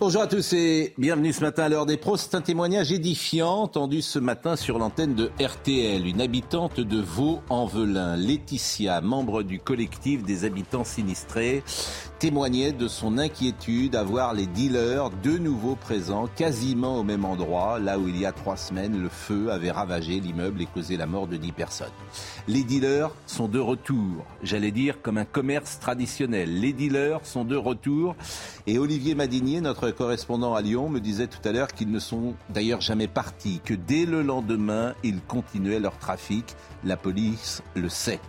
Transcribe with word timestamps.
Bonjour 0.00 0.22
à 0.22 0.26
tous 0.26 0.54
et 0.54 0.92
bienvenue 0.98 1.32
ce 1.32 1.40
matin 1.40 1.62
à 1.62 1.68
l'heure 1.68 1.86
des 1.86 1.96
pros. 1.96 2.16
C'est 2.16 2.34
un 2.34 2.40
témoignage 2.40 2.90
édifiant 2.90 3.62
entendu 3.62 4.02
ce 4.02 4.18
matin 4.18 4.56
sur 4.56 4.80
l'antenne 4.80 5.14
de 5.14 5.30
RTL. 5.40 6.04
Une 6.04 6.20
habitante 6.20 6.80
de 6.80 7.00
Vaux-en-Velin, 7.00 8.16
Laetitia, 8.16 9.00
membre 9.00 9.44
du 9.44 9.60
collectif 9.60 10.24
des 10.24 10.44
habitants 10.44 10.82
sinistrés, 10.82 11.62
témoignait 12.18 12.72
de 12.72 12.88
son 12.88 13.18
inquiétude 13.18 13.94
à 13.94 14.02
voir 14.02 14.34
les 14.34 14.46
dealers 14.46 15.10
de 15.22 15.38
nouveau 15.38 15.76
présents 15.76 16.28
quasiment 16.36 16.98
au 16.98 17.04
même 17.04 17.24
endroit, 17.24 17.78
là 17.78 17.98
où 17.98 18.08
il 18.08 18.18
y 18.18 18.26
a 18.26 18.32
trois 18.32 18.56
semaines 18.56 19.00
le 19.00 19.08
feu 19.08 19.50
avait 19.50 19.70
ravagé 19.70 20.20
l'immeuble 20.20 20.62
et 20.62 20.66
causé 20.66 20.96
la 20.96 21.06
mort 21.06 21.28
de 21.28 21.36
dix 21.36 21.52
personnes. 21.52 21.88
Les 22.46 22.64
dealers 22.64 23.10
sont 23.26 23.48
de 23.48 23.58
retour, 23.58 24.24
j'allais 24.42 24.70
dire 24.70 25.02
comme 25.02 25.18
un 25.18 25.24
commerce 25.24 25.78
traditionnel. 25.78 26.60
Les 26.60 26.72
dealers 26.72 27.24
sont 27.24 27.44
de 27.44 27.56
retour 27.56 28.14
et 28.66 28.71
Olivier 28.78 29.14
Madinier, 29.14 29.60
notre 29.60 29.90
correspondant 29.90 30.54
à 30.54 30.62
Lyon, 30.62 30.88
me 30.88 31.00
disait 31.00 31.26
tout 31.26 31.46
à 31.46 31.52
l'heure 31.52 31.68
qu'ils 31.68 31.90
ne 31.90 31.98
sont 31.98 32.34
d'ailleurs 32.48 32.80
jamais 32.80 33.08
partis, 33.08 33.60
que 33.64 33.74
dès 33.74 34.06
le 34.06 34.22
lendemain, 34.22 34.94
ils 35.02 35.20
continuaient 35.20 35.80
leur 35.80 35.98
trafic. 35.98 36.54
La 36.84 36.96
police 36.96 37.62
le 37.74 37.88
sait. 37.88 38.20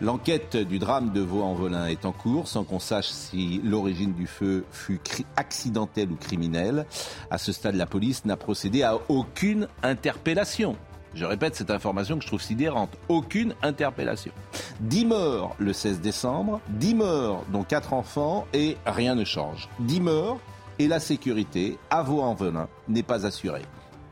L'enquête 0.00 0.56
du 0.56 0.78
drame 0.78 1.12
de 1.12 1.20
Vaux-en-Velin 1.20 1.86
est 1.86 2.04
en 2.04 2.12
cours 2.12 2.48
sans 2.48 2.64
qu'on 2.64 2.78
sache 2.78 3.08
si 3.08 3.60
l'origine 3.64 4.12
du 4.12 4.26
feu 4.26 4.64
fut 4.70 5.00
accidentelle 5.36 6.10
ou 6.12 6.16
criminelle. 6.16 6.86
À 7.30 7.38
ce 7.38 7.52
stade, 7.52 7.74
la 7.74 7.86
police 7.86 8.24
n'a 8.24 8.36
procédé 8.36 8.82
à 8.82 8.98
aucune 9.08 9.68
interpellation. 9.82 10.76
Je 11.16 11.24
répète 11.24 11.54
cette 11.54 11.70
information 11.70 12.18
que 12.18 12.22
je 12.24 12.26
trouve 12.26 12.42
sidérante. 12.42 12.90
Aucune 13.08 13.54
interpellation. 13.62 14.32
10 14.80 15.06
morts 15.06 15.56
le 15.58 15.72
16 15.72 16.02
décembre, 16.02 16.60
10 16.68 16.94
morts 16.94 17.44
dont 17.50 17.64
4 17.64 17.94
enfants 17.94 18.46
et 18.52 18.76
rien 18.84 19.14
ne 19.14 19.24
change. 19.24 19.70
10 19.80 20.00
morts 20.02 20.38
et 20.78 20.88
la 20.88 21.00
sécurité 21.00 21.78
à 21.88 22.02
Vaux-en-Velin 22.02 22.68
n'est 22.88 23.02
pas 23.02 23.24
assurée. 23.24 23.62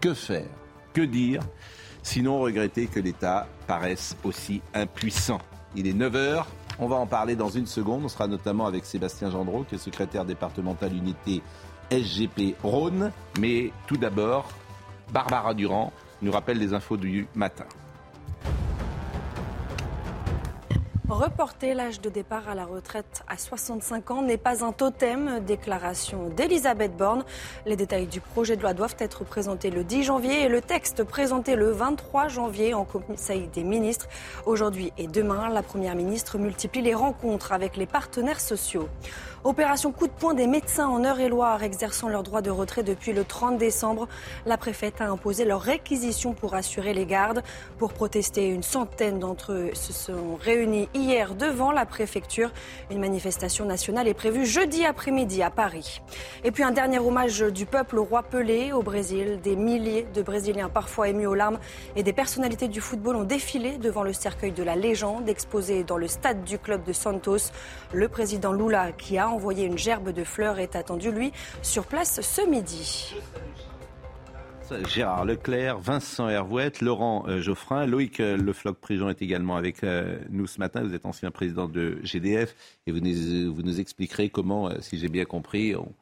Que 0.01 0.15
faire? 0.15 0.49
Que 0.95 1.03
dire? 1.03 1.43
Sinon 2.03 2.41
regretter 2.41 2.87
que 2.87 3.01
l'État 3.01 3.49
paraisse 3.67 4.17
aussi 4.25 4.63
impuissant. 4.73 5.41
Il 5.77 5.87
est 5.87 5.93
9h, 5.93 6.45
on 6.79 6.89
va 6.89 6.97
en 6.97 7.07
parler 7.07 7.37
dans 7.37 7.51
une 7.51 7.67
seconde. 7.67 8.07
On 8.07 8.09
sera 8.09 8.29
notamment 8.29 8.65
avec 8.65 8.87
Sébastien 8.87 9.31
Gendreau, 9.31 9.65
qui 9.69 9.75
est 9.75 9.79
secrétaire 9.79 10.25
départemental 10.25 10.97
unité 10.97 11.43
SGP 11.91 12.57
Rhône. 12.63 13.13
Mais 13.39 13.73
tout 13.87 13.99
d'abord, 13.99 14.49
Barbara 15.13 15.53
Durand 15.53 15.93
nous 16.25 16.33
rappelle 16.33 16.59
les 16.59 16.75
infos 16.75 16.97
du 16.97 17.29
matin. 17.35 17.67
Reporter 21.07 21.75
l'âge 21.75 22.01
de 22.01 22.09
départ 22.09 22.49
à 22.49 22.55
la 22.55 22.65
retraite 22.65 23.25
à 23.29 23.37
65 23.37 24.11
ans 24.11 24.23
n'est 24.23 24.39
pas 24.39 24.65
un 24.65 24.73
totem, 24.73 25.41
déclaration 25.47 26.31
d'Elisabeth 26.31 26.97
Borne. 26.97 27.25
Les 27.67 27.77
détails 27.77 28.07
du 28.07 28.23
projet 28.23 28.57
de 28.57 28.63
loi 28.63 28.73
doivent 28.73 28.97
être 28.99 29.23
présentés 29.23 29.71
le 29.71 29.85
10 29.85 30.03
janvier 30.03 30.45
et 30.45 30.49
le 30.49 30.63
texte 30.63 31.05
présenté 31.05 31.57
le 31.57 31.71
23 31.73 32.29
janvier 32.29 32.73
en 32.73 32.85
Conseil 32.85 33.49
des 33.49 33.65
ministres. 33.65 34.09
Aujourd'hui 34.47 34.93
et 34.97 35.07
demain, 35.07 35.51
la 35.51 35.63
Première 35.63 35.95
ministre 35.95 36.39
multiplie 36.39 36.81
les 36.81 36.95
rencontres 36.95 37.53
avec 37.53 37.77
les 37.77 37.87
partenaires 37.87 38.41
sociaux. 38.41 38.89
Opération 39.47 39.93
coup 39.93 40.07
de 40.07 40.13
poing 40.13 40.33
des 40.33 40.47
médecins 40.47 40.89
en 40.89 41.05
Eure-et-Loire 41.05 41.63
exerçant 41.63 42.09
leur 42.09 42.23
droit 42.23 42.41
de 42.41 42.49
retrait 42.49 42.83
depuis 42.83 43.13
le 43.13 43.25
30 43.25 43.59
décembre. 43.59 44.09
La 44.47 44.57
préfète 44.57 45.03
a 45.03 45.11
imposé 45.11 45.45
leur 45.45 45.61
réquisition 45.61 46.33
pour 46.33 46.55
assurer 46.55 46.95
les 46.95 47.05
gardes. 47.05 47.43
Pour 47.77 47.93
protester, 47.93 48.49
une 48.49 48.63
centaine 48.63 49.19
d'entre 49.19 49.53
eux 49.53 49.71
se 49.75 49.93
sont 49.93 50.39
réunis 50.41 50.89
hier 50.95 51.35
devant 51.35 51.73
la 51.73 51.85
préfecture. 51.85 52.53
Une 52.91 53.01
manifestation 53.01 53.67
nationale 53.67 54.09
est 54.09 54.15
prévue 54.15 54.47
jeudi 54.47 54.87
après-midi 54.87 55.43
à 55.43 55.51
Paris. 55.51 56.01
Et 56.43 56.51
puis 56.51 56.63
un 56.63 56.71
dernier 56.71 56.99
hommage 56.99 57.41
du 57.41 57.67
peuple 57.67 57.99
au 57.99 58.05
roi 58.05 58.23
Pelé 58.23 58.73
au 58.73 58.81
Brésil. 58.81 59.41
Des 59.43 59.57
milliers 59.57 60.07
de 60.15 60.23
Brésiliens 60.23 60.71
parfois 60.71 61.11
émus 61.11 61.27
aux 61.27 61.35
larmes 61.35 61.59
et 61.97 62.03
des 62.03 62.15
personnalités 62.15 62.69
du 62.69 62.81
football 62.81 63.17
ont 63.17 63.25
défilé 63.25 63.77
devant 63.77 64.05
le 64.05 64.15
cercueil 64.15 64.53
de 64.53 64.63
la 64.63 64.75
légende 64.75 65.29
exposé 65.29 65.85
dans 65.85 65.99
le 65.99 66.09
stade 66.09 66.45
du 66.45 66.59
club 66.59 66.83
de 66.83 66.95
Santos. 66.95 67.51
Le 67.93 68.09
président 68.09 68.55
Lula, 68.55 68.93
qui 68.93 69.19
a 69.19 69.34
envoyé 69.35 69.67
une 69.67 69.77
gerbe 69.79 70.11
de 70.11 70.25
fleurs, 70.25 70.59
est 70.59 70.77
attendu, 70.77 71.11
lui, 71.11 71.33
sur 71.63 71.85
place 71.87 72.21
ce 72.21 72.49
midi. 72.49 73.15
Gérard 74.89 75.25
Leclerc, 75.27 75.79
Vincent 75.79 76.29
Hervouette, 76.29 76.81
Laurent 76.81 77.27
euh, 77.29 77.41
Geoffrin, 77.41 77.85
Loïc 77.87 78.19
euh, 78.19 78.37
Le 78.37 78.53
Floch-Prigent 78.55 79.11
est 79.11 79.21
également 79.21 79.57
avec 79.57 79.85
euh, 79.85 80.19
nous 80.31 80.47
ce 80.47 80.59
matin. 80.59 80.83
Vous 80.83 80.95
êtes 80.95 81.05
ancien 81.05 81.31
président 81.31 81.69
de 81.69 81.99
GDF 82.03 82.55
et 82.87 82.93
vous 82.93 83.01
nous, 83.01 83.55
vous 83.55 83.63
nous 83.63 83.79
expliquerez 83.79 84.31
comment, 84.31 84.71
si 84.81 84.99
j'ai 84.99 85.09
bien 85.09 85.27
compris, 85.27 85.77
on, 85.77 85.93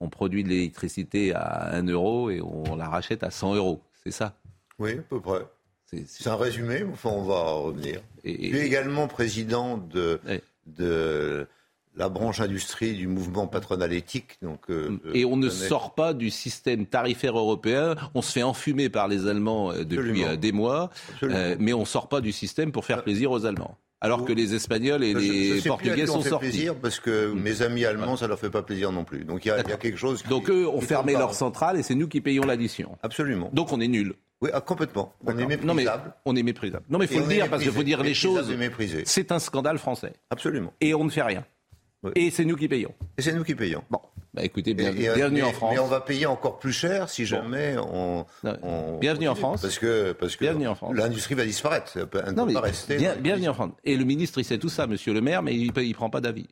on 0.00 0.08
produit 0.08 0.42
de 0.44 0.48
l'électricité 0.48 1.34
à 1.34 1.74
1 1.74 1.88
euro 1.88 2.30
et 2.30 2.40
on 2.40 2.74
la 2.74 2.88
rachète 2.88 3.22
à 3.22 3.30
100 3.30 3.54
euros. 3.56 3.82
C'est 4.02 4.10
ça? 4.12 4.34
Oui, 4.78 4.92
à 4.94 5.02
peu 5.02 5.20
près. 5.20 5.42
C'est- 5.84 6.26
un 6.26 6.36
résumé, 6.36 6.82
mais 6.84 6.92
enfin, 6.94 7.10
on 7.10 7.22
va 7.22 7.42
revenir. 7.52 8.00
et- 8.24 8.56
es 8.56 8.66
également 8.66 9.06
président 9.08 9.76
de, 9.76 10.20
Ouais. 10.26 10.42
de 10.66 11.46
la 11.96 12.08
branche 12.08 12.40
industrie 12.40 12.92
du 12.94 13.06
mouvement 13.08 13.46
patronal 13.46 13.92
éthique. 13.92 14.36
Donc, 14.42 14.60
euh, 14.70 14.98
Et 15.14 15.24
on 15.24 15.36
ne 15.36 15.46
je 15.48 15.54
sort 15.54 15.94
pas 15.94 16.12
du 16.14 16.30
système 16.30 16.86
tarifaire 16.86 17.36
européen. 17.38 17.94
On 18.14 18.22
se 18.22 18.32
fait 18.32 18.42
enfumer 18.42 18.88
par 18.88 19.08
les 19.08 19.26
Allemands 19.26 19.70
euh, 19.72 19.78
depuis 19.84 19.98
Absolument. 19.98 20.28
euh, 20.28 20.36
des 20.36 20.52
mois, 20.52 20.90
euh, 21.22 21.56
mais 21.58 21.72
on 21.72 21.84
sort 21.84 22.08
pas 22.08 22.20
du 22.20 22.32
système 22.32 22.70
pour 22.72 22.84
faire 22.84 23.02
plaisir 23.02 23.30
aux 23.30 23.46
Allemands. 23.46 23.76
Alors 24.02 24.26
que 24.26 24.32
les 24.34 24.54
Espagnols 24.54 25.02
et 25.02 25.14
Je- 25.14 25.18
je 25.18 25.32
les 25.32 25.50
plus 25.52 25.60
à 25.60 25.68
Portugais 25.68 26.06
sont 26.06 26.20
fait 26.20 26.28
sortis. 26.28 26.48
plaisir 26.48 26.74
parce 26.74 27.00
que 27.00 27.32
mes 27.32 27.62
amis 27.62 27.86
allemands, 27.86 28.16
ça 28.18 28.26
leur 28.28 28.38
fait 28.38 28.50
pas 28.50 28.62
plaisir 28.62 28.92
non 28.92 29.04
plus. 29.04 29.24
Donc 29.24 29.46
il 29.46 29.48
y, 29.48 29.50
a- 29.50 29.60
y 29.60 29.78
quelque 29.78 29.96
chose. 29.96 30.22
Qui, 30.22 30.28
Donc 30.28 30.50
eux 30.50 30.68
ont 30.68 30.82
fermé 30.82 31.14
leur 31.14 31.32
centrale 31.32 31.78
et 31.78 31.82
c'est 31.82 31.94
nous 31.94 32.06
qui 32.06 32.20
payons 32.20 32.44
l'addition. 32.44 32.98
Absolument. 33.02 33.48
Donc 33.54 33.72
on 33.72 33.80
est 33.80 33.88
nuls. 33.88 34.14
Oui, 34.42 34.50
ah, 34.52 34.60
complètement. 34.60 35.14
On 35.24 35.30
est 35.30 35.32
Non 35.32 35.48
mais 35.48 35.56
méprisable. 35.84 36.12
on 36.26 36.36
est 36.36 36.42
méprisable. 36.42 36.84
Non 36.90 36.98
mais 36.98 37.06
Et 37.06 37.08
faut 37.08 37.20
le 37.20 37.26
dire 37.26 37.48
parce 37.48 37.62
qu'il 37.62 37.72
faut 37.72 37.82
dire 37.82 38.02
les 38.02 38.10
Méprisable 38.10 38.98
choses. 38.98 39.02
C'est 39.06 39.32
un 39.32 39.38
scandale 39.38 39.78
français 39.78 40.12
Absolument. 40.28 40.74
et 40.82 40.92
on 40.94 41.04
ne 41.04 41.10
fait 41.10 41.22
rien. 41.22 41.46
Oui. 42.02 42.12
Et 42.14 42.30
c'est 42.30 42.44
nous 42.44 42.56
qui 42.56 42.68
payons. 42.68 42.94
Et 43.18 43.22
c'est 43.22 43.32
nous 43.32 43.42
qui 43.44 43.54
payons. 43.54 43.82
Bon, 43.90 44.00
bah 44.34 44.44
écoutez, 44.44 44.70
Et- 44.70 44.74
bienvenue, 44.74 45.04
et, 45.06 45.14
bienvenue 45.14 45.40
mais, 45.40 45.46
en 45.48 45.52
France. 45.52 45.72
Mais 45.74 45.78
on 45.80 45.86
va 45.86 46.00
payer 46.00 46.26
encore 46.26 46.58
plus 46.58 46.72
cher 46.72 47.08
si 47.08 47.24
jamais 47.26 47.76
on, 47.78 48.26
bienvenue 49.00 49.28
en. 49.28 49.34
France. 49.34 49.62
Parce 49.62 49.78
que, 49.78 50.12
parce 50.12 50.36
l'industrie 50.92 51.34
va 51.34 51.44
disparaître. 51.44 51.92
Elle 51.96 52.02
ne 52.26 52.30
Non 52.32 52.46
peut 52.46 52.52
pas 52.52 52.60
rester. 52.60 52.96
bien- 52.96 53.16
bienvenue 53.16 53.48
en 53.48 53.54
France. 53.54 53.72
Et 53.84 53.96
le 53.96 54.04
ministre 54.04 54.38
il 54.38 54.44
sait 54.44 54.58
tout 54.58 54.68
ça, 54.68 54.86
Monsieur 54.86 55.12
le 55.14 55.20
Maire, 55.20 55.42
mais 55.42 55.54
il 55.54 55.72
ne 55.72 55.92
prend 55.94 56.10
pas 56.10 56.20
d'avis. 56.20 56.46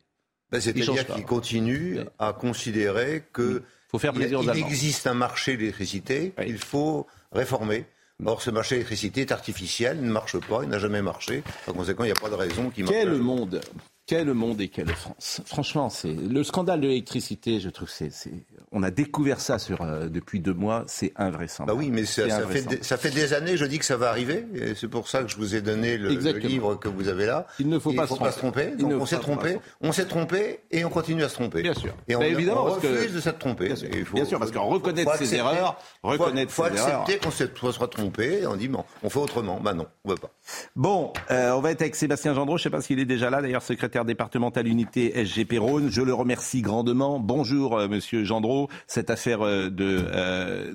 Il 0.52 0.60
change 0.60 0.96
C'est-à-dire 0.98 1.06
qu'il 1.14 1.24
continue 1.24 1.98
Ouais. 1.98 2.06
à 2.18 2.32
considérer 2.32 3.24
que 3.32 3.62
faut 3.90 3.98
faire 3.98 4.12
il 4.14 4.20
plaisir 4.20 4.40
il 4.42 4.50
existe 4.60 5.06
un 5.06 5.14
marché 5.14 5.54
de 5.54 5.60
l'électricité 5.60 6.32
qu'il 6.44 6.58
faut 6.58 7.06
réformer. 7.32 7.86
Or, 8.24 8.40
ce 8.42 8.50
marché 8.50 8.76
de 8.76 8.80
l'électricité 8.80 9.22
est 9.22 9.32
artificiel, 9.32 9.98
il 10.00 10.06
ne 10.06 10.12
marche 10.12 10.38
pas, 10.38 10.60
il 10.62 10.68
n'a 10.68 10.78
jamais 10.78 11.02
marché. 11.02 11.42
Par 11.66 11.74
conséquent, 11.74 12.04
il 12.04 12.08
n'y 12.12 12.12
a 12.12 12.20
pas 12.20 12.30
de 12.30 12.34
raison 12.34 12.70
qu'il 12.70 12.84
marche. 12.84 12.96
Quel 12.96 13.14
monde 13.16 13.60
quel 14.06 14.32
monde 14.34 14.60
et 14.60 14.68
quelle 14.68 14.88
France 14.88 15.40
Franchement, 15.46 15.88
c'est 15.88 16.12
le 16.12 16.44
scandale 16.44 16.80
de 16.80 16.88
l'électricité. 16.88 17.58
Je 17.60 17.70
trouve 17.70 17.88
c'est, 17.88 18.12
c'est- 18.12 18.30
on 18.70 18.82
a 18.82 18.90
découvert 18.90 19.40
ça 19.40 19.58
sur 19.58 19.80
euh, 19.82 20.08
depuis 20.08 20.40
deux 20.40 20.52
mois. 20.52 20.84
C'est 20.86 21.12
invraisemblable. 21.16 21.78
Bah 21.78 21.84
oui, 21.84 21.90
mais 21.90 22.04
ça, 22.04 22.28
fait, 22.46 22.84
ça 22.84 22.96
fait 22.98 23.10
des 23.10 23.32
années, 23.32 23.56
je 23.56 23.64
dis 23.64 23.78
que 23.78 23.84
ça 23.84 23.96
va 23.96 24.10
arriver, 24.10 24.44
et 24.54 24.74
c'est 24.74 24.88
pour 24.88 25.08
ça 25.08 25.22
que 25.22 25.30
je 25.30 25.36
vous 25.36 25.54
ai 25.54 25.62
donné 25.62 25.96
le, 25.96 26.08
livre 26.10 26.74
que 26.74 26.88
vous 26.88 27.08
avez 27.08 27.24
là. 27.26 27.46
Il 27.58 27.68
ne 27.68 27.78
faut 27.78 27.92
Il 27.92 27.96
pas 27.96 28.06
faut 28.06 28.16
se 28.16 28.20
pas 28.20 28.32
se 28.32 28.38
tromper. 28.38 28.62
tromper. 28.66 28.76
Il 28.78 28.84
ne 28.86 28.90
Donc 28.92 28.96
on 28.96 29.00
faut 29.00 29.06
s'est 29.06 29.16
pas 29.16 29.22
se 29.22 29.26
trompé, 29.26 29.50
tromper. 29.52 29.64
on 29.80 29.92
s'est 29.92 30.06
trompé 30.06 30.60
et 30.70 30.84
on 30.84 30.90
continue 30.90 31.22
à 31.24 31.28
se 31.28 31.34
tromper. 31.34 31.62
Bien 31.62 31.74
sûr. 31.74 31.94
Et 32.08 32.16
on, 32.16 32.20
Bah, 32.20 32.26
évidemment, 32.26 32.64
on 32.64 32.66
parce 32.70 32.80
que- 32.80 32.86
refuse 32.88 33.14
de 33.14 33.20
s'être 33.20 33.38
trompé. 33.38 33.66
Bien 33.66 33.76
sûr. 33.76 33.88
Et 33.92 33.98
il 34.00 34.04
faut- 34.04 34.16
Bien 34.16 34.24
sûr, 34.24 34.38
parce 34.38 34.50
qu'en 34.50 34.64
faut- 34.64 34.70
reconnaître 34.74 35.12
faut 35.16 35.24
ses 35.24 35.34
erreurs, 35.34 35.78
faut- 36.02 36.08
reconnaître 36.08 36.52
faut 36.52 36.64
ses 36.64 36.74
erreurs. 36.76 37.02
accepter 37.02 37.18
qu'on 37.26 37.66
qu'on 37.66 37.72
soit 37.72 37.88
trompé, 37.88 38.40
et 38.42 38.46
on 38.46 38.56
dit 38.56 38.68
bon, 38.68 38.84
on 39.02 39.08
fait 39.08 39.18
autrement. 39.20 39.60
Bah 39.60 39.72
non, 39.72 39.86
on 40.04 40.10
veut 40.10 40.16
pas. 40.16 40.30
Bon, 40.76 41.12
euh, 41.30 41.52
on 41.52 41.60
va 41.60 41.70
être 41.70 41.80
avec 41.80 41.94
Sébastien 41.96 42.34
Gendreau. 42.34 42.58
Je 42.58 42.62
ne 42.62 42.64
sais 42.64 42.70
pas 42.70 42.80
s'il 42.82 42.98
est 42.98 43.04
déjà 43.04 43.30
là. 43.30 43.40
D'ailleurs, 43.40 43.62
secrétaire 43.62 43.93
départemental 44.02 44.66
unité 44.66 45.24
SGP 45.24 45.58
Rhône. 45.58 45.88
Je 45.88 46.02
le 46.02 46.12
remercie 46.12 46.62
grandement. 46.62 47.20
Bonjour, 47.20 47.78
euh, 47.78 47.86
Monsieur 47.86 48.24
Gendreau. 48.24 48.68
Cette 48.88 49.10
affaire 49.10 49.42
euh, 49.42 49.70
de 49.70 50.04
euh, 50.08 50.74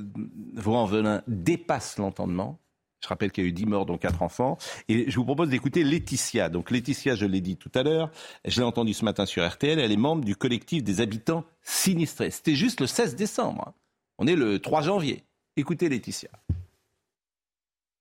Vaux-en-Velin 0.54 1.21
dépasse 1.27 1.98
l'entendement. 1.98 2.60
Je 3.01 3.07
rappelle 3.10 3.31
qu'il 3.31 3.44
y 3.44 3.48
a 3.48 3.50
eu 3.50 3.54
10 3.54 3.66
morts, 3.66 3.86
dont 3.86 3.98
4 3.98 4.21
enfants. 4.21 4.57
Et 4.88 5.12
je 5.12 5.16
vous 5.18 5.25
propose 5.25 5.50
d'écouter 5.50 5.83
Laetitia. 5.83 6.48
Donc 6.48 6.71
Laetitia, 6.71 7.16
je 7.16 7.25
l'ai 7.25 7.42
dit 7.42 7.57
tout 7.57 7.71
à 7.75 7.83
l'heure, 7.83 8.10
je 8.45 8.60
l'ai 8.60 8.66
entendu 8.66 8.94
ce 8.94 9.04
matin 9.04 9.25
sur 9.25 9.45
RTL, 9.45 9.80
elle 9.80 9.92
est 9.92 9.98
membre 9.98 10.24
du 10.24 10.36
collectif 10.36 10.83
des 10.83 11.01
habitants 11.01 11.44
sinistrés. 11.62 12.31
C'était 12.31 12.56
juste 12.56 12.80
le 12.80 12.88
16 12.88 13.15
décembre. 13.15 13.74
On 14.18 14.27
est 14.27 14.36
le 14.36 14.60
3 14.60 14.81
janvier. 14.81 15.24
Écoutez 15.56 15.89
Laetitia. 15.89 16.30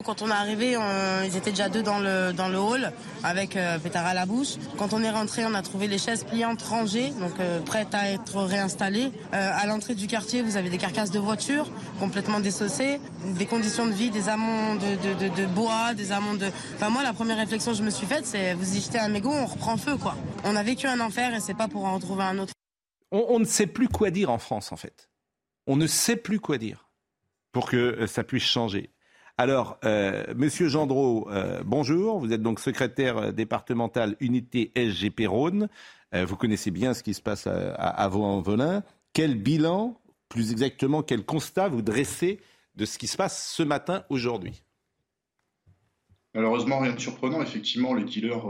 Quand 0.04 0.22
on 0.22 0.28
est 0.28 0.32
arrivé, 0.32 0.76
ils 1.24 1.36
étaient 1.36 1.50
déjà 1.50 1.68
deux 1.68 1.82
dans 1.82 1.98
le, 1.98 2.32
dans 2.32 2.48
le 2.48 2.56
hall 2.56 2.92
avec 3.24 3.56
euh, 3.56 3.78
à 3.94 4.14
la 4.14 4.26
bouche. 4.26 4.54
Quand 4.78 4.92
on 4.92 5.02
est 5.02 5.10
rentré, 5.10 5.44
on 5.44 5.54
a 5.54 5.62
trouvé 5.62 5.88
les 5.88 5.98
chaises 5.98 6.22
pliantes 6.22 6.62
rangées, 6.62 7.10
donc 7.10 7.32
euh, 7.40 7.60
prêtes 7.60 7.92
à 7.94 8.08
être 8.08 8.40
réinstallées. 8.42 9.10
Euh, 9.34 9.50
à 9.52 9.66
l'entrée 9.66 9.96
du 9.96 10.06
quartier, 10.06 10.40
vous 10.40 10.56
avez 10.56 10.70
des 10.70 10.78
carcasses 10.78 11.10
de 11.10 11.18
voitures 11.18 11.68
complètement 11.98 12.38
dessaucées, 12.38 13.00
des 13.36 13.46
conditions 13.46 13.86
de 13.86 13.90
vie, 13.90 14.10
des 14.10 14.28
amants 14.28 14.76
de, 14.76 15.46
bois, 15.46 15.94
des 15.94 16.12
amants 16.12 16.34
de... 16.34 16.46
Enfin 16.76 16.90
moi, 16.90 17.02
la 17.02 17.12
première 17.12 17.36
réflexion 17.36 17.72
que 17.72 17.78
je 17.78 17.82
me 17.82 17.90
suis 17.90 18.06
faite, 18.06 18.24
c'est 18.24 18.54
vous 18.54 18.76
y 18.76 18.80
jetez 18.80 19.00
un 19.00 19.08
mégot, 19.08 19.32
on 19.32 19.46
reprend 19.46 19.76
feu, 19.76 19.96
quoi. 19.96 20.16
On 20.44 20.54
a 20.54 20.62
vécu 20.62 20.86
un 20.86 21.00
enfer 21.00 21.34
et 21.34 21.40
c'est 21.40 21.56
pas 21.56 21.66
pour 21.66 21.84
en 21.84 21.96
retrouver 21.96 22.22
un 22.22 22.38
autre. 22.38 22.52
On, 23.10 23.26
on 23.30 23.40
ne 23.40 23.44
sait 23.44 23.66
plus 23.66 23.88
quoi 23.88 24.10
dire 24.10 24.30
en 24.30 24.38
France, 24.38 24.70
en 24.70 24.76
fait. 24.76 25.10
On 25.66 25.74
ne 25.74 25.88
sait 25.88 26.16
plus 26.16 26.38
quoi 26.38 26.56
dire 26.56 26.88
pour 27.50 27.68
que 27.68 28.06
ça 28.06 28.22
puisse 28.22 28.44
changer. 28.44 28.92
Alors, 29.40 29.78
euh, 29.84 30.24
Monsieur 30.34 30.66
Gendreau, 30.66 31.28
euh, 31.30 31.62
bonjour. 31.64 32.18
Vous 32.18 32.32
êtes 32.32 32.42
donc 32.42 32.58
secrétaire 32.58 33.18
euh, 33.18 33.30
départemental 33.30 34.16
unité 34.18 34.72
SGP 34.74 35.28
Rhône. 35.28 35.68
vous 36.12 36.34
connaissez 36.34 36.72
bien 36.72 36.92
ce 36.92 37.04
qui 37.04 37.14
se 37.14 37.22
passe 37.22 37.46
à, 37.46 37.72
à 37.72 38.08
Vaux-en-Velin. 38.08 38.82
Quel 39.12 39.40
bilan, 39.40 40.00
plus 40.28 40.50
exactement, 40.50 41.04
quel 41.04 41.24
constat 41.24 41.68
vous 41.68 41.82
dressez 41.82 42.40
de 42.74 42.84
ce 42.84 42.98
qui 42.98 43.06
se 43.06 43.16
passe 43.16 43.52
ce 43.54 43.62
matin, 43.62 44.02
aujourd'hui? 44.08 44.60
Malheureusement, 46.34 46.80
rien 46.80 46.94
de 46.94 47.00
surprenant. 47.00 47.40
Effectivement, 47.40 47.94
les 47.94 48.04
dealers 48.04 48.42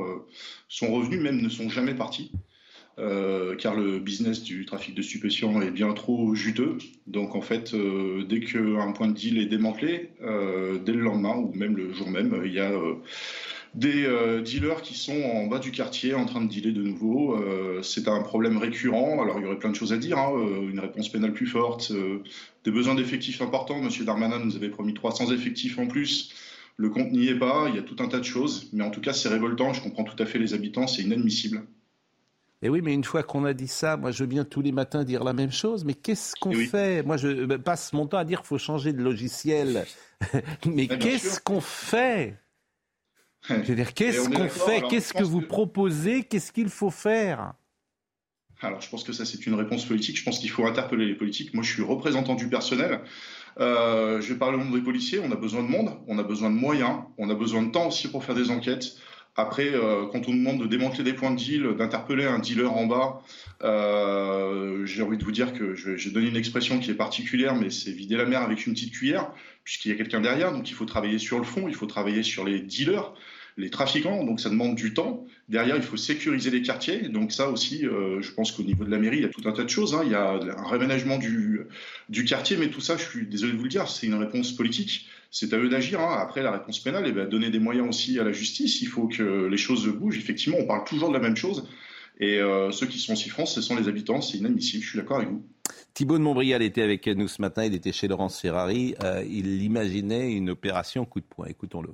sont 0.69 0.90
revenus, 0.90 1.20
même 1.20 1.43
ne 1.43 1.49
sont 1.50 1.69
jamais 1.69 1.94
partis. 1.94 2.32
Euh, 2.99 3.55
car 3.55 3.77
le 3.77 4.00
business 4.00 4.43
du 4.43 4.65
trafic 4.65 4.93
de 4.95 5.03
stupéfiants 5.03 5.61
est 5.62 5.71
bien 5.71 5.93
trop 5.93 6.35
juteux. 6.35 6.79
Donc 7.06 7.37
en 7.37 7.41
fait, 7.41 7.73
euh, 7.75 8.25
dès 8.25 8.41
qu'un 8.41 8.91
point 8.93 9.06
de 9.06 9.12
deal 9.12 9.39
est 9.39 9.47
démantelé, 9.47 10.11
euh, 10.23 10.79
dès 10.85 10.93
le 10.93 11.00
lendemain 11.00 11.37
ou 11.37 11.53
même 11.55 11.77
le 11.77 11.93
jour 11.93 12.11
même, 12.11 12.43
il 12.45 12.53
y 12.53 12.59
a 12.59 12.73
des 13.75 14.09
dealers 14.45 14.83
qui 14.83 14.95
sont 14.95 15.23
en 15.23 15.47
bas 15.47 15.59
du 15.59 15.71
quartier 15.71 16.15
en 16.15 16.25
train 16.25 16.41
de 16.41 16.49
dealer 16.49 16.73
de 16.73 16.83
nouveau. 16.83 17.37
c'est 17.83 18.09
un 18.09 18.23
problème 18.23 18.56
récurrent. 18.56 19.23
Alors 19.23 19.39
il 19.39 19.45
y 19.45 19.47
aurait 19.47 19.59
plein 19.59 19.71
de 19.71 19.77
choses 19.77 19.93
à 19.93 19.99
dire, 19.99 20.19
hein. 20.19 20.33
une 20.69 20.81
réponse 20.81 21.09
pénale 21.11 21.35
plus 21.35 21.47
forte, 21.47 21.93
des 22.65 22.71
besoins 22.71 22.95
d'effectifs 22.95 23.43
importants. 23.43 23.81
Monsieur 23.81 24.05
Darmanin 24.05 24.41
nous 24.41 24.56
avait 24.56 24.71
promis 24.71 24.95
300 24.95 25.33
effectifs 25.33 25.79
en 25.79 25.87
plus. 25.87 26.33
Le 26.77 26.89
compte 26.89 27.12
n'y 27.12 27.29
est 27.29 27.39
pas, 27.39 27.67
il 27.69 27.77
y 27.77 27.79
a 27.79 27.83
tout 27.83 27.97
un 28.00 28.09
tas 28.09 28.19
de 28.19 28.25
choses, 28.25 28.71
mais 28.73 28.83
en 28.83 28.91
tout 28.91 29.00
cas 29.00 29.12
c'est 29.12 29.29
révoltant, 29.29 29.73
je 29.73 29.83
comprends 29.83 30.05
tout 30.05 30.21
à 30.21 30.27
fait 30.27 30.39
les 30.39 30.55
habitants, 30.55 30.87
c'est 30.87 31.03
inadmissible. 31.03 31.62
Et 32.60 32.69
oui, 32.69 32.81
mais 32.82 32.93
une 32.93 33.05
fois 33.05 33.22
qu'on 33.22 33.44
a 33.44 33.52
dit 33.52 33.69
ça, 33.69 33.96
moi 33.96 34.10
je 34.10 34.25
bien 34.25 34.44
tous 34.44 34.62
les 34.62 34.72
matins 34.72 35.05
dire 35.05 35.22
la 35.22 35.32
même 35.32 35.52
chose, 35.52 35.84
mais 35.84 35.94
qu'est-ce 35.94 36.34
qu'on 36.40 36.52
fait? 36.52 37.05
Moi 37.05 37.16
je 37.16 37.44
ben, 37.44 37.58
passe 37.58 37.93
mon 37.93 38.06
temps 38.06 38.19
à 38.19 38.25
dire 38.25 38.40
qu'il 38.40 38.49
faut 38.49 38.58
changer 38.58 38.93
de 38.93 39.02
logiciel. 39.02 39.87
mais 40.66 40.88
qu'est-ce 40.88 41.40
qu'on 41.40 41.60
fait? 41.60 42.37
Je 43.49 43.55
veux 43.55 43.75
dire, 43.76 43.94
qu'est-ce 43.94 44.28
qu'on 44.28 44.49
fait? 44.49 44.82
Qu'est-ce 44.90 45.14
que 45.14 45.22
vous 45.22 45.40
proposez? 45.40 46.25
Qu'est-ce 46.25 46.52
qu'il 46.52 46.69
faut 46.69 46.90
faire? 46.90 47.55
Alors, 48.61 48.81
je 48.81 48.90
pense 48.90 49.04
que 49.04 49.12
ça, 49.12 49.25
c'est 49.25 49.46
une 49.46 49.54
réponse 49.54 49.84
politique. 49.84 50.19
Je 50.19 50.25
pense 50.25 50.40
qu'il 50.40 50.50
faut 50.50 50.66
interpeller 50.66 51.06
les 51.06 51.14
politiques. 51.14 51.54
Moi, 51.54 51.62
je 51.62 51.72
suis 51.72 51.82
représentant 51.82 52.34
du 52.34 52.49
personnel. 52.49 53.00
Euh, 53.61 54.20
je 54.20 54.32
vais 54.32 54.38
parler 54.38 54.58
au 54.58 54.64
nom 54.64 54.70
des 54.70 54.82
policiers. 54.82 55.20
On 55.20 55.31
a 55.31 55.37
besoin 55.37 55.62
de 55.62 55.69
monde, 55.69 55.90
on 56.08 56.19
a 56.19 56.22
besoin 56.22 56.50
de 56.50 56.56
moyens, 56.56 57.02
on 57.19 57.31
a 57.31 57.34
besoin 57.34 57.62
de 57.62 57.70
temps 57.70 57.87
aussi 57.88 58.08
pour 58.08 58.25
faire 58.25 58.34
des 58.34 58.50
enquêtes. 58.50 58.96
Après, 59.36 59.69
euh, 59.72 60.06
quand 60.10 60.28
on 60.28 60.34
demande 60.34 60.60
de 60.60 60.66
démanteler 60.66 61.04
des 61.04 61.12
points 61.12 61.30
de 61.30 61.36
deal, 61.36 61.75
d'interpeller 61.76 62.25
un 62.25 62.40
dealer 62.40 62.72
en 62.72 62.86
bas, 62.86 63.22
euh, 63.62 64.84
j'ai 64.84 65.02
envie 65.02 65.16
de 65.16 65.25
vous 65.25 65.32
dire 65.32 65.52
que 65.52 65.75
j'ai 65.75 66.10
donné 66.10 66.28
une 66.28 66.36
expression 66.36 66.80
qui 66.80 66.90
est 66.90 66.94
particulière, 66.94 67.54
mais 67.54 67.70
c'est 67.70 67.92
vider 67.92 68.16
la 68.16 68.25
mer 68.25 68.42
avec 68.42 68.66
une 68.66 68.75
petite 68.75 68.92
cuillère, 68.92 69.30
puisqu'il 69.62 69.90
y 69.90 69.94
a 69.94 69.96
quelqu'un 69.96 70.20
derrière. 70.20 70.52
Donc 70.52 70.69
il 70.70 70.75
faut 70.75 70.86
travailler 70.86 71.19
sur 71.19 71.38
le 71.38 71.44
fond, 71.44 71.69
il 71.69 71.75
faut 71.75 71.86
travailler 71.86 72.22
sur 72.22 72.44
les 72.44 72.60
dealers 72.60 73.14
les 73.58 73.70
trafiquants, 73.70 74.25
donc 74.25 74.40
ça 74.40 74.48
demande 74.48 74.76
du 74.76 74.94
temps. 74.94 75.26
Derrière, 75.48 75.76
il 75.76 75.82
faut 75.82 75.96
sécuriser 75.96 76.50
les 76.50 76.62
quartiers. 76.62 77.08
Donc 77.08 77.32
ça 77.32 77.50
aussi, 77.50 77.84
euh, 77.86 78.22
je 78.22 78.30
pense 78.32 78.52
qu'au 78.52 78.62
niveau 78.62 78.84
de 78.84 78.90
la 78.90 78.98
mairie, 78.98 79.16
il 79.16 79.22
y 79.22 79.26
a 79.26 79.28
tout 79.28 79.42
un 79.46 79.52
tas 79.52 79.64
de 79.64 79.69
choses. 79.69 79.94
Hein. 79.94 80.02
Il 80.04 80.12
y 80.12 80.14
a 80.14 80.30
un 80.30 80.69
réménagement 80.69 81.19
du 81.19 82.25
quartier, 82.25 82.56
mais 82.56 82.69
tout 82.69 82.80
ça, 82.80 82.96
je 82.96 83.02
suis 83.02 83.26
désolé 83.26 83.52
de 83.52 83.58
vous 83.58 83.64
le 83.64 83.69
dire, 83.69 83.88
c'est 83.88 84.06
une 84.06 84.14
réponse 84.14 84.52
politique. 84.52 85.08
C'est 85.30 85.52
à 85.52 85.58
eux 85.58 85.69
d'agir. 85.69 86.00
Hein. 86.00 86.16
Après, 86.19 86.42
la 86.42 86.52
réponse 86.52 86.80
pénale, 86.80 87.06
et 87.06 87.10
eh 87.10 87.12
ben, 87.12 87.28
donner 87.28 87.50
des 87.50 87.58
moyens 87.58 87.88
aussi 87.88 88.19
à 88.19 88.25
la 88.25 88.32
justice. 88.32 88.80
Il 88.80 88.88
faut 88.88 89.08
que 89.08 89.46
les 89.46 89.56
choses 89.56 89.86
bougent. 89.88 90.19
Effectivement, 90.19 90.58
on 90.60 90.66
parle 90.66 90.84
toujours 90.84 91.08
de 91.08 91.14
la 91.14 91.20
même 91.20 91.36
chose. 91.36 91.69
Et 92.20 92.38
euh, 92.38 92.72
ceux 92.72 92.86
qui 92.86 92.98
sont 92.98 93.12
en 93.12 93.16
souffrance, 93.16 93.54
ce 93.54 93.60
sont 93.60 93.76
les 93.76 93.88
habitants. 93.88 94.20
C'est 94.20 94.38
inadmissible. 94.38 94.82
Je 94.82 94.88
suis 94.88 94.98
d'accord 94.98 95.19
avec 95.19 95.28
vous. 95.28 95.44
Thibault 95.94 96.19
de 96.19 96.22
Montbrial 96.22 96.62
était 96.62 96.82
avec 96.82 97.06
nous 97.06 97.28
ce 97.28 97.40
matin. 97.42 97.64
Il 97.64 97.75
était 97.75 97.92
chez 97.92 98.08
Laurence 98.08 98.40
Ferrari. 98.40 98.94
Euh, 99.02 99.25
il 99.28 99.62
imaginait 99.62 100.32
une 100.32 100.50
opération 100.50 101.04
coup 101.04 101.20
de 101.20 101.26
poing. 101.26 101.46
Écoutons-le. 101.46 101.90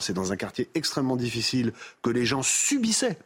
C'est 0.00 0.14
dans 0.14 0.32
un 0.32 0.36
quartier 0.36 0.68
extrêmement 0.74 1.16
difficile 1.16 1.72
que 2.02 2.10
les 2.10 2.24
gens 2.24 2.42
subissaient 2.42 3.18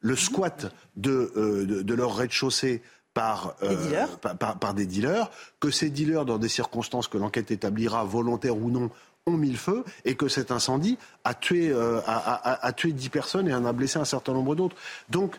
le 0.00 0.16
squat 0.16 0.74
de, 0.96 1.32
euh, 1.36 1.82
de, 1.82 1.94
leur 1.94 2.16
rez-de-chaussée 2.16 2.82
par, 3.14 3.54
euh, 3.62 4.06
par, 4.38 4.58
par, 4.58 4.74
des 4.74 4.86
dealers, 4.86 5.30
que 5.60 5.70
ces 5.70 5.88
dealers, 5.88 6.24
dans 6.24 6.38
des 6.38 6.48
circonstances 6.48 7.08
que 7.08 7.16
l'enquête 7.16 7.52
établira, 7.52 8.04
volontaires 8.04 8.56
ou 8.56 8.70
non, 8.70 8.90
ont 9.26 9.38
mis 9.38 9.50
le 9.50 9.56
feu 9.56 9.84
et 10.04 10.16
que 10.16 10.28
cet 10.28 10.50
incendie 10.50 10.98
a 11.24 11.32
tué, 11.32 11.70
euh, 11.70 12.00
a, 12.06 12.66
a, 12.66 12.72
tué 12.72 12.92
10 12.92 13.08
personnes 13.08 13.48
et 13.48 13.54
en 13.54 13.64
a 13.64 13.72
blessé 13.72 13.98
un 13.98 14.04
certain 14.04 14.34
nombre 14.34 14.54
d'autres. 14.54 14.76
Donc 15.08 15.36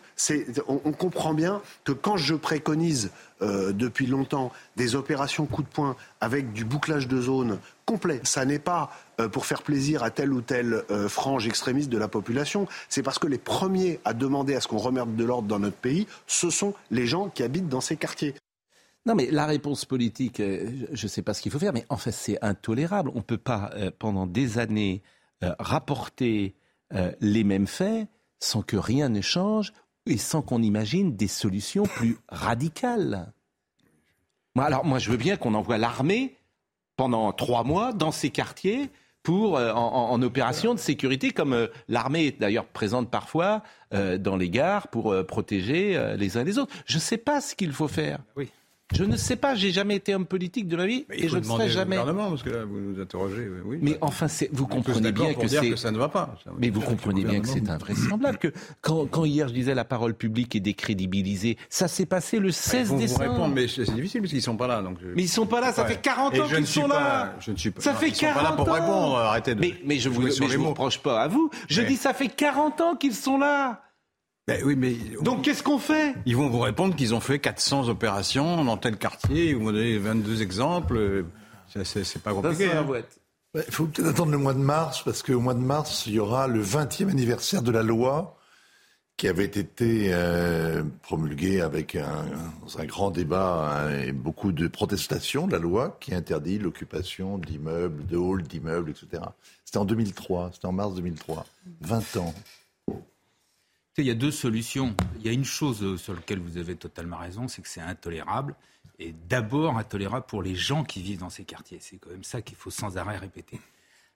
on, 0.66 0.80
on, 0.84 0.92
comprend 0.92 1.34
bien 1.34 1.62
que 1.84 1.92
quand 1.92 2.16
je 2.16 2.34
préconise 2.34 3.12
euh, 3.42 3.72
depuis 3.72 4.06
longtemps 4.06 4.50
des 4.74 4.96
opérations 4.96 5.46
coup 5.46 5.62
de 5.62 5.68
poing 5.68 5.94
avec 6.20 6.52
du 6.52 6.64
bouclage 6.64 7.06
de 7.06 7.20
zone 7.20 7.58
complet, 7.86 8.20
ça 8.24 8.44
n'est 8.44 8.58
pas 8.58 8.90
euh, 9.20 9.28
pour 9.28 9.46
faire 9.46 9.62
plaisir 9.62 10.02
à 10.02 10.10
telle 10.10 10.32
ou 10.32 10.42
telle 10.42 10.84
frange 11.08 11.46
extrémiste 11.46 11.88
de 11.88 11.98
la 11.98 12.08
population, 12.08 12.66
c'est 12.88 13.02
parce 13.02 13.18
que 13.18 13.26
les 13.26 13.38
premiers 13.38 14.00
à 14.04 14.12
demander 14.12 14.54
à 14.54 14.60
ce 14.60 14.68
qu'on 14.68 14.78
remette 14.78 15.16
de 15.16 15.24
l'ordre 15.24 15.48
dans 15.48 15.58
notre 15.58 15.76
pays, 15.76 16.06
ce 16.26 16.50
sont 16.50 16.74
les 16.90 17.06
gens 17.06 17.28
qui 17.28 17.42
habitent 17.42 17.68
dans 17.68 17.80
ces 17.80 17.96
quartiers. 17.96 18.34
Non, 19.06 19.14
mais 19.14 19.30
la 19.30 19.46
réponse 19.46 19.84
politique, 19.84 20.40
euh, 20.40 20.68
je 20.92 21.04
ne 21.06 21.08
sais 21.08 21.22
pas 21.22 21.32
ce 21.32 21.40
qu'il 21.40 21.52
faut 21.52 21.60
faire, 21.60 21.72
mais 21.72 21.86
en 21.88 21.96
fait, 21.96 22.10
c'est 22.10 22.44
intolérable. 22.44 23.10
On 23.14 23.18
ne 23.18 23.22
peut 23.22 23.38
pas, 23.38 23.70
euh, 23.76 23.92
pendant 23.96 24.26
des 24.26 24.58
années, 24.58 25.02
euh, 25.44 25.54
rapporter 25.58 26.54
les 27.20 27.42
mêmes 27.42 27.66
faits 27.66 28.06
sans 28.38 28.62
que 28.62 28.76
rien 28.76 29.08
ne 29.08 29.20
change 29.20 29.72
et 30.06 30.18
sans 30.18 30.40
qu'on 30.40 30.62
imagine 30.62 31.16
des 31.16 31.26
solutions 31.26 31.82
plus 31.82 32.16
radicales. 32.28 33.32
alors, 34.54 34.84
moi, 34.84 35.00
je 35.00 35.10
veux 35.10 35.16
bien 35.16 35.36
qu'on 35.36 35.54
envoie 35.54 35.78
l'armée 35.78 36.36
pendant 36.96 37.32
trois 37.32 37.64
mois 37.64 37.92
dans 37.92 38.12
ces 38.12 38.30
quartiers 38.30 38.90
pour, 39.22 39.54
en, 39.58 40.22
opération 40.22 40.72
de 40.72 40.78
sécurité, 40.78 41.32
comme 41.32 41.68
l'armée 41.88 42.26
est 42.26 42.40
d'ailleurs 42.40 42.66
présente 42.66 43.10
parfois 43.10 43.64
dans 43.90 44.36
les 44.36 44.50
gares 44.50 44.86
pour 44.86 45.16
protéger 45.26 46.14
les 46.16 46.36
uns 46.36 46.44
les 46.44 46.58
autres. 46.58 46.72
Je 46.86 46.94
ne 46.94 47.00
sais 47.00 47.16
pas 47.16 47.40
ce 47.40 47.56
qu'il 47.56 47.72
faut 47.72 47.88
faire. 47.88 48.20
Je 48.94 49.02
ne 49.02 49.16
sais 49.16 49.34
pas, 49.34 49.56
j'ai 49.56 49.72
jamais 49.72 49.96
été 49.96 50.14
homme 50.14 50.26
politique 50.26 50.68
de 50.68 50.76
ma 50.76 50.86
vie 50.86 51.06
et 51.10 51.28
je 51.28 51.38
ne 51.38 51.42
serai 51.42 51.68
jamais. 51.68 51.96
gouvernement 51.96 52.30
parce 52.30 52.44
que 52.44 52.50
là 52.50 52.64
vous 52.64 52.78
nous 52.78 53.00
interrogez. 53.00 53.48
Oui, 53.64 53.78
mais 53.82 53.98
enfin, 54.00 54.26
vous 54.52 54.66
comprenez 54.66 55.10
bien 55.10 55.34
que 55.34 55.48
c'est. 55.48 55.76
ça 55.76 55.90
ne 55.90 55.98
va 55.98 56.08
pas. 56.08 56.36
mais 56.58 56.70
vous 56.70 56.80
comprenez 56.80 57.24
bien 57.24 57.40
que 57.40 57.48
c'est 57.48 57.68
invraisemblable 57.68 58.38
que 58.38 58.52
quand, 58.80 59.06
quand, 59.06 59.24
hier 59.24 59.48
je 59.48 59.54
disais 59.54 59.74
la 59.74 59.84
parole 59.84 60.14
publique 60.14 60.54
est 60.54 60.60
décrédibilisée, 60.60 61.58
ça 61.68 61.88
s'est 61.88 62.06
passé 62.06 62.38
le 62.38 62.52
16 62.52 62.94
décembre. 62.94 63.24
Vous 63.24 63.30
répondre, 63.32 63.54
mais 63.54 63.66
c'est 63.66 63.92
difficile 63.92 64.20
parce 64.20 64.32
qu'ils 64.32 64.42
sont 64.42 64.56
pas 64.56 64.68
là. 64.68 64.82
Donc 64.82 64.98
Mais 65.14 65.22
ils 65.22 65.28
sont 65.28 65.46
pas 65.46 65.60
là, 65.60 65.72
ça 65.72 65.84
fait 65.84 66.00
40 66.00 66.38
ans 66.38 66.46
qu'ils 66.46 66.66
sont 66.66 66.86
là. 66.86 67.34
Je 67.40 67.50
ne 67.50 67.56
suis 67.56 67.70
pas. 67.70 67.80
Ça 67.80 67.94
fait 67.94 68.10
40 68.10 68.36
ans. 68.36 68.38
Sont 68.38 68.44
pas 68.44 68.50
là 68.50 68.56
pour 68.56 68.72
répondre. 68.72 69.16
Arrêtez 69.16 69.54
de. 69.54 69.60
Mais, 69.60 69.74
mais 69.84 69.98
je 69.98 70.08
vous, 70.08 70.22
mais 70.22 70.30
je 70.30 70.56
vous 70.56 70.68
reproche 70.68 70.98
pas 70.98 71.22
à 71.22 71.28
vous. 71.28 71.50
Je 71.68 71.82
dis 71.82 71.96
ça 71.96 72.14
fait 72.14 72.28
40 72.28 72.80
ans 72.80 72.94
qu'ils 72.94 73.14
sont 73.14 73.38
là. 73.38 73.82
Ben 74.46 74.62
oui, 74.64 74.76
mais 74.76 74.94
Donc 75.22 75.42
qu'est-ce 75.42 75.62
qu'on 75.62 75.78
fait? 75.78 76.14
Ils 76.24 76.36
vont 76.36 76.48
vous 76.48 76.60
répondre 76.60 76.94
qu'ils 76.94 77.14
ont 77.14 77.20
fait 77.20 77.40
400 77.40 77.88
opérations 77.88 78.64
dans 78.64 78.76
tel 78.76 78.96
quartier, 78.96 79.50
ils 79.50 79.56
vont 79.56 79.72
donner 79.72 79.98
22 79.98 80.42
exemples. 80.42 81.24
C'est 81.84 82.22
pas 82.22 82.32
compliqué. 82.32 82.70
Hein. 82.70 82.86
Il 83.54 83.72
faut 83.72 83.86
peut-être 83.86 84.08
attendre 84.08 84.32
le 84.32 84.38
mois 84.38 84.54
de 84.54 84.58
mars, 84.58 85.02
parce 85.02 85.22
qu'au 85.22 85.40
mois 85.40 85.54
de 85.54 85.60
mars, 85.60 86.04
il 86.06 86.14
y 86.14 86.18
aura 86.18 86.46
le 86.46 86.62
20e 86.62 87.08
anniversaire 87.08 87.62
de 87.62 87.70
la 87.70 87.82
loi 87.82 88.36
qui 89.16 89.28
avait 89.28 89.44
été 89.44 90.10
euh, 90.12 90.82
promulguée 91.02 91.62
avec 91.62 91.96
un, 91.96 92.26
un, 92.78 92.84
grand 92.84 93.10
débat 93.10 93.86
hein, 93.86 93.98
et 94.00 94.12
beaucoup 94.12 94.52
de 94.52 94.68
protestations 94.68 95.46
de 95.46 95.52
la 95.52 95.58
loi 95.58 95.96
qui 96.00 96.14
interdit 96.14 96.58
l'occupation 96.58 97.38
d'immeubles, 97.38 98.04
de 98.06 98.18
halls 98.18 98.42
d'immeubles, 98.42 98.90
etc. 98.90 99.22
C'était 99.64 99.78
en 99.78 99.86
2003, 99.86 100.50
c'était 100.52 100.66
en 100.66 100.72
mars 100.72 100.94
2003. 100.94 101.46
20 101.80 102.16
ans. 102.18 102.34
Il 103.98 104.04
y 104.04 104.10
a 104.10 104.14
deux 104.14 104.30
solutions. 104.30 104.94
Il 105.18 105.26
y 105.26 105.30
a 105.30 105.32
une 105.32 105.46
chose 105.46 105.96
sur 106.00 106.12
laquelle 106.12 106.38
vous 106.38 106.58
avez 106.58 106.76
totalement 106.76 107.16
raison, 107.16 107.48
c'est 107.48 107.62
que 107.62 107.68
c'est 107.68 107.80
intolérable. 107.80 108.54
Et 108.98 109.14
d'abord 109.28 109.78
intolérable 109.78 110.26
pour 110.26 110.42
les 110.42 110.54
gens 110.54 110.84
qui 110.84 111.00
vivent 111.00 111.20
dans 111.20 111.30
ces 111.30 111.44
quartiers. 111.44 111.78
C'est 111.80 111.96
quand 111.96 112.10
même 112.10 112.24
ça 112.24 112.42
qu'il 112.42 112.56
faut 112.58 112.70
sans 112.70 112.98
arrêt 112.98 113.16
répéter. 113.16 113.58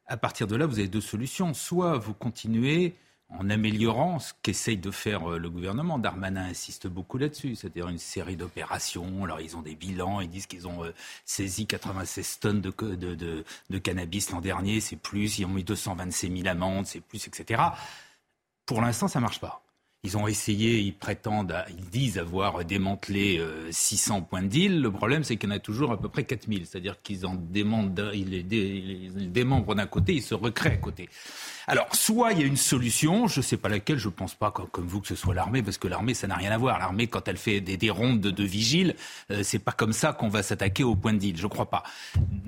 À 0.07 0.19
partir 0.19 0.47
de 0.47 0.55
là, 0.55 0.67
vous 0.67 0.79
avez 0.79 0.89
deux 0.89 1.01
solutions. 1.01 1.55
Soit 1.55 1.97
vous 1.97 2.13
continuez 2.13 2.95
en 3.31 3.49
améliorant 3.49 4.19
ce 4.19 4.35
qu'essaye 4.43 4.77
de 4.77 4.91
faire 4.91 5.33
euh, 5.33 5.39
le 5.39 5.49
gouvernement. 5.49 5.99
Darmanin 5.99 6.45
insiste 6.45 6.87
beaucoup 6.87 7.17
là-dessus, 7.17 7.55
c'est-à-dire 7.55 7.89
une 7.89 7.99
série 7.99 8.37
d'opérations. 8.37 9.25
Alors 9.25 9.41
ils 9.41 9.57
ont 9.57 9.63
des 9.63 9.77
bilans, 9.77 10.21
ils 10.21 10.29
disent 10.29 10.47
qu'ils 10.47 10.67
ont 10.67 10.85
euh, 10.85 10.93
saisi 11.25 11.67
96 11.67 12.41
tonnes 12.41 12.61
de, 12.61 12.73
de, 13.71 13.79
cannabis 13.79 14.31
l'an 14.31 14.41
dernier, 14.41 14.81
c'est 14.81 14.97
plus, 14.97 15.39
ils 15.39 15.45
ont 15.45 15.51
mis 15.51 15.65
226 15.65 16.43
000 16.43 16.49
amendes, 16.49 16.87
c'est 16.87 17.01
plus, 17.01 17.29
etc. 17.29 17.63
Pour 18.67 18.81
l'instant, 18.81 19.07
ça 19.07 19.21
marche 19.21 19.41
pas. 19.41 19.63
Ils 20.03 20.17
ont 20.17 20.27
essayé, 20.27 20.79
ils 20.79 20.95
prétendent, 20.95 21.55
ils 21.69 21.91
disent 21.91 22.17
avoir 22.17 22.65
démantelé 22.65 23.39
600 23.71 24.17
euh, 24.17 24.21
points 24.23 24.43
de 24.43 24.47
deal. 24.47 24.81
Le 24.81 24.91
problème, 24.91 25.25
c'est 25.25 25.37
qu'il 25.37 25.51
y 25.51 25.53
en 25.53 25.57
a 25.57 25.59
toujours 25.59 25.93
à 25.93 26.01
peu 26.01 26.09
près 26.09 26.25
4000. 26.25 26.65
C'est-à-dire 26.65 27.03
qu'ils 27.03 27.27
en 27.27 27.35
démembrent, 27.35 28.15
ils 28.15 28.31
les 28.31 28.43
démembrent 29.27 29.75
d'un 29.75 29.87
côté, 29.87 30.15
ils 30.15 30.23
se 30.23 30.35
recréent 30.35 30.73
à 30.73 30.77
côté. 30.79 31.09
Alors, 31.67 31.95
soit 31.95 32.33
il 32.33 32.41
y 32.41 32.43
a 32.43 32.47
une 32.47 32.57
solution, 32.57 33.29
je 33.29 33.39
ne 33.39 33.45
sais 33.45 33.57
pas 33.57 33.69
laquelle, 33.69 33.99
je 33.99 34.09
ne 34.09 34.13
pense 34.13 34.35
pas 34.35 34.51
comme, 34.51 34.87
vous 34.87 35.01
que 35.01 35.07
ce 35.07 35.15
soit 35.15 35.35
l'armée, 35.35 35.63
parce 35.63 35.79
que 35.79 35.87
l'armée, 35.87 36.15
ça 36.15 36.27
n'a 36.27 36.35
rien 36.35 36.51
à 36.51 36.59
voir. 36.59 36.79
L'armée, 36.79 37.07
quand 37.07 37.29
elle 37.29 37.37
fait 37.37 37.61
des, 37.61 37.91
rondes 37.91 38.21
de, 38.21 38.43
vigile, 38.43 38.97
euh, 39.31 39.43
c'est 39.45 39.61
pas 39.61 39.71
comme 39.71 39.93
ça 39.93 40.13
qu'on 40.13 40.29
va 40.29 40.43
s'attaquer 40.43 40.83
au 40.83 40.97
point 40.97 41.13
de 41.13 41.19
deal, 41.19 41.37
je 41.37 41.47
crois 41.47 41.71
pas. 41.71 41.85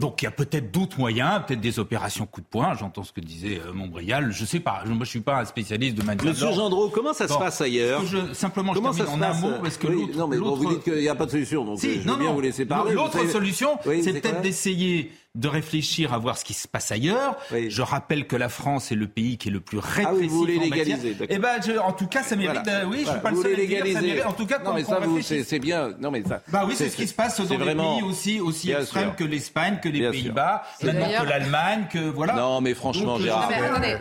Donc 0.03 0.21
il 0.21 0.25
y 0.25 0.29
a 0.29 0.33
peut-être 0.33 0.73
d'autres 0.73 0.99
moyens, 0.99 1.43
peut-être 1.47 1.61
des 1.61 1.79
opérations 1.79 2.27
coup 2.27 2.41
de 2.41 2.47
poing, 2.47 2.75
j'entends 2.75 3.05
ce 3.05 3.13
que 3.13 3.21
disait 3.21 3.61
euh, 3.65 3.73
Montbrial, 3.73 4.33
je 4.33 4.45
sais 4.45 4.59
pas, 4.59 4.83
moi 4.85 5.05
je 5.05 5.11
suis 5.11 5.21
pas 5.21 5.39
un 5.39 5.45
spécialiste 5.45 5.97
de 5.97 6.03
maintien 6.03 6.29
Monsieur 6.29 6.51
Gendreau, 6.51 6.89
comment 6.89 7.13
ça 7.13 7.29
se 7.29 7.35
passe 7.35 7.61
ailleurs 7.61 8.05
je, 8.05 8.35
Simplement, 8.35 8.73
comment 8.75 8.91
je 8.93 9.05
ça 9.05 9.11
en 9.11 9.23
un 9.23 9.33
mot, 9.35 9.53
parce 9.63 9.77
que 9.77 9.87
Non, 9.87 10.27
mais 10.27 10.39
vous 10.39 10.75
dites 10.75 10.83
qu'il 10.83 10.97
n'y 10.99 11.09
a 11.09 11.15
pas 11.15 11.27
de 11.27 11.31
solution, 11.31 11.65
donc 11.65 11.79
si, 11.79 12.03
je 12.03 12.09
veux 12.09 12.17
bien 12.17 12.33
vous 12.33 12.41
laisser 12.41 12.67
parler. 12.67 12.95
L'autre 12.95 13.25
solution, 13.31 13.79
c'est 13.85 14.21
peut-être 14.21 14.41
d'essayer 14.41 15.13
de 15.35 15.49
réfléchir 15.49 16.13
à 16.13 16.19
voir 16.19 16.37
ce 16.37 16.45
qui 16.45 16.53
se 16.53 16.69
passe 16.69 16.93
ailleurs. 16.93 17.39
Je 17.51 17.83
rappelle 17.83 18.27
que 18.27 18.37
la 18.37 18.51
France 18.51 18.93
est 18.93 18.97
le 18.97 19.09
pays 19.09 19.39
qui 19.39 19.49
est 19.49 19.53
le 19.53 19.61
plus 19.61 19.79
répressif. 19.79 20.07
Ah 20.07 20.15
oui, 20.15 20.29
vous 20.29 20.37
voulez 20.37 20.59
légaliser. 20.59 21.17
Eh 21.29 21.39
ben, 21.39 21.59
en 21.83 21.93
tout 21.93 22.07
cas, 22.07 22.23
ça 22.23 22.37
mérite. 22.37 22.61
Oui, 22.87 23.05
je 23.05 23.11
suis 23.11 23.21
pas 23.21 23.31
le 23.31 23.43
seul 23.43 23.57
légaliser. 23.57 24.23
En 24.25 24.33
tout 24.33 24.47
cas, 24.47 24.59
non, 24.59 24.75
mais 24.75 24.85
ça, 24.85 25.01
vous, 25.01 25.23
c'est 25.23 25.59
bien. 25.59 25.91
Non, 25.99 26.11
mais 26.11 26.23
ça. 26.23 26.43
Bah 26.49 26.65
oui, 26.67 26.75
c'est 26.77 26.91
ce 26.91 26.97
qui 26.97 27.07
se 27.07 27.15
passe 27.15 27.41
dans 27.41 27.45
des 27.47 27.75
pays 27.75 28.03
aussi 28.03 28.41
aussi 28.41 28.73
extrêmes 28.73 29.15
que 29.17 29.25
l'Espagne, 29.25 29.79
que 29.83 29.89
les 29.89 30.11
Pays-Bas, 30.11 30.65
que 30.81 30.87
l'Allemagne, 30.87 31.87
que 31.91 31.99
voilà. 31.99 32.35
Non, 32.35 32.61
mais 32.61 32.75
franchement, 32.75 33.17
euh, 33.17 33.23
Gérard. 33.23 33.51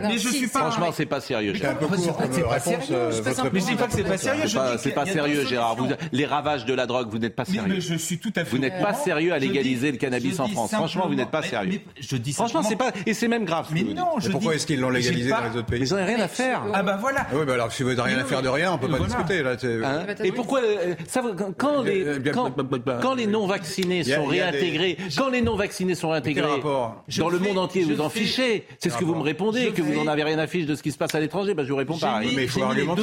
Mais 0.02 0.18
je 0.18 0.30
suis 0.30 0.48
pas. 0.48 0.60
Franchement, 0.60 0.92
c'est 0.94 1.06
pas 1.06 1.22
sérieux. 1.22 1.54
C'est 1.56 2.44
pas 2.44 2.60
sérieux. 2.60 3.50
Mais 3.54 3.60
je 3.60 3.66
dis 3.66 3.76
pas 3.76 3.88
que 3.88 3.94
c'est 3.94 4.04
pas 4.04 4.18
sérieux. 4.18 4.48
C'est 4.80 4.92
pas 4.92 5.06
sérieux, 5.06 5.46
Gérard. 5.46 5.78
Les 6.12 6.26
ravages 6.26 6.66
de 6.66 6.74
la 6.74 6.86
drogue, 6.88 7.08
vous 7.10 7.20
n'êtes 7.20 7.36
pas 7.36 7.46
sérieux. 7.46 7.80
je 7.80 7.96
suis 7.96 8.20
tout 8.20 8.34
à 8.36 8.44
fait. 8.44 8.52
Vous 8.52 8.58
n'êtes 8.58 8.82
pas 8.82 8.94
sérieux 8.94 9.32
à 9.32 9.40
légaliser 9.40 9.92
le 9.94 9.98
cannabis 9.98 10.38
en 10.42 10.48
France. 10.48 10.72
Franchement, 10.72 11.08
vous 11.08 11.21
n'êtes 11.22 11.32
pas 11.32 11.42
sérieux. 11.42 11.82
Je 12.00 12.16
dis 12.18 12.34
Franchement, 12.34 12.64
c'est 12.64 12.76
pas 12.76 12.92
et 13.06 13.14
c'est 13.14 13.28
même 13.28 13.46
grave. 13.46 13.68
Mais 13.72 13.84
non, 13.84 14.20
je 14.20 14.30
pourquoi 14.30 14.56
est-ce 14.56 14.66
qu'ils 14.66 14.80
l'ont 14.80 14.90
légalisé 14.90 15.30
dans 15.30 15.44
les 15.52 15.58
autres 15.58 15.68
pays 15.68 15.82
ils 15.82 15.94
n'ont 15.94 16.06
rien 16.06 16.20
à 16.20 16.28
faire. 16.28 16.62
Ah 16.74 16.84
bah 16.84 16.98
voilà. 17.00 17.28
Oui, 17.34 17.46
bah 17.46 17.54
alors 17.54 17.72
si 17.72 17.84
vous 17.84 17.90
n'avez 17.90 18.14
rien 18.14 18.20
à 18.20 18.24
faire 18.24 18.42
de 18.42 18.50
rien, 18.50 18.74
on 18.74 18.78
peut 18.78 18.88
pas 18.88 19.00
discuter 19.00 19.44
là. 19.44 19.56
Hein 19.84 20.06
et 20.24 20.32
pourquoi 20.32 20.62
quand 21.58 21.82
les 21.82 22.06
quand 23.02 23.16
les 23.16 23.28
non 23.28 23.48
vaccinés 23.48 24.04
sont 24.04 24.26
réintégrés, 24.26 24.98
quand 25.18 25.30
les 25.30 25.42
non 25.42 25.56
vaccinés 25.56 25.96
sont 25.96 26.10
réintégrés 26.10 26.62
dans 27.18 27.30
le 27.30 27.40
monde 27.40 27.58
entier, 27.58 27.84
vous 27.84 28.02
en 28.02 28.10
fichez. 28.10 28.66
C'est 28.80 28.90
ce 28.90 28.98
que 28.98 29.06
vous 29.06 29.16
me 29.16 29.24
répondez, 29.24 29.72
que 29.72 29.82
vous 29.82 29.94
n'en 29.94 30.08
avez 30.08 30.24
rien 30.24 30.40
à 30.40 30.48
fiche 30.48 30.66
de 30.66 30.76
ce 30.76 30.84
qui 30.84 30.92
se 30.92 30.98
passe 30.98 31.16
à 31.16 31.20
l'étranger. 31.20 31.54
Bah 31.54 31.64
je 31.64 31.72
vous 31.72 31.78
réponds 31.78 31.98
pareil. 31.98 32.34
Mais 32.36 32.44
il 32.44 32.50
faut 32.50 32.64
argumenter. 32.64 33.02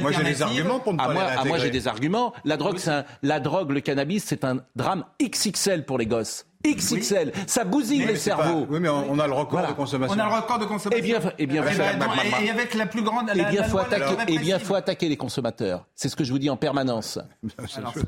Moi 0.00 0.12
j'ai 0.12 0.24
des 0.24 0.42
arguments 0.42 0.80
pour 0.80 0.92
ne 0.92 0.98
pas 0.98 1.14
ah, 1.38 1.44
Moi 1.44 1.58
j'ai 1.58 1.70
des 1.70 1.88
arguments. 1.88 2.32
La 2.44 2.56
drogue, 2.56 2.78
la 3.22 3.40
drogue, 3.40 3.70
le 3.70 3.80
cannabis, 3.80 4.24
c'est 4.24 4.44
un 4.44 4.58
drame 4.76 5.04
XXL 5.22 5.84
pour 5.84 5.98
les 5.98 6.06
gosses. 6.06 6.46
XXL, 6.66 7.32
ça 7.46 7.64
bousille 7.64 8.04
les 8.04 8.16
cerveaux. 8.16 8.66
Oui, 8.68 8.80
mais 8.80 8.88
on, 8.88 9.18
a 9.18 9.26
le 9.26 9.32
record 9.32 9.66
de 9.66 9.72
consommation. 9.72 10.14
On 10.16 10.18
a 10.18 10.28
le 10.28 10.34
record 10.34 10.58
de 10.58 10.66
consommation. 10.66 11.02
Eh 11.04 11.06
bien, 11.06 11.20
eh 11.38 11.46
bien, 11.46 11.64
et, 11.64 12.44
et, 12.44 12.50
avec 12.50 12.74
la 12.74 12.86
plus 12.86 13.02
grande. 13.02 13.30
Eh 13.34 13.44
bien, 13.44 13.62
faut 13.64 13.78
attaquer. 13.78 14.16
Eh 14.28 14.38
bien, 14.38 14.58
faut 14.58 14.74
attaquer 14.74 15.08
les 15.08 15.16
consommateurs. 15.16 15.86
C'est 15.94 16.08
ce 16.08 16.16
que 16.16 16.24
je 16.24 16.32
vous 16.32 16.38
dis 16.38 16.50
en 16.50 16.56
permanence. 16.56 17.18
Alors, 17.76 17.94
ça, 17.94 18.00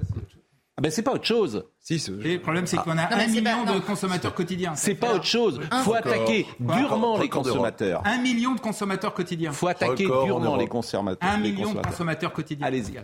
ah 0.74 0.80
ben 0.80 0.90
c'est 0.90 1.02
pas 1.02 1.12
autre 1.12 1.26
chose. 1.26 1.64
Si, 1.80 2.02
le 2.08 2.38
problème 2.38 2.66
c'est 2.66 2.78
qu'on 2.78 2.96
a 2.96 3.14
un 3.14 3.26
million 3.26 3.64
de 3.64 3.78
consommateurs 3.80 4.34
quotidiens. 4.34 4.74
C'est 4.74 4.94
pas 4.94 5.14
autre 5.14 5.24
chose. 5.24 5.60
Faut 5.84 5.94
attaquer 5.94 6.46
durement 6.58 7.18
les 7.18 7.28
consommateurs. 7.28 8.02
Un 8.04 8.18
million 8.18 8.54
de 8.54 8.60
consommateurs 8.60 9.12
quotidiens. 9.12 9.52
Faut 9.52 9.68
attaquer 9.68 10.06
durement 10.06 10.56
les 10.56 10.66
consommateurs. 10.66 11.28
Un 11.30 11.38
million 11.38 11.74
de 11.74 11.80
consommateurs 11.80 12.32
quotidiens. 12.32 12.66
Allez-y. 12.66 12.98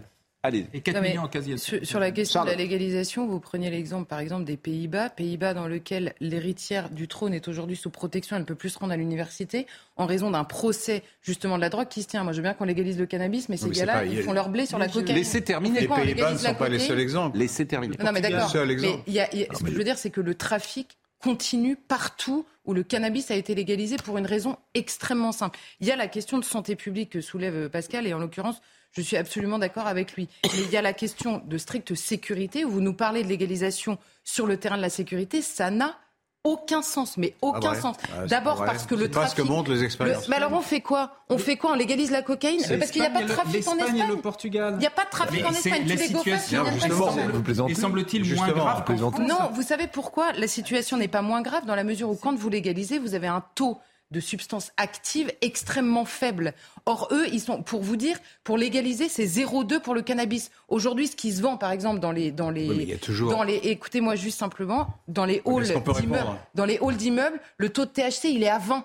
Allez. 0.45 0.66
Et 0.73 0.80
4 0.80 1.02
millions 1.02 1.23
en 1.23 1.57
sur, 1.57 1.85
sur, 1.85 1.99
la 1.99 2.12
question 2.12 2.45
de 2.45 2.50
la 2.50 2.54
légalisation, 2.54 3.26
vous 3.26 3.40
preniez 3.40 3.71
l'exemple 3.71 4.07
par 4.07 4.21
exemple 4.21 4.45
des 4.45 4.57
Pays-Bas, 4.57 5.11
Pays-Bas 5.11 5.52
dans 5.52 5.66
lequel 5.66 6.14
l'héritière 6.21 6.90
du 6.90 7.09
trône 7.09 7.35
est 7.35 7.49
aujourd'hui 7.49 7.75
sous 7.75 7.90
protection, 7.90 8.37
elle 8.37 8.42
ne 8.42 8.47
peut 8.47 8.54
plus 8.54 8.68
se 8.68 8.78
rendre 8.78 8.92
à 8.92 8.97
l'université 8.97 9.66
en 9.97 10.07
raison 10.07 10.30
d'un 10.30 10.45
procès 10.45 11.02
justement 11.23 11.57
de 11.57 11.61
la 11.61 11.71
drogue 11.71 11.88
qui 11.88 12.04
se 12.04 12.09
tient. 12.09 12.23
Moi 12.23 12.33
je 12.33 12.37
veux 12.37 12.45
bien 12.45 12.54
qu'on 12.54 12.66
légalise 12.66 12.99
le 13.00 13.07
cannabis, 13.07 13.49
mais 13.49 13.57
ces 13.57 13.68
gars-là, 13.71 14.04
ils 14.04 14.23
font 14.23 14.33
leur 14.33 14.49
blé 14.49 14.64
sur 14.64 14.78
la 14.78 14.87
cocaïne. 14.87 15.16
Laissez 15.16 15.42
terminer. 15.42 15.80
Les 15.80 15.88
Pays-Bas 15.88 16.33
ne 16.33 16.38
sont 16.38 16.54
pas 16.54 16.68
les 16.68 16.78
seuls 16.78 17.00
exemples. 17.00 17.37
Laissez 17.37 17.66
terminer. 17.66 17.97
Non 17.99 18.12
mais 18.12 18.21
d'accord. 18.21 18.49
Ce 18.49 19.64
que 19.64 19.71
je 19.71 19.76
veux 19.76 19.85
dire, 19.85 19.99
c'est 19.99 20.11
que 20.11 20.21
le 20.21 20.37
trafic 20.37 20.99
continue 21.21 21.75
partout 21.75 22.47
où 22.64 22.75
le 22.75 22.85
cannabis 22.85 23.33
a 23.33 23.35
été 23.35 23.57
légalisé 23.57 23.97
pour 23.97 24.18
une 24.18 24.26
raison 24.26 24.57
extrêmement 24.75 25.33
simple. 25.33 25.59
Il 25.80 25.88
y 25.88 25.90
a 25.90 25.97
la 25.97 26.07
question 26.07 26.38
de 26.38 26.45
santé 26.45 26.76
publique 26.76 27.11
que 27.11 27.21
soulève 27.21 27.68
Pascal 27.71 28.07
et 28.07 28.14
en 28.14 28.18
l'occurrence 28.18 28.61
je 28.92 29.02
suis 29.02 29.16
absolument 29.16 29.59
d'accord 29.59 29.87
avec 29.87 30.14
lui. 30.14 30.28
Mais 30.45 30.62
il 30.64 30.71
y 30.71 30.76
a 30.76 30.83
la 30.83 30.92
question 30.92 31.42
de 31.47 31.59
stricte 31.59 31.95
sécurité. 31.95 32.64
Vous 32.64 32.80
nous 32.80 32.95
parlez 32.95 33.23
de 33.23 33.28
légalisation 33.28 33.99
sur 34.25 34.47
le 34.47 34.57
terrain 34.57 34.76
de 34.76 34.83
la 34.83 34.90
sécurité. 34.90 35.42
Ça 35.42 35.71
n'a 35.71 35.97
aucun 36.45 36.83
sens, 36.83 37.16
mais 37.16 37.35
aucun 37.42 37.73
ah 37.73 37.80
sens. 37.80 37.97
Ah, 38.16 38.26
D'abord 38.26 38.64
parce 38.64 38.87
que 38.87 38.95
le 38.95 39.11
trafic. 39.11 39.37
ce 39.37 39.42
que 39.42 39.47
montrent 39.47 39.71
les 39.71 39.85
expériences. 39.85 40.28
mais 40.28 40.37
alors 40.37 40.52
on 40.52 40.61
fait 40.61 40.80
quoi? 40.80 41.12
On 41.28 41.37
fait 41.37 41.57
quoi? 41.57 41.73
On 41.73 41.75
légalise 41.75 42.11
la 42.11 42.23
cocaïne? 42.23 42.62
Parce 42.78 42.90
qu'il 42.90 43.02
n'y 43.02 43.07
a 43.07 43.11
pas 43.11 43.23
de 43.23 43.28
trafic 43.28 43.66
en 43.68 43.76
Espagne. 43.76 43.99
Et 43.99 44.07
le 44.07 44.16
Portugal. 44.16 44.75
Il 44.76 44.78
n'y 44.78 44.87
a 44.87 44.90
pas 44.90 45.04
de 45.04 45.11
trafic 45.11 45.45
en 45.45 45.50
Espagne. 45.50 45.87
La 45.87 45.97
situation, 45.97 46.64
justement, 46.73 47.11
vous 47.11 47.42
plaisantez. 47.42 47.75
semble-t-il 47.75 48.35
moins 48.35 48.49
grave 48.49 48.85
Non, 49.21 49.50
vous 49.52 49.62
savez 49.62 49.87
pourquoi 49.87 50.33
La 50.33 50.49
situation 50.49 50.97
n'est 50.97 51.09
pas 51.09 51.23
moins 51.23 51.42
grave 51.42 51.66
dans 51.66 51.75
la 51.75 51.85
mesure 51.85 52.09
où 52.11 52.16
quand 52.16 52.35
vous 52.35 52.49
légalisez, 52.49 52.99
vous 52.99 53.14
avez 53.14 53.28
un 53.28 53.45
taux 53.54 53.78
de 54.10 54.20
substances 54.20 54.72
actives 54.76 55.32
extrêmement 55.42 56.04
faibles. 56.04 56.54
Or, 56.86 57.08
eux, 57.12 57.26
ils 57.30 57.40
sont, 57.40 57.62
pour 57.62 57.82
vous 57.82 57.96
dire, 57.96 58.18
pour 58.42 58.56
légaliser, 58.56 59.08
c'est 59.08 59.26
0,2 59.26 59.80
pour 59.80 59.94
le 59.94 60.02
cannabis. 60.02 60.50
Aujourd'hui, 60.68 61.08
ce 61.08 61.16
qui 61.16 61.32
se 61.32 61.42
vend, 61.42 61.56
par 61.56 61.72
exemple, 61.72 62.00
dans 62.00 62.12
les, 62.12 62.30
dans 62.30 62.50
les, 62.50 62.96
toujours... 62.98 63.30
dans 63.30 63.42
les, 63.42 63.56
écoutez-moi 63.56 64.16
juste 64.16 64.38
simplement, 64.38 64.88
dans 65.08 65.24
les 65.24 65.42
halls 65.44 65.82
d'immeubles, 66.00 66.38
dans 66.54 66.64
les 66.64 66.78
halls 66.78 66.96
d'immeubles, 66.96 67.40
le 67.58 67.68
taux 67.68 67.84
de 67.84 67.90
THC, 67.90 68.24
il 68.30 68.42
est 68.42 68.48
à 68.48 68.58
20. 68.58 68.84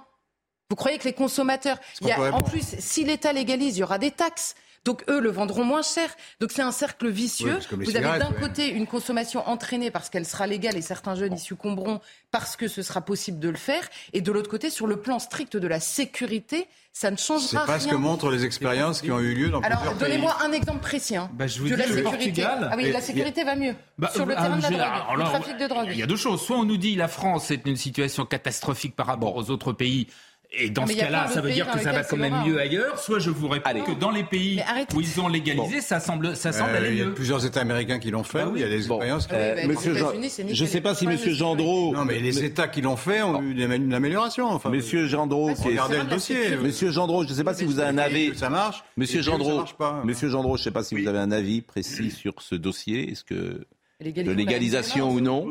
Vous 0.70 0.76
croyez 0.76 0.98
que 0.98 1.06
les 1.06 1.14
consommateurs, 1.14 1.78
il 2.02 2.08
y 2.08 2.12
a, 2.12 2.34
en 2.34 2.42
plus, 2.42 2.76
si 2.80 3.04
l'État 3.04 3.32
légalise, 3.32 3.78
il 3.78 3.82
y 3.82 3.84
aura 3.84 4.00
des 4.00 4.12
taxes. 4.12 4.56
Donc 4.86 5.04
eux 5.10 5.20
le 5.20 5.30
vendront 5.30 5.64
moins 5.64 5.82
cher. 5.82 6.10
Donc 6.40 6.52
c'est 6.52 6.62
un 6.62 6.72
cercle 6.72 7.10
vicieux. 7.10 7.58
Vous 7.72 7.96
avez 7.96 8.20
d'un 8.20 8.34
côté 8.34 8.70
une 8.70 8.88
consommation 8.88 9.48
entraînée 9.48 9.92
parce 9.92 10.10
qu'elle 10.10 10.26
sera 10.26 10.48
légale 10.48 10.76
et 10.76 10.82
certains 10.82 11.16
jeunes 11.16 11.34
y 11.34 11.40
succomberont 11.40 12.02
parce 12.32 12.56
que 12.56 12.68
ce 12.68 12.82
sera 12.82 13.02
possible 13.02 13.40
de 13.40 13.50
le 13.50 13.58
faire. 13.58 13.88
Et 14.12 14.22
de 14.22 14.32
l'autre 14.32 14.50
côté, 14.50 14.70
sur 14.70 14.88
le 14.88 14.98
plan 14.98 15.20
strict 15.20 15.56
de 15.56 15.68
la 15.68 15.80
sécurité, 15.80 16.68
ça 16.92 17.10
ne 17.12 17.18
changera 17.18 17.64
rien. 17.64 17.66
C'est 17.66 17.66
pas 17.66 17.80
ce 17.80 17.88
que 17.88 17.96
montrent 17.96 18.30
les 18.30 18.46
expériences 18.46 19.02
qui 19.02 19.12
ont 19.12 19.20
eu 19.20 19.34
lieu 19.34 19.50
dans 19.50 19.62
Alors, 19.62 19.80
plusieurs 19.80 19.98
pays. 19.98 20.08
donnez-moi 20.10 20.38
un 20.44 20.52
exemple 20.52 20.80
précis. 20.80 21.16
Hein, 21.16 21.30
bah, 21.34 21.48
je 21.48 21.60
vous 21.60 21.66
dis 21.66 21.72
la 21.72 21.86
sécurité. 21.86 22.04
Portugal, 22.04 22.70
ah 22.72 22.76
oui, 22.78 22.92
la 22.92 23.02
sécurité 23.02 23.44
va 23.44 23.56
mieux. 23.56 23.76
Bah, 23.98 24.12
sur 24.14 24.26
le 24.26 24.36
terrain 24.36 24.58
de 24.58 24.62
la 24.62 24.70
drogue, 24.70 25.18
le 25.18 25.24
trafic 25.24 25.58
de 25.58 25.68
drogue. 25.68 25.88
Il 25.92 25.98
y 25.98 26.04
a 26.04 26.08
deux 26.08 26.18
choses. 26.18 26.42
Soit 26.42 26.58
on 26.58 26.66
nous 26.66 26.78
dit 26.78 26.96
la 26.96 27.08
France 27.08 27.52
est 27.52 27.66
une 27.66 27.78
situation 27.78 28.26
catastrophique 28.26 28.96
par 28.96 29.08
rapport 29.08 29.36
aux 29.36 29.50
autres 29.50 29.72
pays. 29.72 30.08
Et 30.56 30.70
dans 30.70 30.86
ce 30.86 30.94
cas-là, 30.94 31.28
ça 31.28 31.42
veut 31.42 31.52
dire 31.52 31.70
que 31.72 31.80
ça 31.80 31.92
va 31.92 32.04
quand 32.04 32.18
même 32.18 32.44
mieux 32.46 32.60
ailleurs. 32.60 33.00
Soit 33.00 33.20
je 33.20 33.30
vous 33.30 33.48
réponds 33.48 33.84
que 33.84 34.00
dans 34.00 34.12
les 34.12 34.24
pays 34.24 34.62
où 34.96 35.02
ils 35.02 35.20
ont 35.20 35.28
légalisé, 35.28 35.82
ça 35.82 36.00
semble, 36.00 36.36
ça 36.36 36.52
semble 36.52 36.76
aller 36.76 36.90
mieux. 36.90 36.96
Il 36.96 37.00
y 37.00 37.02
a 37.02 37.12
plusieurs 37.12 37.46
États 37.46 37.62
américains 37.62 38.00
qui 38.00 38.12
l'ont 38.12 38.24
fait. 38.24 38.42
Ah 38.42 38.52
il 38.54 38.62
y 38.62 38.64
a 38.64 38.70
des 38.70 38.78
expériences. 38.78 39.28
Euh, 39.32 39.68
monsieur 39.68 39.96
Jean... 39.96 40.12
je 40.12 40.64
ne 40.64 40.68
sais 40.68 40.82
pas 40.82 40.94
si 40.94 41.08
Monsieur 41.08 41.34
Gendreau. 41.34 41.94
Non, 41.94 42.06
mais 42.06 42.20
les 42.20 42.44
États 42.44 42.68
qui 42.68 42.82
l'ont 42.82 42.98
fait 42.98 43.22
ont 43.24 43.42
eu 43.42 43.64
une 43.64 43.94
amélioration. 43.94 44.48
Enfin, 44.48 44.70
Monsieur 44.70 45.08
Gendreau, 45.08 45.52
regardez 45.54 45.98
le 45.98 46.04
dossier. 46.06 46.56
Monsieur 46.58 46.92
Gendreau, 46.92 47.24
je 47.24 47.30
ne 47.30 47.34
sais 47.34 47.44
pas 47.44 47.54
si 47.54 47.66
vous 47.66 47.80
avez 47.80 47.90
un 47.90 47.98
avis. 47.98 48.36
Ça 48.36 48.50
marche. 48.50 48.84
Monsieur 48.98 49.22
Gendreau, 49.22 49.64
Monsieur 50.04 50.30
Gendreau, 50.30 50.58
je 50.58 50.62
ne 50.62 50.66
sais 50.66 50.72
pas 50.72 50.84
si 50.84 50.96
vous 50.96 51.08
avez 51.08 51.20
un 51.20 51.32
avis 51.32 51.62
précis 51.62 52.12
sur 52.12 52.42
ce 52.42 52.56
dossier. 52.56 53.12
Est-ce 53.12 53.24
que 53.24 53.66
de 54.02 54.32
légalisation 54.32 55.12
ou 55.12 55.22
non 55.22 55.50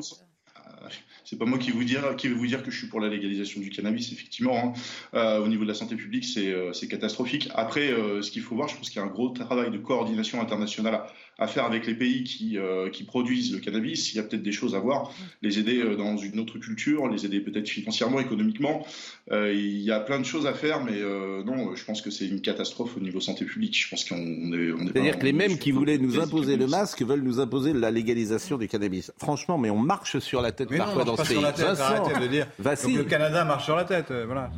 C'est 1.32 1.38
pas 1.38 1.46
moi 1.46 1.56
qui, 1.56 1.70
vais 1.70 1.78
vous 1.78 2.46
dire 2.46 2.62
que 2.62 2.70
je 2.70 2.76
suis 2.76 2.88
pour 2.88 3.00
la 3.00 3.08
légalisation 3.08 3.58
du 3.62 3.70
cannabis, 3.70 4.12
effectivement. 4.12 4.54
Hein. 4.66 4.72
Euh, 5.14 5.38
au 5.38 5.48
niveau 5.48 5.62
de 5.62 5.68
la 5.68 5.74
santé 5.74 5.96
publique, 5.96 6.26
c'est 6.26 6.52
euh, 6.52 6.72
catastrophique. 6.90 7.48
Après, 7.54 7.88
ce 8.20 8.30
qu'il 8.30 8.42
faut 8.42 8.54
voir, 8.54 8.68
je 8.68 8.76
pense 8.76 8.90
qu'il 8.90 9.00
y 9.00 9.02
a 9.02 9.06
un 9.06 9.10
gros 9.10 9.30
travail 9.30 9.70
de 9.70 9.78
coordination 9.78 10.42
internationale 10.42 11.06
à 11.38 11.46
faire 11.46 11.64
avec 11.64 11.86
les 11.86 11.94
pays 11.94 12.24
qui, 12.24 12.58
euh, 12.58 12.90
qui 12.90 13.04
produisent 13.04 13.52
le 13.52 13.58
cannabis. 13.58 14.12
Il 14.12 14.16
y 14.16 14.20
a 14.20 14.22
peut-être 14.22 14.42
des 14.42 14.52
choses 14.52 14.74
à 14.74 14.78
voir, 14.78 15.12
les 15.40 15.58
aider 15.58 15.80
euh, 15.80 15.96
dans 15.96 16.16
une 16.16 16.38
autre 16.38 16.58
culture, 16.58 17.08
les 17.08 17.24
aider 17.24 17.40
peut-être 17.40 17.68
financièrement, 17.68 18.20
économiquement. 18.20 18.86
Euh, 19.30 19.52
il 19.52 19.80
y 19.80 19.90
a 19.90 20.00
plein 20.00 20.18
de 20.18 20.24
choses 20.24 20.46
à 20.46 20.54
faire, 20.54 20.84
mais 20.84 21.00
non, 21.44 21.74
je 21.74 21.84
pense 21.84 22.02
que 22.02 22.10
c'est 22.10 22.26
une 22.26 22.40
catastrophe 22.40 22.96
au 22.96 23.00
niveau 23.00 23.20
santé 23.20 23.44
publique. 23.44 23.78
Je 23.78 23.88
pense 23.88 24.04
qu'on 24.04 24.16
est. 24.16 24.72
On 24.72 24.86
est 24.86 24.92
C'est-à-dire 24.92 25.18
que 25.18 25.24
les 25.24 25.32
mêmes 25.32 25.58
qui 25.58 25.70
voulaient 25.70 25.98
nous 25.98 26.20
imposer 26.20 26.56
le 26.56 26.66
masque 26.66 27.02
veulent 27.02 27.22
nous 27.22 27.40
imposer 27.40 27.72
la 27.72 27.90
légalisation 27.90 28.58
du 28.58 28.68
cannabis. 28.68 29.12
Franchement, 29.18 29.58
mais 29.58 29.70
on 29.70 29.78
marche 29.78 30.18
sur 30.18 30.42
la 30.42 30.52
tête 30.52 30.68
parfois 30.76 31.04
dans 31.04 31.16
ce 31.16 31.28
pays. 31.28 31.42
Vincent, 31.42 32.20
de 32.20 32.26
dire. 32.26 32.46
Donc 32.58 32.96
le 32.96 33.04
Canada 33.04 33.44
marche 33.44 33.64
sur 33.64 33.76
la 33.76 33.84
tête. 33.84 34.12
Voilà. 34.26 34.50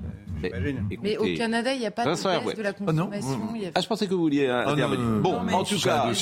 Mais, 1.03 1.17
au 1.17 1.25
Canada, 1.37 1.73
il 1.73 1.81
n'y 1.81 1.87
a 1.87 1.91
pas 1.91 2.05
de 2.05 2.11
baisse 2.11 2.23
de 2.23 2.63
la 2.63 2.71
ah, 2.71 2.73
consommation. 2.73 3.41
Ah, 3.75 3.81
je 3.81 3.87
pensais 3.87 4.07
que 4.07 4.15
vous 4.15 4.21
vouliez 4.21 4.47
ah, 4.49 4.71
intervenir. 4.71 5.21
Bon, 5.21 5.37
en 5.37 5.65
tout 5.65 5.81
cas, 5.81 6.13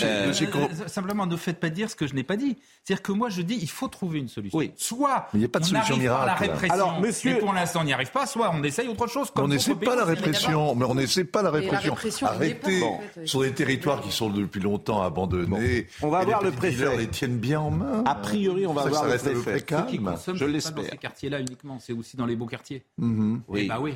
simplement 0.86 1.26
ne 1.26 1.36
faites 1.36 1.60
pas 1.60 1.70
dire 1.70 1.90
ce 1.90 1.96
que 1.96 2.06
je 2.06 2.14
n'ai 2.14 2.22
pas 2.22 2.36
dit. 2.36 2.56
C'est-à-dire 2.84 3.02
que 3.02 3.12
moi, 3.12 3.28
je 3.28 3.42
dis, 3.42 3.58
il 3.60 3.68
faut 3.68 3.88
trouver 3.88 4.18
une 4.18 4.28
solution. 4.28 4.58
Oui. 4.58 4.72
Soit 4.76 5.28
il 5.34 5.40
n'y 5.40 5.44
a 5.44 5.48
pas 5.48 5.60
de 5.60 5.64
solution 5.64 5.96
miracle. 5.96 6.26
la 6.26 6.34
répression, 6.34 6.74
Alors, 6.74 7.00
monsieur... 7.00 7.34
mais 7.34 7.38
pour 7.38 7.52
l'instant, 7.52 7.80
on 7.82 7.84
n'y 7.84 7.92
arrive 7.92 8.10
pas. 8.10 8.26
Soit 8.26 8.50
on 8.54 8.62
essaye 8.62 8.88
autre 8.88 9.06
chose. 9.06 9.30
on 9.36 9.48
n'essaie 9.48 9.74
pas 9.74 9.96
la 9.96 10.04
répression, 10.04 10.74
mais 10.74 10.84
on 10.84 10.94
n'essaie 10.94 11.24
pas 11.24 11.42
la 11.42 11.50
répression. 11.50 11.94
Arrêtez 12.22 12.82
sur 13.24 13.40
des 13.42 13.52
territoires 13.52 14.00
qui 14.00 14.10
sont 14.10 14.30
depuis 14.30 14.60
longtemps 14.60 15.02
abandonnés. 15.02 15.86
On 16.02 16.08
va 16.08 16.18
avoir 16.18 16.42
le 16.42 16.50
préfet. 16.50 16.96
les 16.96 17.08
tiennent 17.08 17.38
bien 17.38 17.60
en 17.60 17.70
main. 17.70 18.04
A 18.06 18.14
priori, 18.14 18.66
on 18.66 18.72
va 18.72 18.82
avoir 18.82 19.04
le 19.04 19.18
préfet. 19.18 19.64
Je 20.34 20.44
l'espère. 20.44 20.72
Dans 20.72 20.90
ces 20.90 20.96
quartiers-là 20.96 21.40
uniquement, 21.40 21.78
c'est 21.80 21.92
aussi 21.92 22.16
dans 22.16 22.26
les 22.26 22.36
beaux 22.36 22.46
quartiers. 22.46 22.82
Mm-hmm. 23.00 23.40
Oui, 23.48 23.66
bah 23.66 23.78
oui. 23.80 23.94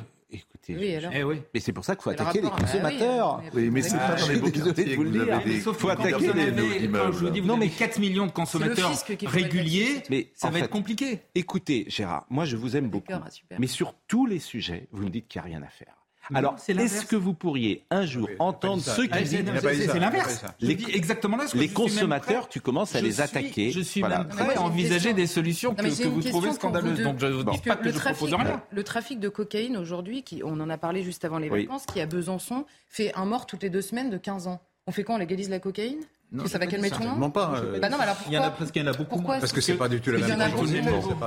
Écoutez, 0.69 0.99
eh 1.13 1.23
mais 1.53 1.59
c'est 1.59 1.73
pour 1.73 1.85
ça 1.85 1.95
qu'il 1.95 2.03
faut 2.03 2.09
attaquer 2.09 2.41
les 2.41 2.49
consommateurs. 2.49 3.41
oui, 3.53 3.69
mais 3.71 3.81
c'est 3.81 3.97
pas 3.97 4.15
dans 4.15 4.27
les 4.27 4.37
beaux 4.37 4.49
quartiers 4.49 4.95
vous 4.95 5.03
le 5.03 5.11
dire. 5.11 5.41
Il 5.45 5.61
faut 5.61 5.89
attaquer 5.89 6.33
les 6.33 6.89
Quand 6.89 7.11
je 7.11 7.25
vous 7.25 7.29
dis, 7.29 7.39
vous 7.39 7.47
non, 7.47 7.57
mais 7.57 7.69
4 7.69 7.99
millions 7.99 8.25
de 8.25 8.31
consommateurs 8.31 8.91
réguliers, 9.25 10.03
mais 10.09 10.31
ça 10.33 10.49
va 10.49 10.59
être 10.59 10.69
compliqué. 10.69 11.19
Écoutez, 11.35 11.85
Gérard, 11.87 12.25
moi 12.29 12.45
je 12.45 12.57
vous 12.57 12.75
aime 12.75 12.89
beaucoup, 12.89 13.13
mais 13.59 13.67
sur 13.67 13.93
tous 14.07 14.25
les 14.25 14.39
sujets, 14.39 14.87
vous 14.91 15.03
me 15.03 15.09
dites 15.09 15.27
qu'il 15.27 15.41
n'y 15.41 15.47
a 15.47 15.49
rien 15.49 15.63
à 15.63 15.69
faire. 15.69 16.06
Alors, 16.33 16.55
est-ce 16.67 17.05
que 17.05 17.15
vous 17.15 17.33
pourriez 17.33 17.85
un 17.89 18.05
jour 18.05 18.29
entendre 18.39 18.81
ceux 18.81 19.07
qui 19.07 19.23
disent 19.23 19.43
c'est 19.87 19.99
l'inverse. 19.99 20.43
Les, 20.59 20.77
exactement 20.93 21.37
là. 21.37 21.45
les 21.53 21.69
consommateurs, 21.69 22.49
tu 22.49 22.61
commences 22.61 22.95
à 22.95 23.01
les 23.01 23.21
attaquer. 23.21 23.71
Je 23.71 23.81
suis 23.81 24.01
même 24.01 24.27
prêt 24.27 24.55
à 24.55 24.61
envisager 24.61 25.13
des 25.13 25.27
solutions 25.27 25.73
que, 25.73 26.07
vous 26.07 26.21
trouvez 26.21 26.51
scandaleuses. 26.53 27.01
Donc, 27.01 27.19
je 27.19 27.27
ne 27.27 27.43
dis 27.51 27.59
pas 27.59 27.75
que 27.75 27.91
je 27.91 27.99
propose 27.99 28.33
rien. 28.33 28.61
Le 28.71 28.83
trafic 28.83 29.19
de 29.19 29.29
cocaïne 29.29 29.77
aujourd'hui, 29.77 30.23
on 30.43 30.59
en 30.59 30.69
a 30.69 30.77
parlé 30.77 31.03
juste 31.03 31.25
avant 31.25 31.39
les 31.39 31.49
vacances, 31.49 31.85
qui 31.85 32.01
à 32.01 32.05
Besançon 32.05 32.65
fait 32.89 33.13
un 33.15 33.25
mort 33.25 33.45
toutes 33.45 33.63
les 33.63 33.69
deux 33.69 33.81
semaines 33.81 34.09
de 34.09 34.17
15 34.17 34.47
ans. 34.47 34.61
On 34.87 34.91
fait 34.91 35.03
quoi? 35.03 35.15
On 35.15 35.17
légalise 35.17 35.49
la 35.49 35.59
cocaïne? 35.59 35.99
Non, 36.31 36.45
ça 36.45 36.57
va 36.57 36.67
calmer 36.67 36.89
tout 36.89 37.01
le 37.01 37.07
monde 37.07 37.33
pas. 37.33 37.61
Bah 37.81 37.89
non, 37.89 37.99
alors 37.99 38.17
il 38.27 38.33
y 38.33 38.37
en 38.37 38.43
a 38.43 38.51
presque 38.51 38.75
il 38.75 38.81
y 38.83 38.85
en 38.85 38.91
a 38.91 38.93
beaucoup 38.93 39.19
moins. 39.19 39.39
Parce 39.39 39.53
que 39.53 39.61
c'est 39.61 39.75
pas 39.75 39.87
du 39.87 40.01
tout 40.01 40.11
la 40.11 40.19
même 40.19 40.51
chose. 40.51 40.73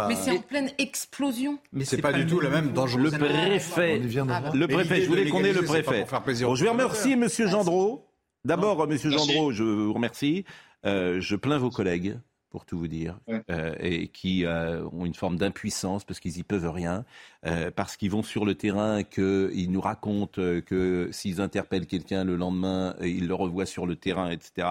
Mais 0.09 0.15
c'est 0.15 0.33
en 0.33 0.41
pleine 0.41 0.71
explosion. 0.79 1.59
Mais 1.73 1.85
c'est 1.85 2.03
pas 2.03 2.13
du 2.13 2.27
tout 2.27 2.41
la 2.41 2.51
même 2.51 2.73
danger. 2.73 2.99
Le 2.99 3.11
préfet, 3.11 3.99
le 3.99 4.67
préfet, 4.67 5.03
je 5.03 5.09
voulais 5.09 5.29
qu'on 5.29 5.45
ait 5.45 5.53
le 5.53 5.63
préfet. 5.63 6.07
Je 6.37 6.63
vais 6.63 6.71
remercier 6.71 7.17
Monsieur 7.17 7.47
Gendreau. 7.47 8.07
D'abord, 8.45 8.87
Monsieur 8.87 9.11
Gendreau, 9.11 9.53
je 9.53 9.63
vous 9.63 9.93
remercie. 9.93 10.45
Euh, 10.87 11.21
je 11.21 11.37
plains 11.37 11.59
vos 11.59 11.71
collègues 11.71 12.19
pour 12.51 12.65
tout 12.65 12.79
vous 12.79 12.89
dire, 12.89 13.19
euh, 13.49 13.75
et 13.79 14.09
qui 14.09 14.45
euh, 14.45 14.85
ont 14.93 15.07
une 15.07 15.15
forme 15.15 15.37
d'impuissance 15.37 16.05
parce 16.05 16.19
qu'ils 16.19 16.39
y 16.39 16.43
peuvent 16.43 16.69
rien, 16.69 17.05
euh, 17.47 17.71
parce 17.71 17.97
qu'ils 17.97 18.11
vont 18.11 18.25
sur 18.25 18.45
le 18.45 18.57
terrain, 18.57 19.05
qu'ils 19.05 19.71
nous 19.71 19.81
racontent 19.81 20.43
que 20.67 21.09
s'ils 21.13 21.41
interpellent 21.41 21.87
quelqu'un 21.87 22.25
le 22.25 22.37
lendemain, 22.37 22.97
ils 23.01 23.29
le 23.29 23.35
revoient 23.35 23.67
sur 23.67 23.87
le 23.87 23.95
terrain, 23.95 24.31
etc. 24.31 24.69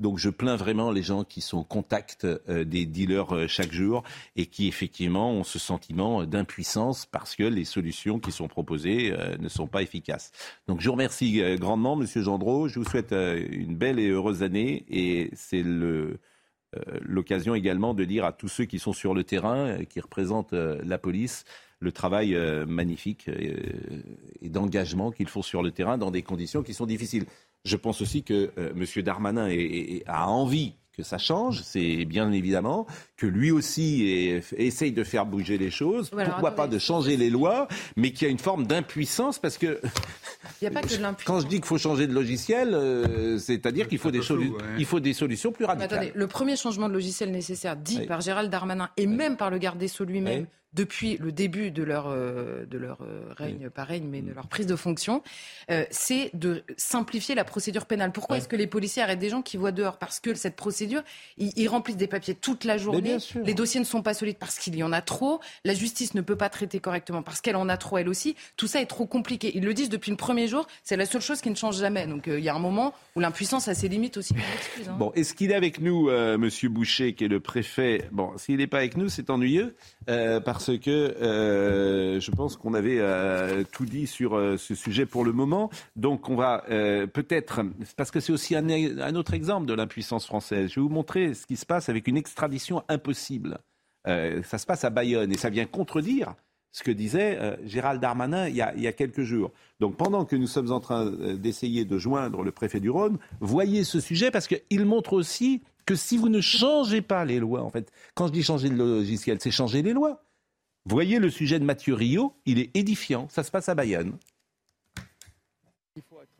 Donc 0.00 0.18
je 0.18 0.28
plains 0.28 0.56
vraiment 0.56 0.90
les 0.90 1.02
gens 1.02 1.24
qui 1.24 1.40
sont 1.40 1.58
au 1.58 1.64
contact 1.64 2.26
des 2.48 2.84
dealers 2.84 3.48
chaque 3.48 3.72
jour 3.72 4.02
et 4.34 4.46
qui 4.46 4.66
effectivement 4.66 5.30
ont 5.30 5.44
ce 5.44 5.60
sentiment 5.60 6.24
d'impuissance 6.24 7.06
parce 7.06 7.36
que 7.36 7.44
les 7.44 7.64
solutions 7.64 8.18
qui 8.18 8.32
sont 8.32 8.48
proposées 8.48 9.14
ne 9.38 9.48
sont 9.48 9.68
pas 9.68 9.82
efficaces. 9.82 10.32
Donc 10.66 10.80
je 10.80 10.86
vous 10.86 10.92
remercie 10.92 11.40
grandement, 11.58 11.94
Monsieur 11.94 12.22
Gendreau. 12.22 12.66
Je 12.66 12.80
vous 12.80 12.84
souhaite 12.84 13.12
une 13.12 13.76
belle 13.76 14.00
et 14.00 14.08
heureuse 14.08 14.42
année 14.42 14.84
et 14.88 15.30
c'est 15.34 15.62
le 15.62 16.18
l'occasion 17.00 17.54
également 17.54 17.94
de 17.94 18.04
dire 18.04 18.24
à 18.24 18.32
tous 18.32 18.48
ceux 18.48 18.64
qui 18.64 18.78
sont 18.78 18.92
sur 18.92 19.14
le 19.14 19.24
terrain, 19.24 19.66
euh, 19.66 19.84
qui 19.84 20.00
représentent 20.00 20.52
euh, 20.52 20.80
la 20.84 20.98
police, 20.98 21.44
le 21.80 21.92
travail 21.92 22.34
magnifique 22.66 23.28
et 23.28 24.48
d'engagement 24.48 25.10
qu'ils 25.10 25.28
font 25.28 25.42
sur 25.42 25.62
le 25.62 25.70
terrain 25.70 25.98
dans 25.98 26.10
des 26.10 26.22
conditions 26.22 26.62
qui 26.62 26.72
sont 26.72 26.86
difficiles. 26.86 27.26
Je 27.66 27.76
pense 27.76 28.00
aussi 28.00 28.22
que 28.22 28.50
M. 28.56 29.02
Darmanin 29.04 29.50
a 30.06 30.26
envie 30.26 30.76
que 30.96 31.02
ça 31.02 31.18
change, 31.18 31.62
c'est 31.62 32.04
bien 32.04 32.30
évidemment 32.32 32.86
que 33.16 33.26
lui 33.26 33.50
aussi 33.50 34.04
essaye 34.56 34.92
de 34.92 35.04
faire 35.04 35.26
bouger 35.26 35.58
les 35.58 35.70
choses. 35.70 36.10
Pourquoi 36.10 36.52
pas 36.52 36.66
de 36.66 36.78
changer 36.78 37.16
les 37.16 37.30
lois, 37.30 37.68
mais 37.96 38.12
qu'il 38.12 38.26
y 38.26 38.28
a 38.28 38.30
une 38.30 38.38
forme 38.38 38.66
d'impuissance 38.66 39.38
parce 39.38 39.58
que. 39.58 39.80
Il 40.60 40.64
y 40.64 40.68
a 40.68 40.70
pas 40.70 40.82
que 40.82 40.88
de 40.88 41.02
Quand 41.24 41.40
je 41.40 41.46
dis 41.46 41.56
qu'il 41.56 41.64
faut 41.64 41.78
changer 41.78 42.06
de 42.06 42.12
logiciel, 42.12 42.74
euh, 42.74 43.38
c'est-à-dire 43.38 43.88
qu'il 43.88 43.98
faut, 43.98 44.10
des 44.10 44.20
il 44.78 44.84
faut 44.84 45.00
des 45.00 45.12
solutions 45.12 45.52
plus 45.52 45.64
radicales. 45.64 45.98
Attendez, 45.98 46.12
le 46.14 46.26
premier 46.26 46.56
changement 46.56 46.88
de 46.88 46.94
logiciel 46.94 47.30
nécessaire 47.30 47.76
dit 47.76 48.06
par 48.06 48.20
Gérald 48.20 48.50
Darmanin 48.50 48.90
et 48.96 49.06
même 49.06 49.36
par 49.36 49.50
le 49.50 49.58
garde 49.58 49.78
des 49.78 49.88
Sceaux 49.88 50.04
lui-même 50.04 50.46
depuis 50.74 51.16
le 51.18 51.32
début 51.32 51.70
de 51.70 51.82
leur, 51.82 52.08
euh, 52.08 52.66
de 52.66 52.78
leur 52.78 52.98
euh, 53.02 53.32
règne, 53.36 53.70
pas 53.70 53.84
règne, 53.84 54.06
mais 54.10 54.20
de 54.20 54.32
leur 54.32 54.48
prise 54.48 54.66
de 54.66 54.76
fonction, 54.76 55.22
euh, 55.70 55.84
c'est 55.90 56.30
de 56.34 56.64
simplifier 56.76 57.34
la 57.34 57.44
procédure 57.44 57.86
pénale. 57.86 58.12
Pourquoi 58.12 58.38
est-ce 58.38 58.48
que 58.48 58.56
les 58.56 58.66
policiers 58.66 59.02
arrêtent 59.02 59.20
des 59.20 59.28
gens 59.28 59.42
qui 59.42 59.56
voient 59.56 59.72
dehors? 59.72 59.98
Parce 59.98 60.20
que 60.20 60.34
cette 60.34 60.56
procédure, 60.56 61.02
ils, 61.38 61.68
remplissent 61.68 61.96
des 61.96 62.06
papiers 62.06 62.34
toute 62.34 62.64
la 62.64 62.76
journée, 62.76 63.16
les 63.44 63.54
dossiers 63.54 63.80
ne 63.80 63.84
sont 63.84 64.02
pas 64.02 64.14
solides 64.14 64.36
parce 64.38 64.58
qu'il 64.58 64.74
y 64.76 64.82
en 64.82 64.92
a 64.92 65.00
trop, 65.00 65.40
la 65.64 65.74
justice 65.74 66.14
ne 66.14 66.20
peut 66.20 66.36
pas 66.36 66.48
traiter 66.48 66.78
correctement 66.80 67.22
parce 67.22 67.40
qu'elle 67.40 67.56
en 67.56 67.68
a 67.68 67.76
trop 67.76 67.98
elle 67.98 68.08
aussi, 68.08 68.36
tout 68.56 68.66
ça 68.66 68.80
est 68.80 68.86
trop 68.86 69.06
compliqué. 69.06 69.52
Ils 69.56 69.64
le 69.64 69.74
disent 69.74 69.88
depuis 69.88 70.10
le 70.10 70.16
premier 70.16 70.48
jour, 70.48 70.66
c'est 70.82 70.96
la 70.96 71.06
seule 71.06 71.22
chose 71.22 71.40
qui 71.40 71.50
ne 71.50 71.54
change 71.54 71.78
jamais. 71.78 72.06
Donc 72.06 72.24
il 72.26 72.40
y 72.40 72.48
a 72.48 72.54
un 72.54 72.58
moment 72.58 72.94
où 73.16 73.20
l'impuissance 73.20 73.68
a 73.68 73.74
ses 73.74 73.88
limites 73.88 74.16
aussi. 74.16 74.34
Hein. 74.86 74.96
Bon, 74.98 75.12
est-ce 75.14 75.34
qu'il 75.34 75.50
est 75.50 75.54
avec 75.54 75.80
nous, 75.80 76.10
Monsieur 76.36 76.68
Boucher, 76.68 77.14
qui 77.14 77.24
est 77.24 77.28
le 77.28 77.40
préfet? 77.40 78.08
Bon, 78.12 78.36
s'il 78.36 78.56
n'est 78.56 78.66
pas 78.66 78.78
avec 78.78 78.96
nous, 78.96 79.08
c'est 79.08 79.30
ennuyeux 79.30 79.74
parce 80.06 80.63
parce 80.66 80.78
que 80.78 80.90
euh, 80.90 82.20
je 82.20 82.30
pense 82.30 82.56
qu'on 82.56 82.72
avait 82.72 82.98
euh, 82.98 83.64
tout 83.70 83.84
dit 83.84 84.06
sur 84.06 84.34
euh, 84.34 84.56
ce 84.56 84.74
sujet 84.74 85.04
pour 85.04 85.22
le 85.22 85.32
moment. 85.32 85.68
Donc 85.94 86.30
on 86.30 86.36
va 86.36 86.64
peut-être, 87.12 87.60
parce 87.96 88.10
que 88.10 88.20
c'est 88.20 88.32
aussi 88.32 88.56
un, 88.56 89.14
autre 89.14 89.34
exemple 89.34 89.66
de 89.66 89.74
l'impuissance 89.74 90.26
française, 90.26 90.70
je 90.70 90.76
vais 90.76 90.80
vous 90.80 90.92
montrer 90.92 91.34
ce 91.34 91.46
qui 91.46 91.56
se 91.56 91.66
passe 91.66 91.88
avec 91.88 92.08
une 92.08 92.16
extradition 92.16 92.82
impossible. 92.88 93.58
ça 94.06 94.58
se 94.58 94.66
passe 94.66 94.84
à 94.84 94.90
Bayonne 94.90 95.32
et 95.32 95.36
ça 95.36 95.50
vient 95.50 95.66
contredire 95.66 96.34
ce 96.72 96.82
que 96.82 96.90
disait 96.90 97.58
Gérald 97.64 98.00
Darmanin 98.00 98.48
il 98.48 98.56
y, 98.56 98.62
a, 98.62 98.92
quelques 98.92 99.22
jours. 99.22 99.52
Donc 99.80 99.96
pendant 99.96 100.24
que 100.24 100.36
nous 100.36 100.46
sommes 100.46 100.72
en 100.72 100.80
train 100.80 101.10
d'essayer 101.34 101.84
de 101.84 101.98
joindre 101.98 102.42
le 102.42 102.52
préfet 102.52 102.80
du 102.80 102.90
Rhône, 102.90 103.18
voyez 103.40 103.84
ce 103.84 104.00
sujet 104.00 104.30
parce 104.30 104.46
qu'il 104.46 104.84
montre 104.84 105.12
aussi 105.12 105.62
que 105.86 105.94
si 105.94 106.16
vous 106.16 106.28
ne 106.28 106.40
changez 106.40 107.02
pas 107.02 107.24
les 107.24 107.38
lois, 107.38 107.62
en 107.62 107.70
fait, 107.70 107.92
quand 108.14 108.28
je 108.28 108.32
dis 108.32 108.42
changer 108.42 108.68
le 108.68 108.76
logiciel, 108.76 109.38
c'est 109.40 109.50
changer 109.50 109.82
les 109.82 109.92
lois. 109.92 110.24
Voyez 110.86 111.18
le 111.18 111.30
sujet 111.30 111.58
de 111.58 111.64
Mathieu 111.64 111.94
Rio, 111.94 112.36
il 112.44 112.58
est 112.58 112.70
édifiant, 112.76 113.26
ça 113.30 113.42
se 113.42 113.50
passe 113.50 113.70
à 113.70 113.74
Bayonne. 113.74 114.18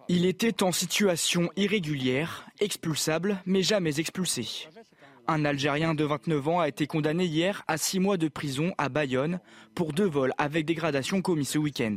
Il 0.08 0.26
était 0.26 0.62
en 0.62 0.70
situation 0.70 1.48
irrégulière, 1.56 2.46
expulsable, 2.60 3.38
mais 3.46 3.62
jamais 3.62 4.00
expulsé. 4.00 4.68
Un 5.26 5.46
Algérien 5.46 5.94
de 5.94 6.04
29 6.04 6.48
ans 6.48 6.60
a 6.60 6.68
été 6.68 6.86
condamné 6.86 7.24
hier 7.24 7.62
à 7.68 7.78
six 7.78 7.98
mois 8.00 8.18
de 8.18 8.28
prison 8.28 8.74
à 8.76 8.90
Bayonne 8.90 9.40
pour 9.74 9.94
deux 9.94 10.04
vols 10.06 10.34
avec 10.36 10.66
dégradation 10.66 11.22
commis 11.22 11.46
ce 11.46 11.56
week-end. 11.56 11.96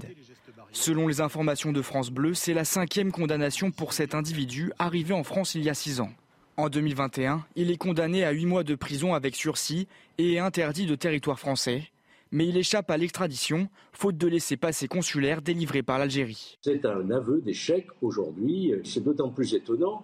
Selon 0.72 1.10
les 1.10 1.20
informations 1.20 1.74
de 1.74 1.82
France 1.82 2.12
Bleu, 2.12 2.34
c'est 2.34 2.54
la 2.54 2.64
cinquième 2.64 3.12
condamnation 3.12 3.72
pour 3.72 3.92
cet 3.92 4.16
individu 4.16 4.72
arrivé 4.80 5.14
en 5.14 5.26
France 5.26 5.54
il 5.56 5.64
y 5.64 5.70
a 5.70 5.74
six 5.74 6.00
ans. 6.00 6.12
En 6.56 6.70
2021, 6.70 7.46
il 7.58 7.72
est 7.72 7.78
condamné 7.78 8.24
à 8.24 8.32
huit 8.32 8.46
mois 8.46 8.64
de 8.64 8.76
prison 8.76 9.14
avec 9.14 9.36
sursis 9.36 9.90
et 10.18 10.36
est 10.36 10.40
interdit 10.40 10.86
de 10.86 10.96
territoire 10.96 11.40
français 11.40 11.92
mais 12.32 12.48
il 12.48 12.58
échappe 12.58 12.90
à 12.92 12.98
l'extradition, 12.98 13.68
faute 13.92 14.18
de 14.18 14.28
laisser 14.28 14.58
passer 14.58 14.88
consulaire 14.88 15.42
délivré 15.42 15.84
par 15.84 16.00
l'Algérie. 16.00 16.58
C'est 16.62 16.86
un 16.86 17.10
aveu 17.12 17.42
d'échec 17.42 17.88
aujourd'hui. 18.02 18.74
C'est 18.84 19.04
d'autant 19.04 19.30
plus 19.30 19.54
étonnant 19.54 20.04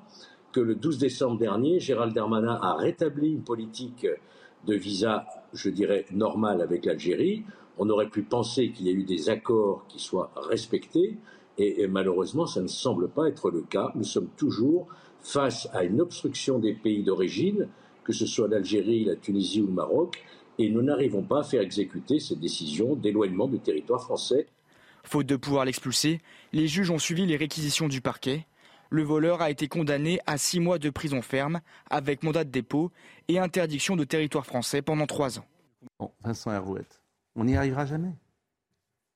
que 0.52 0.60
le 0.60 0.76
12 0.76 1.00
décembre 1.00 1.38
dernier, 1.40 1.80
Gérald 1.80 2.14
Darmanin 2.14 2.60
a 2.62 2.76
rétabli 2.76 3.30
une 3.30 3.44
politique 3.44 4.08
de 4.68 4.76
visa, 4.76 5.26
je 5.54 5.70
dirais, 5.70 6.06
normale 6.12 6.62
avec 6.62 6.86
l'Algérie. 6.86 7.44
On 7.78 7.90
aurait 7.90 8.10
pu 8.10 8.22
penser 8.22 8.72
qu'il 8.72 8.86
y 8.88 8.90
a 8.90 8.94
eu 8.94 9.04
des 9.04 9.30
accords 9.30 9.86
qui 9.88 10.00
soient 10.00 10.32
respectés, 10.36 11.18
et, 11.58 11.86
malheureusement, 11.88 12.46
ça 12.46 12.62
ne 12.62 12.68
semble 12.68 13.10
pas 13.10 13.28
être 13.28 13.52
le 13.52 13.62
cas. 13.62 13.92
Nous 13.96 14.04
sommes 14.04 14.30
toujours 14.38 14.88
face 15.22 15.68
à 15.74 15.84
une 15.84 16.02
obstruction 16.02 16.60
des 16.60 16.74
pays 16.74 17.04
d'origine, 17.04 17.68
que 18.04 18.14
ce 18.14 18.26
soit 18.26 18.48
l'Algérie, 18.48 19.06
la 19.06 19.16
Tunisie 19.16 19.62
ou 19.62 19.68
le 19.68 19.74
Maroc, 19.74 20.24
et 20.60 20.70
nous 20.70 20.82
n'arrivons 20.82 21.24
pas 21.24 21.40
à 21.40 21.44
faire 21.44 21.62
exécuter 21.62 22.20
cette 22.20 22.40
décision 22.40 22.96
d'éloignement 22.96 23.48
du 23.48 23.60
territoire 23.60 24.02
français. 24.02 24.48
Faute 25.04 25.28
de 25.28 25.36
pouvoir 25.36 25.66
l'expulser, 25.66 26.22
les 26.54 26.68
juges 26.68 26.90
ont 26.90 27.00
suivi 27.00 27.26
les 27.26 27.36
réquisitions 27.36 27.88
du 27.88 28.02
parquet. 28.02 28.46
Le 28.90 29.04
voleur 29.04 29.42
a 29.42 29.50
été 29.50 29.68
condamné 29.68 30.20
à 30.26 30.38
six 30.38 30.60
mois 30.60 30.78
de 30.78 30.90
prison 30.90 31.22
ferme 31.22 31.62
avec 31.90 32.24
mandat 32.24 32.44
de 32.44 32.52
dépôt 32.52 32.92
et 33.28 33.40
interdiction 33.40 33.96
de 33.96 34.04
territoire 34.04 34.46
français 34.46 34.82
pendant 34.82 35.08
trois 35.08 35.40
ans. 35.40 35.46
Vincent 36.24 36.52
Herouette, 36.52 37.02
on 37.36 37.46
n'y 37.46 37.58
arrivera 37.58 37.86
jamais. 37.86 38.14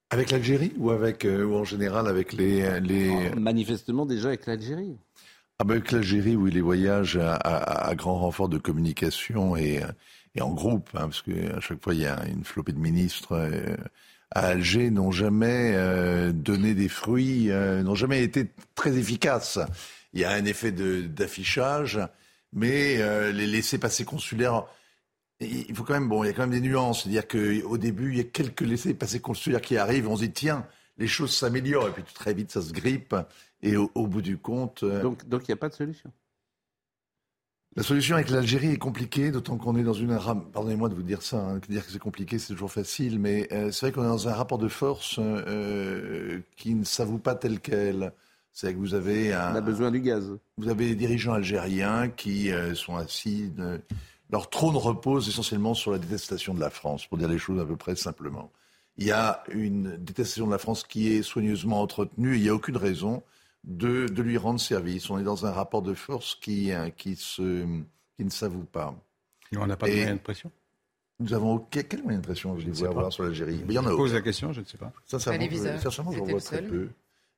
Avec 0.09 0.31
l'Algérie 0.31 0.73
ou 0.77 0.89
avec 0.89 1.25
euh, 1.25 1.43
ou 1.43 1.55
en 1.55 1.63
général 1.63 2.07
avec 2.07 2.33
les, 2.33 2.79
les... 2.79 3.29
manifestement 3.31 4.05
déjà 4.05 4.29
avec 4.29 4.45
l'Algérie. 4.45 4.97
Ah 5.59 5.63
ben 5.63 5.75
avec 5.75 5.91
l'Algérie, 5.91 6.35
oui, 6.35 6.51
les 6.51 6.61
voyages 6.61 7.17
à, 7.17 7.93
grand 7.95 8.19
renfort 8.19 8.47
de 8.47 8.57
communication 8.57 9.55
et, 9.55 9.81
et 10.37 10.41
en 10.41 10.53
groupe, 10.53 10.89
hein, 10.93 11.09
parce 11.09 11.21
qu'à 11.21 11.59
chaque 11.59 11.83
fois 11.83 11.93
il 11.93 12.01
y 12.01 12.05
a 12.05 12.25
une 12.27 12.43
flopée 12.43 12.71
de 12.71 12.79
ministres 12.79 13.33
euh, 13.33 13.75
à 14.31 14.47
Alger 14.47 14.91
n'ont 14.91 15.11
jamais 15.11 15.73
euh, 15.75 16.31
donné 16.31 16.73
des 16.73 16.89
fruits, 16.89 17.47
n'ont 17.47 17.95
jamais 17.95 18.23
été 18.23 18.51
très 18.75 18.97
efficaces. 18.97 19.59
Il 20.13 20.19
y 20.19 20.25
a 20.25 20.31
un 20.31 20.45
effet 20.45 20.71
d'affichage, 20.71 21.99
mais 22.51 22.97
les 23.31 23.47
laissés-passer 23.47 24.03
consulaires 24.03 24.65
il 25.39 25.75
faut 25.75 25.83
quand 25.83 25.93
même, 25.93 26.09
bon, 26.09 26.23
il 26.23 26.27
y 26.27 26.29
a 26.29 26.33
quand 26.33 26.47
même 26.47 26.59
des 26.59 26.67
nuances. 26.67 27.03
C'est-à-dire 27.03 27.27
qu'au 27.27 27.77
début, 27.77 28.11
il 28.11 28.17
y 28.17 28.21
a 28.21 28.23
quelques 28.23 28.61
laissés-passer 28.61 29.19
consulaires 29.19 29.61
qui 29.61 29.77
arrivent, 29.77 30.09
on 30.09 30.15
se 30.15 30.23
dit, 30.23 30.31
tiens, 30.31 30.65
les 30.97 31.07
choses 31.07 31.35
s'améliorent, 31.35 31.89
et 31.89 31.91
puis 31.91 32.03
très 32.13 32.33
vite, 32.33 32.51
ça 32.51 32.61
se 32.61 32.73
grippe, 32.73 33.15
et 33.61 33.75
au, 33.75 34.07
bout 34.07 34.21
du 34.21 34.37
compte. 34.37 34.83
Euh, 34.83 35.01
donc, 35.01 35.27
donc 35.27 35.47
il 35.47 35.51
n'y 35.51 35.53
a 35.53 35.57
pas 35.57 35.69
de 35.69 35.75
solution. 35.75 36.11
La 37.77 37.83
solution 37.83 38.15
avec 38.15 38.31
l'Algérie 38.31 38.71
est 38.71 38.77
compliquée, 38.77 39.31
d'autant 39.31 39.57
qu'on 39.57 39.77
est 39.77 39.83
dans 39.83 39.93
une. 39.93 40.17
Pardonnez-moi 40.51 40.89
de 40.89 40.95
vous 40.95 41.03
dire 41.03 41.21
ça, 41.21 41.37
hein, 41.37 41.59
dire 41.69 41.85
que 41.85 41.91
c'est 41.91 41.99
compliqué, 41.99 42.39
c'est 42.39 42.53
toujours 42.53 42.71
facile, 42.71 43.19
mais 43.19 43.47
euh, 43.53 43.71
c'est 43.71 43.85
vrai 43.85 43.91
qu'on 43.91 44.03
est 44.03 44.07
dans 44.07 44.27
un 44.27 44.33
rapport 44.33 44.57
de 44.57 44.67
force 44.67 45.19
euh, 45.19 46.39
qui 46.55 46.73
ne 46.73 46.83
s'avoue 46.83 47.19
pas 47.19 47.35
tel 47.35 47.59
quel. 47.59 48.11
C'est 48.51 48.73
que 48.73 48.79
vous 48.79 48.95
avez 48.95 49.31
un. 49.31 49.53
On 49.53 49.55
a 49.55 49.61
besoin 49.61 49.91
du 49.91 50.01
gaz. 50.01 50.37
Vous 50.57 50.69
avez 50.69 50.87
des 50.87 50.95
dirigeants 50.95 51.33
algériens 51.33 52.09
qui 52.09 52.49
sont 52.73 52.95
assis 52.95 53.51
leur 54.29 54.49
trône 54.49 54.75
repose 54.75 55.29
essentiellement 55.29 55.73
sur 55.73 55.91
la 55.91 55.99
détestation 55.99 56.53
de 56.53 56.59
la 56.59 56.69
France, 56.69 57.05
pour 57.05 57.17
dire 57.17 57.29
les 57.29 57.37
choses 57.37 57.59
à 57.61 57.65
peu 57.65 57.75
près 57.75 57.95
simplement. 57.95 58.51
Il 58.97 59.05
y 59.05 59.11
a 59.11 59.43
une 59.49 59.95
détestation 59.97 60.47
de 60.47 60.51
la 60.51 60.57
France 60.57 60.83
qui 60.83 61.13
est 61.13 61.21
soigneusement 61.21 61.81
entretenue 61.81 62.33
et 62.33 62.37
il 62.37 62.43
n'y 62.43 62.49
a 62.49 62.55
aucune 62.55 62.77
raison 62.77 63.23
de, 63.63 64.07
de, 64.07 64.21
lui 64.21 64.37
rendre 64.37 64.59
service. 64.59 65.09
On 65.09 65.19
est 65.19 65.23
dans 65.23 65.45
un 65.45 65.51
rapport 65.51 65.81
de 65.81 65.93
force 65.93 66.35
qui, 66.35 66.71
hein, 66.71 66.91
qui, 66.91 67.15
se, 67.15 67.65
qui 68.15 68.23
ne 68.23 68.29
s'avoue 68.29 68.63
pas. 68.63 68.95
Et 69.51 69.57
on 69.57 69.67
n'a 69.67 69.77
pas 69.77 69.87
de 69.87 69.93
moyen 69.93 70.15
de 70.15 70.19
pression 70.19 70.51
nous 71.19 71.33
avons 71.33 71.65
quel, 71.71 72.03
moyen 72.03 72.19
de 72.19 72.23
pression 72.23 72.57
je, 72.59 72.71
je 72.71 72.85
avoir 72.85 73.11
sur 73.11 73.23
l'Algérie? 73.23 73.59
Il 73.67 73.73
y 73.73 73.79
en 73.79 73.85
a. 73.85 73.89
Je 73.89 73.95
pose 73.95 74.13
la 74.13 74.21
question, 74.21 74.53
je 74.53 74.61
ne 74.61 74.65
sais 74.65 74.77
pas. 74.77 74.91
Ça, 75.05 75.19
ça, 75.19 75.33
sincèrement, 75.79 76.11
j'en 76.11 76.25
vois 76.25 76.39
très 76.39 76.61
peu. 76.61 76.89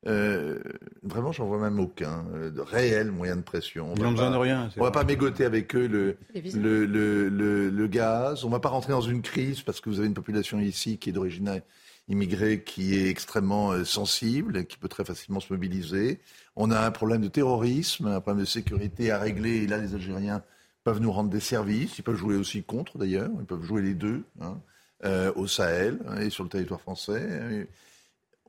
Euh, 0.07 0.59
vraiment, 1.03 1.33
j'en 1.33 1.45
vois 1.45 1.59
même 1.59 1.79
aucun 1.79 2.25
euh, 2.33 2.49
de 2.51 2.61
réel 2.61 3.11
moyen 3.11 3.35
de 3.35 3.41
pression. 3.41 3.93
Ils 3.97 4.03
n'ont 4.03 4.11
besoin 4.11 4.31
de 4.31 4.37
rien. 4.37 4.69
On 4.77 4.83
va 4.83 4.91
pas 4.91 5.03
mégoter 5.03 5.43
avec 5.43 5.75
eux 5.75 5.87
le, 5.87 6.17
le, 6.33 6.85
le, 6.85 7.69
le, 7.69 7.87
gaz. 7.87 8.45
On 8.45 8.49
va 8.49 8.59
pas 8.59 8.69
rentrer 8.69 8.93
dans 8.93 9.01
une 9.01 9.21
crise 9.21 9.61
parce 9.61 9.81
que 9.81 9.89
vous 9.89 9.99
avez 9.99 10.07
une 10.07 10.13
population 10.13 10.59
ici 10.59 10.97
qui 10.97 11.09
est 11.09 11.13
d'origine 11.13 11.61
immigrée 12.09 12.63
qui 12.63 12.95
est 12.95 13.09
extrêmement 13.09 13.71
euh, 13.71 13.85
sensible, 13.85 14.65
qui 14.65 14.77
peut 14.77 14.87
très 14.87 15.05
facilement 15.05 15.39
se 15.39 15.53
mobiliser. 15.53 16.19
On 16.55 16.71
a 16.71 16.79
un 16.79 16.91
problème 16.91 17.21
de 17.21 17.27
terrorisme, 17.27 18.07
un 18.07 18.19
problème 18.19 18.43
de 18.43 18.49
sécurité 18.49 19.11
à 19.11 19.19
régler. 19.19 19.63
Et 19.63 19.67
là, 19.67 19.77
les 19.77 19.93
Algériens 19.93 20.43
peuvent 20.83 20.99
nous 20.99 21.11
rendre 21.11 21.29
des 21.29 21.39
services. 21.39 21.97
Ils 21.97 22.03
peuvent 22.03 22.17
jouer 22.17 22.35
aussi 22.35 22.63
contre, 22.63 22.97
d'ailleurs. 22.97 23.29
Ils 23.39 23.45
peuvent 23.45 23.63
jouer 23.63 23.81
les 23.81 23.93
deux 23.93 24.23
hein, 24.41 24.59
euh, 25.05 25.31
au 25.35 25.47
Sahel 25.47 25.99
hein, 26.07 26.19
et 26.19 26.29
sur 26.29 26.43
le 26.43 26.49
territoire 26.49 26.81
français 26.81 27.67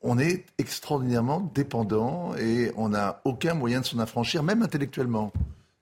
on 0.03 0.19
est 0.19 0.47
extraordinairement 0.59 1.41
dépendant 1.55 2.35
et 2.37 2.73
on 2.77 2.89
n'a 2.89 3.21
aucun 3.25 3.55
moyen 3.55 3.81
de 3.81 3.85
s'en 3.85 3.99
affranchir, 3.99 4.43
même 4.43 4.63
intellectuellement. 4.63 5.33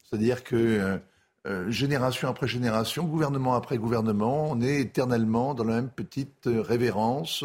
C'est-à-dire 0.02 0.42
que 0.42 1.00
euh, 1.48 1.66
euh, 1.66 1.70
génération 1.70 2.28
après 2.28 2.46
génération, 2.46 3.04
gouvernement 3.04 3.54
après 3.54 3.78
gouvernement, 3.78 4.50
on 4.50 4.60
est 4.60 4.80
éternellement 4.80 5.54
dans 5.54 5.64
la 5.64 5.76
même 5.76 5.90
petite 5.90 6.46
euh, 6.46 6.60
révérence, 6.60 7.44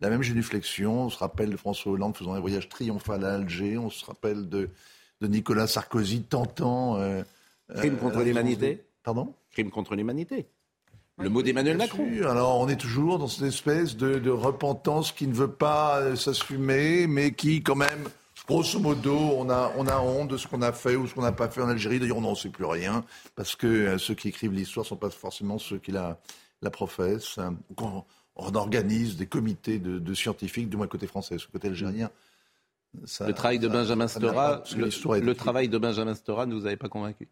la 0.00 0.10
même 0.10 0.22
génuflexion. 0.22 1.04
On 1.04 1.10
se 1.10 1.18
rappelle 1.18 1.50
de 1.50 1.56
François 1.56 1.92
Hollande 1.92 2.16
faisant 2.16 2.34
un 2.34 2.40
voyage 2.40 2.68
triomphal 2.68 3.24
à 3.24 3.34
Alger, 3.34 3.78
on 3.78 3.90
se 3.90 4.04
rappelle 4.04 4.48
de, 4.48 4.70
Nicolas 5.20 5.68
Sarkozy 5.68 6.22
tentant... 6.22 6.98
Crime 7.76 7.96
contre 7.96 8.22
l'humanité 8.22 8.84
Pardon? 9.04 9.34
Crime 9.52 9.70
contre 9.70 9.94
l'humanité. 9.94 10.48
Le 11.18 11.28
mot 11.28 11.42
d'Emmanuel 11.42 11.76
Macron. 11.76 12.08
Alors 12.24 12.58
on 12.60 12.68
est 12.68 12.80
toujours 12.80 13.18
dans 13.18 13.28
cette 13.28 13.46
espèce 13.46 13.96
de, 13.96 14.30
repentance 14.30 15.12
qui 15.12 15.26
ne 15.26 15.34
veut 15.34 15.50
pas 15.50 16.00
euh, 16.00 16.16
s'assumer, 16.16 17.06
mais 17.06 17.32
qui 17.32 17.62
quand 17.62 17.76
même, 17.76 18.08
grosso 18.46 18.78
modo, 18.78 19.14
on 19.14 19.48
a, 19.50 19.72
on 19.76 19.86
a 19.86 19.98
honte 19.98 20.30
de 20.30 20.36
ce 20.36 20.46
qu'on 20.46 20.62
a 20.62 20.72
fait 20.72 20.96
ou 20.96 21.06
ce 21.06 21.14
qu'on 21.14 21.22
n'a 21.22 21.32
pas 21.32 21.48
fait 21.48 21.62
en 21.62 21.68
Algérie. 21.68 21.98
D'ailleurs, 22.00 22.18
on 22.18 22.22
n'en 22.22 22.34
sait 22.34 22.50
plus 22.50 22.64
rien, 22.64 23.04
parce 23.34 23.56
que 23.56 23.66
euh, 23.66 23.98
ceux 23.98 24.14
qui 24.14 24.28
écrivent 24.28 24.52
l'histoire 24.52 24.84
ne 24.84 24.88
sont 24.88 24.96
pas 24.96 25.10
forcément 25.10 25.58
ceux 25.58 25.78
qui 25.78 25.92
la, 25.92 26.18
la 26.60 26.70
professent. 26.70 27.38
On, 27.76 28.04
on 28.36 28.54
organise 28.54 29.16
des 29.16 29.26
comités 29.26 29.78
de, 29.78 30.14
scientifiques, 30.14 30.68
du 30.68 30.76
moins 30.76 30.86
côté 30.86 31.06
français, 31.06 31.38
ce 31.38 31.46
côté 31.48 31.68
algérien. 31.68 32.10
le 32.94 33.32
travail 33.32 33.58
de 33.58 33.68
Benjamin 33.68 34.08
Stora, 34.08 34.62
le, 34.76 35.32
travail 35.32 35.68
de 35.68 35.78
Benjamin 35.78 36.14
Stora 36.14 36.46
ne 36.46 36.54
vous 36.54 36.66
avait 36.66 36.76
pas 36.76 36.88
convaincu? 36.88 37.28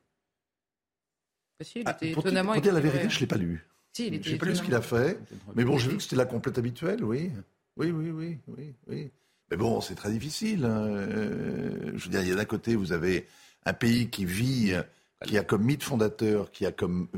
Bah 1.58 1.66
ah, 1.86 1.94
pour, 2.14 2.22
dire 2.22 2.72
la 2.72 2.80
vérité, 2.80 3.10
je 3.10 3.16
ne 3.16 3.20
l'ai 3.20 3.26
pas 3.26 3.36
lu. 3.36 3.66
Je 3.94 4.04
n'ai 4.04 4.38
pas 4.38 4.46
lu 4.46 4.56
ce 4.56 4.62
qu'il 4.62 4.74
a 4.74 4.80
fait. 4.80 5.18
Mais 5.54 5.64
bon, 5.64 5.78
j'ai 5.78 5.90
vu 5.90 5.96
que 5.96 6.02
c'était 6.02 6.16
la 6.16 6.24
complète 6.24 6.58
habituelle, 6.58 7.04
oui. 7.04 7.30
Oui, 7.76 7.90
oui, 7.90 8.10
oui, 8.10 8.38
oui, 8.48 8.74
oui. 8.88 9.10
Mais 9.50 9.56
bon, 9.56 9.80
c'est 9.80 9.94
très 9.94 10.10
difficile. 10.10 10.64
Hein. 10.64 10.86
Euh, 10.86 11.92
je 11.94 12.04
veux 12.04 12.10
dire, 12.10 12.22
il 12.22 12.28
y 12.28 12.32
a 12.32 12.36
d'un 12.36 12.44
côté, 12.44 12.76
vous 12.76 12.92
avez 12.92 13.26
un 13.66 13.72
pays 13.72 14.08
qui 14.08 14.24
vit, 14.24 14.74
qui 15.26 15.36
a 15.38 15.42
comme 15.42 15.64
mythe 15.64 15.82
fondateur, 15.82 16.50
qui 16.50 16.66
a 16.66 16.72
comme. 16.72 17.08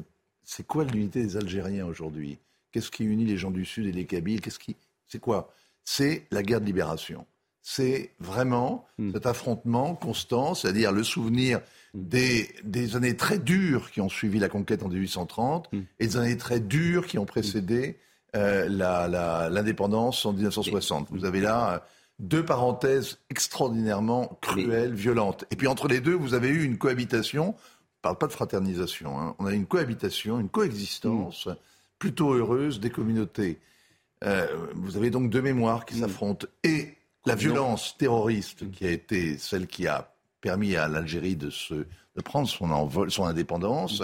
C'est 0.45 0.67
quoi 0.67 0.85
l'unité 0.85 1.23
des 1.23 1.37
Algériens 1.37 1.87
aujourd'hui? 1.87 2.39
Qu'est-ce 2.73 2.91
qui 2.91 3.05
unit 3.05 3.25
les 3.25 3.37
gens 3.37 3.51
du 3.51 3.65
Sud 3.65 3.87
et 3.87 3.93
les 3.93 4.07
Kabyles? 4.07 4.41
Qu'est-ce 4.41 4.59
qui. 4.59 4.77
C'est 5.07 5.21
quoi? 5.21 5.53
C'est 5.85 6.27
la 6.31 6.43
guerre 6.43 6.61
de 6.61 6.67
libération. 6.67 7.27
C'est 7.63 8.11
vraiment 8.19 8.87
hmm. 8.99 9.13
cet 9.13 9.27
affrontement 9.27 9.95
constant, 9.95 10.55
c'est-à-dire 10.55 10.91
le 10.91 11.05
souvenir 11.05 11.61
des, 11.95 12.49
des, 12.65 12.97
années 12.97 13.17
très 13.17 13.39
dures 13.39 13.91
qui 13.91 14.01
ont 14.01 14.09
suivi 14.09 14.39
la 14.39 14.49
conquête 14.49 14.83
en 14.83 14.89
1830 14.89 15.73
mm. 15.73 15.81
et 16.01 16.07
des 16.07 16.17
années 16.17 16.37
très 16.37 16.59
dures 16.59 17.07
qui 17.07 17.19
ont 17.19 17.27
précédé 17.27 17.99
euh, 18.35 18.67
l'indépendance 19.51 20.25
en 20.25 20.33
1960. 20.33 21.09
Vous 21.11 21.25
avez 21.25 21.41
là 21.41 21.87
deux 22.23 22.45
parenthèses 22.45 23.19
extraordinairement 23.29 24.39
cruelles, 24.41 24.95
violentes. 24.95 25.45
Et 25.51 25.57
puis 25.57 25.67
entre 25.67 25.89
les 25.89 26.01
deux, 26.01 26.15
vous 26.15 26.35
avez 26.35 26.49
eu 26.49 26.65
une 26.65 26.79
cohabitation, 26.79 27.49
on 27.49 27.49
ne 27.49 28.03
parle 28.03 28.19
pas 28.19 28.29
de 28.29 28.33
fraternisation, 28.33 29.21
hein, 29.21 29.35
on 29.39 29.47
a 29.47 29.53
une 29.53 29.67
cohabitation, 29.67 30.41
une 30.41 30.49
coexistence 30.49 31.47
mm. 31.47 31.57
plutôt 31.99 32.33
heureuse 32.33 32.81
des 32.81 32.91
communautés. 32.91 33.59
Euh, 34.25 34.47
vous 34.75 34.97
avez 34.97 35.11
donc 35.11 35.31
deux 35.31 35.43
mémoires 35.43 35.85
qui 35.85 35.97
mm. 35.97 36.01
s'affrontent. 36.01 36.47
Et 36.63 36.95
la 37.27 37.35
violence 37.35 37.97
terroriste 37.99 38.71
qui 38.71 38.87
a 38.87 38.91
été 38.91 39.37
celle 39.39 39.67
qui 39.67 39.89
a 39.89 40.15
permis 40.41 40.77
à 40.77 40.89
l'Algérie 40.89 41.37
de, 41.37 41.51
se, 41.51 41.75
de 41.75 42.23
prendre 42.23 42.49
son, 42.49 42.71
envol, 42.71 43.11
son 43.11 43.27
indépendance. 43.27 44.03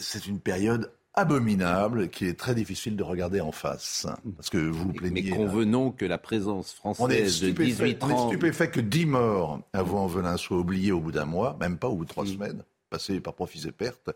C'est 0.00 0.26
une 0.26 0.40
période 0.40 0.92
abominable 1.18 2.08
qui 2.08 2.26
est 2.26 2.38
très 2.38 2.54
difficile 2.54 2.96
de 2.96 3.02
regarder 3.02 3.40
en 3.40 3.52
face. 3.52 4.06
Parce 4.36 4.50
que 4.50 4.58
vous 4.58 4.92
plaignez. 4.92 5.22
Mais 5.22 5.30
convenons 5.30 5.90
que 5.90 6.04
la 6.04 6.18
présence 6.18 6.72
française 6.72 7.40
de 7.40 7.50
18 7.50 8.02
ans. 8.02 8.06
On 8.08 8.10
est 8.10 8.28
stupéfait 8.28 8.70
que 8.70 8.80
10 8.80 9.06
morts 9.06 9.60
à 9.72 9.82
Vaux-en-Velin 9.82 10.36
soient 10.36 10.58
oubliés 10.58 10.92
au 10.92 11.00
bout 11.00 11.12
d'un 11.12 11.24
mois, 11.24 11.56
même 11.60 11.78
pas 11.78 11.88
au 11.88 11.96
bout 11.96 12.04
de 12.04 12.10
trois 12.10 12.24
mm. 12.24 12.28
semaines, 12.28 12.62
passés 12.90 13.20
par 13.20 13.34
profits 13.34 13.66
et 13.66 13.72
pertes. 13.72 14.10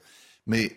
Mais 0.47 0.77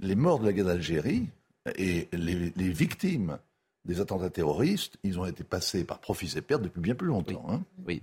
les 0.00 0.14
morts 0.14 0.40
de 0.40 0.46
la 0.46 0.52
guerre 0.52 0.66
d'Algérie 0.66 1.28
et 1.76 2.08
les, 2.12 2.52
les, 2.56 2.70
victimes 2.70 3.38
des 3.84 4.00
attentats 4.00 4.30
terroristes, 4.30 4.98
ils 5.02 5.18
ont 5.18 5.26
été 5.26 5.44
passés 5.44 5.84
par 5.84 5.98
profits 6.00 6.32
et 6.36 6.42
pertes 6.42 6.62
depuis 6.62 6.80
bien 6.80 6.94
plus 6.94 7.08
longtemps. 7.08 7.46
Hein. 7.48 7.62
oui 7.86 8.00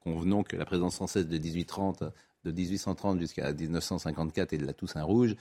convenons 0.00 0.42
que 0.42 0.56
la 0.56 0.64
présence 0.64 0.96
française 0.96 1.28
de 1.28 1.38
1830, 1.38 2.04
de 2.44 2.50
1830 2.52 3.20
jusqu'à 3.20 3.52
1954 3.52 4.52
et 4.52 4.58
de 4.58 4.66
la 4.66 4.72
Toussaint 4.72 5.02
Rouge 5.02 5.36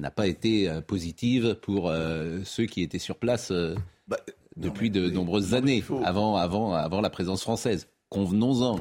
n'a 0.00 0.10
pas 0.10 0.26
été 0.26 0.68
euh, 0.68 0.80
positive 0.80 1.56
pour 1.62 1.88
euh, 1.88 2.40
ceux 2.44 2.66
qui 2.66 2.82
étaient 2.82 2.98
sur 2.98 3.16
place 3.16 3.50
euh, 3.50 3.74
bah, 4.06 4.18
depuis 4.56 4.90
de 4.90 5.08
nombreuses 5.10 5.54
années, 5.54 5.84
avant, 6.04 6.36
avant, 6.36 6.74
avant 6.74 7.00
la 7.00 7.10
présence 7.10 7.42
française. 7.42 7.88
Convenons-en 8.08 8.80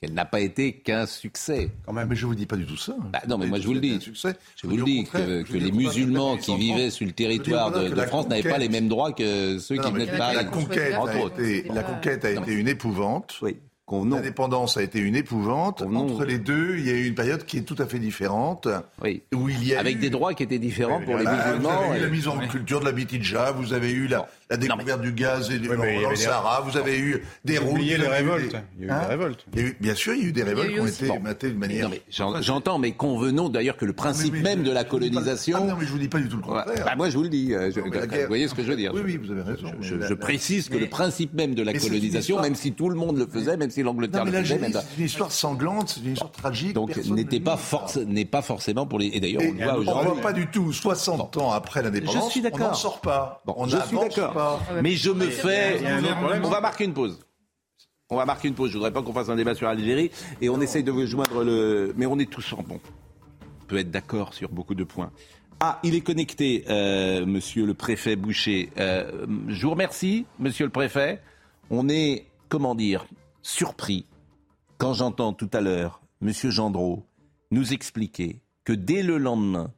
qu'elle 0.00 0.14
n'a 0.14 0.24
pas 0.24 0.40
été 0.40 0.72
qu'un 0.72 1.06
succès. 1.06 1.70
Quand 1.84 1.92
même, 1.92 2.08
mais 2.08 2.16
je 2.16 2.24
vous 2.24 2.34
dis 2.34 2.46
pas 2.46 2.56
du 2.56 2.64
tout 2.64 2.76
ça. 2.76 2.96
Bah 3.12 3.20
non, 3.28 3.36
mais 3.36 3.46
moi 3.46 3.58
je 3.58 3.66
vous 3.66 3.74
le 3.74 3.80
dis. 3.80 3.98
Je 4.00 4.66
vous 4.66 4.76
le 4.76 4.84
dis 4.84 5.04
que, 5.04 5.56
les 5.56 5.72
musulmans 5.72 6.36
qui 6.36 6.56
vivaient 6.56 6.90
sur 6.90 7.04
le 7.06 7.12
territoire 7.12 7.72
de, 7.72 7.94
France 8.06 8.28
n'avaient 8.28 8.48
pas 8.48 8.58
les 8.58 8.68
mêmes 8.68 8.88
droits 8.88 9.12
que 9.12 9.58
ceux 9.58 9.76
qui 9.76 9.90
venaient 9.90 10.06
de 10.06 10.16
Paris. 10.16 10.36
La 10.36 10.44
conquête, 10.44 10.94
a 10.94 11.26
été, 11.26 11.68
la 11.68 11.82
conquête 11.82 12.24
a 12.24 12.30
été 12.30 12.52
une 12.52 12.68
épouvante. 12.68 13.38
Oui 13.42 13.56
L'indépendance 13.90 14.76
a 14.76 14.82
été 14.82 14.98
une 14.98 15.16
épouvante. 15.16 15.82
Entre 15.82 16.24
les 16.24 16.38
deux, 16.38 16.76
il 16.78 16.86
y 16.86 16.90
a 16.90 16.94
eu 16.94 17.06
une 17.06 17.14
période 17.14 17.44
qui 17.44 17.58
est 17.58 17.62
tout 17.62 17.76
à 17.78 17.86
fait 17.86 17.98
différente. 17.98 18.68
Oui. 19.02 19.22
Où 19.34 19.48
il 19.48 19.66
y 19.66 19.74
a 19.74 19.80
Avec 19.80 19.98
des 19.98 20.10
droits 20.10 20.34
qui 20.34 20.42
étaient 20.42 20.58
différents 20.58 21.00
pour 21.00 21.16
les 21.16 21.24
musulmans. 21.24 21.82
Vous 21.86 21.90
avez 21.90 21.98
eu 21.98 22.02
la 22.02 22.08
mise 22.08 22.28
en 22.28 22.38
culture 22.38 22.80
de 22.80 22.84
la 22.84 22.92
bitidja, 22.92 23.52
vous 23.52 23.72
avez 23.72 23.90
eu 23.90 24.06
la, 24.06 24.28
la 24.50 24.56
découverte 24.56 25.02
du 25.02 25.12
gaz 25.12 25.50
et 25.50 25.58
du, 25.58 25.68
dans 25.68 26.10
le 26.10 26.16
Sahara, 26.16 26.62
vous 26.62 26.76
avez 26.76 26.98
eu 26.98 27.22
des 27.44 27.58
routes. 27.58 27.78
Il 27.80 27.86
y 27.86 27.92
a 27.92 27.96
eu 27.96 27.98
des 27.98 28.08
révoltes. 28.08 28.56
Il 28.78 28.86
y 28.86 28.90
a 28.90 28.96
eu 28.96 29.00
des 29.00 29.06
révoltes. 29.06 29.46
bien 29.80 29.94
sûr, 29.94 30.14
il 30.14 30.22
y 30.22 30.24
a 30.24 30.28
eu 30.28 30.32
des 30.32 30.42
révoltes 30.42 30.70
qui 30.70 30.80
ont 30.80 30.86
été 30.86 31.18
matées 31.18 31.50
de 31.50 31.58
manière. 31.58 31.90
J'entends, 32.40 32.78
mais 32.78 32.92
convenons 32.92 33.48
d'ailleurs 33.48 33.76
que 33.76 33.84
le 33.84 33.92
principe 33.92 34.34
même 34.34 34.62
de 34.62 34.70
la 34.70 34.84
colonisation. 34.84 35.58
Ah 35.60 35.64
non, 35.64 35.76
mais 35.78 35.86
je 35.86 35.92
vous 35.92 35.98
dis 35.98 36.08
pas 36.08 36.18
du 36.18 36.28
tout 36.28 36.36
le 36.36 36.42
contraire. 36.42 36.84
Bah, 36.84 36.94
moi, 36.96 37.10
je 37.10 37.16
vous 37.16 37.22
le 37.24 37.28
dis. 37.28 37.54
Euh, 37.54 37.70
vous 37.74 38.26
voyez 38.28 38.48
ce 38.48 38.54
que 38.54 38.62
je 38.62 38.68
veux 38.68 38.76
dire 38.76 38.92
Oui, 38.94 39.02
oui, 39.04 39.16
vous 39.16 39.30
avez 39.30 39.42
raison. 39.42 39.72
Je, 39.80 40.14
précise 40.14 40.68
que 40.68 40.76
le 40.76 40.88
principe 40.88 41.34
même 41.34 41.54
de 41.54 41.62
la 41.62 41.74
colonisation, 41.74 42.40
même 42.40 42.54
si 42.54 42.72
tout 42.72 42.88
le 42.88 42.96
monde 42.96 43.18
le 43.18 43.26
faisait, 43.26 43.56
même 43.56 43.70
si 43.70 43.82
l'Angleterre 43.82 44.24
le 44.24 44.32
faisait, 44.32 44.58
c'est 44.72 44.98
une 44.98 45.04
histoire 45.04 45.32
sanglante, 45.32 45.90
c'est 45.90 46.00
une 46.00 46.12
histoire 46.12 46.32
tragique. 46.32 46.72
Donc 46.72 46.96
n'était 46.96 47.40
pas 47.40 47.58
n'est 48.06 48.24
pas 48.24 48.42
forcément 48.42 48.86
pour 48.86 48.98
les. 48.98 49.06
Et 49.08 49.20
d'ailleurs, 49.20 49.42
on 49.42 49.52
le 49.52 49.64
voit 49.64 49.78
aujourd'hui. 49.78 50.10
On 50.10 50.14
voit 50.14 50.22
pas 50.22 50.32
du 50.32 50.46
tout. 50.46 50.72
60 50.72 51.36
ans 51.36 51.52
après 51.52 51.82
l'indépendance, 51.82 52.36
on 52.52 52.58
n'en 52.58 52.74
sort 52.74 53.00
pas. 53.00 53.42
on 53.46 53.66
je 53.66 53.76
suis 53.86 53.98
d'accord. 53.98 54.37
Mais 54.82 54.92
je 54.92 55.10
me 55.10 55.26
fais. 55.26 55.80
On 56.42 56.48
va 56.48 56.60
marquer 56.60 56.84
une 56.84 56.94
pause. 56.94 57.18
On 58.10 58.16
va 58.16 58.24
marquer 58.24 58.48
une 58.48 58.54
pause. 58.54 58.70
Je 58.70 58.76
voudrais 58.76 58.92
pas 58.92 59.02
qu'on 59.02 59.12
fasse 59.12 59.28
un 59.28 59.36
débat 59.36 59.54
sur 59.54 59.66
l'Algérie 59.66 60.10
et 60.40 60.48
on 60.48 60.60
essaye 60.60 60.82
de 60.82 60.90
vous 60.90 61.06
joindre 61.06 61.44
le. 61.44 61.92
Mais 61.96 62.06
on 62.06 62.18
est 62.18 62.30
tous 62.30 62.52
en 62.52 62.62
bon. 62.62 62.80
On 63.62 63.64
peut 63.66 63.78
être 63.78 63.90
d'accord 63.90 64.34
sur 64.34 64.48
beaucoup 64.48 64.74
de 64.74 64.84
points. 64.84 65.10
Ah, 65.60 65.80
il 65.82 65.94
est 65.94 66.02
connecté, 66.02 66.64
euh, 66.70 67.26
monsieur 67.26 67.66
le 67.66 67.74
préfet 67.74 68.14
Boucher. 68.14 68.70
Euh, 68.78 69.26
je 69.48 69.62
vous 69.62 69.72
remercie, 69.72 70.24
monsieur 70.38 70.64
le 70.64 70.70
préfet. 70.70 71.20
On 71.68 71.88
est, 71.88 72.26
comment 72.48 72.76
dire, 72.76 73.06
surpris 73.42 74.06
quand 74.78 74.94
j'entends 74.94 75.32
tout 75.32 75.50
à 75.52 75.60
l'heure 75.60 76.00
monsieur 76.20 76.50
Gendreau 76.50 77.04
nous 77.50 77.72
expliquer 77.72 78.40
que 78.64 78.72
dès 78.72 79.02
le 79.02 79.18
lendemain 79.18 79.72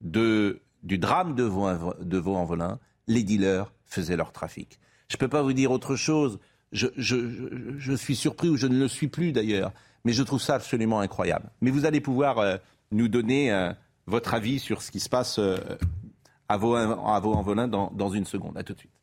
de, 0.00 0.60
du 0.82 0.98
drame 0.98 1.34
de 1.34 1.44
Vaux-en-Velin, 1.44 2.78
les 3.06 3.22
dealers 3.22 3.72
faisaient 3.90 4.16
leur 4.16 4.32
trafic. 4.32 4.78
Je 5.08 5.16
ne 5.16 5.18
peux 5.18 5.28
pas 5.28 5.42
vous 5.42 5.52
dire 5.52 5.70
autre 5.70 5.96
chose. 5.96 6.38
Je, 6.72 6.86
je, 6.96 7.94
suis 7.94 8.14
surpris 8.14 8.48
ou 8.48 8.56
je 8.56 8.68
ne 8.68 8.78
le 8.78 8.86
suis 8.86 9.08
plus 9.08 9.32
d'ailleurs, 9.32 9.72
mais 10.04 10.12
je 10.12 10.22
trouve 10.22 10.40
ça 10.40 10.54
absolument 10.54 11.00
incroyable. 11.00 11.50
Mais 11.60 11.72
vous 11.72 11.84
allez 11.84 12.00
pouvoir 12.00 12.38
euh, 12.38 12.56
nous 12.92 13.08
donner 13.08 13.52
euh, 13.52 13.72
votre 14.06 14.34
avis 14.34 14.60
sur 14.60 14.80
ce 14.80 14.92
qui 14.92 15.00
se 15.00 15.08
passe 15.08 15.40
euh, 15.40 15.56
à 16.48 16.56
Vaux-en-Velin 16.58 17.66
dans, 17.66 17.90
dans 17.90 18.10
une 18.10 18.24
seconde. 18.24 18.56
À 18.56 18.62
tout 18.62 18.74
de 18.74 18.78
suite. 18.78 18.99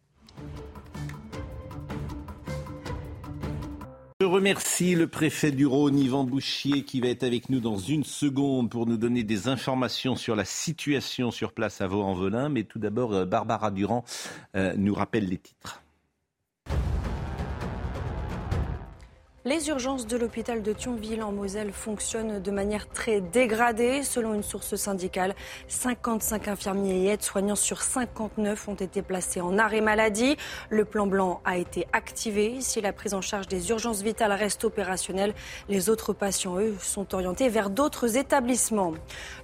Je 4.19 4.25
remercie 4.25 4.95
le 4.95 5.05
préfet 5.05 5.51
du 5.51 5.67
Rhône, 5.67 5.99
Yvan 5.99 6.23
Bouchier, 6.23 6.83
qui 6.83 7.01
va 7.01 7.07
être 7.09 7.21
avec 7.21 7.49
nous 7.49 7.59
dans 7.59 7.77
une 7.77 8.03
seconde 8.03 8.67
pour 8.67 8.87
nous 8.87 8.97
donner 8.97 9.23
des 9.23 9.47
informations 9.47 10.15
sur 10.15 10.35
la 10.35 10.43
situation 10.43 11.29
sur 11.29 11.53
place 11.53 11.81
à 11.81 11.87
Vaux-en-Velin. 11.87 12.49
Mais 12.49 12.63
tout 12.63 12.79
d'abord, 12.79 13.27
Barbara 13.27 13.69
Durand 13.69 14.03
nous 14.55 14.95
rappelle 14.95 15.29
les 15.29 15.37
titres. 15.37 15.83
Les 19.47 19.69
urgences 19.69 20.07
de 20.07 20.17
l'hôpital 20.17 20.61
de 20.61 20.73
Thionville 20.73 21.23
en 21.23 21.31
Moselle 21.31 21.71
fonctionnent 21.71 22.41
de 22.41 22.51
manière 22.51 22.89
très 22.89 23.21
dégradée. 23.21 24.03
Selon 24.03 24.33
une 24.33 24.43
source 24.43 24.75
syndicale, 24.75 25.35
55 25.69 26.49
infirmiers 26.49 27.05
et 27.05 27.07
aides-soignants 27.11 27.55
sur 27.55 27.81
59 27.81 28.67
ont 28.67 28.73
été 28.73 29.01
placés 29.01 29.39
en 29.39 29.57
arrêt 29.57 29.79
maladie. 29.79 30.35
Le 30.69 30.83
plan 30.83 31.07
blanc 31.07 31.39
a 31.45 31.55
été 31.55 31.87
activé. 31.93 32.59
Si 32.59 32.81
la 32.81 32.91
prise 32.91 33.13
en 33.13 33.21
charge 33.21 33.47
des 33.47 33.69
urgences 33.69 34.01
vitales 34.01 34.33
reste 34.33 34.65
opérationnelle, 34.65 35.33
les 35.69 35.89
autres 35.89 36.11
patients, 36.11 36.59
eux, 36.59 36.75
sont 36.81 37.15
orientés 37.15 37.47
vers 37.47 37.69
d'autres 37.69 38.17
établissements. 38.17 38.95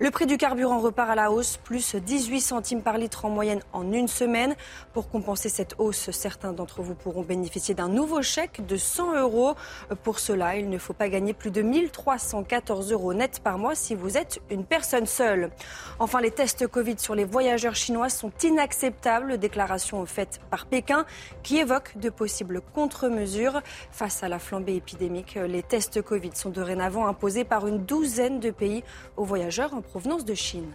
Le 0.02 0.12
prix 0.12 0.26
du 0.26 0.36
carburant 0.36 0.80
repart 0.80 1.12
à 1.12 1.16
la 1.16 1.32
hausse, 1.32 1.56
plus 1.64 1.96
18 1.96 2.42
centimes 2.42 2.82
par 2.82 2.98
litre 2.98 3.24
en 3.24 3.30
moyenne 3.30 3.62
en 3.72 3.90
une 3.94 4.10
semaine. 4.10 4.58
Pour 4.92 5.08
compenser 5.08 5.48
cette 5.48 5.76
hausse, 5.78 6.12
certains 6.12 6.52
d'entre 6.52 6.82
vous 6.82 6.94
pourront 6.94 7.22
bénéficier 7.22 7.74
d'un 7.74 7.88
nouveau 7.88 8.22
chèque 8.22 8.66
de 8.66 8.76
100 8.76 9.22
euros. 9.22 9.56
Pour 9.96 10.20
cela, 10.20 10.56
il 10.56 10.70
ne 10.70 10.78
faut 10.78 10.94
pas 10.94 11.10
gagner 11.10 11.34
plus 11.34 11.52
de 11.52 11.62
1314 11.62 12.92
euros 12.92 13.14
net 13.14 13.40
par 13.44 13.58
mois 13.58 13.76
si 13.76 13.96
vous 13.96 14.18
êtes 14.18 14.42
une 14.50 14.66
personne 14.66 15.06
seule. 15.06 15.52
Enfin, 16.00 16.22
les 16.22 16.32
tests 16.32 16.68
Covid 16.68 17.00
sur 17.00 17.16
les 17.16 17.26
voyageurs 17.26 17.76
chinois 17.76 18.10
sont 18.10 18.32
inacceptables. 18.44 19.38
Déclaration 19.38 20.06
faite 20.06 20.40
par 20.50 20.66
Pékin 20.66 21.06
qui 21.44 21.58
évoque 21.58 21.98
de 21.98 22.10
possibles 22.10 22.62
contre-mesures. 22.74 23.62
Face 23.92 24.24
à 24.24 24.30
la 24.30 24.40
flambée 24.40 24.76
épidémique, 24.76 25.36
les 25.36 25.64
tests 25.64 26.02
Covid 26.02 26.32
sont 26.34 26.50
dorénavant 26.50 27.08
imposés 27.08 27.44
par 27.44 27.68
une 27.68 27.86
douzaine 27.86 28.40
de 28.40 28.52
pays 28.52 28.84
aux 29.18 29.26
voyageurs 29.26 29.74
en 29.74 29.82
provenance 29.82 30.26
de 30.26 30.34
Chine. 30.34 30.72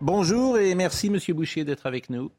Bonjour 0.00 0.58
et 0.58 0.74
merci 0.76 1.10
Monsieur 1.10 1.34
Boucher 1.34 1.64
d'être 1.64 1.86
avec 1.86 2.08
nous. 2.08 2.30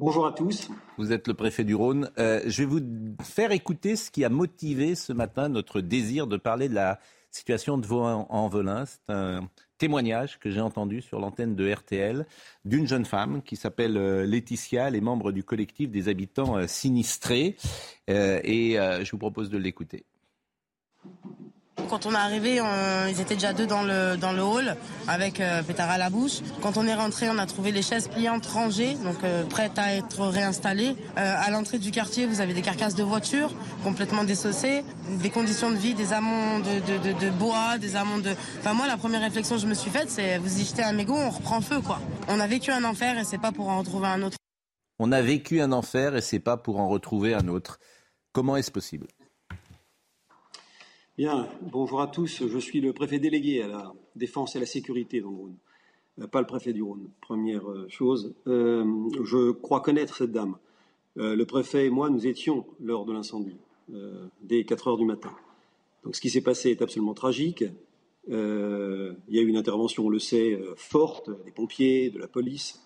Bonjour 0.00 0.26
à 0.26 0.32
tous. 0.32 0.68
Vous 0.96 1.10
êtes 1.10 1.26
le 1.26 1.34
préfet 1.34 1.64
du 1.64 1.74
Rhône. 1.74 2.08
Euh, 2.18 2.40
je 2.46 2.62
vais 2.62 2.66
vous 2.66 2.80
faire 3.20 3.50
écouter 3.50 3.96
ce 3.96 4.12
qui 4.12 4.24
a 4.24 4.28
motivé 4.28 4.94
ce 4.94 5.12
matin 5.12 5.48
notre 5.48 5.80
désir 5.80 6.28
de 6.28 6.36
parler 6.36 6.68
de 6.68 6.74
la 6.74 7.00
situation 7.32 7.78
de 7.78 7.84
Vaux-en-Velin. 7.84 8.84
C'est 8.86 9.12
un 9.12 9.50
témoignage 9.76 10.38
que 10.38 10.50
j'ai 10.50 10.60
entendu 10.60 11.02
sur 11.02 11.18
l'antenne 11.18 11.56
de 11.56 11.68
RTL 11.68 12.26
d'une 12.64 12.86
jeune 12.86 13.06
femme 13.06 13.42
qui 13.42 13.56
s'appelle 13.56 13.96
euh, 13.96 14.24
Laetitia. 14.24 14.86
Elle 14.86 14.94
est 14.94 15.00
membre 15.00 15.32
du 15.32 15.42
collectif 15.42 15.90
des 15.90 16.08
habitants 16.08 16.58
euh, 16.58 16.68
sinistrés. 16.68 17.56
et 18.06 18.74
je 18.76 19.10
vous 19.10 19.18
propose 19.18 19.50
de 19.50 19.58
l'écouter. 19.58 20.04
Quand 21.88 22.06
on 22.06 22.12
est 22.12 22.16
arrivé, 22.16 22.60
ils 23.08 23.20
étaient 23.20 23.34
déjà 23.34 23.52
deux 23.52 23.66
dans 23.66 23.82
le, 23.82 24.42
hall 24.42 24.76
avec 25.06 25.40
euh, 25.40 25.62
pétard 25.62 25.90
à 25.90 25.98
la 25.98 26.10
bouche. 26.10 26.40
Quand 26.60 26.76
on 26.76 26.86
est 26.86 26.94
rentré, 26.94 27.28
on 27.30 27.38
a 27.38 27.46
trouvé 27.46 27.72
les 27.72 27.82
chaises 27.82 28.08
pliantes 28.08 28.46
rangées, 28.46 28.94
donc 28.94 29.24
euh, 29.24 29.44
prêtes 29.44 29.78
à 29.78 29.94
être 29.94 30.26
réinstallées. 30.26 30.96
Euh, 31.16 31.34
à 31.36 31.50
l'entrée 31.50 31.78
du 31.78 31.90
quartier, 31.90 32.26
vous 32.26 32.40
avez 32.40 32.52
des 32.52 32.62
carcasses 32.62 32.94
de 32.94 33.02
voitures 33.02 33.54
complètement 33.82 34.24
dessaucées, 34.24 34.84
des 35.22 35.30
conditions 35.30 35.70
de 35.70 35.76
vie, 35.76 35.94
des 35.94 36.12
amont 36.12 36.58
de, 36.58 37.30
bois, 37.30 37.78
des 37.78 37.96
amont 37.96 38.18
de... 38.18 38.30
Enfin 38.58 38.74
moi, 38.74 38.86
la 38.86 38.96
première 38.96 39.22
réflexion 39.22 39.56
que 39.56 39.62
je 39.62 39.66
me 39.66 39.74
suis 39.74 39.90
faite, 39.90 40.10
c'est 40.10 40.38
vous 40.38 40.60
y 40.60 40.64
jetez 40.64 40.82
un 40.82 40.92
mégot, 40.92 41.14
on 41.14 41.30
reprend 41.30 41.60
feu 41.60 41.80
quoi. 41.80 42.00
On 42.28 42.38
a 42.40 42.46
vécu 42.46 42.70
un 42.70 42.84
enfer 42.84 43.18
et 43.18 43.24
c'est 43.24 43.38
pas 43.38 43.52
pour 43.52 43.68
en 43.68 43.78
retrouver 43.78 44.08
un 44.08 44.22
autre. 44.22 44.36
On 44.98 45.12
a 45.12 45.22
vécu 45.22 45.60
un 45.60 45.72
enfer 45.72 46.16
et 46.16 46.20
c'est 46.20 46.40
pas 46.40 46.56
pour 46.56 46.80
en 46.80 46.88
retrouver 46.88 47.34
un 47.34 47.48
autre. 47.48 47.78
Comment 48.32 48.56
est-ce 48.56 48.70
possible? 48.70 49.06
Bien, 51.18 51.48
bonjour 51.62 52.00
à 52.00 52.06
tous. 52.06 52.46
Je 52.46 52.58
suis 52.60 52.80
le 52.80 52.92
préfet 52.92 53.18
délégué 53.18 53.60
à 53.62 53.66
la 53.66 53.92
défense 54.14 54.54
et 54.54 54.60
la 54.60 54.66
sécurité 54.66 55.20
dans 55.20 55.30
le 55.30 55.36
Rhône, 55.36 55.56
euh, 56.20 56.28
pas 56.28 56.40
le 56.40 56.46
préfet 56.46 56.72
du 56.72 56.80
Rhône. 56.80 57.10
Première 57.20 57.68
euh, 57.68 57.88
chose, 57.88 58.36
euh, 58.46 58.84
je 59.24 59.50
crois 59.50 59.80
connaître 59.80 60.14
cette 60.14 60.30
dame. 60.30 60.58
le 61.16 61.42
préfet 61.42 61.86
et 61.86 61.90
moi, 61.90 62.08
nous 62.08 62.28
étions 62.28 62.66
lors 62.80 63.04
de 63.04 63.12
l'incendie, 63.12 63.56
dès 64.42 64.62
4 64.62 64.86
heures 64.86 64.96
du 64.96 65.06
matin. 65.06 65.32
Donc 66.04 66.14
ce 66.14 66.20
qui 66.20 66.30
s'est 66.30 66.40
passé 66.40 66.70
est 66.70 66.82
absolument 66.82 67.14
tragique. 67.14 67.64
il 68.28 69.34
y 69.34 69.38
a 69.40 69.42
eu 69.42 69.48
une 69.48 69.56
intervention, 69.56 70.06
on 70.06 70.10
le 70.10 70.20
sait, 70.20 70.56
forte 70.76 71.30
des 71.44 71.50
pompiers, 71.50 72.10
de 72.10 72.20
la 72.20 72.28
police. 72.28 72.80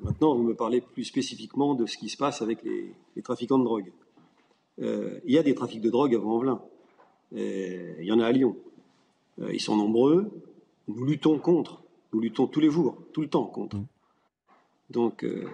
Maintenant, 0.00 0.34
vous 0.34 0.44
me 0.44 0.54
parlez 0.54 0.80
plus 0.80 1.04
spécifiquement 1.04 1.74
de 1.74 1.84
ce 1.84 1.98
qui 1.98 2.08
se 2.08 2.16
passe 2.16 2.40
avec 2.40 2.62
les, 2.62 3.22
trafiquants 3.22 3.58
de 3.58 3.64
drogue. 3.64 3.92
il 4.78 5.20
y 5.26 5.36
a 5.36 5.42
des 5.42 5.54
trafics 5.54 5.82
de 5.82 5.90
drogue 5.90 6.14
à 6.14 6.18
Vaux-en-Velin. 6.18 6.62
Euh, 7.36 7.94
il 8.00 8.06
y 8.06 8.12
en 8.12 8.20
a 8.20 8.26
à 8.26 8.32
Lyon. 8.32 8.56
Euh, 9.40 9.52
ils 9.52 9.60
sont 9.60 9.76
nombreux. 9.76 10.30
Nous 10.88 11.04
luttons 11.04 11.38
contre. 11.38 11.82
Nous 12.12 12.20
luttons 12.20 12.46
tous 12.46 12.60
les 12.60 12.70
jours, 12.70 12.98
tout 13.12 13.22
le 13.22 13.28
temps 13.28 13.44
contre. 13.44 13.76
Mm. 13.76 13.86
Donc, 14.90 15.24
euh, 15.24 15.46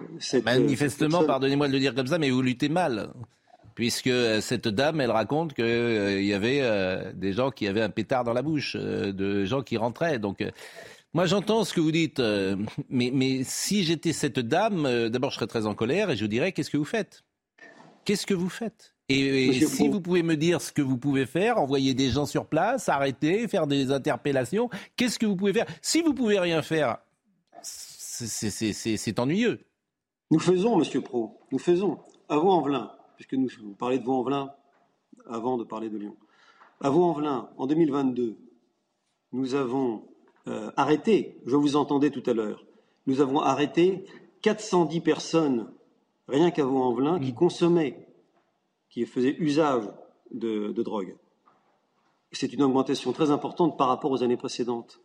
Manifestement, 0.43 1.23
pardonnez-moi 1.23 1.67
de 1.67 1.73
le 1.73 1.79
dire 1.79 1.95
comme 1.95 2.07
ça, 2.07 2.17
mais 2.17 2.29
vous 2.29 2.41
luttez 2.41 2.67
mal. 2.67 3.13
Puisque 3.75 4.11
cette 4.41 4.67
dame, 4.67 4.99
elle 4.99 5.11
raconte 5.11 5.53
qu'il 5.53 6.25
y 6.25 6.33
avait 6.33 7.13
des 7.13 7.31
gens 7.31 7.49
qui 7.49 7.65
avaient 7.65 7.81
un 7.81 7.89
pétard 7.89 8.25
dans 8.25 8.33
la 8.33 8.41
bouche, 8.41 8.75
de 8.75 9.45
gens 9.45 9.61
qui 9.61 9.77
rentraient. 9.77 10.19
Donc, 10.19 10.43
moi, 11.13 11.25
j'entends 11.25 11.63
ce 11.63 11.73
que 11.73 11.79
vous 11.79 11.93
dites, 11.93 12.21
mais, 12.89 13.11
mais 13.13 13.45
si 13.45 13.85
j'étais 13.85 14.11
cette 14.11 14.39
dame, 14.39 15.07
d'abord, 15.07 15.29
je 15.29 15.35
serais 15.35 15.47
très 15.47 15.65
en 15.65 15.75
colère 15.75 16.09
et 16.09 16.17
je 16.17 16.25
vous 16.25 16.27
dirais 16.27 16.51
qu'est-ce 16.51 16.69
que 16.69 16.75
vous 16.75 16.83
faites? 16.83 17.23
Qu'est-ce 18.03 18.25
que 18.25 18.33
vous 18.33 18.49
faites? 18.49 18.93
Et, 19.09 19.53
si 19.65 19.87
vous 19.87 20.01
pouvez 20.01 20.21
me 20.21 20.35
dire 20.35 20.61
ce 20.61 20.71
que 20.71 20.83
vous 20.83 20.97
pouvez 20.97 21.25
faire, 21.25 21.57
envoyer 21.57 21.95
des 21.95 22.09
gens 22.09 22.27
sur 22.27 22.45
place, 22.45 22.89
arrêter, 22.89 23.47
faire 23.47 23.65
des 23.65 23.91
interpellations, 23.91 24.69
qu'est-ce 24.95 25.17
que 25.17 25.25
vous 25.25 25.35
pouvez 25.35 25.53
faire? 25.53 25.65
Si 25.81 26.03
vous 26.03 26.13
pouvez 26.13 26.39
rien 26.39 26.61
faire, 26.61 26.99
c'est 27.31 29.19
ennuyeux. 29.19 29.59
Nous 30.29 30.39
faisons, 30.39 30.77
Monsieur 30.77 31.01
Pro, 31.01 31.39
nous 31.51 31.57
faisons. 31.57 31.97
À 32.29 32.37
Vaux-en-Velin, 32.37 32.91
puisque 33.15 33.33
nous, 33.33 33.49
vous 33.63 33.73
parlez 33.73 33.97
de 33.97 34.03
Vaux-en-Velin 34.03 34.51
avant 35.27 35.57
de 35.57 35.63
parler 35.63 35.89
de 35.89 35.97
Lyon. 35.97 36.15
À 36.79 36.91
Vaux-en-Velin, 36.91 37.49
en 37.57 37.65
2022, 37.65 38.37
nous 39.31 39.55
avons 39.55 40.03
euh, 40.47 40.71
arrêté, 40.77 41.39
je 41.47 41.55
vous 41.55 41.75
entendais 41.75 42.11
tout 42.11 42.23
à 42.29 42.33
l'heure, 42.33 42.63
nous 43.07 43.21
avons 43.21 43.39
arrêté 43.39 44.05
410 44.43 45.01
personnes, 45.01 45.71
rien 46.27 46.51
qu'à 46.51 46.63
Vaux-en-Velin, 46.63 47.19
qui 47.19 47.31
mm. 47.31 47.35
consommaient 47.35 48.08
qui 48.89 49.05
faisaient 49.05 49.35
usage 49.39 49.83
de, 50.31 50.71
de 50.71 50.83
drogue. 50.83 51.15
C'est 52.31 52.53
une 52.53 52.61
augmentation 52.61 53.11
très 53.11 53.31
importante 53.31 53.77
par 53.77 53.87
rapport 53.87 54.11
aux 54.11 54.23
années 54.23 54.37
précédentes. 54.37 55.01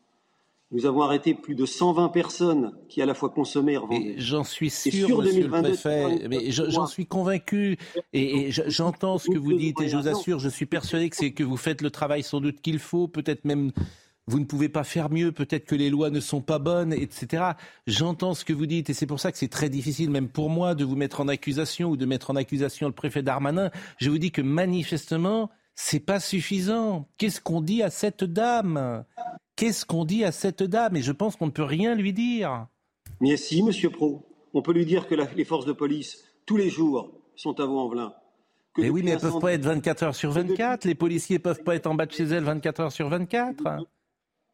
Nous 0.70 0.86
avons 0.86 1.02
arrêté 1.02 1.34
plus 1.34 1.54
de 1.54 1.66
120 1.66 2.08
personnes 2.08 2.72
qui 2.88 3.00
à 3.00 3.06
la 3.06 3.14
fois 3.14 3.28
consommaient 3.28 3.74
et 3.74 3.76
revendaient. 3.76 4.14
J'en 4.18 4.42
suis 4.42 4.70
sûr, 4.70 5.22
monsieur 5.22 5.44
le 5.44 5.48
préfet, 5.48 6.28
mais 6.28 6.50
j'en 6.50 6.86
suis 6.86 7.06
convaincu. 7.06 7.78
Et, 8.12 8.50
j'entends 8.50 9.18
ce 9.18 9.30
que 9.30 9.38
vous 9.38 9.52
dites 9.52 9.80
et 9.80 9.88
je 9.88 9.96
vous 9.96 10.08
assure, 10.08 10.38
je 10.40 10.48
suis 10.48 10.66
persuadé 10.66 11.10
que 11.10 11.16
c'est 11.16 11.32
que 11.32 11.44
vous 11.44 11.56
faites 11.56 11.80
le 11.80 11.90
travail 11.90 12.22
sans 12.22 12.40
doute 12.40 12.60
qu'il 12.60 12.78
faut, 12.78 13.06
peut-être 13.06 13.44
même 13.44 13.70
vous 14.26 14.40
ne 14.40 14.44
pouvez 14.44 14.68
pas 14.68 14.84
faire 14.84 15.10
mieux, 15.10 15.32
peut-être 15.32 15.66
que 15.66 15.74
les 15.74 15.90
lois 15.90 16.10
ne 16.10 16.20
sont 16.20 16.40
pas 16.40 16.58
bonnes, 16.58 16.92
etc. 16.92 17.52
J'entends 17.86 18.34
ce 18.34 18.44
que 18.44 18.52
vous 18.52 18.66
dites 18.66 18.90
et 18.90 18.94
c'est 18.94 19.06
pour 19.06 19.20
ça 19.20 19.32
que 19.32 19.38
c'est 19.38 19.48
très 19.48 19.68
difficile, 19.68 20.10
même 20.10 20.28
pour 20.28 20.50
moi, 20.50 20.74
de 20.74 20.84
vous 20.84 20.96
mettre 20.96 21.20
en 21.20 21.28
accusation 21.28 21.90
ou 21.90 21.96
de 21.96 22.06
mettre 22.06 22.30
en 22.30 22.36
accusation 22.36 22.86
le 22.86 22.94
préfet 22.94 23.22
Darmanin. 23.22 23.70
Je 23.98 24.10
vous 24.10 24.18
dis 24.18 24.30
que 24.30 24.42
manifestement, 24.42 25.50
c'est 25.74 26.00
pas 26.00 26.20
suffisant. 26.20 27.08
Qu'est-ce 27.18 27.40
qu'on 27.40 27.60
dit 27.60 27.82
à 27.82 27.90
cette 27.90 28.24
dame? 28.24 29.04
Qu'est-ce 29.56 29.84
qu'on 29.84 30.04
dit 30.04 30.24
à 30.24 30.32
cette 30.32 30.62
dame? 30.62 30.96
Et 30.96 31.02
je 31.02 31.12
pense 31.12 31.36
qu'on 31.36 31.46
ne 31.46 31.50
peut 31.50 31.62
rien 31.62 31.94
lui 31.94 32.12
dire. 32.12 32.66
Mais 33.20 33.36
si, 33.36 33.62
monsieur 33.62 33.90
Pro. 33.90 34.26
On 34.54 34.62
peut 34.62 34.72
lui 34.72 34.86
dire 34.86 35.08
que 35.08 35.16
les 35.36 35.44
forces 35.44 35.66
de 35.66 35.72
police, 35.72 36.24
tous 36.46 36.56
les 36.56 36.70
jours, 36.70 37.10
sont 37.34 37.58
à 37.58 37.66
Vaux-en-Velin. 37.66 38.14
Mais 38.78 38.88
oui, 38.88 39.02
mais 39.02 39.10
elles 39.10 39.16
ne 39.16 39.22
peuvent 39.22 39.40
pas 39.40 39.52
être 39.52 39.64
24 39.64 40.02
heures 40.04 40.14
sur 40.14 40.30
24. 40.30 40.84
Les 40.84 40.94
policiers 40.94 41.38
ne 41.38 41.42
peuvent 41.42 41.62
pas 41.62 41.74
être 41.74 41.86
en 41.86 41.94
bas 41.94 42.06
de 42.06 42.12
chez 42.12 42.24
elles 42.24 42.44
24 42.44 42.80
heures 42.80 42.92
sur 42.92 43.08
24. 43.08 43.84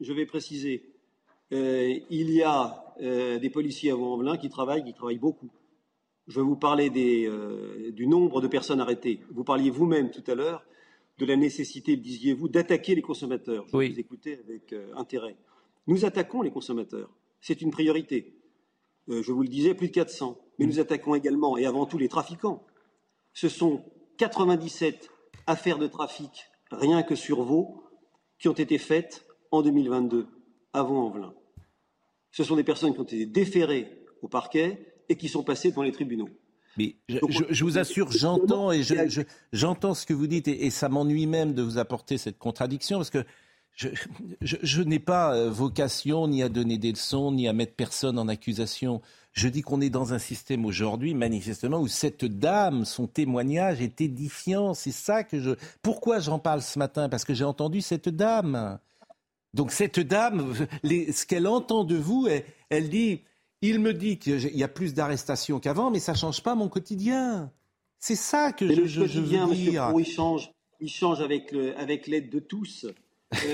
Je 0.01 0.13
vais 0.15 0.25
préciser. 0.25 0.95
Euh, 1.53 1.95
il 2.09 2.31
y 2.31 2.43
a 2.43 2.95
euh, 3.03 3.39
des 3.39 3.51
policiers 3.51 3.91
à 3.91 3.95
Vaux-en-Velin 3.95 4.39
qui 4.39 4.49
travaillent, 4.49 4.85
qui 4.85 4.95
travaillent 4.95 5.19
beaucoup. 5.19 5.51
Je 6.27 6.41
vais 6.41 6.47
vous 6.47 6.57
parler 6.57 6.91
euh, 7.27 7.91
du 7.93 8.07
nombre 8.07 8.41
de 8.41 8.47
personnes 8.47 8.81
arrêtées. 8.81 9.21
Vous 9.31 9.45
parliez 9.45 9.69
vous-même 9.69 10.11
tout 10.11 10.29
à 10.31 10.35
l'heure 10.35 10.65
de 11.19 11.27
la 11.27 11.37
nécessité, 11.37 11.97
disiez-vous, 11.97 12.49
d'attaquer 12.49 12.95
les 12.95 13.03
consommateurs. 13.03 13.67
Je 13.69 13.77
vous 13.77 14.01
écoutais 14.01 14.41
avec 14.43 14.75
intérêt. 14.97 15.37
Nous 15.87 16.07
attaquons 16.07 16.41
les 16.41 16.51
consommateurs. 16.51 17.11
C'est 17.43 17.61
une 17.61 17.71
priorité. 17.71 18.33
Je 19.07 19.31
vous 19.31 19.43
le 19.43 19.49
disais, 19.49 19.75
plus 19.75 19.89
de 19.89 19.93
400. 19.93 20.41
Mais 20.59 20.65
nous 20.65 20.81
attaquons 20.81 21.15
également 21.15 21.59
et 21.59 21.67
avant 21.67 21.85
tout 21.85 21.99
les 21.99 22.09
trafiquants. 22.09 22.65
Ce 23.35 23.51
sont 23.51 23.85
97 24.17 25.11
affaires 25.47 25.79
de 25.79 25.89
trafic, 25.89 26.47
rien 26.71 27.03
que 27.03 27.15
sur 27.15 27.43
Vaud, 27.43 27.83
qui 28.39 28.49
ont 28.49 28.55
été 28.55 28.79
faites 28.79 29.27
en 29.51 29.63
2022, 29.63 30.27
avant 30.73 31.07
Envelin. 31.07 31.35
Ce 32.31 32.45
sont 32.45 32.57
des 32.57 32.65
personnes 32.65 32.93
qui 32.93 33.01
ont 33.01 33.05
été 33.05 33.27
déférées 33.27 34.05
au 34.23 34.29
parquet 34.29 35.03
et 35.09 35.17
qui 35.17 35.29
sont 35.29 35.43
passées 35.43 35.71
devant 35.71 35.83
les 35.83 35.93
tribunaux. 35.93 36.29
Mais 36.77 36.97
je, 37.09 37.65
vous 37.65 37.79
assure, 37.79 38.13
j'entends 38.13 38.71
et 38.71 38.83
j'entends 39.53 39.95
ce 39.95 40.07
que 40.07 40.15
vous 40.15 40.29
dites 40.29 40.47
et, 40.47 40.71
ça 40.71 40.89
m'ennuie 40.89 41.27
même 41.27 41.53
de 41.53 41.63
vous 41.63 41.79
apporter 41.79 42.17
cette 42.17 42.39
contradiction 42.39 42.99
parce 42.99 43.11
que 43.11 43.25
je, 43.75 44.83
n'ai 44.83 44.99
pas 44.99 45.35
euh, 45.35 45.51
vocation 45.51 46.29
ni 46.29 46.43
à 46.43 46.49
donner 46.49 46.79
des 46.79 46.93
leçons 46.93 47.33
ni 47.33 47.49
à 47.49 47.53
mettre 47.53 47.75
personne 47.75 48.19
en 48.19 48.29
accusation. 48.29 49.01
Je 49.33 49.49
dis 49.49 49.63
qu'on 49.63 49.81
est 49.81 49.91
dans 49.91 50.13
un 50.13 50.19
système 50.19 50.67
aujourd'hui, 50.67 51.15
manifestement, 51.15 51.81
où 51.81 51.89
cette 51.89 52.25
dame, 52.25 52.85
son 52.85 53.07
témoignage 53.07 53.81
est 53.81 54.01
édifiant. 54.01 54.75
C'est 54.75 54.93
ça 54.93 55.25
que 55.25 55.41
je. 55.41 55.53
Pourquoi 55.83 56.19
j'en 56.19 56.39
parle 56.39 56.63
ce 56.63 56.79
matin? 56.79 57.09
Parce 57.09 57.25
que 57.25 57.33
j'ai 57.33 57.45
entendu 57.45 57.81
cette 57.81 58.09
dame. 58.09 58.79
Donc 59.55 59.73
cette 59.73 60.01
dame, 60.01 60.55
ce 60.85 61.27
qu'elle 61.27 61.47
entend 61.47 61.85
de 61.85 61.97
vous, 61.97 62.29
elle 62.69 62.89
dit 62.89 63.23
il 63.63 63.79
me 63.79 63.93
dit 63.93 64.19
qu'il 64.19 64.57
y 64.57 64.63
a 64.63 64.69
plus 64.69 64.95
d'arrestations 64.95 65.61
qu'avant, 65.61 65.91
mais 65.91 65.99
ça 65.99 66.13
ne 66.13 66.17
change 66.17 66.43
pas 66.43 66.55
mon 66.55 66.69
quotidien. 66.69 67.53
C'est 67.99 68.17
ça 68.17 68.53
que 68.53 68.67
je, 68.67 68.87
je, 68.87 69.21
veux 69.21 69.27
dire. 69.27 69.49
il 69.53 70.07
change, 70.07 70.51
il 70.81 70.89
change 70.89 71.21
avec, 71.21 71.55
avec 71.77 72.07
l'aide 72.07 72.31
de 72.31 72.39
tous. 72.39 72.87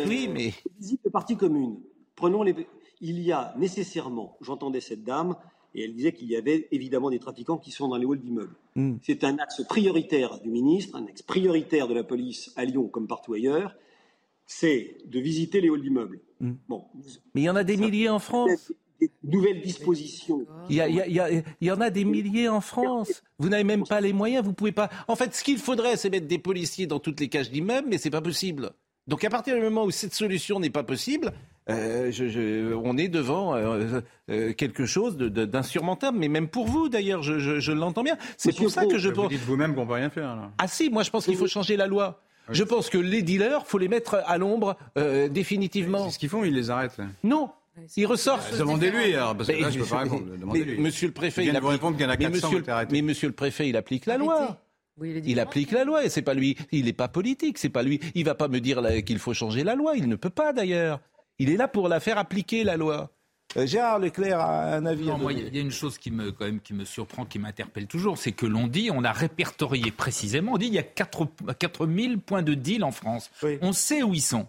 oui, 0.07 0.27
euh, 0.29 0.33
mais. 0.33 0.53
Visite 0.79 1.03
de 1.05 1.11
partie 1.11 1.37
commune. 1.37 1.81
Prenons 2.15 2.43
les. 2.43 2.55
Il 3.01 3.21
y 3.21 3.33
a 3.33 3.53
nécessairement, 3.59 4.39
j'entendais 4.41 4.81
cette 4.81 5.03
dame, 5.03 5.35
et 5.75 5.85
elle 5.85 5.95
disait 5.95 6.13
qu'il 6.13 6.29
y 6.29 6.37
avait 6.37 6.69
évidemment 6.71 7.11
des 7.11 7.19
trafiquants 7.19 7.59
qui 7.59 7.73
sont 7.73 7.89
dans 7.89 7.97
les 7.97 8.07
halls 8.07 8.21
d'immeubles. 8.21 8.55
Hmm. 8.77 8.97
C'est 9.03 9.25
un 9.25 9.37
axe 9.39 9.63
prioritaire 9.69 10.41
du 10.41 10.51
ministre, 10.51 10.97
un 10.97 11.07
axe 11.07 11.23
prioritaire 11.23 11.89
de 11.89 11.95
la 11.95 12.05
police 12.05 12.53
à 12.57 12.65
Lyon 12.65 12.89
comme 12.89 13.09
partout 13.09 13.35
ailleurs, 13.35 13.75
c'est 14.47 14.99
de 15.07 15.21
visiter 15.21 15.61
les 15.61 15.69
halls 15.69 15.83
d'immeubles. 15.83 16.21
Hmm. 16.41 16.55
Bon, 16.69 16.85
mais 17.35 17.43
il 17.43 17.45
y 17.45 17.51
en 17.51 17.57
a 17.57 17.65
des 17.65 17.77
milliers 17.77 18.09
en 18.09 18.19
France 18.19 18.73
des 19.01 19.11
nouvelles 19.25 19.61
dispositions. 19.61 20.47
Il 20.71 20.77
y, 21.61 21.71
en 21.71 21.81
a 21.81 21.91
des 21.91 22.05
milliers 22.05 22.49
en 22.49 22.61
France. 22.61 23.23
Vous 23.39 23.49
n'avez 23.49 23.65
même 23.65 23.85
pas 23.85 24.01
les 24.01 24.13
moyens, 24.13 24.45
vous 24.45 24.53
pouvez 24.53 24.73
pas. 24.73 24.89
En 25.09 25.17
fait, 25.17 25.35
ce 25.35 25.45
qu'il 25.45 25.59
faudrait, 25.59 25.97
c'est 25.97 26.11
mettre 26.11 26.27
des 26.27 26.39
policiers 26.39 26.87
dans 26.87 26.99
toutes 26.99 27.21
les 27.21 27.29
cages 27.29 27.51
d'immeubles, 27.51 27.89
mais 27.91 27.99
c'est 27.99 28.11
pas 28.11 28.23
possible. 28.23 28.71
Donc 29.07 29.23
à 29.25 29.31
partir 29.31 29.55
du 29.55 29.61
moment 29.61 29.85
où 29.85 29.91
cette 29.91 30.15
solution 30.15 30.59
n'est 30.59 30.71
pas 30.71 30.83
possible, 30.83 31.33
euh, 31.69 32.81
on 32.83 32.97
est 32.99 33.09
devant 33.09 33.55
euh, 33.55 34.01
euh, 34.31 34.53
quelque 34.53 34.85
chose 34.85 35.17
d'insurmontable, 35.17 36.19
mais 36.19 36.29
même 36.29 36.49
pour 36.49 36.67
vous 36.67 36.89
d'ailleurs, 36.89 37.23
je, 37.23 37.73
l'entends 37.73 38.03
bien. 38.03 38.17
C'est 38.37 38.57
pour 38.57 38.71
ça 38.71 38.85
que 38.87 38.99
je 38.99 39.09
pense. 39.09 39.25
Vous 39.25 39.31
dites 39.31 39.45
vous-même 39.45 39.75
qu'on 39.77 39.87
peut 39.87 39.93
rien 39.93 40.11
faire. 40.11 40.51
Ah 40.59 40.67
si, 40.67 40.91
moi 40.91 41.05
je 41.05 41.11
pense 41.11 41.27
qu'il 41.27 41.37
faut 41.37 41.47
changer 41.47 41.77
la 41.77 41.87
loi. 41.87 42.21
Je 42.51 42.65
pense 42.65 42.91
que 42.91 42.99
les 42.99 43.23
dealers, 43.23 43.67
faut 43.67 43.79
les 43.79 43.89
mettre 43.89 44.23
à 44.27 44.39
l'ombre 44.39 44.77
définitivement. 45.31 46.07
C'est 46.07 46.15
ce 46.15 46.19
qu'ils 46.19 46.29
font, 46.29 46.45
ils 46.45 46.55
les 46.55 46.71
arrêtent. 46.71 47.01
Non, 47.25 47.51
il 47.97 48.07
ressort. 48.07 48.41
Demandez-lui, 48.59 49.13
parce 49.15 49.49
que 49.49 49.61
là, 49.61 49.71
je 49.71 49.79
peux 49.79 49.87
pas 49.87 49.99
répondre. 49.99 50.25
monsieur 50.79 51.09
le 51.09 51.13
préfet, 51.13 51.45
il, 51.45 51.57
applique... 51.57 51.83
mais, 52.19 52.29
monsieur, 52.29 52.65
mais 52.91 53.03
monsieur 53.03 53.29
le 53.29 53.35
préfet, 53.35 53.69
il 53.69 53.77
applique 53.77 54.07
la 54.07 54.17
loi. 54.17 54.59
il, 55.03 55.41
applique 55.41 55.73
la 55.73 55.85
loi 55.85 56.05
et 56.05 56.09
c'est 56.09 56.23
pas 56.23 56.35
lui. 56.35 56.57
Il 56.73 56.87
n'est 56.87 56.93
pas 56.93 57.09
politique, 57.09 57.59
c'est 57.59 57.69
pas 57.69 57.83
lui. 57.83 58.01
Il 58.15 58.25
va 58.25 58.35
pas 58.35 58.49
me 58.49 58.61
dire 58.61 58.83
qu'il 59.05 59.19
faut 59.19 59.35
changer 59.35 59.63
la 59.63 59.75
loi. 59.75 59.97
Il 59.97 60.09
ne 60.09 60.17
peut 60.17 60.31
pas 60.31 60.53
d'ailleurs. 60.53 61.01
Il 61.39 61.51
est 61.51 61.57
là 61.57 61.69
pour 61.69 61.89
la 61.89 62.01
faire 62.01 62.17
appliquer 62.19 62.65
la 62.65 62.77
loi. 62.77 63.11
Euh, 63.57 63.67
Gérard 63.67 63.99
Leclerc 63.99 64.39
a 64.39 64.75
un 64.75 64.87
avis. 64.87 65.09
il 65.31 65.55
y 65.55 65.59
a 65.59 65.63
une 65.63 65.71
chose 65.71 65.99
qui 65.99 66.11
me, 66.11 66.33
quand 66.33 66.45
même, 66.45 66.61
qui 66.61 66.75
me 66.75 66.85
surprend, 66.85 67.25
qui 67.25 67.39
m'interpelle 67.39 67.87
toujours, 67.87 68.19
c'est 68.19 68.33
que 68.33 68.47
l'on 68.47 68.67
dit, 68.67 68.91
on 68.93 69.05
a 69.05 69.13
répertorié 69.13 69.91
précisément, 69.91 70.53
on 70.55 70.59
dit 70.59 70.67
il 70.67 70.75
y 70.75 70.79
a 70.79 70.83
4, 70.83 71.27
4000 71.59 72.19
points 72.19 72.43
de 72.43 72.55
deal 72.55 72.85
en 72.85 72.91
France. 72.91 73.31
On 73.63 73.73
sait 73.73 74.03
où 74.03 74.15
ils 74.15 74.21
sont. 74.21 74.47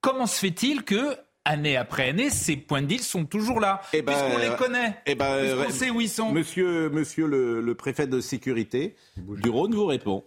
Comment 0.00 0.26
se 0.26 0.38
fait-il 0.38 0.82
que 0.82 1.16
année 1.44 1.76
après 1.76 2.08
année, 2.08 2.30
ces 2.30 2.56
points 2.56 2.82
de 2.82 2.86
deal 2.86 3.00
sont 3.00 3.24
toujours 3.24 3.60
là. 3.60 3.80
Eh 3.92 4.02
ben, 4.02 4.12
puisqu'on 4.12 4.38
les 4.38 4.56
connaît? 4.56 4.96
Eh 5.06 5.14
ben, 5.14 5.38
puisqu'on 5.40 5.70
sait 5.70 5.90
où 5.90 6.00
ils 6.00 6.08
sont? 6.08 6.32
Monsieur, 6.32 6.90
monsieur 6.90 7.26
le, 7.26 7.74
préfet 7.74 8.06
de 8.06 8.20
sécurité 8.20 8.94
du 9.16 9.48
Rhône 9.48 9.74
vous 9.74 9.86
répond. 9.86 10.24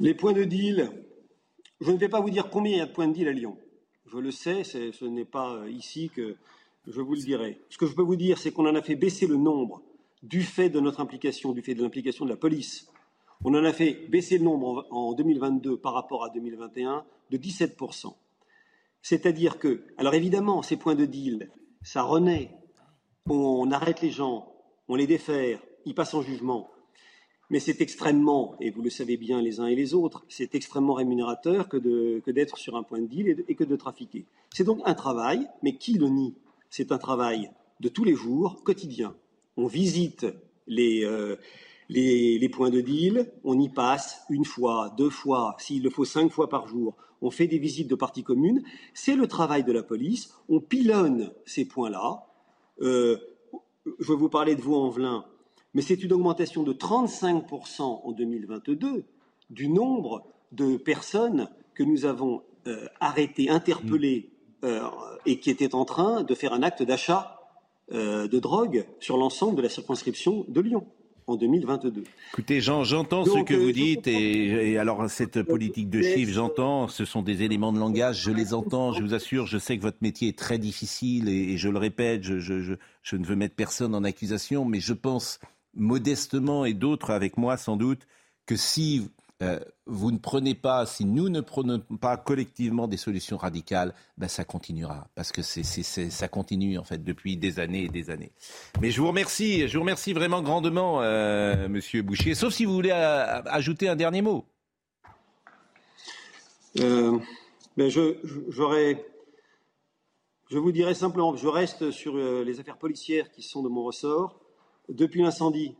Les 0.00 0.14
points 0.14 0.32
de 0.32 0.44
deal, 0.44 0.90
je 1.80 1.90
ne 1.90 1.96
vais 1.96 2.08
pas 2.08 2.20
vous 2.20 2.30
dire 2.30 2.48
combien 2.50 2.72
il 2.72 2.78
y 2.78 2.80
a 2.80 2.86
de 2.86 2.92
points 2.92 3.06
de 3.06 3.14
deal 3.14 3.28
à 3.28 3.32
Lyon. 3.32 3.56
Je 4.14 4.20
le 4.20 4.30
sais, 4.30 4.62
ce 4.62 5.04
n'est 5.04 5.24
pas 5.24 5.54
euh, 5.54 5.68
ici 5.68 6.08
que 6.08 6.36
je 6.86 7.00
vous 7.00 7.14
le 7.14 7.20
dirai. 7.20 7.60
Ce 7.68 7.76
que 7.76 7.86
je 7.86 7.94
peux 7.94 8.02
vous 8.02 8.14
dire, 8.14 8.38
c'est 8.38 8.52
qu'on 8.52 8.66
en 8.66 8.74
a 8.76 8.82
fait 8.82 8.94
baisser 8.94 9.26
le 9.26 9.36
nombre 9.36 9.82
du 10.22 10.42
fait 10.42 10.70
de 10.70 10.78
notre 10.78 11.00
implication, 11.00 11.52
du 11.52 11.62
fait 11.62 11.74
de 11.74 11.82
l'implication 11.82 12.24
de 12.24 12.30
la 12.30 12.36
police. 12.36 12.88
On 13.44 13.52
en 13.54 13.64
a 13.64 13.72
fait 13.72 14.06
baisser 14.08 14.38
le 14.38 14.44
nombre 14.44 14.86
en 14.90 15.14
2022 15.14 15.78
par 15.78 15.94
rapport 15.94 16.24
à 16.24 16.30
2021 16.30 17.04
de 17.30 17.36
17% 17.36 18.14
c'est-à-dire 19.04 19.58
que, 19.58 19.84
alors 19.98 20.14
évidemment, 20.14 20.62
ces 20.62 20.78
points 20.78 20.94
de 20.94 21.04
deal, 21.04 21.50
ça 21.82 22.02
renaît, 22.02 22.50
on 23.28 23.70
arrête 23.70 24.00
les 24.00 24.10
gens, 24.10 24.50
on 24.88 24.96
les 24.96 25.06
défère, 25.06 25.60
ils 25.84 25.94
passent 25.94 26.14
en 26.14 26.22
jugement. 26.22 26.70
Mais 27.50 27.60
c'est 27.60 27.80
extrêmement, 27.80 28.56
et 28.60 28.70
vous 28.70 28.82
le 28.82 28.90
savez 28.90 29.16
bien 29.16 29.42
les 29.42 29.60
uns 29.60 29.66
et 29.66 29.74
les 29.74 29.94
autres, 29.94 30.24
c'est 30.28 30.54
extrêmement 30.54 30.94
rémunérateur 30.94 31.68
que 31.68 32.30
d'être 32.30 32.56
sur 32.56 32.76
un 32.76 32.82
point 32.82 33.00
de 33.00 33.06
deal 33.06 33.44
et, 33.46 33.54
que 33.54 33.64
de 33.64 33.76
trafiquer. 33.76 34.24
C'est 34.50 34.64
donc 34.64 34.80
un 34.84 34.94
travail, 34.94 35.46
mais 35.62 35.76
qui 35.76 35.94
le 35.94 36.08
nie? 36.08 36.34
C'est 36.70 36.90
un 36.90 36.98
travail 36.98 37.50
de 37.80 37.88
tous 37.88 38.04
les 38.04 38.14
jours, 38.14 38.62
quotidien. 38.64 39.14
On 39.56 39.66
visite 39.66 40.26
les, 40.66 41.04
euh, 41.04 41.36
les, 41.88 42.38
les, 42.38 42.48
points 42.48 42.70
de 42.70 42.80
deal, 42.80 43.30
on 43.44 43.60
y 43.60 43.68
passe 43.68 44.22
une 44.30 44.44
fois, 44.44 44.94
deux 44.96 45.10
fois, 45.10 45.54
s'il 45.58 45.82
le 45.82 45.90
faut 45.90 46.06
cinq 46.06 46.32
fois 46.32 46.48
par 46.48 46.66
jour 46.66 46.96
on 47.24 47.30
fait 47.30 47.46
des 47.46 47.58
visites 47.58 47.88
de 47.88 47.94
parties 47.94 48.22
communes, 48.22 48.62
c'est 48.92 49.16
le 49.16 49.26
travail 49.26 49.64
de 49.64 49.72
la 49.72 49.82
police, 49.82 50.34
on 50.50 50.60
pilonne 50.60 51.32
ces 51.46 51.64
points-là. 51.64 52.26
Euh, 52.82 53.16
je 53.98 54.12
vais 54.12 54.18
vous 54.18 54.28
parler 54.28 54.54
de 54.54 54.60
Vaux-en-Velin, 54.60 55.24
mais 55.74 55.82
c'est 55.82 56.02
une 56.02 56.12
augmentation 56.12 56.62
de 56.62 56.72
35% 56.72 57.82
en 57.82 58.12
2022 58.12 59.04
du 59.50 59.68
nombre 59.68 60.26
de 60.52 60.76
personnes 60.76 61.48
que 61.74 61.82
nous 61.82 62.04
avons 62.04 62.42
euh, 62.66 62.86
arrêtées, 63.00 63.50
interpellées 63.50 64.30
euh, 64.64 64.80
et 65.26 65.40
qui 65.40 65.50
étaient 65.50 65.74
en 65.74 65.84
train 65.84 66.22
de 66.22 66.34
faire 66.34 66.52
un 66.52 66.62
acte 66.62 66.82
d'achat 66.82 67.40
de 67.92 68.38
drogue 68.38 68.86
sur 68.98 69.18
l'ensemble 69.18 69.56
de 69.56 69.62
la 69.62 69.68
circonscription 69.68 70.46
de 70.48 70.60
Lyon 70.62 70.86
en 71.26 71.36
2022. 71.36 72.04
Écoutez, 72.32 72.60
j'entends 72.60 73.24
ce 73.24 73.42
que 73.42 73.54
vous 73.54 73.70
euh, 73.70 73.72
dites 73.72 74.06
et, 74.06 74.76
alors 74.78 75.08
cette 75.08 75.42
politique 75.42 75.88
de 75.88 76.02
chiffres, 76.02 76.32
j'entends, 76.32 76.88
ce 76.88 77.04
sont 77.04 77.22
des 77.22 77.42
éléments 77.42 77.72
de 77.72 77.78
langage, 77.78 78.22
je 78.22 78.30
les 78.30 78.52
entends, 78.52 78.92
je 78.92 79.02
vous 79.02 79.14
assure, 79.14 79.46
je 79.46 79.58
sais 79.58 79.76
que 79.76 79.82
votre 79.82 79.98
métier 80.02 80.28
est 80.28 80.38
très 80.38 80.58
difficile 80.58 81.28
et, 81.28 81.56
je 81.56 81.68
le 81.68 81.78
répète, 81.78 82.22
je, 82.22 82.38
je, 82.38 83.16
ne 83.16 83.24
veux 83.24 83.36
mettre 83.36 83.54
personne 83.54 83.94
en 83.94 84.04
accusation, 84.04 84.64
mais 84.64 84.80
je 84.80 84.92
pense 84.92 85.40
modestement 85.76 86.64
et 86.64 86.74
d'autres 86.74 87.10
avec 87.10 87.36
moi 87.36 87.56
sans 87.56 87.76
doute 87.76 88.06
que 88.46 88.56
si 88.56 89.08
euh, 89.42 89.58
vous 89.86 90.12
ne 90.12 90.18
prenez 90.18 90.54
pas, 90.54 90.86
si 90.86 91.04
nous 91.04 91.28
ne 91.28 91.40
prenons 91.40 91.80
pas 92.00 92.16
collectivement 92.16 92.86
des 92.86 92.96
solutions 92.96 93.36
radicales, 93.36 93.92
ben 94.16 94.28
ça 94.28 94.44
continuera. 94.44 95.08
Parce 95.14 95.32
que 95.32 95.42
ça 95.42 96.28
continue, 96.28 96.78
en 96.78 96.84
fait, 96.84 97.02
depuis 97.02 97.36
des 97.36 97.58
années 97.58 97.84
et 97.84 97.88
des 97.88 98.10
années. 98.10 98.32
Mais 98.80 98.90
je 98.90 99.00
vous 99.00 99.08
remercie, 99.08 99.66
je 99.68 99.76
vous 99.76 99.82
remercie 99.82 100.12
vraiment 100.12 100.40
grandement, 100.40 101.02
euh, 101.02 101.68
Monsieur 101.68 102.02
Boucher. 102.02 102.34
Sauf 102.34 102.54
si 102.54 102.64
vous 102.64 102.74
voulez 102.74 102.92
ajouter 102.92 103.88
un 103.88 103.96
dernier 103.96 104.22
mot. 104.22 104.46
Euh, 106.80 107.18
ben 107.76 107.90
je, 107.90 108.16
j'aurais, 108.48 109.04
je 110.50 110.58
vous 110.58 110.72
dirais 110.72 110.94
simplement, 110.94 111.36
je 111.36 111.48
reste 111.48 111.90
sur 111.90 112.16
les 112.16 112.60
affaires 112.60 112.78
policières 112.78 113.30
qui 113.32 113.42
sont 113.42 113.62
de 113.62 113.68
mon 113.68 113.82
ressort. 113.82 114.43
Depuis 114.88 115.22
l'incendie, 115.22 115.74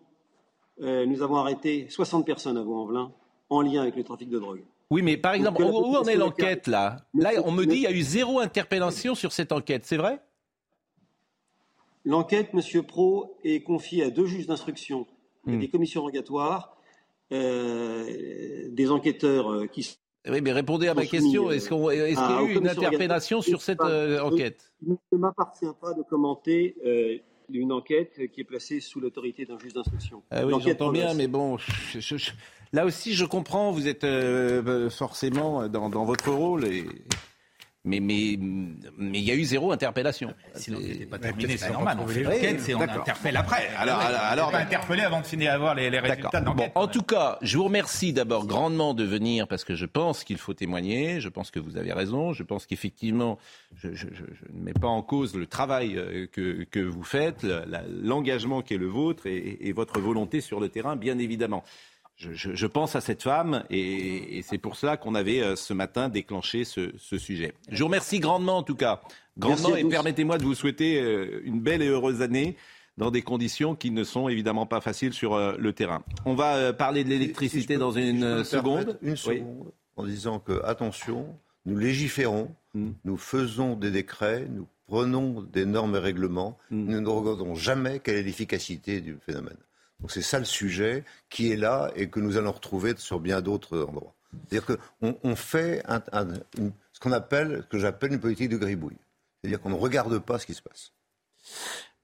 nous 0.79 1.23
avons 1.23 1.37
arrêté 1.37 1.87
60 1.89 2.27
personnes 2.27 2.57
à 2.57 2.63
Vaux-en-Velin 2.63 3.13
en 3.51 3.63
lien 3.63 3.83
avec 3.83 3.97
le 3.97 4.05
trafic 4.05 4.29
de 4.29 4.39
drogue. 4.39 4.65
Oui, 4.91 5.03
mais 5.03 5.17
par 5.17 5.35
exemple, 5.35 5.63
où, 5.63 5.97
en 5.97 6.05
est 6.05 6.17
l'enquête 6.17 6.67
là? 6.67 6.99
Là, 7.15 7.31
on 7.45 7.53
me 7.53 7.65
dit 7.65 7.77
qu'il 7.77 7.83
y 7.83 7.87
a 7.87 7.93
eu 7.93 8.03
zéro 8.03 8.39
interpellation 8.39 9.15
sur 9.15 9.33
cette 9.33 9.53
enquête, 9.53 9.85
c'est 9.85 9.97
vrai? 9.97 10.21
L'enquête, 12.05 12.53
Monsieur 12.53 12.83
Pro, 12.83 13.37
est 13.45 13.63
confiée 13.63 14.05
à 14.05 14.11
deux 14.11 14.27
juges 14.27 14.47
d'instruction, 14.47 15.07
hmm. 15.47 15.59
des 15.59 15.69
commissions 15.69 16.03
rogatoires, 16.03 16.77
euh, 17.33 18.69
des 18.71 18.91
enquêteurs 18.91 19.51
euh, 19.51 19.67
qui 19.67 19.99
oui, 20.27 20.41
mais 20.41 20.53
répondez 20.53 20.89
à 20.89 20.95
ma 20.95 21.05
question. 21.05 21.51
Est-ce 21.51 21.69
qu'il 21.69 21.77
y 21.77 22.17
a 22.17 22.43
eu 22.43 22.57
une 22.57 22.67
interpellation 22.67 23.43
sur 23.43 23.61
cette 23.61 23.83
euh, 23.83 24.23
enquête? 24.23 24.73
Il 24.81 24.97
ne 25.13 25.19
m'appartient 25.19 25.67
pas 25.79 25.93
de 25.93 26.03
commenter 26.03 26.77
une 27.53 27.73
enquête 27.73 28.21
qui 28.33 28.41
est 28.41 28.45
placée 28.45 28.81
sous 28.81 29.01
l'autorité 29.01 29.45
d'un 29.45 29.59
juge 29.59 29.75
d'instruction. 29.75 30.23
Ah 30.31 30.47
oui, 30.47 30.55
j'entends 30.61 30.93
bien, 30.93 31.15
mais 31.15 31.27
bon, 31.27 31.59
Là 32.73 32.85
aussi, 32.85 33.15
je 33.15 33.25
comprends, 33.25 33.71
vous 33.71 33.87
êtes 33.87 34.03
euh, 34.03 34.61
euh, 34.67 34.91
forcément 34.91 35.69
dans, 35.69 36.05
votre 36.05 36.33
rôle. 36.33 36.65
Et... 36.65 36.85
Mais 37.87 38.01
mais 38.01 38.39
mais 38.97 39.19
il 39.19 39.25
y 39.25 39.31
a 39.31 39.35
eu 39.35 39.45
zéro 39.45 39.71
interpellation. 39.71 40.33
Si 40.55 40.71
l'enquête 40.71 41.01
n'est 41.01 41.07
pas 41.07 41.19
terminée, 41.19 41.57
c'est 41.59 41.71
normal. 41.71 41.99
On 42.01 42.07
fait 42.07 42.23
l'enquête, 42.23 42.61
c'est 42.61 42.75
on 42.75 42.81
interpelle 42.81 43.37
après. 43.37 43.69
Alors 43.77 44.01
alors, 44.01 44.51
pas 44.51 44.59
interpeller 44.59 45.03
avant 45.03 45.21
de 45.21 45.27
finir 45.27 45.53
à 45.53 45.59
voir 45.59 45.75
les, 45.75 45.91
les 45.91 45.99
résultats 45.99 46.41
de 46.41 46.47
l'enquête. 46.47 46.73
Bon, 46.75 46.81
en 46.81 46.89
tout 46.89 47.03
cas, 47.03 47.39
je 47.43 47.59
vous 47.59 47.65
remercie 47.65 48.15
d'abord 48.15 48.47
grandement 48.47 48.95
de 48.95 49.05
venir 49.05 49.47
parce 49.49 49.65
que 49.65 49.75
je 49.75 49.85
pense 49.85 50.25
qu'il 50.25 50.39
faut 50.39 50.55
témoigner. 50.55 51.21
Je 51.21 51.29
pense 51.29 51.51
que 51.51 51.61
vous 51.61 51.77
avez 51.77 51.93
raison. 51.93 52.33
Je 52.33 52.43
pense 52.43 52.65
qu'effectivement, 52.65 53.39
je, 53.77 53.93
je, 53.95 54.07
je, 54.13 54.23
ne 54.53 54.65
mets 54.65 54.73
pas 54.73 54.89
en 54.89 55.03
cause 55.03 55.35
le 55.35 55.47
travail 55.47 55.97
euh, 55.99 56.27
que 56.27 56.65
que 56.65 56.81
vous 56.81 57.05
faites, 57.05 57.47
l'engagement 58.03 58.63
qui 58.63 58.75
est 58.75 58.79
le 58.79 58.87
vôtre 58.87 59.27
et, 59.27 59.59
et 59.61 59.73
votre 59.73 60.01
volonté 60.01 60.41
sur 60.41 60.59
le 60.59 60.71
terrain, 60.71 60.97
bien 60.97 61.19
évidemment 61.19 61.65
je, 62.17 62.67
pense 62.67 62.97
à 62.97 63.01
cette 63.01 63.23
femme 63.23 63.65
et, 63.71 64.43
c'est 64.43 64.59
pour 64.59 64.77
cela 64.77 64.97
qu'on 64.97 65.15
avait 65.15 65.41
euh, 65.41 65.57
ce 65.57 65.73
matin 65.73 66.09
déclenché 66.09 66.65
ce, 66.65 66.93
sujet. 67.19 67.55
Je 67.71 67.79
vous 67.79 67.87
remercie 67.87 68.21
grandement 68.21 68.59
en 68.59 68.63
tout 68.63 68.77
cas, 68.77 69.01
grandement 69.37 69.75
et 69.77 69.85
permettez-moi 69.85 70.39
de 70.39 70.45
vous 70.45 70.55
souhaiter 70.55 71.01
euh, 71.01 71.43
une 71.45 71.61
belle 71.61 71.83
et 71.83 71.89
heureuse 71.89 72.23
année 72.23 72.57
dans 72.97 73.11
des 73.11 73.23
conditions 73.23 73.75
qui 73.75 73.91
ne 73.91 74.05
sont 74.05 74.29
évidemment 74.29 74.67
pas 74.67 74.81
faciles 74.81 75.13
sur 75.13 75.35
euh, 75.35 75.55
le 75.59 75.73
terrain. 75.73 76.05
On 76.25 76.35
va 76.35 76.73
parler 76.73 77.03
de 77.03 77.09
l'électricité 77.09 77.77
dans 77.77 77.93
une 77.93 78.45
seconde. 78.45 78.99
Une 79.03 79.17
seconde 79.17 79.73
en 79.97 80.05
disant 80.05 80.39
que 80.39 80.63
attention, 80.65 81.39
nous 81.67 81.79
légiférons, 81.79 82.55
hmm. 82.75 82.91
nous 83.05 83.17
faisons 83.17 83.77
des 83.77 83.91
décrets, 83.91 84.47
nous 84.51 84.67
prenons 84.87 85.43
des 85.43 85.65
normes 85.65 85.97
et 85.97 86.01
règlements, 86.01 86.59
hmm. 86.71 86.91
nous 86.91 87.01
ne 87.01 87.09
regardons 87.09 87.55
jamais 87.55 88.01
quelle 88.01 88.17
est 88.17 88.23
l'efficacité 88.23 89.01
du 89.01 89.17
phénomène. 89.25 89.57
Donc 90.01 90.11
c'est 90.11 90.23
ça 90.23 90.39
le 90.39 90.45
sujet 90.45 91.05
qui 91.31 91.51
est 91.51 91.57
là 91.57 91.91
et 91.97 92.09
que 92.09 92.21
nous 92.21 92.37
allons 92.37 92.53
retrouver 92.53 92.95
sur 92.97 93.21
bien 93.21 93.41
d'autres 93.41 93.83
endroits. 93.83 94.15
C'est-à-dire 94.49 94.79
qu'on 94.99 95.19
on 95.23 95.37
fait 95.37 95.83
ce 96.93 97.01
qu'on 97.01 97.13
appelle, 97.13 97.65
que 97.71 97.79
j'appelle 97.79 98.13
une 98.13 98.21
politique 98.21 98.51
de 98.51 98.57
gribouille. 98.57 98.99
C'est-à-dire 99.41 99.61
qu'on 99.61 99.71
ne 99.71 99.75
regarde 99.75 100.19
pas 100.19 100.39
ce 100.39 100.47
qui 100.47 100.55
se 100.55 100.63
passe. 100.63 100.93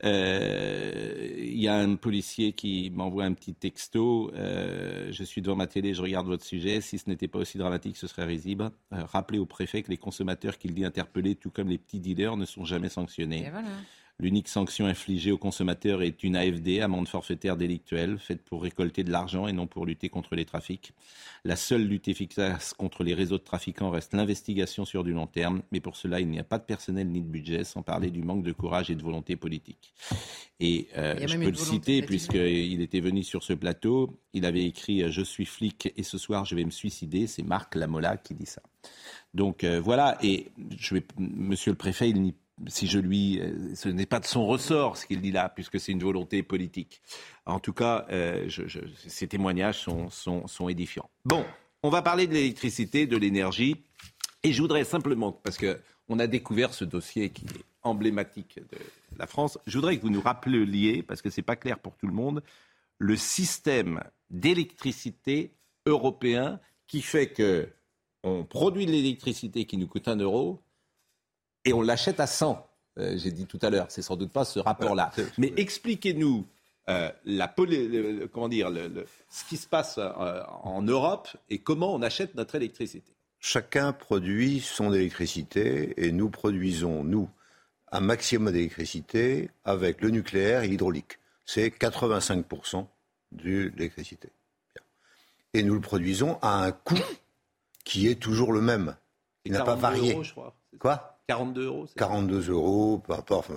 Euh, 0.03 1.29
il 1.39 1.61
y 1.61 1.69
a 1.69 1.75
un 1.75 1.97
policier 1.97 2.53
qui 2.53 2.91
m'envoie 2.91 3.25
un 3.25 3.35
petit 3.35 3.55
texto. 3.55 4.31
Euh, 4.35 5.09
je 5.11 5.25
suis 5.25 5.43
devant 5.43 5.57
ma 5.57 5.67
télé, 5.67 5.93
je 5.93 6.01
regarde 6.01 6.27
votre 6.27 6.45
sujet. 6.45 6.81
Si 6.81 6.99
ce 6.99 7.09
n'était 7.09 7.29
pas 7.29 7.39
aussi 7.39 7.59
dramatique, 7.59 7.97
ce 7.97 8.07
serait 8.07 8.25
risible. 8.25 8.71
Euh, 8.93 9.05
rappelez 9.05 9.39
au 9.39 9.47
préfet 9.47 9.83
que 9.83 9.91
les 9.91 9.99
consommateurs 9.99 10.59
qu'il 10.59 10.75
dit 10.75 10.85
interpeller, 10.85 11.35
tout 11.35 11.51
comme 11.51 11.69
les 11.69 11.79
petits 11.79 12.01
dealers, 12.01 12.37
ne 12.37 12.47
sont 12.47 12.65
jamais 12.65 12.89
sanctionnés. 12.89 13.47
Et 13.47 13.51
voilà. 13.51 13.69
L'unique 14.21 14.49
sanction 14.49 14.85
infligée 14.85 15.33
aux 15.33 15.39
consommateurs 15.39 16.03
est 16.03 16.23
une 16.23 16.37
AFD, 16.37 16.81
amende 16.81 17.09
forfaitaire 17.09 17.57
délictuelle, 17.57 18.19
faite 18.19 18.43
pour 18.43 18.63
récolter 18.63 19.03
de 19.03 19.11
l'argent 19.11 19.47
et 19.47 19.53
non 19.55 19.67
pour 19.67 19.87
lutter 19.87 20.11
contre 20.11 20.35
les 20.35 20.45
trafics. 20.45 20.93
La 21.43 21.57
seule 21.57 21.85
lutte 21.85 22.07
efficace 22.07 22.75
contre 22.75 23.03
les 23.03 23.15
réseaux 23.15 23.39
de 23.39 23.43
trafiquants 23.43 23.89
reste 23.89 24.13
l'investigation 24.13 24.85
sur 24.85 25.05
du 25.05 25.13
long 25.13 25.27
terme, 25.27 25.63
mais 25.73 25.81
pour 25.81 25.97
cela, 25.97 26.21
il 26.21 26.29
n'y 26.29 26.39
a 26.39 26.45
pas 26.45 26.59
de 26.59 26.65
personnel 26.65 27.09
ni 27.09 27.23
de 27.23 27.29
budget, 27.29 27.65
sans 27.65 27.81
parler 27.83 28.11
du 28.11 28.23
manque 28.23 28.43
de 28.43 28.53
courage 28.53 28.91
et 28.91 28.95
de 28.95 29.03
volonté 29.03 29.37
politique. 29.37 29.95
Et 30.61 30.89
euh, 30.99 31.27
je 31.27 31.39
peux 31.39 31.49
le 31.49 31.55
citer, 31.55 32.03
puisqu'il 32.03 32.83
était 32.83 33.01
venu 33.01 33.23
sur 33.23 33.43
ce 33.43 33.55
plateau, 33.55 34.21
il 34.35 34.45
avait 34.45 34.65
écrit 34.65 35.03
euh, 35.03 35.11
Je 35.11 35.23
suis 35.23 35.47
flic 35.47 35.95
et 35.97 36.03
ce 36.03 36.19
soir 36.19 36.45
je 36.45 36.55
vais 36.55 36.65
me 36.65 36.71
suicider», 36.71 37.27
c'est 37.29 37.43
Marc 37.43 37.75
Lamola 37.75 38.19
qui 38.19 38.35
dit 38.35 38.45
ça. 38.45 38.61
Donc 39.33 39.65
euh, 39.65 39.81
voilà, 39.81 40.19
et 40.23 40.49
je 40.77 40.95
vais, 40.95 41.05
monsieur 41.19 41.71
le 41.71 41.79
préfet, 41.79 42.11
il 42.11 42.21
n'y 42.21 42.35
si 42.67 42.87
je 42.87 42.99
lui, 42.99 43.41
euh, 43.41 43.75
ce 43.75 43.89
n'est 43.89 44.07
pas 44.07 44.21
de 44.21 44.27
son 44.27 44.47
ressort 44.47 44.97
ce 44.97 45.07
qu'il 45.07 45.21
dit 45.21 45.33
là, 45.33 45.49
puisque 45.49 45.81
c'est 45.81 45.93
une 45.93 46.03
volonté 46.03 46.43
politique. 46.43 47.01
En 47.47 47.61
tout 47.61 47.73
cas, 47.73 48.07
euh, 48.11 48.49
ces 49.07 49.29
témoignages 49.29 49.79
sont, 49.79 50.11
sont, 50.11 50.69
édifiants. 50.69 51.09
Bon, 51.25 51.45
on 51.83 51.91
va 51.91 52.03
parler 52.03 52.27
de 52.27 52.35
l'électricité, 52.35 53.07
de 53.07 53.17
l'énergie, 53.17 53.77
et 54.43 54.53
je 54.53 54.61
voudrais 54.61 54.85
simplement, 54.85 55.33
parce 55.33 55.57
que 55.57 55.81
on 56.09 56.19
a 56.19 56.27
découvert 56.27 56.75
ce 56.75 56.85
dossier 56.85 57.31
qui 57.31 57.45
est 57.45 57.65
emblématique 57.83 58.59
de 58.59 58.79
la 59.17 59.27
France, 59.27 59.59
je 59.67 59.79
voudrais 59.79 59.97
que 59.97 60.03
vous 60.03 60.11
nous 60.11 60.21
rappeliez, 60.21 61.03
parce 61.03 61.23
que 61.23 61.31
c'est 61.31 61.43
pas 61.43 61.57
clair 61.57 61.79
pour 61.79 61.97
tout 61.97 62.07
le 62.07 62.13
monde, 62.13 62.43
le 62.99 63.17
système 63.17 64.03
d'électricité 64.29 65.53
européen 65.87 66.61
qui 66.87 67.01
fait 67.01 67.29
que 67.29 67.69
on 68.23 68.45
produit 68.45 68.85
de 68.85 68.91
l'électricité 68.91 69.65
qui 69.65 69.79
nous 69.79 69.87
coûte 69.87 70.09
un 70.09 70.17
euro, 70.17 70.61
et 71.65 71.73
on 71.73 71.83
l'achète 71.83 72.21
à 72.21 72.27
100. 72.27 72.67
Euh, 72.99 73.17
j'ai 73.17 73.31
dit 73.31 73.47
tout 73.47 73.59
à 73.63 73.71
l'heure, 73.71 73.87
c'est 73.89 74.03
sans 74.03 74.17
doute 74.17 74.33
pas 74.33 74.45
ce 74.45 74.59
rapport-là. 74.59 75.13
Mais 75.39 75.53
expliquez-nous 75.57 76.47
euh, 76.89 77.11
la, 77.25 77.55
comment 78.33 78.49
dire, 78.49 78.71
ce 79.29 79.45
qui 79.45 79.57
se 79.57 79.67
passe 79.67 79.99
euh, 79.99 80.43
en 80.63 80.83
Europe 80.83 81.29
et 81.49 81.59
comment 81.59 81.95
on 81.95 82.03
achète 82.03 82.35
notre 82.35 82.57
électricité. 82.57 83.13
Chacun 83.39 83.93
produit 83.93 84.61
son 84.61 84.93
électricité 84.93 85.95
et 86.05 86.13
nous 86.13 86.29
produisons, 86.31 87.05
nous, 87.05 87.29
un 87.93 88.01
maximum 88.01 88.53
d'électricité 88.53 89.51
avec 89.65 90.01
le 90.03 90.11
nucléaire 90.11 90.63
et 90.63 90.69
l'hydraulique. 90.69 91.19
C'est 91.47 91.69
85% 91.69 92.87
de 93.33 93.73
l'électricité. 93.77 94.29
Et 95.55 95.63
nous 95.63 95.75
le 95.75 95.81
produisons 95.81 96.39
à 96.43 96.63
un 96.63 96.73
coût 96.73 96.99
qui 97.85 98.09
est 98.09 98.21
toujours 98.21 98.53
le 98.53 98.61
même. 98.61 98.95
Il 99.45 99.53
n'a 99.53 99.65
pas 99.65 99.75
varié. 99.75 100.13
Euros, 100.13 100.23
je 100.23 100.33
crois. 100.33 100.55
Quoi? 100.79 101.20
42 101.29 101.65
euros 101.67 101.87
42 101.97 102.51
euros, 102.51 102.99
peu 102.99 103.13
importe. 103.13 103.51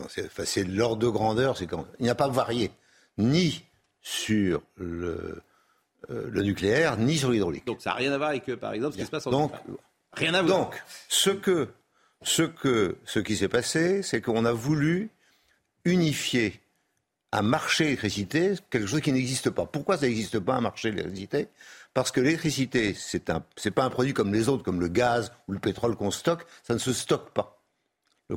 C'est 0.45 0.63
l'ordre 0.63 0.97
de 0.97 1.07
grandeur. 1.07 1.55
Il 1.99 2.03
n'y 2.03 2.09
a 2.09 2.15
pas 2.15 2.27
varié, 2.27 2.71
ni 3.17 3.63
sur 4.01 4.61
le, 4.75 5.41
euh, 6.09 6.29
le 6.29 6.43
nucléaire, 6.43 6.97
ni 6.97 7.17
sur 7.17 7.31
l'hydraulique. 7.31 7.65
Donc 7.65 7.81
ça 7.81 7.91
n'a 7.91 7.95
rien 7.95 8.11
à 8.11 8.17
voir 8.17 8.29
avec, 8.29 8.47
euh, 8.49 8.57
par 8.57 8.73
exemple, 8.73 8.93
ce 8.93 8.99
qui 8.99 9.05
se 9.05 9.11
passe 9.11 9.25
en 9.27 9.31
Donc, 9.31 9.51
Rien 10.13 10.33
à 10.33 10.41
voir. 10.41 10.59
Donc, 10.59 10.83
ce, 11.07 11.29
que, 11.31 11.69
ce, 12.21 12.43
que, 12.43 12.97
ce 13.05 13.19
qui 13.19 13.35
s'est 13.35 13.47
passé, 13.47 14.03
c'est 14.03 14.21
qu'on 14.21 14.45
a 14.45 14.51
voulu 14.51 15.09
unifier 15.85 16.61
un 17.31 17.41
marché 17.41 17.85
d'électricité, 17.85 18.53
quelque 18.69 18.85
chose 18.85 19.01
qui 19.01 19.11
n'existe 19.11 19.49
pas. 19.49 19.65
Pourquoi 19.65 19.97
ça 19.97 20.05
n'existe 20.05 20.39
pas 20.39 20.53
un 20.53 20.61
marché 20.61 20.91
d'électricité? 20.91 21.47
Parce 21.93 22.11
que 22.11 22.21
l'électricité, 22.21 22.95
c'est 22.97 23.29
un, 23.29 23.43
c'est 23.55 23.71
pas 23.71 23.83
un 23.83 23.89
produit 23.89 24.13
comme 24.13 24.33
les 24.33 24.49
autres, 24.49 24.63
comme 24.63 24.79
le 24.79 24.87
gaz 24.87 25.31
ou 25.47 25.51
le 25.51 25.59
pétrole 25.59 25.95
qu'on 25.95 26.11
stocke, 26.11 26.45
ça 26.63 26.73
ne 26.73 26.79
se 26.79 26.91
stocke 26.91 27.29
pas 27.31 27.63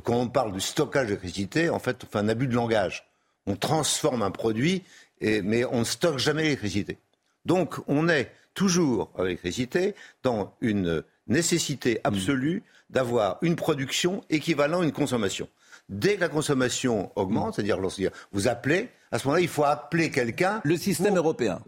quand 0.03 0.15
on 0.15 0.27
parle 0.27 0.53
du 0.53 0.59
stockage 0.59 1.07
d'électricité, 1.07 1.69
en 1.69 1.79
fait, 1.79 2.03
on 2.03 2.07
fait 2.07 2.19
un 2.19 2.29
abus 2.29 2.47
de 2.47 2.55
langage. 2.55 3.05
On 3.45 3.55
transforme 3.55 4.21
un 4.21 4.31
produit, 4.31 4.83
mais 5.21 5.65
on 5.65 5.79
ne 5.79 5.83
stocke 5.83 6.19
jamais 6.19 6.43
l'électricité. 6.43 6.97
Donc, 7.45 7.75
on 7.87 8.09
est 8.09 8.31
toujours 8.53 9.11
avec 9.15 9.27
l'électricité 9.27 9.95
dans 10.23 10.53
une 10.61 11.03
nécessité 11.27 11.99
absolue 12.03 12.63
d'avoir 12.89 13.37
une 13.41 13.55
production 13.55 14.23
équivalent 14.29 14.81
à 14.81 14.83
une 14.83 14.91
consommation. 14.91 15.47
Dès 15.89 16.15
que 16.15 16.21
la 16.21 16.29
consommation 16.29 17.11
augmente, 17.15 17.55
c'est-à-dire 17.55 17.79
lorsque 17.79 18.01
vous 18.33 18.47
appelez, 18.47 18.89
à 19.11 19.19
ce 19.19 19.27
moment-là, 19.27 19.41
il 19.41 19.47
faut 19.47 19.63
appeler 19.63 20.11
quelqu'un. 20.11 20.59
Le 20.65 20.75
système 20.75 21.15
européen. 21.15 21.61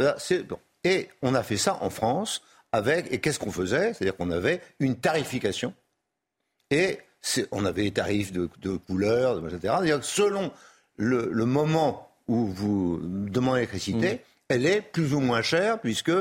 Et 0.83 1.09
on 1.21 1.35
a 1.35 1.43
fait 1.43 1.57
ça 1.57 1.77
en 1.81 1.89
France 1.89 2.41
avec. 2.71 3.11
Et 3.11 3.19
qu'est-ce 3.19 3.39
qu'on 3.39 3.51
faisait? 3.51 3.93
C'est-à-dire 3.93 4.15
qu'on 4.15 4.31
avait 4.31 4.61
une 4.79 4.95
tarification. 4.95 5.73
Et 6.71 6.99
on 7.51 7.65
avait 7.65 7.83
des 7.83 7.91
tarifs 7.91 8.31
de, 8.31 8.77
couleurs, 8.77 9.45
etc. 9.47 9.99
Selon 10.01 10.51
le, 10.97 11.45
moment 11.45 12.11
où 12.27 12.45
vous 12.45 12.99
demandez 13.03 13.61
l'électricité, 13.61 14.15
mmh. 14.15 14.19
elle 14.49 14.65
est 14.65 14.81
plus 14.81 15.13
ou 15.13 15.19
moins 15.19 15.41
chère 15.41 15.79
puisque 15.79 16.11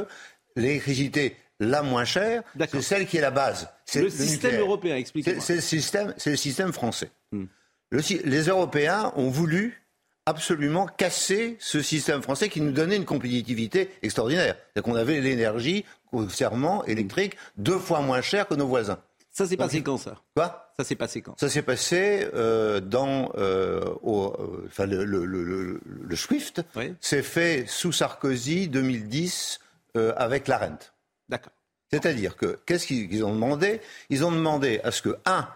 l'électricité 0.56 1.36
la 1.60 1.82
moins 1.82 2.04
chère, 2.04 2.42
c'est 2.70 2.82
celle 2.82 3.06
qui 3.06 3.16
est 3.16 3.20
la 3.20 3.30
base. 3.30 3.68
C'est 3.84 4.02
le, 4.02 4.10
système 4.10 4.60
européen, 4.60 4.96
expliquez-moi. 4.96 5.42
C'est 5.42 5.56
le 5.56 5.60
système, 5.60 6.14
c'est 6.16 6.30
le 6.30 6.36
système 6.36 6.72
français. 6.72 7.10
Hmm. 7.32 7.46
les 7.90 8.42
Européens 8.42 9.12
ont 9.16 9.28
voulu 9.28 9.82
absolument 10.28 10.86
casser 10.86 11.56
ce 11.58 11.80
système 11.80 12.22
français 12.22 12.50
qui 12.50 12.60
nous 12.60 12.72
donnait 12.72 12.96
une 12.96 13.06
compétitivité 13.06 13.90
extraordinaire. 14.02 14.56
C'est 14.76 14.82
qu'on 14.82 14.94
avait 14.94 15.20
l'énergie, 15.20 15.86
serment 16.28 16.84
électrique, 16.84 17.34
deux 17.56 17.78
fois 17.78 18.00
moins 18.00 18.20
cher 18.20 18.46
que 18.46 18.54
nos 18.54 18.66
voisins. 18.66 18.98
Ça 19.30 19.46
s'est 19.46 19.56
passé 19.56 19.82
quand 19.82 19.96
ça? 19.96 20.16
Quoi? 20.36 20.72
Ça 20.76 20.84
s'est 20.84 20.96
passé 20.96 21.22
quand? 21.22 21.38
Ça 21.38 21.48
s'est 21.48 21.62
passé 21.62 22.28
euh, 22.34 22.80
dans 22.80 23.32
euh, 23.38 23.80
au, 24.02 24.34
euh, 24.38 24.66
enfin, 24.66 24.84
le, 24.84 25.04
le, 25.04 25.24
le, 25.24 25.80
le, 25.84 26.16
SWIFT. 26.16 26.62
C'est 27.00 27.22
fait 27.22 27.64
sous 27.66 27.92
Sarkozy 27.92 28.68
2010 28.68 29.60
euh, 29.96 30.12
avec 30.16 30.46
la 30.46 30.58
rente. 30.58 30.92
D'accord. 31.28 31.52
C'est-à-dire 31.90 32.36
que 32.36 32.58
qu'est-ce 32.66 32.86
qu'ils 32.86 33.24
ont 33.24 33.32
demandé? 33.32 33.80
Ils 34.10 34.24
ont 34.24 34.32
demandé 34.32 34.80
à 34.84 34.90
ce 34.90 35.00
que 35.00 35.16
un, 35.24 35.48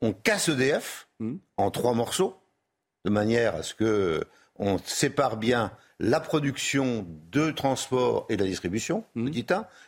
on 0.00 0.12
casse 0.12 0.48
EDF 0.48 1.08
hmm. 1.18 1.36
en 1.56 1.70
trois 1.72 1.94
morceaux 1.94 2.41
de 3.04 3.10
manière 3.10 3.56
à 3.56 3.62
ce 3.62 3.74
que 3.74 4.22
on 4.56 4.78
sépare 4.78 5.36
bien 5.36 5.72
la 5.98 6.20
production 6.20 7.06
de 7.30 7.50
transport 7.50 8.26
et 8.28 8.36
de 8.36 8.42
la 8.42 8.48
distribution, 8.48 9.04
mmh. 9.14 9.30
petit 9.30 9.46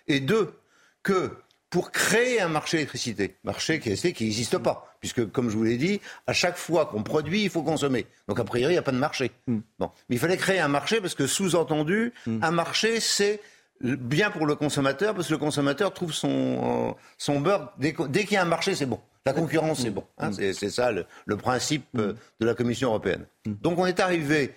et 0.08 0.20
deux, 0.20 0.54
que 1.02 1.32
pour 1.70 1.90
créer 1.90 2.40
un 2.40 2.48
marché 2.48 2.76
d'électricité, 2.76 3.36
marché 3.42 3.80
qui 3.80 3.90
n'existe 3.90 4.58
pas, 4.58 4.96
puisque 5.00 5.28
comme 5.32 5.50
je 5.50 5.56
vous 5.56 5.64
l'ai 5.64 5.76
dit, 5.76 6.00
à 6.28 6.32
chaque 6.32 6.56
fois 6.56 6.86
qu'on 6.86 7.02
produit, 7.02 7.42
il 7.42 7.50
faut 7.50 7.64
consommer. 7.64 8.06
Donc 8.28 8.38
a 8.38 8.44
priori, 8.44 8.72
il 8.72 8.76
n'y 8.76 8.78
a 8.78 8.82
pas 8.82 8.92
de 8.92 8.96
marché. 8.96 9.32
Bon, 9.80 9.90
mais 10.08 10.16
il 10.16 10.18
fallait 10.20 10.36
créer 10.36 10.60
un 10.60 10.68
marché 10.68 11.00
parce 11.00 11.16
que 11.16 11.26
sous-entendu, 11.26 12.12
mmh. 12.26 12.38
un 12.42 12.50
marché, 12.52 13.00
c'est 13.00 13.40
bien 13.80 14.30
pour 14.30 14.46
le 14.46 14.54
consommateur, 14.54 15.14
parce 15.14 15.28
que 15.28 15.32
le 15.32 15.38
consommateur 15.38 15.92
trouve 15.92 16.12
son, 16.12 16.28
euh, 16.30 16.92
son 17.18 17.40
beurre, 17.40 17.72
dès 17.78 17.92
qu'il 17.92 18.32
y 18.32 18.36
a 18.36 18.42
un 18.42 18.46
marché, 18.46 18.74
c'est 18.74 18.86
bon. 18.86 19.00
La 19.26 19.32
concurrence, 19.32 19.80
c'est 19.80 19.90
bon. 19.90 20.04
Hein, 20.18 20.30
mm. 20.30 20.52
c'est 20.52 20.70
ça 20.70 20.92
le, 20.92 21.36
principe 21.36 21.86
euh, 21.96 22.12
mm. 22.12 22.16
de 22.40 22.46
la 22.46 22.54
Commission 22.54 22.88
européenne. 22.88 23.26
Mm. 23.46 23.52
Donc 23.62 23.78
on 23.78 23.86
est 23.86 24.00
arrivé 24.00 24.52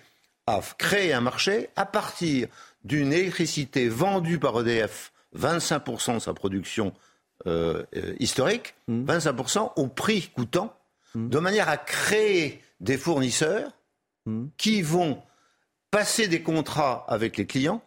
à 0.46 0.60
créer 0.76 1.12
un 1.12 1.20
marché 1.20 1.70
à 1.76 1.86
partir 1.86 2.48
d'une 2.84 3.12
électricité 3.12 3.88
vendue 3.88 4.38
par 4.38 4.60
EDF, 4.60 5.12
25% 5.36 6.14
de 6.14 6.18
sa 6.18 6.34
production 6.34 6.92
euh, 7.46 7.84
euh, 7.96 8.14
historique, 8.18 8.74
25% 8.90 9.72
au 9.76 9.86
prix 9.88 10.30
coûtant, 10.34 10.74
de 11.14 11.38
manière 11.38 11.68
à 11.68 11.76
créer 11.76 12.62
des 12.80 12.98
fournisseurs 12.98 13.72
qui 14.56 14.82
vont 14.82 15.22
passer 15.90 16.28
des 16.28 16.42
contrats 16.42 17.04
avec 17.08 17.38
les 17.38 17.46
clients 17.46 17.82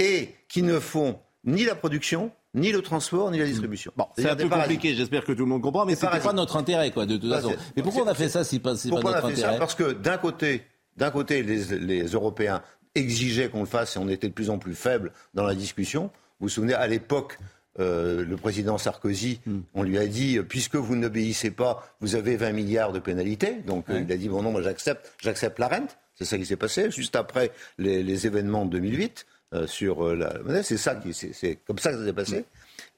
et 0.00 0.34
qui 0.48 0.62
ne 0.62 0.80
font 0.80 1.20
ni 1.44 1.64
la 1.64 1.76
production, 1.76 2.32
ni 2.54 2.72
le 2.72 2.82
transport, 2.82 3.30
ni 3.30 3.38
la 3.38 3.44
distribution. 3.44 3.92
Bon, 3.96 4.06
c'est 4.16 4.28
un 4.28 4.34
peu 4.34 4.48
compliqué, 4.48 4.94
j'espère 4.94 5.24
que 5.24 5.32
tout 5.32 5.44
le 5.44 5.50
monde 5.50 5.62
comprend, 5.62 5.86
mais 5.86 5.94
c'est 5.94 6.08
pas 6.08 6.32
notre 6.32 6.56
intérêt, 6.56 6.90
quoi, 6.90 7.06
de 7.06 7.16
toute 7.16 7.30
façon. 7.30 7.52
Mais 7.76 7.82
pourquoi 7.82 8.02
on 8.02 8.08
a 8.08 8.14
fait 8.14 8.28
ça 8.28 8.42
si 8.42 8.58
pas, 8.58 8.74
c'est 8.74 8.90
pas 8.90 9.00
notre 9.00 9.26
intérêt 9.26 9.58
Parce 9.58 9.76
que 9.76 9.92
d'un 9.92 10.18
côté, 10.18 10.62
d'un 10.96 11.10
côté, 11.10 11.42
les, 11.42 12.04
Européens 12.06 12.62
exigeaient 12.96 13.48
qu'on 13.48 13.60
le 13.60 13.66
fasse 13.66 13.94
et 13.94 13.98
on 14.00 14.08
était 14.08 14.28
de 14.28 14.32
plus 14.32 14.50
en 14.50 14.58
plus 14.58 14.74
faible 14.74 15.12
dans 15.34 15.44
la 15.44 15.54
discussion. 15.54 16.04
Vous 16.40 16.46
vous 16.46 16.48
souvenez, 16.48 16.74
à 16.74 16.88
l'époque, 16.88 17.38
euh, 17.78 18.24
le 18.24 18.36
président 18.36 18.78
Sarkozy, 18.78 19.40
hmm. 19.46 19.60
on 19.74 19.82
lui 19.84 19.98
a 19.98 20.06
dit, 20.06 20.40
puisque 20.40 20.74
vous 20.74 20.96
n'obéissez 20.96 21.52
pas, 21.52 21.94
vous 22.00 22.16
avez 22.16 22.36
20 22.36 22.52
milliards 22.52 22.92
de 22.92 22.98
pénalités. 22.98 23.56
Donc 23.66 23.88
euh, 23.90 24.00
il 24.00 24.10
a 24.10 24.16
dit, 24.16 24.28
bon 24.28 24.42
non, 24.42 24.50
moi 24.50 24.62
j'accepte, 24.62 25.12
j'accepte 25.22 25.58
la 25.58 25.68
rente. 25.68 25.98
C'est 26.16 26.24
ça 26.24 26.36
qui 26.36 26.44
s'est 26.44 26.56
passé, 26.56 26.90
juste 26.90 27.16
après 27.16 27.52
les, 27.78 28.02
les 28.02 28.26
événements 28.26 28.64
de 28.64 28.70
2008. 28.72 29.26
Euh, 29.52 29.66
sur 29.66 30.06
euh, 30.06 30.14
la 30.14 30.38
monnaie. 30.44 30.62
C'est 30.62 30.76
ça 30.76 30.94
qui, 30.94 31.12
c'est 31.12 31.56
comme 31.66 31.78
ça 31.78 31.90
que 31.90 31.98
ça 31.98 32.04
s'est 32.04 32.12
passé. 32.12 32.44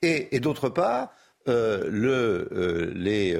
Et, 0.02 0.38
d'autre 0.38 0.68
part, 0.68 1.14
euh, 1.48 1.88
le, 1.90 2.92
les, 2.94 3.38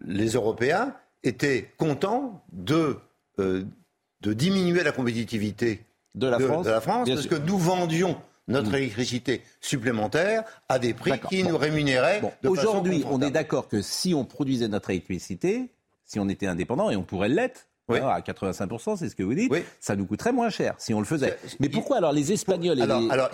les 0.00 0.28
Européens 0.30 0.94
étaient 1.22 1.74
contents 1.76 2.42
de, 2.52 2.96
de 3.36 4.32
diminuer 4.32 4.82
la 4.82 4.92
compétitivité 4.92 5.84
de 6.14 6.26
la 6.26 6.38
France, 6.38 6.64
de 6.64 6.70
la 6.70 6.80
France 6.80 7.08
parce 7.10 7.26
que 7.26 7.34
nous 7.34 7.58
vendions 7.58 8.18
notre 8.48 8.70
mm. 8.70 8.76
électricité 8.76 9.42
supplémentaire 9.60 10.44
à 10.70 10.78
des 10.78 10.94
prix 10.94 11.20
qui 11.28 11.44
nous 11.44 11.58
rémunéraient. 11.58 12.22
Aujourd'hui, 12.46 13.04
on 13.10 13.20
est 13.20 13.30
d'accord 13.30 13.68
que 13.68 13.82
si 13.82 14.14
on 14.14 14.24
produisait 14.24 14.68
notre 14.68 14.88
électricité, 14.88 15.68
si 16.06 16.18
on 16.18 16.30
était 16.30 16.46
indépendant, 16.46 16.88
et 16.88 16.96
on 16.96 17.02
pourrait 17.02 17.28
l'être, 17.28 17.66
à 17.96 18.20
85%, 18.20 18.96
c'est 18.96 19.08
ce 19.08 19.14
que 19.14 19.22
vous 19.22 19.34
dites, 19.34 19.52
ça 19.80 19.96
nous 19.96 20.06
coûterait 20.06 20.32
moins 20.32 20.50
cher 20.50 20.74
si 20.78 20.94
on 20.94 21.00
le 21.00 21.06
faisait. 21.06 21.38
Mais 21.58 21.68
pourquoi 21.68 21.98
alors 21.98 22.12
les 22.12 22.32
Espagnols 22.32 22.78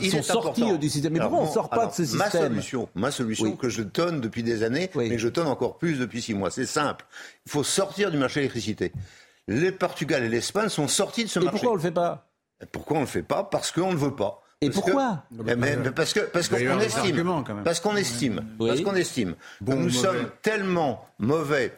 ils 0.01 0.11
sont 0.11 0.23
sortis 0.23 0.79
du 0.79 0.89
système? 0.89 1.13
Mais 1.13 1.21
pourquoi 1.21 1.41
on 1.41 1.47
ne 1.47 1.53
sort 1.53 1.69
pas 1.71 1.87
de 1.87 1.93
ce 1.93 2.05
système? 2.05 2.19
Ma 2.19 2.31
solution, 2.31 2.89
ma 2.95 3.11
solution 3.11 3.57
que 3.57 3.69
je 3.69 3.83
donne 3.83 4.21
depuis 4.21 4.43
des 4.43 4.63
années, 4.63 4.91
mais 4.97 5.11
que 5.11 5.19
je 5.19 5.29
donne 5.29 5.47
encore 5.47 5.79
plus 5.79 5.99
depuis 5.99 6.23
six 6.23 6.35
mois, 6.35 6.51
c'est 6.51 6.67
simple. 6.67 7.05
Il 7.47 7.53
faut 7.53 7.65
sortir 7.65 8.11
du 8.11 8.19
marché 8.19 8.41
de 8.41 8.41
l'électricité. 8.43 8.93
Les 9.49 9.71
Portugal 9.71 10.25
et 10.25 10.29
l'Espagne 10.29 10.69
sont 10.69 10.89
sortis 10.89 11.25
de 11.25 11.29
ce 11.29 11.39
marché. 11.39 11.57
Et 11.57 11.61
pourquoi 11.61 11.71
on 11.71 11.75
ne 11.75 11.79
le 11.79 11.83
fait 11.83 11.93
pas? 11.93 12.29
Pourquoi 12.73 12.97
on 12.97 13.01
ne 13.01 13.05
le 13.07 13.11
fait 13.11 13.23
pas? 13.23 13.45
Parce 13.45 13.71
qu'on 13.71 13.93
ne 13.93 13.97
veut 13.97 14.17
pas. 14.17 14.43
Et 14.61 14.71
pourquoi? 14.71 15.25
eh 15.47 15.55
ben, 15.55 15.93
Parce 15.95 16.15
que 16.15 16.21
parce 16.21 16.49
qu'on 16.49 16.57
estime, 16.81 17.45
parce 17.63 17.81
qu'on 17.81 17.97
estime, 17.97 18.43
parce 18.59 18.81
qu'on 18.81 18.95
estime. 18.95 19.35
Que 19.65 19.73
nous 19.73 19.91
sommes 19.91 20.31
tellement 20.43 21.07
mauvais 21.19 21.73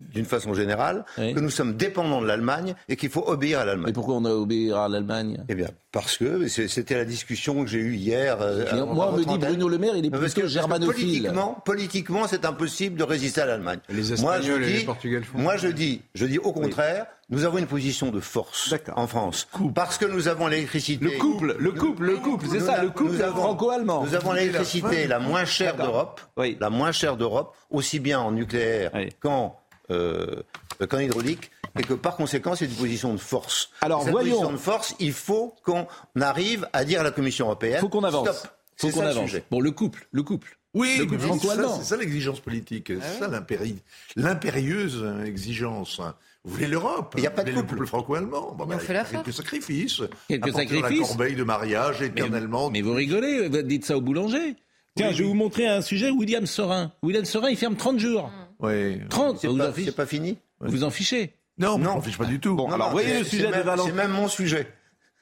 d'une 0.00 0.24
façon 0.24 0.52
générale, 0.52 1.04
que 1.16 1.40
nous 1.40 1.50
sommes 1.50 1.76
dépendants 1.76 2.20
de 2.20 2.26
l'Allemagne 2.26 2.74
et 2.88 2.96
qu'il 2.96 3.08
faut 3.08 3.24
obéir 3.26 3.60
à 3.60 3.64
l'Allemagne. 3.64 3.90
Et 3.90 3.92
pourquoi 3.92 4.16
on 4.16 4.24
a 4.24 4.30
obéir 4.30 4.76
à 4.76 4.88
l'Allemagne? 4.88 5.42
Eh 5.48 5.54
bien, 5.54 5.68
parce 5.90 6.18
que 6.18 6.46
c'était 6.48 6.96
la 6.96 7.04
discussion 7.04 7.64
que 7.64 7.70
j'ai 7.70 7.78
eue 7.78 7.94
hier. 7.94 8.36
Euh, 8.40 8.84
moi, 8.86 9.10
on 9.12 9.16
me 9.16 9.24
dit 9.24 9.38
Bruno 9.38 9.68
Le 9.68 9.78
Maire, 9.78 9.96
il 9.96 10.06
est 10.06 10.10
plutôt 10.10 10.46
germanophile. 10.46 11.06
Politiquement, 11.06 11.62
politiquement 11.64 12.26
c'est 12.26 12.44
impossible 12.44 12.98
de 12.98 13.04
résister 13.04 13.40
à 13.40 13.46
l'Allemagne. 13.46 13.78
Les 13.88 14.12
Espagnols 14.12 14.64
et 14.64 14.78
les 14.78 14.84
Portugais 14.84 15.22
font. 15.22 15.38
Moi, 15.38 15.56
je 15.56 15.68
dis, 15.68 16.02
je 16.14 16.26
dis 16.26 16.38
au 16.38 16.52
contraire, 16.52 17.06
nous 17.28 17.44
avons 17.44 17.58
une 17.58 17.66
position 17.66 18.10
de 18.10 18.20
force 18.20 18.74
en 18.94 19.06
France. 19.06 19.48
Parce 19.74 19.98
que 19.98 20.04
nous 20.04 20.28
avons 20.28 20.46
l'électricité. 20.46 21.04
Le 21.04 21.18
couple, 21.18 21.56
le 21.58 21.72
couple, 21.72 22.04
le 22.04 22.16
couple, 22.18 22.46
c'est 22.50 22.60
ça, 22.60 22.82
le 22.82 22.90
couple 22.90 23.16
franco-allemand. 23.16 24.04
Nous 24.04 24.14
avons 24.14 24.32
l'électricité 24.32 25.06
la 25.06 25.18
moins 25.18 25.44
chère 25.44 25.76
d'Europe, 25.76 26.20
la 26.36 26.70
moins 26.70 26.92
chère 26.92 27.16
d'Europe, 27.16 27.54
aussi 27.70 27.98
bien 27.98 28.20
en 28.20 28.32
nucléaire 28.32 28.92
qu'en 29.20 29.56
euh, 29.90 30.42
qu'en 30.88 30.98
hydraulique 30.98 31.50
et 31.78 31.82
que 31.82 31.94
par 31.94 32.16
conséquent 32.16 32.54
c'est 32.54 32.66
une 32.66 32.74
position 32.74 33.12
de 33.12 33.18
force. 33.18 33.70
Alors 33.80 34.02
Cette 34.02 34.12
voyons. 34.12 34.30
position 34.30 34.52
de 34.52 34.58
force, 34.58 34.94
il 34.98 35.12
faut 35.12 35.54
qu'on 35.64 35.86
arrive 36.20 36.68
à 36.72 36.84
dire 36.84 37.00
à 37.00 37.04
la 37.04 37.10
Commission 37.10 37.46
européenne. 37.46 37.80
Faut 37.80 37.88
qu'on 37.88 38.04
avance. 38.04 38.28
Stop. 38.28 38.50
Faut 38.76 38.90
qu'on 38.90 39.06
avance. 39.06 39.30
Bon, 39.50 39.60
le 39.60 39.70
couple, 39.70 40.06
le 40.12 40.22
couple. 40.22 40.58
Oui, 40.74 41.00
c'est 41.00 41.84
ça, 41.84 41.96
l'exigence 41.96 42.40
politique, 42.40 42.88
c'est 42.88 43.24
ah 43.24 43.30
ça 43.30 43.76
l'impérieuse 44.16 45.06
exigence. 45.24 46.02
Vous 46.46 46.54
voulez 46.54 46.68
l'Europe? 46.68 47.14
Il 47.16 47.22
n'y 47.22 47.26
a 47.26 47.30
pas 47.30 47.42
de 47.42 47.50
couple. 47.52 47.86
franco-allemand? 47.86 48.54
Bon, 48.56 48.66
bah, 48.66 48.78
fait 48.78 48.92
la 48.92 49.04
quelques 49.04 49.32
sacrifices. 49.32 50.02
Quelques 50.28 50.52
sacrifices. 50.52 51.00
La 51.00 51.06
corbeille 51.06 51.34
de 51.34 51.42
mariage 51.42 52.02
éternellement. 52.02 52.70
Mais, 52.70 52.78
mais 52.78 52.82
vous 52.82 52.92
rigolez, 52.94 53.48
vous 53.48 53.62
dites 53.62 53.84
ça 53.84 53.96
au 53.96 54.00
boulanger. 54.00 54.54
Tiens, 54.94 55.10
je 55.12 55.18
vais 55.18 55.28
vous 55.28 55.34
montrer 55.34 55.66
un 55.66 55.82
sujet, 55.82 56.10
William 56.10 56.46
Sorin. 56.46 56.92
William 57.02 57.24
Sorin, 57.24 57.50
il 57.50 57.56
ferme 57.56 57.74
30 57.74 57.98
jours. 57.98 58.30
Oui. 58.60 59.00
30, 59.08 59.38
c'est 59.38 59.48
pas, 59.48 60.02
pas, 60.02 60.06
fini 60.06 60.38
Vous 60.60 60.84
en 60.84 60.90
fichez 60.90 61.34
Non, 61.58 61.78
non, 61.78 61.96
on 61.96 62.02
fiche 62.02 62.18
pas 62.18 62.24
du 62.24 62.40
tout. 62.40 62.54
Bon, 62.54 62.70
alors 62.70 62.90
voyez 62.90 63.18
le 63.18 63.24
sujet 63.24 63.46
de 63.46 63.62
Valentin. 63.62 63.88
C'est 63.88 63.94
même 63.94 64.12
mon 64.12 64.28
sujet. 64.28 64.66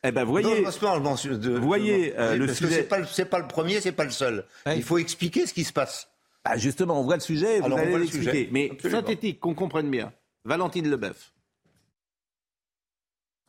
Eh 0.07 0.12
ben 0.12 0.24
voyez, 0.24 0.62
non, 0.62 1.14
de, 1.14 1.59
voyez 1.59 2.14
euh, 2.18 2.37
le 2.37 2.53
sujet. 2.53 2.74
C'est 2.74 2.82
pas, 2.82 3.01
pas, 3.30 3.39
le 3.39 3.49
premier, 3.49 3.80
c'est 3.80 3.93
pas 3.93 4.05
le 4.05 4.11
seul. 4.11 4.45
Il 4.66 4.82
faut 4.82 4.99
expliquer 4.99 5.47
ce 5.47 5.55
qui 5.55 5.64
se 5.64 5.72
passe. 5.72 6.09
Ah, 6.45 6.59
justement, 6.59 7.01
on 7.01 7.05
voit 7.05 7.14
le 7.14 7.22
sujet, 7.22 7.61
vous 7.61 7.72
allez 7.72 7.99
l'expliquer. 7.99 8.49
Mais 8.53 8.70
synthétique, 8.82 9.41
qu'on 9.41 9.55
comprenne 9.55 9.91
bien. 9.91 10.12
Valentine 10.45 10.89
Leboeuf. 10.91 11.32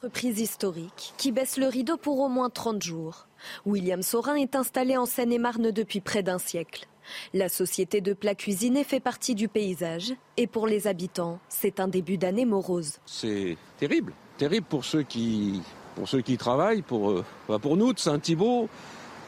Reprise 0.02 0.40
historique 0.40 1.14
qui 1.18 1.32
baisse 1.32 1.58
le 1.58 1.68
rideau 1.68 1.98
pour 1.98 2.20
au 2.20 2.30
moins 2.30 2.50
30 2.50 2.82
jours. 2.82 3.28
William 3.66 4.02
Sorin 4.02 4.36
est 4.36 4.56
installé 4.56 4.98
en 4.98 5.06
Seine-et-Marne 5.06 5.72
depuis 5.72 6.02
près 6.02 6.24
d'un 6.24 6.38
siècle. 6.38 6.88
La 7.34 7.50
société 7.50 8.02
de 8.02 8.14
plats 8.14 8.36
cuisinés 8.36 8.84
fait 8.84 9.00
partie 9.00 9.36
du 9.36 9.48
paysage 9.48 10.14
et 10.38 10.48
pour 10.48 10.68
les 10.68 10.88
habitants, 10.88 11.40
c'est 11.50 11.80
un 11.80 11.88
début 11.88 12.18
d'année 12.18 12.46
morose. 12.46 13.00
C'est 13.06 13.58
terrible, 13.78 14.14
terrible 14.38 14.66
pour 14.68 14.86
ceux 14.86 15.04
qui, 15.04 15.62
pour 15.96 16.08
ceux 16.10 16.22
qui 16.22 16.38
travaillent, 16.38 16.82
pour, 16.82 17.12
euh, 17.12 17.60
pour 17.60 17.78
nous 17.78 17.94
de 17.94 18.00
Saint-Thibault. 18.00 18.70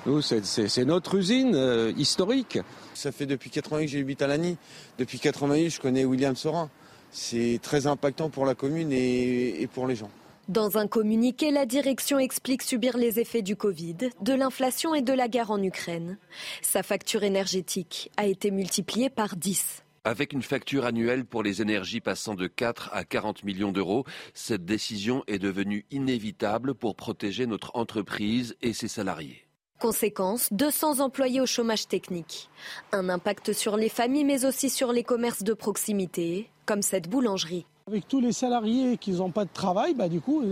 Nous, 0.05 0.21
c'est 0.21 0.85
notre 0.85 1.15
usine 1.15 1.53
euh, 1.55 1.91
historique. 1.97 2.59
Ça 2.93 3.11
fait 3.11 3.25
depuis 3.25 3.49
88 3.49 3.85
que 3.85 3.91
j'habite 3.91 4.21
à 4.21 4.27
Lagny. 4.27 4.57
Depuis 4.97 5.19
88, 5.19 5.69
je 5.69 5.79
connais 5.81 6.05
William 6.05 6.35
Sorin. 6.35 6.69
C'est 7.11 7.59
très 7.61 7.87
impactant 7.87 8.29
pour 8.29 8.45
la 8.45 8.55
commune 8.55 8.91
et 8.91 9.67
pour 9.73 9.87
les 9.87 9.95
gens. 9.95 10.09
Dans 10.47 10.77
un 10.77 10.87
communiqué, 10.87 11.51
la 11.51 11.65
direction 11.65 12.19
explique 12.19 12.61
subir 12.61 12.95
les 12.95 13.19
effets 13.19 13.41
du 13.41 13.57
Covid, 13.57 13.97
de 14.21 14.33
l'inflation 14.33 14.95
et 14.95 15.01
de 15.01 15.11
la 15.11 15.27
guerre 15.27 15.51
en 15.51 15.61
Ukraine. 15.61 16.17
Sa 16.61 16.83
facture 16.83 17.23
énergétique 17.23 18.09
a 18.15 18.27
été 18.27 18.49
multipliée 18.49 19.09
par 19.09 19.35
10. 19.35 19.83
Avec 20.05 20.31
une 20.31 20.41
facture 20.41 20.85
annuelle 20.85 21.25
pour 21.25 21.43
les 21.43 21.61
énergies 21.61 21.99
passant 21.99 22.33
de 22.33 22.47
4 22.47 22.91
à 22.93 23.03
40 23.03 23.43
millions 23.43 23.73
d'euros, 23.73 24.05
cette 24.33 24.63
décision 24.63 25.21
est 25.27 25.37
devenue 25.37 25.85
inévitable 25.91 26.75
pour 26.75 26.95
protéger 26.95 27.45
notre 27.45 27.71
entreprise 27.75 28.55
et 28.61 28.71
ses 28.71 28.87
salariés. 28.87 29.43
Conséquence, 29.81 30.47
200 30.53 31.01
employés 31.01 31.41
au 31.41 31.45
chômage 31.45 31.89
technique. 31.89 32.49
Un 32.93 33.09
impact 33.09 33.51
sur 33.51 33.75
les 33.75 33.89
familles 33.89 34.23
mais 34.23 34.45
aussi 34.45 34.69
sur 34.69 34.93
les 34.93 35.03
commerces 35.03 35.43
de 35.43 35.53
proximité, 35.53 36.49
comme 36.65 36.83
cette 36.83 37.09
boulangerie. 37.09 37.65
Avec 37.87 38.05
tous 38.07 38.19
les 38.19 38.33
salariés 38.33 38.97
qui 38.97 39.11
n'ont 39.11 39.31
pas 39.31 39.45
de 39.45 39.49
travail, 39.53 39.93
bah, 39.93 40.09
du 40.09 40.19
coup, 40.19 40.43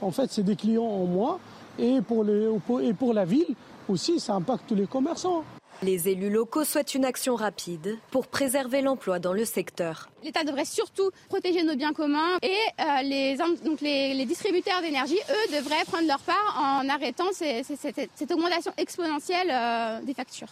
en 0.00 0.10
fait, 0.10 0.30
c'est 0.32 0.42
des 0.42 0.56
clients 0.56 0.82
en 0.82 1.04
moins. 1.04 1.38
Et 1.78 2.00
pour, 2.00 2.24
les, 2.24 2.48
et 2.82 2.92
pour 2.92 3.14
la 3.14 3.24
ville 3.24 3.54
aussi, 3.88 4.18
ça 4.18 4.34
impacte 4.34 4.64
tous 4.66 4.74
les 4.74 4.86
commerçants. 4.86 5.44
Les 5.82 6.08
élus 6.08 6.30
locaux 6.30 6.64
souhaitent 6.64 6.94
une 6.94 7.04
action 7.04 7.36
rapide 7.36 7.98
pour 8.10 8.26
préserver 8.26 8.80
l'emploi 8.80 9.18
dans 9.18 9.34
le 9.34 9.44
secteur. 9.44 10.08
L'État 10.24 10.42
devrait 10.42 10.64
surtout 10.64 11.10
protéger 11.28 11.62
nos 11.62 11.76
biens 11.76 11.92
communs 11.92 12.38
et 12.42 12.56
euh, 12.80 13.02
les, 13.02 13.36
donc 13.36 13.82
les, 13.82 14.24
distributeurs 14.24 14.80
d'énergie, 14.80 15.18
eux, 15.18 15.54
devraient 15.54 15.84
prendre 15.86 16.08
leur 16.08 16.20
part 16.20 16.56
en 16.58 16.88
arrêtant 16.88 17.30
cette 17.32 18.32
augmentation 18.32 18.72
exponentielle 18.78 19.50
euh, 19.52 20.00
des 20.00 20.14
factures. 20.14 20.48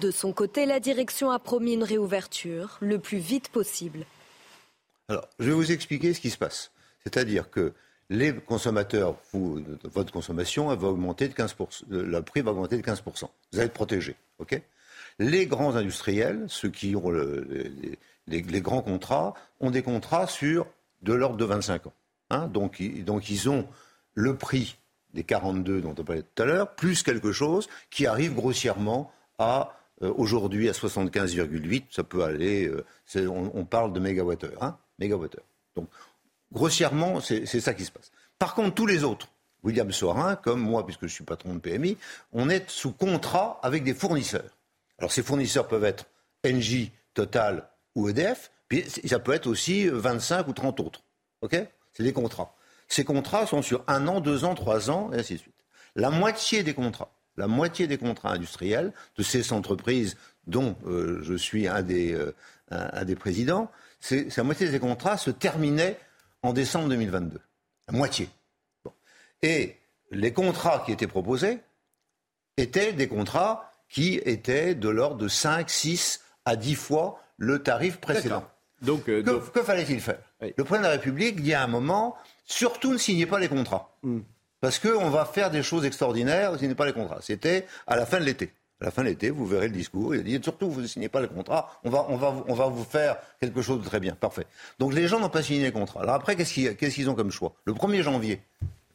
De 0.00 0.10
son 0.10 0.32
côté, 0.32 0.66
la 0.66 0.78
direction 0.78 1.30
a 1.30 1.38
promis 1.38 1.72
une 1.72 1.84
réouverture 1.84 2.76
le 2.80 2.98
plus 2.98 3.18
vite 3.18 3.48
possible. 3.48 4.04
Alors, 5.08 5.28
je 5.38 5.46
vais 5.46 5.52
vous 5.52 5.72
expliquer 5.72 6.14
ce 6.14 6.20
qui 6.20 6.30
se 6.30 6.38
passe. 6.38 6.72
C'est-à-dire 7.04 7.50
que 7.50 7.72
les 8.10 8.34
consommateurs, 8.34 9.16
votre 9.32 10.12
consommation, 10.12 10.72
15%, 10.74 11.84
le 11.88 12.20
prix 12.20 12.42
va 12.42 12.52
augmenter 12.52 12.76
de 12.76 12.82
15%. 12.82 13.02
Vous 13.52 13.58
allez 13.58 13.66
être 13.66 13.72
protégé. 13.72 14.16
ok? 14.38 14.60
Les 15.18 15.46
grands 15.46 15.76
industriels, 15.76 16.44
ceux 16.48 16.68
qui 16.68 16.94
ont 16.94 17.10
les, 18.26 18.60
grands 18.60 18.82
contrats, 18.82 19.34
ont 19.60 19.70
des 19.70 19.82
contrats 19.82 20.26
sur 20.26 20.66
de 21.02 21.14
l'ordre 21.14 21.36
de 21.36 21.44
25 21.44 21.86
ans. 21.86 21.92
Hein. 22.30 22.48
donc, 22.48 22.82
donc, 23.04 23.30
ils 23.30 23.48
ont 23.48 23.68
le 24.14 24.36
prix 24.36 24.76
des 25.14 25.22
42 25.22 25.80
dont 25.80 25.94
on 25.96 26.04
parlait 26.04 26.22
tout 26.22 26.42
à 26.42 26.46
l'heure, 26.46 26.74
plus 26.74 27.02
quelque 27.02 27.32
chose 27.32 27.68
qui 27.90 28.06
arrive 28.06 28.34
grossièrement 28.34 29.12
à 29.38 29.72
euh, 30.02 30.12
aujourd'hui 30.16 30.68
à 30.68 30.72
75,8. 30.72 31.84
Ça 31.90 32.04
peut 32.04 32.22
aller, 32.24 32.68
euh, 32.68 33.28
on, 33.28 33.64
parle 33.64 33.92
de 33.92 34.00
mégawattheure. 34.00 34.62
Hein, 34.62 34.76
mégawattheure. 34.98 35.44
Donc 35.74 35.88
Grossièrement, 36.52 37.20
c'est 37.20 37.60
ça 37.60 37.74
qui 37.74 37.84
se 37.84 37.90
passe. 37.90 38.10
Par 38.38 38.54
contre, 38.54 38.74
tous 38.74 38.86
les 38.86 39.04
autres, 39.04 39.28
William 39.64 39.90
Sorin, 39.90 40.36
comme 40.36 40.60
moi, 40.60 40.86
puisque 40.86 41.06
je 41.06 41.12
suis 41.12 41.24
patron 41.24 41.54
de 41.54 41.58
PMI, 41.58 41.96
on 42.32 42.48
est 42.48 42.70
sous 42.70 42.92
contrat 42.92 43.58
avec 43.62 43.82
des 43.82 43.94
fournisseurs. 43.94 44.56
Alors 44.98 45.12
ces 45.12 45.22
fournisseurs 45.22 45.66
peuvent 45.66 45.84
être 45.84 46.06
Engie, 46.46 46.92
Total 47.14 47.68
ou 47.94 48.08
EDF, 48.08 48.50
puis 48.68 48.84
ça 49.04 49.18
peut 49.18 49.32
être 49.32 49.46
aussi 49.46 49.88
25 49.88 50.48
ou 50.48 50.52
30 50.52 50.80
autres. 50.80 51.02
OK? 51.42 51.56
C'est 51.92 52.02
des 52.02 52.12
contrats. 52.12 52.54
Ces 52.88 53.04
contrats 53.04 53.46
sont 53.46 53.62
sur 53.62 53.82
un 53.88 54.06
an, 54.06 54.20
deux 54.20 54.44
ans, 54.44 54.54
trois 54.54 54.90
ans, 54.90 55.10
et 55.12 55.18
ainsi 55.18 55.34
de 55.34 55.38
suite. 55.38 55.54
La 55.96 56.10
moitié 56.10 56.62
des 56.62 56.74
contrats, 56.74 57.10
la 57.36 57.48
moitié 57.48 57.86
des 57.86 57.98
contrats 57.98 58.32
industriels 58.32 58.92
de 59.16 59.22
ces 59.22 59.52
entreprises 59.52 60.16
dont 60.46 60.76
euh, 60.86 61.20
je 61.22 61.34
suis 61.34 61.66
un 61.66 61.82
des, 61.82 62.12
euh, 62.14 62.34
un, 62.70 63.04
des 63.04 63.16
présidents, 63.16 63.70
la 64.10 64.42
moitié 64.42 64.68
des 64.68 64.80
contrats 64.80 65.16
se 65.16 65.30
terminaient 65.30 65.98
en 66.42 66.52
décembre 66.52 66.88
2022. 66.88 67.40
La 67.88 67.96
moitié. 67.96 68.28
Et 69.42 69.76
les 70.10 70.32
contrats 70.32 70.82
qui 70.84 70.92
étaient 70.92 71.06
proposés 71.06 71.58
étaient 72.56 72.92
des 72.92 73.08
contrats 73.08 73.70
qui 73.88 74.14
étaient 74.24 74.74
de 74.74 74.88
l'ordre 74.88 75.16
de 75.16 75.28
5, 75.28 75.68
6 75.68 76.20
à 76.44 76.56
10 76.56 76.74
fois 76.74 77.20
le 77.36 77.62
tarif 77.62 77.98
précédent. 77.98 78.44
Donc, 78.82 79.08
euh, 79.08 79.22
que, 79.22 79.62
fallait-il 79.62 80.00
faire? 80.00 80.18
Le 80.40 80.64
président 80.64 80.78
de 80.78 80.82
la 80.84 80.90
République 80.90 81.40
dit 81.40 81.54
à 81.54 81.62
un 81.62 81.66
moment, 81.66 82.16
surtout 82.44 82.92
ne 82.92 82.98
signez 82.98 83.26
pas 83.26 83.38
les 83.38 83.48
contrats. 83.48 83.96
Hmm. 84.02 84.20
Parce 84.60 84.78
qu'on 84.78 85.10
va 85.10 85.24
faire 85.24 85.50
des 85.50 85.62
choses 85.62 85.84
extraordinaires, 85.84 86.52
ne 86.52 86.58
signez 86.58 86.74
pas 86.74 86.86
les 86.86 86.92
contrats. 86.92 87.20
C'était 87.20 87.66
à 87.86 87.96
la 87.96 88.06
fin 88.06 88.18
de 88.18 88.24
l'été. 88.24 88.52
À 88.80 88.86
la 88.86 88.90
fin 88.90 89.02
de 89.02 89.08
l'été, 89.08 89.30
vous 89.30 89.46
verrez 89.46 89.68
le 89.68 89.74
discours. 89.74 90.14
Il 90.14 90.22
dit 90.22 90.38
surtout, 90.42 90.70
vous 90.70 90.82
ne 90.82 90.86
signez 90.86 91.08
pas 91.08 91.20
le 91.20 91.28
contrat. 91.28 91.80
On 91.84 91.90
va, 91.90 92.06
on, 92.10 92.16
va, 92.16 92.44
on 92.46 92.54
va 92.54 92.66
vous 92.66 92.84
faire 92.84 93.16
quelque 93.40 93.62
chose 93.62 93.80
de 93.80 93.84
très 93.86 94.00
bien. 94.00 94.14
Parfait. 94.14 94.46
Donc 94.78 94.92
les 94.92 95.08
gens 95.08 95.18
n'ont 95.18 95.30
pas 95.30 95.42
signé 95.42 95.62
les 95.62 95.72
contrats. 95.72 96.02
Alors 96.02 96.14
après, 96.14 96.36
qu'est-ce 96.36 96.94
qu'ils 96.94 97.10
ont 97.10 97.14
comme 97.14 97.30
choix? 97.30 97.54
Le 97.64 97.72
1er 97.72 98.02
janvier. 98.02 98.42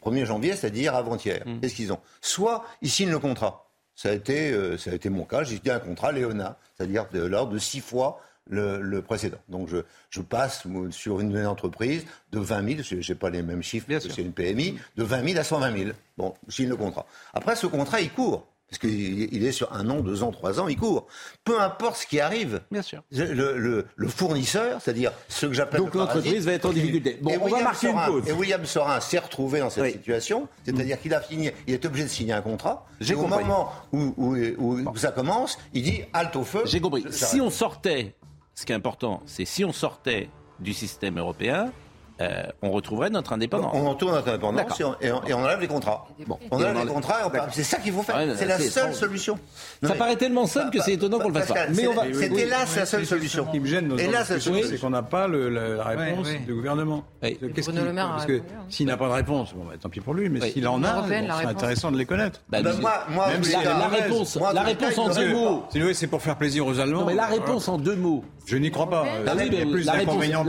1er 0.05 0.25
janvier, 0.25 0.55
c'est-à-dire 0.55 0.95
avant-hier. 0.95 1.41
Mmh. 1.45 1.59
Qu'est-ce 1.61 1.75
qu'ils 1.75 1.93
ont? 1.93 1.99
Soit 2.21 2.63
ils 2.81 2.89
signent 2.89 3.11
le 3.11 3.19
contrat. 3.19 3.67
Ça 3.95 4.09
a 4.09 4.13
été, 4.13 4.51
euh, 4.51 4.77
ça 4.77 4.91
a 4.91 4.93
été 4.93 5.09
mon 5.09 5.25
cas. 5.25 5.43
J'ai 5.43 5.57
signé 5.57 5.71
un 5.71 5.79
contrat 5.79 6.11
Léona, 6.11 6.57
c'est-à-dire 6.75 7.07
de 7.11 7.23
l'ordre 7.23 7.53
de 7.53 7.59
six 7.59 7.81
fois 7.81 8.21
le, 8.49 8.99
précédent. 9.01 9.37
Donc 9.49 9.67
je, 9.67 9.77
je, 10.09 10.21
passe 10.21 10.63
sur 10.91 11.19
une 11.19 11.45
entreprise 11.45 12.05
de 12.31 12.39
20 12.39 12.77
000, 12.77 12.81
je 12.83 12.95
n'ai 13.11 13.17
pas 13.17 13.29
les 13.29 13.41
mêmes 13.41 13.63
chiffres 13.63 13.87
parce 13.89 14.07
que 14.07 14.13
c'est 14.13 14.21
une 14.21 14.33
PMI, 14.33 14.77
de 14.97 15.03
20 15.03 15.27
000 15.29 15.39
à 15.39 15.43
120 15.43 15.77
000. 15.77 15.91
Bon, 16.17 16.33
je 16.47 16.55
signe 16.55 16.69
le 16.69 16.75
contrat. 16.75 17.05
Après, 17.33 17.55
ce 17.55 17.67
contrat, 17.67 18.01
il 18.01 18.11
court 18.11 18.47
parce 18.71 18.79
qu'il 18.79 19.45
est 19.45 19.51
sur 19.51 19.73
un 19.73 19.89
an, 19.89 19.99
deux 19.99 20.23
ans, 20.23 20.31
trois 20.31 20.61
ans, 20.61 20.69
il 20.69 20.77
court. 20.77 21.07
Peu 21.43 21.59
importe 21.59 21.97
ce 21.97 22.07
qui 22.07 22.21
arrive. 22.21 22.61
Bien 22.71 22.81
sûr. 22.81 23.03
Le, 23.11 23.85
fournisseur, 24.07 24.81
c'est-à-dire 24.81 25.11
ce 25.27 25.47
que 25.47 25.53
j'appelle. 25.53 25.81
Donc 25.81 25.93
l'entreprise 25.93 26.45
va 26.45 26.53
être 26.53 26.69
en 26.69 26.71
difficulté. 26.71 27.19
Bon, 27.21 27.33
on 27.41 27.49
va 27.49 27.63
marquer 27.63 27.89
une 27.89 27.99
pause. 28.05 28.23
Et 28.29 28.31
William 28.31 28.65
Sorin 28.65 29.01
s'est 29.01 29.19
retrouvé 29.19 29.59
dans 29.59 29.69
cette 29.69 29.91
situation, 29.91 30.47
c'est-à-dire 30.63 31.01
qu'il 31.01 31.13
a 31.13 31.21
signé, 31.21 31.53
il 31.67 31.73
est 31.73 31.85
obligé 31.85 32.05
de 32.05 32.09
signer 32.09 32.31
un 32.31 32.41
contrat. 32.41 32.87
Au 33.13 33.27
moment 33.27 33.73
où, 33.91 34.13
où, 34.17 34.95
ça 34.95 35.11
commence, 35.11 35.57
il 35.73 35.83
dit 35.83 36.03
halte 36.13 36.37
au 36.37 36.45
feu. 36.45 36.61
J'ai 36.63 36.79
compris. 36.79 37.03
Si 37.09 37.41
on 37.41 37.49
sortait, 37.49 38.15
ce 38.55 38.65
qui 38.65 38.71
est 38.71 38.75
important, 38.75 39.21
c'est 39.25 39.43
si 39.43 39.65
on 39.65 39.73
sortait 39.73 40.29
du 40.61 40.73
système 40.73 41.19
européen, 41.19 41.73
euh, 42.21 42.43
on 42.61 42.71
retrouverait 42.71 43.09
notre 43.09 43.33
indépendance. 43.33 43.71
On 43.73 43.89
retourne 43.89 44.13
notre 44.13 44.29
indépendance 44.29 44.81
et 45.01 45.11
on, 45.11 45.43
enlève 45.43 45.59
les 45.59 45.67
contrats. 45.67 46.07
On 46.51 46.57
enlève 46.57 46.77
les 46.77 46.85
contrats, 46.85 47.31
c'est 47.51 47.63
ça 47.63 47.77
qu'il 47.77 47.93
faut 47.93 48.03
faire. 48.03 48.17
c'est 48.35 48.45
la 48.45 48.59
seule 48.59 48.93
solution. 48.93 49.37
ça 49.83 49.95
paraît 49.95 50.15
tellement 50.15 50.45
simple 50.45 50.71
que 50.71 50.81
c'est 50.81 50.93
étonnant 50.93 51.19
qu'on 51.19 51.29
le 51.29 51.39
fasse 51.39 51.47
pas. 51.47 51.67
Mais 51.69 51.87
c'était 52.13 52.45
là 52.45 52.65
la 52.75 52.85
seule 52.85 53.05
solution. 53.05 53.45
Ce 53.47 53.51
qui 53.51 53.59
me 53.59 53.67
gêne 53.67 53.91
c'est 53.97 54.79
qu'on 54.79 54.89
n'a 54.89 55.03
pas 55.03 55.27
la 55.27 55.83
réponse 55.83 56.27
du 56.45 56.53
gouvernement. 56.53 57.03
Parce 57.21 58.25
que 58.25 58.41
s'il 58.69 58.87
n'a 58.87 58.97
pas 58.97 59.07
de 59.07 59.13
réponse, 59.13 59.53
bon, 59.53 59.65
bah, 59.65 59.73
tant 59.79 59.89
pis 59.89 59.99
pour 59.99 60.13
lui, 60.13 60.29
mais 60.29 60.51
s'il 60.51 60.67
en 60.67 60.83
a, 60.83 61.05
c'est 61.07 61.45
intéressant 61.45 61.91
de 61.91 61.97
les 61.97 62.05
connaître. 62.05 62.41
Bah, 62.49 62.61
Même 62.61 62.81
la 62.81 63.87
réponse, 63.87 64.37
la 64.53 64.63
réponse 64.63 64.97
en 64.97 65.09
deux 65.09 65.33
mots. 65.33 65.63
C'est 65.93 66.07
pour 66.07 66.21
faire 66.21 66.37
plaisir 66.37 66.65
aux 66.65 66.79
Allemands. 66.79 67.05
Mais 67.05 67.15
la 67.15 67.27
réponse 67.27 67.67
en 67.67 67.77
deux 67.77 67.95
mots. 67.95 68.23
Je 68.45 68.57
n'y 68.57 68.71
crois 68.71 68.89
pas. 68.89 69.05
La 69.23 69.33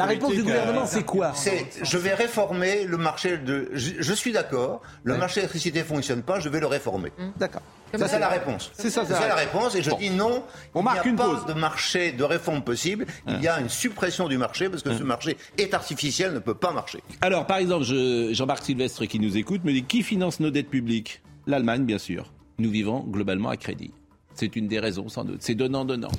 réponse 0.07 0.33
du 0.33 0.43
gouvernement, 0.43 0.87
c'est 0.87 1.05
quoi 1.05 1.33
je 1.83 1.99
vais 1.99 2.15
réformer 2.15 2.85
le 2.85 2.97
marché 2.97 3.39
de. 3.39 3.71
Je, 3.73 4.13
suis 4.13 4.33
d'accord, 4.33 4.83
le 5.03 5.17
marché 5.17 5.37
de 5.37 5.41
l'électricité 5.41 5.83
fonctionne 5.83 6.23
pas, 6.23 6.41
je 6.41 6.49
vais 6.49 6.61
le 6.61 6.67
réformer. 6.67 7.13
Mmh. 7.19 7.29
D'accord. 7.39 7.63
Ça, 7.99 8.09
c'est 8.09 8.19
la 8.19 8.29
réponse. 8.29 8.71
C'est 8.75 8.91
ça, 8.91 9.05
ça 9.05 9.29
la 9.29 9.35
réponse. 9.35 9.75
Et 9.75 9.83
je 9.83 9.91
dis 9.97 10.11
non, 10.11 10.45
On 10.75 10.81
il 10.81 10.93
n'y 10.93 10.99
a 10.99 11.17
pas 11.17 11.45
de 11.47 11.53
marché 11.53 12.13
de 12.13 12.25
réforme 12.25 12.63
possible. 12.63 13.07
Il 13.29 13.43
y 13.43 13.49
a 13.49 13.61
une 13.61 13.69
suppression 13.69 14.29
du 14.29 14.39
marché 14.39 14.69
parce 14.69 14.83
que 14.83 14.95
ce 14.95 15.03
marché 15.03 15.37
est 15.59 15.75
artificiel, 15.75 16.33
ne 16.33 16.39
peut 16.39 16.55
pas 16.55 16.73
marcher. 16.73 17.03
Alors, 17.21 17.47
par 17.47 17.59
exemple, 17.59 17.85
Jean-Marc 17.85 18.65
Sylvestre 18.65 19.07
qui 19.07 19.19
nous 19.19 19.37
écoute 19.37 19.65
me 19.65 19.73
dit 19.73 19.85
qui 19.85 20.03
finance 20.03 20.41
nos 20.41 20.51
dettes 20.51 20.71
publiques? 20.71 21.23
L'Allemagne, 21.47 21.85
bien 21.85 21.99
sûr. 21.99 22.33
Nous 22.59 22.71
vivons 22.71 23.01
globalement 23.01 23.49
à 23.49 23.57
crédit. 23.57 23.93
C'est 24.35 24.57
une 24.57 24.69
des 24.69 24.79
raisons, 24.79 25.09
sans 25.09 25.25
doute. 25.25 25.39
C'est 25.41 25.55
donnant-donnant. 25.55 26.11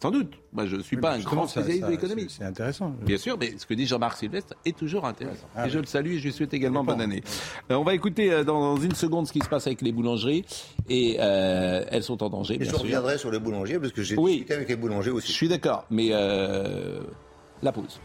Sans 0.00 0.10
doute. 0.10 0.32
Moi, 0.52 0.64
je 0.64 0.76
ne 0.76 0.82
suis 0.82 0.96
pas 0.96 1.12
un 1.12 1.18
grand 1.18 1.46
spécialiste 1.46 1.84
de 1.84 1.90
l'économie. 1.90 2.26
C'est 2.28 2.44
intéressant. 2.44 2.94
Bien 3.02 3.18
sûr, 3.18 3.36
mais 3.38 3.52
ce 3.58 3.66
que 3.66 3.74
dit 3.74 3.86
Jean-Marc 3.86 4.16
Sylvestre 4.16 4.54
est 4.64 4.76
toujours 4.76 5.04
intéressant. 5.04 5.46
Ah 5.54 5.66
et 5.66 5.70
je 5.70 5.78
le 5.78 5.84
salue 5.84 6.12
et 6.12 6.18
je 6.18 6.24
lui 6.24 6.32
souhaite 6.32 6.54
également 6.54 6.82
bonne 6.82 7.02
année. 7.02 7.22
Euh, 7.70 7.74
on 7.74 7.84
va 7.84 7.94
écouter 7.94 8.32
euh, 8.32 8.42
dans 8.42 8.76
une 8.76 8.94
seconde 8.94 9.26
ce 9.26 9.32
qui 9.32 9.40
se 9.40 9.48
passe 9.48 9.66
avec 9.66 9.82
les 9.82 9.92
boulangeries. 9.92 10.44
Et 10.88 11.18
euh, 11.20 11.84
elles 11.90 12.02
sont 12.02 12.22
en 12.22 12.30
danger, 12.30 12.60
et 12.60 12.64
je 12.64 12.74
reviendrai 12.74 13.18
sur 13.18 13.30
les 13.30 13.38
boulangers, 13.38 13.78
parce 13.78 13.92
que 13.92 14.02
j'ai 14.02 14.16
oui, 14.16 14.32
discuté 14.32 14.54
avec 14.54 14.68
les 14.70 14.76
boulangers 14.76 15.10
aussi. 15.10 15.28
Je 15.28 15.32
suis 15.32 15.48
d'accord, 15.48 15.84
mais 15.90 16.08
la 16.08 17.72
pause. 17.72 18.00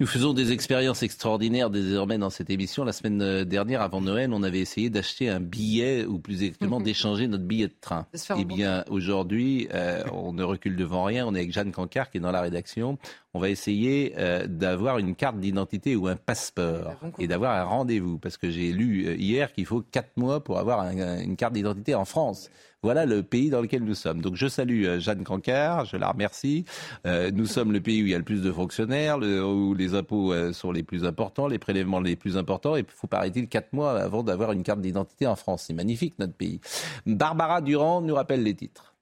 Nous 0.00 0.06
faisons 0.06 0.32
des 0.32 0.50
expériences 0.50 1.04
extraordinaires 1.04 1.70
désormais 1.70 2.18
dans 2.18 2.30
cette 2.30 2.50
émission. 2.50 2.82
La 2.82 2.92
semaine 2.92 3.22
euh, 3.22 3.44
dernière, 3.44 3.82
avant 3.82 4.00
Noël, 4.00 4.32
on 4.32 4.42
avait 4.42 4.58
essayé 4.58 4.90
d'acheter 4.90 5.28
un 5.28 5.38
billet, 5.38 6.04
ou 6.04 6.18
plus 6.18 6.42
exactement 6.42 6.80
d'échanger 6.80 7.28
notre 7.28 7.44
billet 7.44 7.68
de 7.68 7.74
train. 7.80 8.04
Eh 8.36 8.44
bien, 8.44 8.84
aujourd'hui, 8.90 9.68
euh, 9.72 10.02
on 10.12 10.32
ne 10.32 10.42
recule 10.42 10.74
devant 10.74 11.04
rien. 11.04 11.24
On 11.24 11.36
est 11.36 11.38
avec 11.38 11.52
Jeanne 11.52 11.70
Cancard 11.70 12.10
qui 12.10 12.18
est 12.18 12.20
dans 12.20 12.32
la 12.32 12.40
rédaction. 12.40 12.98
On 13.32 13.38
va 13.38 13.48
essayer 13.48 14.14
euh, 14.18 14.48
d'avoir 14.48 14.98
une 14.98 15.14
carte 15.14 15.38
d'identité 15.38 15.94
ou 15.94 16.08
un 16.08 16.16
passeport 16.16 16.94
et 17.20 17.28
d'avoir 17.28 17.52
un 17.52 17.64
rendez-vous. 17.64 18.18
Parce 18.18 18.38
que 18.38 18.50
j'ai 18.50 18.72
lu 18.72 19.14
hier 19.16 19.52
qu'il 19.52 19.66
faut 19.66 19.82
quatre 19.82 20.16
mois 20.16 20.42
pour 20.42 20.58
avoir 20.58 20.84
une 20.90 21.36
carte 21.36 21.52
d'identité 21.52 21.94
en 21.94 22.04
France. 22.04 22.50
Voilà 22.86 23.04
le 23.04 23.24
pays 23.24 23.50
dans 23.50 23.60
lequel 23.60 23.82
nous 23.82 23.96
sommes. 23.96 24.20
Donc 24.20 24.36
je 24.36 24.46
salue 24.46 24.84
euh, 24.84 25.00
Jeanne 25.00 25.24
Cancard, 25.24 25.86
je 25.86 25.96
la 25.96 26.08
remercie. 26.08 26.64
Euh, 27.04 27.32
nous 27.34 27.46
sommes 27.46 27.72
le 27.72 27.80
pays 27.80 28.00
où 28.00 28.06
il 28.06 28.12
y 28.12 28.14
a 28.14 28.18
le 28.18 28.22
plus 28.22 28.42
de 28.42 28.52
fonctionnaires, 28.52 29.18
où 29.18 29.74
les 29.74 29.96
impôts 29.96 30.32
euh, 30.32 30.52
sont 30.52 30.70
les 30.70 30.84
plus 30.84 31.04
importants, 31.04 31.48
les 31.48 31.58
prélèvements 31.58 31.98
les 31.98 32.14
plus 32.14 32.36
importants. 32.36 32.76
Et 32.76 32.82
il 32.82 32.86
faut, 32.86 33.08
paraît-il, 33.08 33.48
quatre 33.48 33.72
mois 33.72 34.00
avant 34.00 34.22
d'avoir 34.22 34.52
une 34.52 34.62
carte 34.62 34.80
d'identité 34.80 35.26
en 35.26 35.34
France. 35.34 35.64
C'est 35.66 35.74
magnifique 35.74 36.14
notre 36.20 36.34
pays. 36.34 36.60
Barbara 37.06 37.60
Durand 37.60 38.02
nous 38.02 38.14
rappelle 38.14 38.44
les 38.44 38.54
titres. 38.54 38.94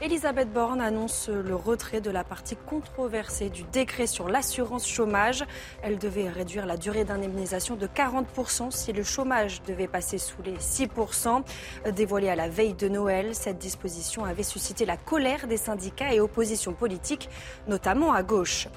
Elisabeth 0.00 0.52
Borne 0.52 0.80
annonce 0.80 1.28
le 1.28 1.56
retrait 1.56 2.00
de 2.00 2.12
la 2.12 2.22
partie 2.22 2.54
controversée 2.54 3.50
du 3.50 3.64
décret 3.64 4.06
sur 4.06 4.28
l'assurance 4.28 4.86
chômage. 4.86 5.44
Elle 5.82 5.98
devait 5.98 6.28
réduire 6.28 6.66
la 6.66 6.76
durée 6.76 7.02
d'indemnisation 7.02 7.74
de 7.74 7.88
40% 7.88 8.70
si 8.70 8.92
le 8.92 9.02
chômage 9.02 9.60
devait 9.64 9.88
passer 9.88 10.18
sous 10.18 10.40
les 10.44 10.54
6%. 10.54 11.42
Dévoilée 11.90 12.28
à 12.28 12.36
la 12.36 12.48
veille 12.48 12.74
de 12.74 12.86
Noël, 12.86 13.34
cette 13.34 13.58
disposition 13.58 14.24
avait 14.24 14.44
suscité 14.44 14.86
la 14.86 14.96
colère 14.96 15.48
des 15.48 15.56
syndicats 15.56 16.14
et 16.14 16.20
oppositions 16.20 16.74
politiques, 16.74 17.28
notamment 17.66 18.12
à 18.12 18.22
gauche. 18.22 18.68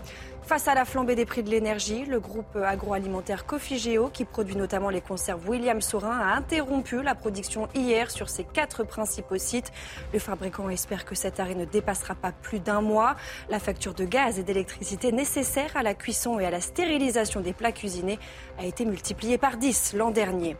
Face 0.43 0.67
à 0.67 0.73
la 0.73 0.85
flambée 0.85 1.15
des 1.15 1.25
prix 1.25 1.43
de 1.43 1.49
l'énergie, 1.49 2.03
le 2.03 2.19
groupe 2.19 2.57
agroalimentaire 2.57 3.45
Cofigeo, 3.45 4.09
qui 4.09 4.25
produit 4.25 4.55
notamment 4.55 4.89
les 4.89 4.99
conserves 4.99 5.47
William 5.47 5.79
Saurin, 5.79 6.17
a 6.17 6.35
interrompu 6.35 7.01
la 7.01 7.15
production 7.15 7.69
hier 7.73 8.11
sur 8.11 8.29
ses 8.29 8.43
quatre 8.43 8.83
principaux 8.83 9.37
sites. 9.37 9.71
Le 10.11 10.19
fabricant 10.19 10.69
espère 10.69 11.05
que 11.05 11.15
cet 11.15 11.39
arrêt 11.39 11.55
ne 11.55 11.63
dépassera 11.63 12.15
pas 12.15 12.31
plus 12.33 12.59
d'un 12.59 12.81
mois. 12.81 13.15
La 13.49 13.59
facture 13.59 13.93
de 13.93 14.03
gaz 14.03 14.39
et 14.39 14.43
d'électricité 14.43 15.11
nécessaire 15.11 15.77
à 15.77 15.83
la 15.83 15.93
cuisson 15.93 16.39
et 16.39 16.45
à 16.45 16.51
la 16.51 16.59
stérilisation 16.59 17.39
des 17.39 17.53
plats 17.53 17.71
cuisinés 17.71 18.19
a 18.59 18.65
été 18.65 18.83
multipliée 18.83 19.37
par 19.37 19.55
10 19.55 19.93
l'an 19.93 20.11
dernier. 20.11 20.57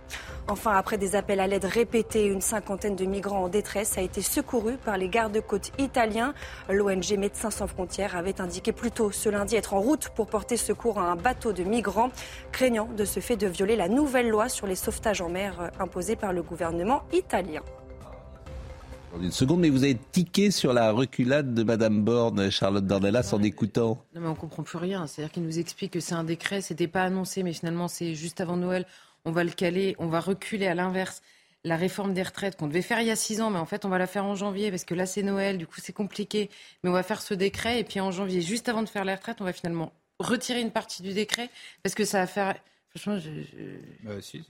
Enfin, 0.47 0.75
après 0.75 0.97
des 0.97 1.15
appels 1.15 1.39
à 1.39 1.47
l'aide 1.47 1.65
répétés, 1.65 2.25
une 2.25 2.41
cinquantaine 2.41 2.95
de 2.95 3.05
migrants 3.05 3.43
en 3.43 3.47
détresse 3.47 3.97
a 3.97 4.01
été 4.01 4.21
secourue 4.21 4.77
par 4.77 4.97
les 4.97 5.07
gardes-côtes 5.07 5.71
italiens. 5.77 6.33
L'ONG 6.69 7.17
Médecins 7.17 7.51
sans 7.51 7.67
frontières 7.67 8.15
avait 8.17 8.41
indiqué 8.41 8.71
plus 8.71 8.91
tôt 8.91 9.11
ce 9.11 9.29
lundi 9.29 9.55
être 9.55 9.73
en 9.73 9.79
route 9.79 10.09
pour 10.09 10.27
porter 10.27 10.57
secours 10.57 10.99
à 10.99 11.11
un 11.11 11.15
bateau 11.15 11.53
de 11.53 11.63
migrants, 11.63 12.11
craignant 12.51 12.89
de 12.97 13.05
ce 13.05 13.19
fait 13.19 13.37
de 13.37 13.47
violer 13.47 13.75
la 13.75 13.87
nouvelle 13.87 14.29
loi 14.29 14.49
sur 14.49 14.67
les 14.67 14.75
sauvetages 14.75 15.21
en 15.21 15.29
mer 15.29 15.71
imposée 15.79 16.15
par 16.15 16.33
le 16.33 16.41
gouvernement 16.41 17.03
italien. 17.13 17.61
Une 19.19 19.31
seconde, 19.31 19.59
mais 19.59 19.69
vous 19.69 19.83
avez 19.83 19.97
tiqué 20.11 20.51
sur 20.51 20.71
la 20.71 20.91
reculade 20.91 21.53
de 21.53 21.63
Madame 21.63 22.01
Borne, 22.01 22.49
Charlotte 22.49 22.85
Dornelas, 22.85 23.31
en 23.33 23.43
écoutant. 23.43 24.05
Non, 24.15 24.21
mais 24.21 24.27
on 24.27 24.35
comprend 24.35 24.63
plus 24.63 24.77
rien. 24.77 25.05
C'est-à-dire 25.05 25.33
qu'il 25.33 25.43
nous 25.43 25.59
explique 25.59 25.91
que 25.91 25.99
c'est 25.99 26.13
un 26.13 26.23
décret, 26.23 26.61
c'était 26.61 26.87
pas 26.87 27.03
annoncé, 27.03 27.43
mais 27.43 27.51
finalement 27.51 27.89
c'est 27.89 28.15
juste 28.15 28.39
avant 28.39 28.55
Noël 28.55 28.85
on 29.25 29.31
va 29.31 29.43
le 29.43 29.51
caler, 29.51 29.95
on 29.99 30.07
va 30.07 30.19
reculer 30.19 30.67
à 30.67 30.75
l'inverse 30.75 31.21
la 31.63 31.75
réforme 31.77 32.13
des 32.13 32.23
retraites 32.23 32.57
qu'on 32.57 32.67
devait 32.67 32.81
faire 32.81 33.01
il 33.01 33.07
y 33.07 33.11
a 33.11 33.15
six 33.15 33.39
ans, 33.41 33.51
mais 33.51 33.59
en 33.59 33.65
fait 33.65 33.85
on 33.85 33.89
va 33.89 33.99
la 33.99 34.07
faire 34.07 34.25
en 34.25 34.35
janvier 34.35 34.71
parce 34.71 34.83
que 34.83 34.95
là 34.95 35.05
c'est 35.05 35.21
Noël, 35.23 35.57
du 35.57 35.67
coup 35.67 35.79
c'est 35.79 35.93
compliqué. 35.93 36.49
Mais 36.83 36.89
on 36.89 36.93
va 36.93 37.03
faire 37.03 37.21
ce 37.21 37.33
décret 37.33 37.79
et 37.79 37.83
puis 37.83 37.99
en 37.99 38.11
janvier, 38.11 38.41
juste 38.41 38.67
avant 38.69 38.81
de 38.81 38.89
faire 38.89 39.05
les 39.05 39.13
retraites, 39.13 39.41
on 39.41 39.45
va 39.45 39.53
finalement 39.53 39.93
retirer 40.19 40.61
une 40.61 40.71
partie 40.71 41.03
du 41.03 41.13
décret 41.13 41.49
parce 41.83 41.95
que 41.95 42.05
ça 42.05 42.19
va 42.19 42.27
faire 42.27 42.55
Franchement, 42.93 43.21
je. 43.23 43.29
Bah, 44.03 44.15
si, 44.19 44.43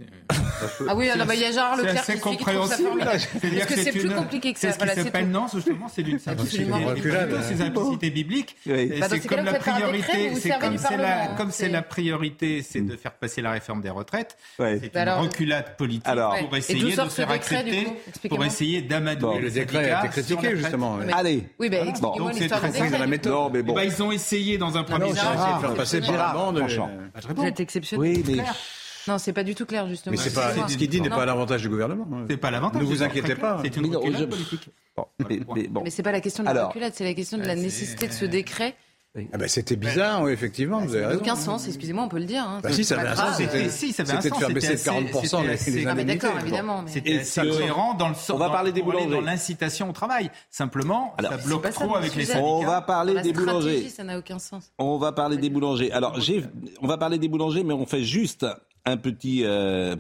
ah 0.89 0.96
oui, 0.96 1.08
bah, 1.16 1.36
il 1.36 1.42
y 1.42 1.46
a 1.46 1.52
Gérard 1.52 1.78
Leclerc 1.78 2.04
qui 2.04 2.20
compréhensible. 2.20 2.89
Parce 3.00 3.28
que 3.28 3.76
c'est 3.76 3.92
plus 3.92 4.10
compliqué 4.10 4.54
que 4.54 4.60
ça. 4.60 4.72
C'est 4.72 5.04
ce 5.04 5.10
qui 5.10 5.24
non, 5.26 5.46
justement, 5.48 5.88
c'est 5.88 6.02
d'une 6.02 6.18
simplicité. 6.18 6.66
C'est 7.44 7.58
simplicité 7.58 8.10
biblique. 8.10 8.56
C'est 8.66 9.28
comme 9.28 9.46
la 9.46 9.54
priorité. 9.54 10.32
Comme 11.38 11.52
c'est 11.52 11.70
la 11.70 11.84
priorité, 11.84 12.64
c'est 12.64 12.82
de 12.82 12.96
faire 12.96 13.14
passer 13.14 13.44
la 13.44 13.52
réforme 13.52 13.82
des 13.82 13.92
retraites. 13.92 14.36
C'est 14.58 14.96
une 14.96 15.10
reculade 15.10 15.78
politique 15.78 16.08
pour 16.39 16.56
essayer 16.58 16.96
de 16.96 17.10
faire 17.10 17.30
accepter, 17.30 17.88
pour 18.28 18.44
essayer 18.44 18.82
d'amadouer 18.82 19.39
le 19.39 19.52
décret 19.52 19.92
a 19.92 20.00
été 20.00 20.10
critiqué 20.10 20.56
justement. 20.58 20.98
Allez. 21.14 21.44
Oui, 21.60 21.70
ben 21.70 21.88
expliquez-moi 21.88 22.32
l'histoire 22.32 23.52
du 23.52 23.64
décret. 23.64 23.86
Ils 23.86 24.04
ont 24.04 24.12
essayé 24.12 24.58
dans 24.58 24.78
un 24.78 24.84
premier 24.84 25.14
temps. 25.14 25.60
Faire 25.62 25.74
passer 25.76 26.02
par 26.02 26.54
Vous 27.36 27.46
êtes 27.46 27.60
exceptionnel. 27.60 28.30
Non, 29.07 29.17
c'est 29.17 29.34
pas 29.34 29.43
du 29.43 29.55
tout 29.55 29.65
clair, 29.65 29.88
justement. 29.88 30.11
Mais 30.11 30.17
c'est 30.17 30.34
pas, 30.34 30.67
ce 30.67 30.77
qu'il 30.77 30.89
dit 30.89 31.01
n'est 31.01 31.09
pas 31.09 31.25
l'avantage 31.25 31.61
du 31.61 31.69
gouvernement. 31.69 32.07
Hein. 32.13 32.25
C'est 32.29 32.38
pas 32.38 32.51
l'avantage. 32.51 32.82
Ne 32.82 32.88
vous 32.88 33.03
inquiétez 33.03 33.36
pas. 33.36 33.59
C'est 33.63 33.75
une 33.77 33.95
reculade 33.95 34.29
politique. 34.29 34.69
mais, 35.27 35.39
mais, 35.55 35.67
bon. 35.67 35.82
mais 35.84 35.89
c'est 35.89 36.03
pas 36.03 36.11
la 36.11 36.21
question 36.21 36.43
de 36.43 36.49
la 36.49 36.67
reculade, 36.67 36.93
c'est 36.95 37.03
la 37.03 37.13
question 37.13 37.38
de 37.38 37.45
la 37.45 37.55
nécessité 37.55 38.07
de 38.07 38.13
ce 38.13 38.25
décret 38.25 38.75
ah 39.34 39.38
ben 39.38 39.47
c'était 39.49 39.76
bizarre, 39.76 40.24
oui, 40.24 40.32
effectivement, 40.32 40.80
vous 40.80 40.95
avez 40.95 41.05
raison. 41.05 41.20
aucun 41.20 41.36
sens, 41.36 41.68
excusez-moi, 41.68 42.05
on 42.05 42.07
peut 42.07 42.20
le 42.20 42.26
dire. 42.26 42.43
Hein. 42.43 42.62
Bah 42.64 42.72
si, 42.72 42.86
ça 42.86 42.97
avait 42.97 43.09
un 43.09 43.16
sens. 43.16 43.36
C'était 43.36 43.70
si, 43.70 43.91
ça 43.91 44.03
de 44.03 44.09
faire 44.09 44.49
baisser 44.51 44.76
de 44.76 44.80
40% 44.80 45.41
les, 45.41 45.72
les 45.72 45.86
ah 45.86 45.95
mais 45.95 46.05
d'accord, 46.05 46.39
évidemment. 46.39 46.86
C'était 46.88 47.22
cohérent 47.36 47.93
dans 47.95 48.09
le 48.09 48.16
sens. 48.16 48.30
On 48.30 48.38
va 48.38 48.49
parler 48.49 48.72
des 48.72 48.82
boulangers. 48.82 49.09
Dans 49.09 49.22
l'incitation 49.22 49.89
au 49.89 49.93
travail. 49.93 50.32
Simplement, 50.49 51.14
ça 51.20 51.38
bloque 51.38 51.70
trop 51.72 51.95
avec 51.95 52.16
les 52.16 52.26
syndicats. 52.26 52.45
On 52.45 52.64
va 52.64 52.82
parler 52.82 53.22
des 53.22 53.34
boulangers. 53.34 53.89
Ça 53.89 54.03
n'a 54.03 54.18
aucun 54.18 54.39
sens. 54.39 54.72
On 54.78 54.97
va 54.97 55.12
parler 55.12 55.38
des 55.38 55.49
boulangers. 55.49 55.91
Alors, 55.91 56.18
on 56.82 56.88
va 56.88 56.97
parler 56.97 57.18
des 57.18 57.28
boulangers, 57.28 57.64
mais 57.64 57.74
on 57.74 57.86
fait 57.86 58.03
juste 58.03 58.45
un 58.86 58.97
petit, 58.97 59.43
euh, 59.43 59.95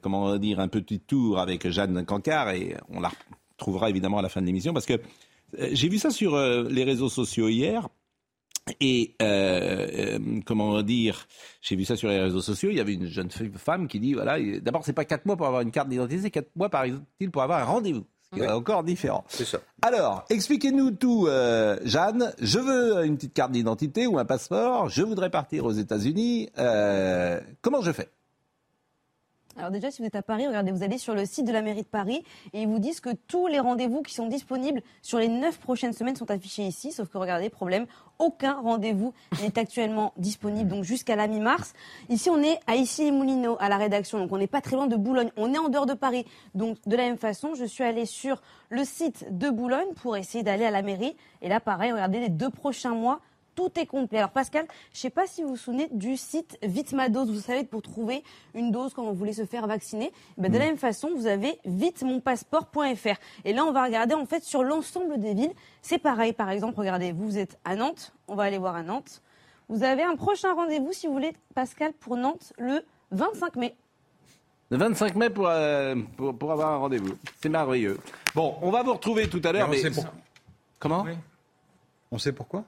comment 0.00 0.36
dire, 0.38 0.60
un 0.60 0.68
petit 0.68 1.00
tour 1.00 1.38
avec 1.38 1.68
Jeanne 1.68 2.04
Cancard 2.04 2.50
et 2.50 2.76
on 2.88 3.00
la 3.00 3.10
retrouvera 3.52 3.90
évidemment 3.90 4.18
à 4.18 4.22
la 4.22 4.28
fin 4.28 4.40
de 4.40 4.46
l'émission 4.46 4.72
parce 4.72 4.86
que 4.86 4.94
euh, 5.58 5.68
j'ai 5.72 5.88
vu 5.88 5.98
ça 5.98 6.10
sur 6.10 6.34
euh, 6.34 6.66
les 6.70 6.84
réseaux 6.84 7.08
sociaux 7.08 7.48
hier. 7.48 7.88
Et 8.80 9.14
euh, 9.20 10.16
euh, 10.16 10.40
comment 10.46 10.82
dire, 10.82 11.26
j'ai 11.60 11.76
vu 11.76 11.84
ça 11.84 11.96
sur 11.96 12.08
les 12.08 12.18
réseaux 12.18 12.40
sociaux. 12.40 12.70
Il 12.70 12.76
y 12.76 12.80
avait 12.80 12.94
une 12.94 13.06
jeune 13.06 13.30
femme 13.30 13.88
qui 13.88 14.00
dit 14.00 14.14
voilà, 14.14 14.38
d'abord 14.60 14.84
c'est 14.84 14.94
pas 14.94 15.04
quatre 15.04 15.26
mois 15.26 15.36
pour 15.36 15.46
avoir 15.46 15.60
une 15.60 15.70
carte 15.70 15.88
d'identité, 15.88 16.22
c'est 16.22 16.30
quatre 16.30 16.54
mois 16.56 16.70
par 16.70 16.84
exemple 16.84 17.04
pour 17.30 17.42
avoir 17.42 17.60
un 17.60 17.64
rendez-vous. 17.64 18.04
Ce 18.22 18.38
qui 18.38 18.42
est 18.42 18.50
encore 18.50 18.82
différent. 18.82 19.24
C'est 19.28 19.44
ça. 19.44 19.58
Alors, 19.82 20.24
expliquez-nous 20.30 20.92
tout, 20.92 21.26
euh, 21.28 21.78
Jeanne. 21.84 22.32
Je 22.40 22.58
veux 22.58 23.04
une 23.04 23.16
petite 23.16 23.34
carte 23.34 23.52
d'identité 23.52 24.06
ou 24.06 24.18
un 24.18 24.24
passeport. 24.24 24.88
Je 24.88 25.02
voudrais 25.02 25.30
partir 25.30 25.66
aux 25.66 25.72
États-Unis. 25.72 26.48
Euh, 26.58 27.38
comment 27.60 27.82
je 27.82 27.92
fais? 27.92 28.08
Alors 29.56 29.70
déjà, 29.70 29.90
si 29.90 30.02
vous 30.02 30.06
êtes 30.06 30.16
à 30.16 30.22
Paris, 30.22 30.46
regardez, 30.48 30.72
vous 30.72 30.82
allez 30.82 30.98
sur 30.98 31.14
le 31.14 31.24
site 31.26 31.46
de 31.46 31.52
la 31.52 31.62
mairie 31.62 31.82
de 31.82 31.88
Paris 31.88 32.24
et 32.52 32.62
ils 32.62 32.68
vous 32.68 32.80
disent 32.80 33.00
que 33.00 33.10
tous 33.28 33.46
les 33.46 33.60
rendez-vous 33.60 34.02
qui 34.02 34.12
sont 34.12 34.26
disponibles 34.26 34.82
sur 35.00 35.18
les 35.18 35.28
neuf 35.28 35.58
prochaines 35.58 35.92
semaines 35.92 36.16
sont 36.16 36.30
affichés 36.30 36.64
ici. 36.64 36.90
Sauf 36.90 37.08
que 37.08 37.18
regardez, 37.18 37.50
problème, 37.50 37.86
aucun 38.18 38.60
rendez-vous 38.60 39.14
n'est 39.42 39.56
actuellement 39.58 40.12
disponible, 40.16 40.68
donc 40.68 40.82
jusqu'à 40.82 41.14
la 41.14 41.28
mi-mars. 41.28 41.72
Ici, 42.08 42.30
on 42.30 42.42
est 42.42 42.58
à 42.66 42.74
Issy-les-Moulineaux, 42.74 43.56
à 43.60 43.68
la 43.68 43.76
rédaction, 43.76 44.18
donc 44.18 44.32
on 44.32 44.38
n'est 44.38 44.48
pas 44.48 44.60
très 44.60 44.74
loin 44.74 44.88
de 44.88 44.96
Boulogne. 44.96 45.30
On 45.36 45.54
est 45.54 45.58
en 45.58 45.68
dehors 45.68 45.86
de 45.86 45.94
Paris. 45.94 46.26
Donc 46.54 46.78
de 46.86 46.96
la 46.96 47.04
même 47.04 47.18
façon, 47.18 47.54
je 47.54 47.64
suis 47.64 47.84
allée 47.84 48.06
sur 48.06 48.42
le 48.70 48.84
site 48.84 49.26
de 49.30 49.50
Boulogne 49.50 49.92
pour 50.02 50.16
essayer 50.16 50.42
d'aller 50.42 50.64
à 50.64 50.72
la 50.72 50.82
mairie. 50.82 51.16
Et 51.42 51.48
là, 51.48 51.60
pareil, 51.60 51.92
regardez, 51.92 52.18
les 52.18 52.28
deux 52.28 52.50
prochains 52.50 52.94
mois, 52.94 53.20
tout 53.54 53.70
est 53.78 53.86
complet. 53.86 54.18
Alors 54.18 54.30
Pascal, 54.30 54.66
je 54.92 54.98
ne 54.98 55.00
sais 55.00 55.10
pas 55.10 55.26
si 55.26 55.42
vous 55.42 55.50
vous 55.50 55.56
souvenez 55.56 55.88
du 55.90 56.16
site 56.16 56.58
Vite 56.62 56.92
ma 56.92 57.08
dose, 57.08 57.30
vous 57.30 57.40
savez, 57.40 57.64
pour 57.64 57.82
trouver 57.82 58.22
une 58.54 58.70
dose 58.70 58.94
quand 58.94 59.04
on 59.04 59.12
voulait 59.12 59.32
se 59.32 59.44
faire 59.44 59.66
vacciner. 59.66 60.12
Ben, 60.38 60.50
de 60.50 60.58
la 60.58 60.64
mm. 60.64 60.68
même 60.68 60.78
façon, 60.78 61.10
vous 61.14 61.26
avez 61.26 61.58
vitemonpasseport.fr. 61.64 63.18
Et 63.44 63.52
là, 63.52 63.64
on 63.64 63.72
va 63.72 63.84
regarder 63.84 64.14
en 64.14 64.26
fait 64.26 64.42
sur 64.42 64.62
l'ensemble 64.62 65.20
des 65.20 65.34
villes. 65.34 65.52
C'est 65.82 65.98
pareil, 65.98 66.32
par 66.32 66.50
exemple, 66.50 66.78
regardez, 66.78 67.12
vous 67.12 67.38
êtes 67.38 67.58
à 67.64 67.76
Nantes, 67.76 68.12
on 68.28 68.34
va 68.34 68.44
aller 68.44 68.58
voir 68.58 68.74
à 68.76 68.82
Nantes. 68.82 69.22
Vous 69.68 69.82
avez 69.82 70.02
un 70.02 70.16
prochain 70.16 70.52
rendez-vous, 70.54 70.92
si 70.92 71.06
vous 71.06 71.12
voulez, 71.14 71.32
Pascal, 71.54 71.92
pour 71.94 72.16
Nantes, 72.16 72.52
le 72.58 72.84
25 73.12 73.56
mai. 73.56 73.74
Le 74.70 74.76
25 74.78 75.14
mai 75.14 75.30
pour, 75.30 75.48
euh, 75.48 75.94
pour, 76.16 76.52
avoir 76.52 76.72
un 76.72 76.76
rendez-vous. 76.78 77.14
C'est 77.40 77.48
merveilleux. 77.48 77.98
Bon, 78.34 78.56
on 78.62 78.70
va 78.70 78.82
vous 78.82 78.94
retrouver 78.94 79.28
tout 79.28 79.40
à 79.44 79.52
l'heure. 79.52 79.68
Mais, 79.68 79.82
Comment? 80.78 81.06
On 82.10 82.18
sait 82.18 82.32
pourquoi? 82.32 82.64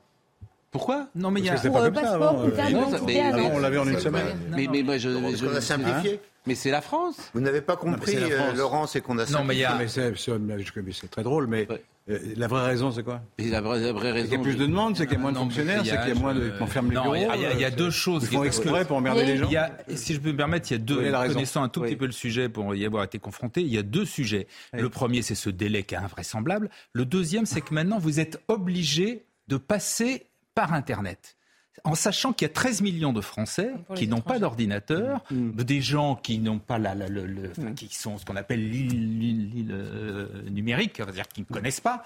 Pourquoi? 0.71 1.09
Non, 1.15 1.31
mais 1.31 1.41
il 1.41 1.47
y 1.47 1.51
a. 1.51 1.57
pas 1.57 1.71
comme 1.71 1.95
ça 1.95 2.15
avant. 2.15 2.43
Euh, 2.45 3.51
on 3.53 3.59
l'avait 3.59 3.79
en 3.79 3.89
une 3.89 3.99
semaine. 3.99 4.27
Mais, 4.51 4.67
mais 4.71 4.83
moi, 4.83 4.99
je. 4.99 5.09
On 5.09 5.55
a 5.55 5.61
simplifié. 5.61 6.21
Mais 6.47 6.55
c'est 6.55 6.71
la 6.71 6.81
France. 6.81 7.17
Vous 7.35 7.41
n'avez 7.41 7.61
pas 7.61 7.77
compris, 7.77 8.17
euh, 8.17 8.53
Laurent, 8.55 8.87
c'est 8.87 9.01
qu'on 9.01 9.19
a 9.19 9.27
Non, 9.27 9.43
mais 9.43 9.57
il 9.57 9.61
y 9.61 9.65
a. 9.65 9.79
c'est 9.89 11.11
très 11.11 11.23
drôle, 11.23 11.47
mais. 11.47 11.67
Euh, 12.09 12.21
la 12.37 12.47
vraie 12.47 12.65
raison, 12.65 12.93
c'est 12.93 13.03
quoi? 13.03 13.21
La 13.37 13.61
vraie, 13.61 13.81
la 13.81 13.93
vraie 13.93 14.13
raison. 14.13 14.29
qu'il 14.29 14.39
y 14.39 14.41
a 14.41 14.43
plus 14.45 14.55
de 14.55 14.65
demandes, 14.65 14.97
c'est 14.97 15.09
qu'il 15.09 15.17
y 15.17 15.19
a 15.19 15.23
moins 15.23 15.33
de 15.33 15.39
fonctionnaires, 15.39 15.83
c'est 15.85 15.99
qu'il 15.99 16.15
y 16.15 16.17
a 16.17 16.21
moins 16.21 16.35
de. 16.35 16.53
qu'on 16.57 16.67
ferme 16.67 16.91
les 16.91 17.01
bureaux. 17.01 17.17
Il 17.17 17.61
y, 17.61 17.65
a 17.65 17.71
deux 17.71 17.91
choses. 17.91 18.23
Ils 18.31 18.37
font 18.37 18.45
exprès 18.45 18.85
pour 18.85 18.97
emmerder 18.97 19.25
les 19.25 19.37
gens. 19.39 19.51
si 19.95 20.15
je 20.15 20.21
peux 20.21 20.33
me 20.33 20.37
permettre, 20.37 20.71
il 20.71 20.75
y 20.75 20.77
a 20.77 20.79
deux. 20.79 21.11
Connaissant 21.11 21.63
un 21.63 21.69
tout 21.69 21.81
petit 21.81 21.97
peu 21.97 22.07
le 22.07 22.13
sujet 22.13 22.49
pour 22.49 22.75
y 22.75 22.85
avoir 22.85 23.05
été 23.05 23.19
confronté, 23.19 23.63
il 23.63 23.73
y 23.73 23.79
a 23.79 23.83
deux 23.83 24.05
sujets. 24.05 24.47
Le 24.73 24.89
premier, 24.89 25.23
c'est 25.23 25.35
ce 25.35 25.51
délai 25.51 25.83
qui 25.83 25.95
est 25.95 25.99
invraisemblable. 25.99 26.71
Le 26.93 27.05
deuxième, 27.05 27.47
c'est 27.47 27.61
que 27.61 27.75
maintenant, 27.75 27.99
vous 27.99 28.21
êtes 28.21 28.41
obligé 28.49 29.25
de 29.49 29.57
passer 29.57 30.27
par 30.57 30.73
Internet 30.73 31.37
en 31.85 31.95
sachant 31.95 32.33
qu'il 32.33 32.47
y 32.47 32.51
a 32.51 32.55
13 32.55 32.81
millions 32.81 33.13
de 33.13 33.21
Français 33.21 33.71
qui 33.95 34.09
n'ont 34.09 34.21
pas 34.21 34.39
d'ordinateur, 34.39 35.23
mm. 35.31 35.37
Mm. 35.37 35.53
des 35.63 35.81
gens 35.81 36.17
qui 36.17 36.39
n'ont 36.39 36.59
pas 36.59 36.79
la, 36.79 36.95
mm. 36.95 37.75
qui 37.75 37.95
sont 37.95 38.19
ce 38.19 38.25
qu'on 38.25 38.37
appelle 38.37 38.69
l'île 38.69 39.71
euh, 39.71 40.29
numérique, 40.51 40.95
c'est-à-dire 40.97 41.29
qui 41.29 41.43
ne 41.43 41.47
connaissent 41.47 41.81
pas, 41.81 42.05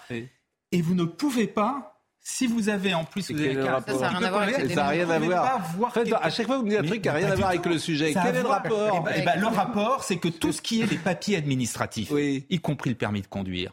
et 0.73 0.83
vous 0.83 0.95
ne 0.95 1.05
pouvez 1.05 1.47
pas 1.47 1.97
si 2.23 2.47
vous 2.47 2.69
avez 2.69 2.93
en 2.93 3.05
plus 3.05 3.31
vous 3.31 3.41
avez 3.41 3.55
ça, 3.55 3.83
ça 3.87 3.99
n'a 3.99 4.09
rien 4.11 4.23
à 4.27 4.31
voir 4.31 4.43
avec 4.43 4.71
ça 4.73 4.89
rien 4.89 5.09
à 5.09 5.19
voir. 5.19 5.63
En 5.83 5.91
fait, 5.91 6.13
à 6.13 6.29
chaque 6.29 6.47
fois 6.47 6.59
vous 6.59 6.65
me 6.65 6.71
dites 6.71 6.81
un 6.81 6.85
truc 6.85 7.01
qui 7.01 7.09
n'a 7.09 7.15
rien 7.15 7.31
à 7.31 7.35
voir 7.35 7.49
avec 7.49 7.65
le 7.65 7.79
sujet. 7.79 8.13
Quel 8.13 8.37
est 8.37 8.43
le 8.43 8.47
rapport 8.47 9.07
eh 9.09 9.11
ben, 9.11 9.15
eh 9.17 9.25
ben, 9.25 9.41
Le 9.41 9.47
rapport, 9.47 10.05
c'est 10.05 10.19
que 10.19 10.29
tout 10.29 10.53
ce 10.53 10.61
qui 10.61 10.83
est 10.83 10.87
les 10.91 10.99
papiers 10.99 11.37
administratifs, 11.37 12.13
y 12.13 12.61
compris 12.61 12.91
le 12.91 12.97
permis 12.97 13.23
de 13.23 13.27
conduire, 13.27 13.73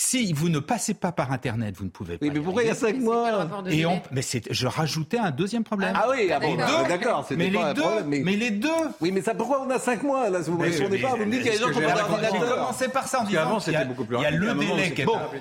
Si 0.00 0.32
vous 0.32 0.48
ne 0.48 0.60
passez 0.60 0.94
pas 0.94 1.10
par 1.10 1.32
Internet, 1.32 1.74
vous 1.76 1.84
ne 1.84 1.90
pouvez 1.90 2.18
pas. 2.18 2.24
Oui, 2.24 2.30
mais 2.32 2.40
pourquoi 2.40 2.62
il 2.62 2.68
y 2.68 2.70
a 2.70 2.74
cinq 2.74 2.98
mois 3.00 3.48
Et 3.68 3.84
on, 3.84 4.00
mais 4.12 4.22
je 4.22 4.66
rajoutais 4.68 5.18
un 5.18 5.32
deuxième 5.32 5.64
problème. 5.64 5.92
Ah 5.96 6.06
oui, 6.08 6.30
ah 6.32 6.38
bon, 6.38 6.54
d'accord, 6.88 7.26
mais, 7.36 7.50
les 7.50 7.74
deux, 7.74 7.82
mais... 8.06 8.20
mais... 8.20 8.36
les 8.36 8.50
deux. 8.52 8.68
Oui, 9.00 9.10
mais 9.10 9.20
ça, 9.22 9.34
pourquoi 9.34 9.60
on 9.60 9.68
a 9.70 9.78
cinq 9.80 10.04
mois 10.04 10.30
là 10.30 10.42
Si 10.42 10.50
vous 10.50 10.56
ne 10.56 10.62
répondez 10.62 10.98
pas, 10.98 11.08
vous 11.16 11.26
me 11.26 11.30
dites 11.32 11.42
qu'il 11.42 11.52
y 11.52 11.56
a 11.56 11.58
des 11.58 11.58
gens 11.58 11.70
qui 11.72 11.78
ont 11.78 11.88
pas 11.88 12.20
d'ordinateur. 12.20 12.54
commencé 12.54 12.88
par 12.88 13.08
ça 13.08 13.22
en 13.22 13.24
disant 13.24 13.40
avant, 13.40 13.60
c'était 13.60 13.84
beaucoup 13.84 14.04
plus 14.04 14.16
Il 14.18 14.22
y 14.22 14.26
a 14.26 14.30
le 14.30 14.54
délai 14.54 14.94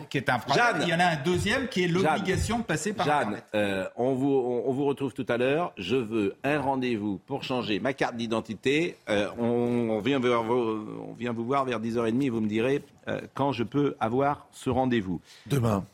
qui 0.09 0.17
est 0.17 0.29
un 0.29 0.39
problème. 0.39 0.65
Il 0.81 0.89
y 0.89 0.93
en 0.93 0.99
a 0.99 1.05
un 1.05 1.17
deuxième 1.23 1.67
qui 1.67 1.83
est 1.83 1.87
l'obligation 1.87 2.57
de 2.57 2.63
passer 2.63 2.93
par 2.93 3.05
Jeanne, 3.05 3.37
euh, 3.53 3.85
on 3.95 4.15
vous 4.15 4.63
on 4.65 4.73
vous 4.73 4.85
retrouve 4.85 5.13
tout 5.13 5.25
à 5.29 5.37
l'heure. 5.37 5.71
Je 5.77 5.95
veux 5.95 6.35
un 6.43 6.59
rendez-vous 6.59 7.19
pour 7.27 7.43
changer 7.43 7.79
ma 7.79 7.93
carte 7.93 8.15
d'identité. 8.15 8.97
Euh, 9.07 9.29
on 9.37 9.99
vient 9.99 10.19
on 10.19 11.13
vient 11.13 11.31
vous 11.31 11.45
voir 11.45 11.63
vers 11.63 11.79
10h30 11.79 12.23
et 12.23 12.29
vous 12.29 12.41
me 12.41 12.47
direz 12.47 12.81
euh, 13.07 13.21
quand 13.33 13.51
je 13.51 13.63
peux 13.63 13.95
avoir 13.99 14.47
ce 14.51 14.69
rendez-vous. 14.69 15.21
Demain. 15.45 15.85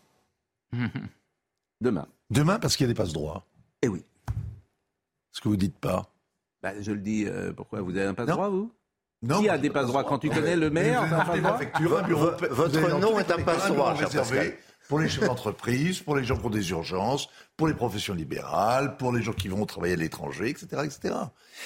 Demain. 1.82 2.07
Demain 2.30 2.59
parce 2.59 2.76
qu'il 2.76 2.86
y 2.86 2.89
a 2.89 2.93
des 2.93 2.97
passe-droits. 2.97 3.45
Eh 3.82 3.88
oui. 3.88 4.03
Ce 5.32 5.41
que 5.41 5.49
vous 5.49 5.57
dites 5.57 5.78
pas. 5.78 6.09
Bah, 6.61 6.72
je 6.80 6.91
le 6.91 6.99
dis, 6.99 7.26
euh, 7.28 7.51
pourquoi 7.51 7.82
Vous 7.82 7.91
avez 7.91 8.05
un 8.05 8.14
passe-droit, 8.14 8.49
vous? 8.49 8.72
Non, 9.22 9.41
Qui 9.41 9.49
a 9.49 9.57
des 9.57 9.70
passe-droits 9.70 10.03
Quand 10.03 10.20
tu 10.20 10.30
connais 10.30 10.55
le 10.55 10.70
maire 10.70 11.03
Votre 12.51 12.99
nom 12.99 13.20
est 13.20 13.32
un 13.32 13.41
passe-droit, 13.41 13.95
pour 14.89 14.99
les 14.99 15.07
chefs 15.07 15.26
d'entreprise, 15.26 16.01
pour 16.01 16.16
les 16.16 16.26
gens 16.26 16.38
qui 16.38 16.45
ont 16.45 16.49
des 16.49 16.70
urgences, 16.72 17.30
pour 17.55 17.68
les 17.68 17.74
professions 17.74 18.14
libérales, 18.14 18.97
pour 18.97 19.14
les 19.14 19.22
gens 19.22 19.32
qui 19.32 19.47
vont 19.47 19.66
travailler 19.66 19.93
à 19.93 19.97
l'étranger, 19.97 20.49
etc. 20.49 20.68
etc. 20.84 21.16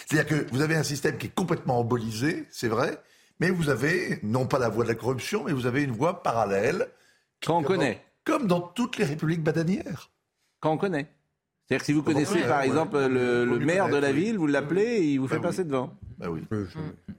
C'est-à-dire 0.05 0.27
que 0.27 0.51
vous 0.51 0.61
avez 0.61 0.75
un 0.75 0.83
système 0.83 1.17
qui 1.17 1.27
est 1.27 1.33
complètement 1.33 1.79
embolisé, 1.79 2.47
c'est 2.51 2.67
vrai, 2.67 3.01
mais 3.39 3.49
vous 3.49 3.69
avez, 3.69 4.19
non 4.23 4.47
pas 4.47 4.59
la 4.59 4.69
voie 4.69 4.83
de 4.83 4.89
la 4.89 4.95
corruption, 4.95 5.43
mais 5.45 5.53
vous 5.53 5.65
avez 5.65 5.83
une 5.83 5.91
voie 5.91 6.23
parallèle. 6.23 6.87
Qu'on 7.45 7.63
connaît. 7.63 8.03
Comme 8.23 8.47
dans 8.47 8.61
toutes 8.61 8.97
les 8.97 9.05
républiques 9.05 9.43
bananières. 9.43 10.09
Qu'on 10.59 10.77
connaît. 10.77 11.07
C'est-à-dire 11.67 11.81
que 11.81 11.85
si 11.85 11.93
vous 11.93 12.03
connaissez, 12.03 12.41
par 12.43 12.61
exemple, 12.61 12.97
le, 12.97 13.59
maire 13.59 13.89
de 13.89 13.97
la 13.97 14.13
ville, 14.13 14.37
vous 14.37 14.47
l'appelez 14.47 14.83
et 14.83 15.03
il 15.13 15.19
vous 15.19 15.27
fait 15.27 15.35
bah 15.35 15.49
passer 15.49 15.65
devant. 15.65 15.91
Bah 16.17 16.27
oui. 16.29 16.41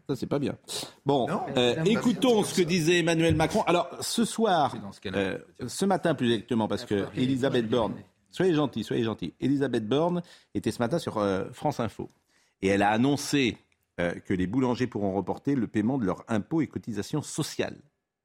Ça, 0.08 0.16
c'est 0.16 0.26
pas 0.26 0.38
bien. 0.38 0.56
Bon, 1.04 1.28
euh, 1.56 1.84
écoutons 1.84 2.42
ce 2.42 2.54
que 2.54 2.62
disait 2.62 3.00
Emmanuel 3.00 3.36
Macron. 3.36 3.62
Alors, 3.66 3.90
ce 4.00 4.24
soir, 4.24 4.74
euh, 5.06 5.38
ce 5.66 5.84
matin 5.84 6.14
plus 6.14 6.32
exactement, 6.32 6.66
parce 6.66 6.86
que 6.86 7.06
Elisabeth 7.14 7.68
Borne, 7.68 7.94
soyez 8.30 8.54
gentil, 8.54 8.84
soyez 8.84 9.04
gentil. 9.04 9.34
Elisabeth 9.38 9.86
Borne 9.86 10.22
était 10.54 10.70
ce 10.70 10.78
matin 10.78 10.98
sur 10.98 11.18
euh, 11.18 11.44
France 11.52 11.78
Info. 11.78 12.08
Et 12.62 12.68
elle 12.68 12.82
a 12.82 12.88
annoncé 12.88 13.58
euh, 14.00 14.12
que 14.24 14.34
les 14.34 14.46
boulangers 14.46 14.86
pourront 14.86 15.12
reporter 15.12 15.54
le 15.54 15.66
paiement 15.66 15.98
de 15.98 16.04
leurs 16.04 16.24
impôts 16.28 16.60
et 16.60 16.66
cotisations 16.66 17.22
sociales. 17.22 17.78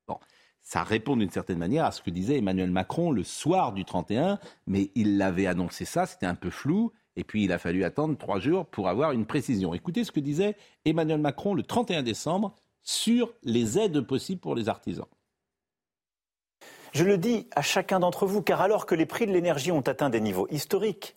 Bon, 0.08 0.18
ça 0.62 0.84
répond 0.84 1.18
d'une 1.18 1.30
certaine 1.30 1.58
manière 1.58 1.86
à 1.86 1.92
ce 1.92 2.02
que 2.02 2.10
disait 2.10 2.38
Emmanuel 2.38 2.72
Macron 2.72 3.12
le 3.12 3.24
soir 3.24 3.74
du 3.74 3.84
31, 3.84 4.40
mais 4.68 4.92
il 4.96 5.18
l'avait 5.18 5.48
annoncé 5.48 5.86
ça, 5.86 6.06
c'était 6.06 6.26
un 6.26 6.36
peu 6.36 6.50
flou, 6.50 6.92
et 7.16 7.24
puis 7.24 7.44
il 7.44 7.52
a 7.52 7.58
fallu 7.58 7.84
attendre 7.84 8.18
trois 8.18 8.40
jours 8.40 8.66
pour 8.66 8.88
avoir 8.88 9.12
une 9.12 9.26
précision. 9.26 9.74
Écoutez 9.74 10.04
ce 10.04 10.12
que 10.12 10.20
disait 10.20 10.56
Emmanuel 10.86 11.20
Macron 11.20 11.54
le 11.54 11.64
31 11.64 12.04
décembre 12.04 12.56
sur 12.82 13.34
les 13.44 13.78
aides 13.80 14.02
possibles 14.02 14.42
pour 14.42 14.56
les 14.56 14.70
artisans. 14.70 15.08
Je 16.94 17.04
le 17.04 17.18
dis 17.18 17.48
à 17.56 17.64
chacun 17.64 18.00
d'entre 18.00 18.28
vous, 18.28 18.42
car 18.42 18.62
alors 18.62 18.86
que 18.86 18.94
les 18.94 19.08
prix 19.08 19.26
de 19.26 19.32
l'énergie 19.32 19.72
ont 19.72 19.82
atteint 19.82 20.12
des 20.12 20.22
niveaux 20.22 20.48
historiques, 20.52 21.16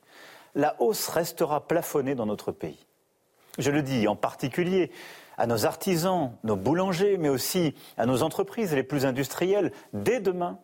la 0.54 0.80
hausse 0.80 1.08
restera 1.08 1.68
plafonnée 1.68 2.14
dans 2.14 2.24
notre 2.24 2.50
pays 2.50 2.86
je 3.58 3.70
le 3.70 3.82
dis 3.82 4.08
en 4.08 4.16
particulier 4.16 4.90
à 5.38 5.46
nos 5.46 5.66
artisans, 5.66 6.32
nos 6.44 6.56
boulangers, 6.56 7.18
mais 7.18 7.28
aussi 7.28 7.74
à 7.96 8.06
nos 8.06 8.22
entreprises 8.22 8.74
les 8.74 8.82
plus 8.82 9.04
industrielles, 9.04 9.72
dès 9.92 10.20
demain, 10.20 10.58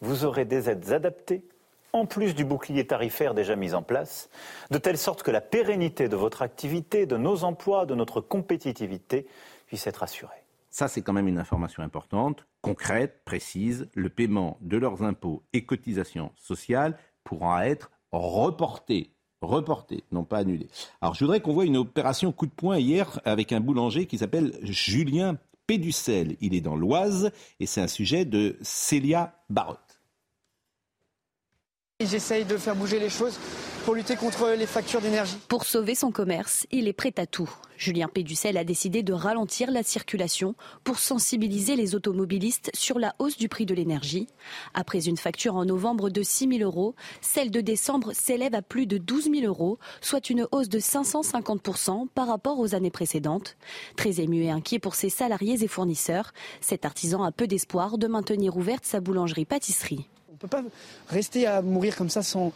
vous 0.00 0.24
aurez 0.24 0.44
des 0.44 0.68
aides 0.70 0.92
adaptées, 0.92 1.44
en 1.92 2.06
plus 2.06 2.34
du 2.34 2.44
bouclier 2.44 2.86
tarifaire 2.86 3.34
déjà 3.34 3.56
mis 3.56 3.74
en 3.74 3.82
place, 3.82 4.28
de 4.70 4.78
telle 4.78 4.98
sorte 4.98 5.22
que 5.22 5.30
la 5.30 5.40
pérennité 5.40 6.08
de 6.08 6.16
votre 6.16 6.42
activité, 6.42 7.06
de 7.06 7.16
nos 7.16 7.44
emplois, 7.44 7.86
de 7.86 7.94
notre 7.94 8.20
compétitivité 8.20 9.26
puisse 9.66 9.86
être 9.86 10.02
assurée. 10.02 10.44
Ça, 10.70 10.86
c'est 10.86 11.00
quand 11.00 11.14
même 11.14 11.28
une 11.28 11.38
information 11.38 11.82
importante, 11.82 12.46
concrète, 12.60 13.24
précise. 13.24 13.88
Le 13.94 14.10
paiement 14.10 14.58
de 14.60 14.76
leurs 14.76 15.02
impôts 15.02 15.42
et 15.52 15.64
cotisations 15.64 16.30
sociales 16.36 16.98
pourra 17.24 17.66
être 17.66 17.90
reporté 18.12 19.12
reporté, 19.40 20.04
non 20.12 20.24
pas 20.24 20.38
annulé. 20.38 20.68
Alors 21.00 21.14
je 21.14 21.24
voudrais 21.24 21.40
qu'on 21.40 21.52
voit 21.52 21.64
une 21.64 21.76
opération 21.76 22.32
coup 22.32 22.46
de 22.46 22.52
poing 22.52 22.78
hier 22.78 23.20
avec 23.24 23.52
un 23.52 23.60
boulanger 23.60 24.06
qui 24.06 24.18
s'appelle 24.18 24.58
Julien 24.62 25.36
Péducel. 25.66 26.36
Il 26.40 26.54
est 26.54 26.60
dans 26.60 26.76
l'Oise 26.76 27.30
et 27.60 27.66
c'est 27.66 27.80
un 27.80 27.88
sujet 27.88 28.24
de 28.24 28.56
Célia 28.62 29.34
Barotte. 29.50 29.87
J'essaye 32.00 32.44
de 32.44 32.56
faire 32.56 32.76
bouger 32.76 33.00
les 33.00 33.10
choses 33.10 33.36
pour 33.84 33.96
lutter 33.96 34.14
contre 34.14 34.50
les 34.56 34.66
factures 34.66 35.00
d'énergie. 35.00 35.36
Pour 35.48 35.64
sauver 35.64 35.96
son 35.96 36.12
commerce, 36.12 36.64
il 36.70 36.86
est 36.86 36.92
prêt 36.92 37.12
à 37.16 37.26
tout. 37.26 37.50
Julien 37.76 38.06
Péducel 38.06 38.56
a 38.56 38.62
décidé 38.62 39.02
de 39.02 39.12
ralentir 39.12 39.72
la 39.72 39.82
circulation 39.82 40.54
pour 40.84 41.00
sensibiliser 41.00 41.74
les 41.74 41.96
automobilistes 41.96 42.70
sur 42.72 43.00
la 43.00 43.16
hausse 43.18 43.36
du 43.36 43.48
prix 43.48 43.66
de 43.66 43.74
l'énergie. 43.74 44.28
Après 44.74 45.08
une 45.08 45.16
facture 45.16 45.56
en 45.56 45.64
novembre 45.64 46.08
de 46.08 46.22
6 46.22 46.58
000 46.58 46.60
euros, 46.62 46.94
celle 47.20 47.50
de 47.50 47.60
décembre 47.60 48.12
s'élève 48.12 48.54
à 48.54 48.62
plus 48.62 48.86
de 48.86 48.98
12 48.98 49.24
000 49.24 49.46
euros, 49.46 49.80
soit 50.00 50.30
une 50.30 50.46
hausse 50.52 50.68
de 50.68 50.78
550% 50.78 52.06
par 52.14 52.28
rapport 52.28 52.60
aux 52.60 52.76
années 52.76 52.92
précédentes. 52.92 53.56
Très 53.96 54.20
ému 54.20 54.44
et 54.44 54.52
inquiet 54.52 54.78
pour 54.78 54.94
ses 54.94 55.10
salariés 55.10 55.64
et 55.64 55.68
fournisseurs, 55.68 56.32
cet 56.60 56.84
artisan 56.84 57.24
a 57.24 57.32
peu 57.32 57.48
d'espoir 57.48 57.98
de 57.98 58.06
maintenir 58.06 58.56
ouverte 58.56 58.84
sa 58.84 59.00
boulangerie-pâtisserie. 59.00 60.06
On 60.40 60.46
ne 60.46 60.48
peut 60.48 60.56
pas 60.56 60.62
rester 61.08 61.48
à 61.48 61.62
mourir 61.62 61.96
comme 61.96 62.10
ça 62.10 62.22
sans, 62.22 62.52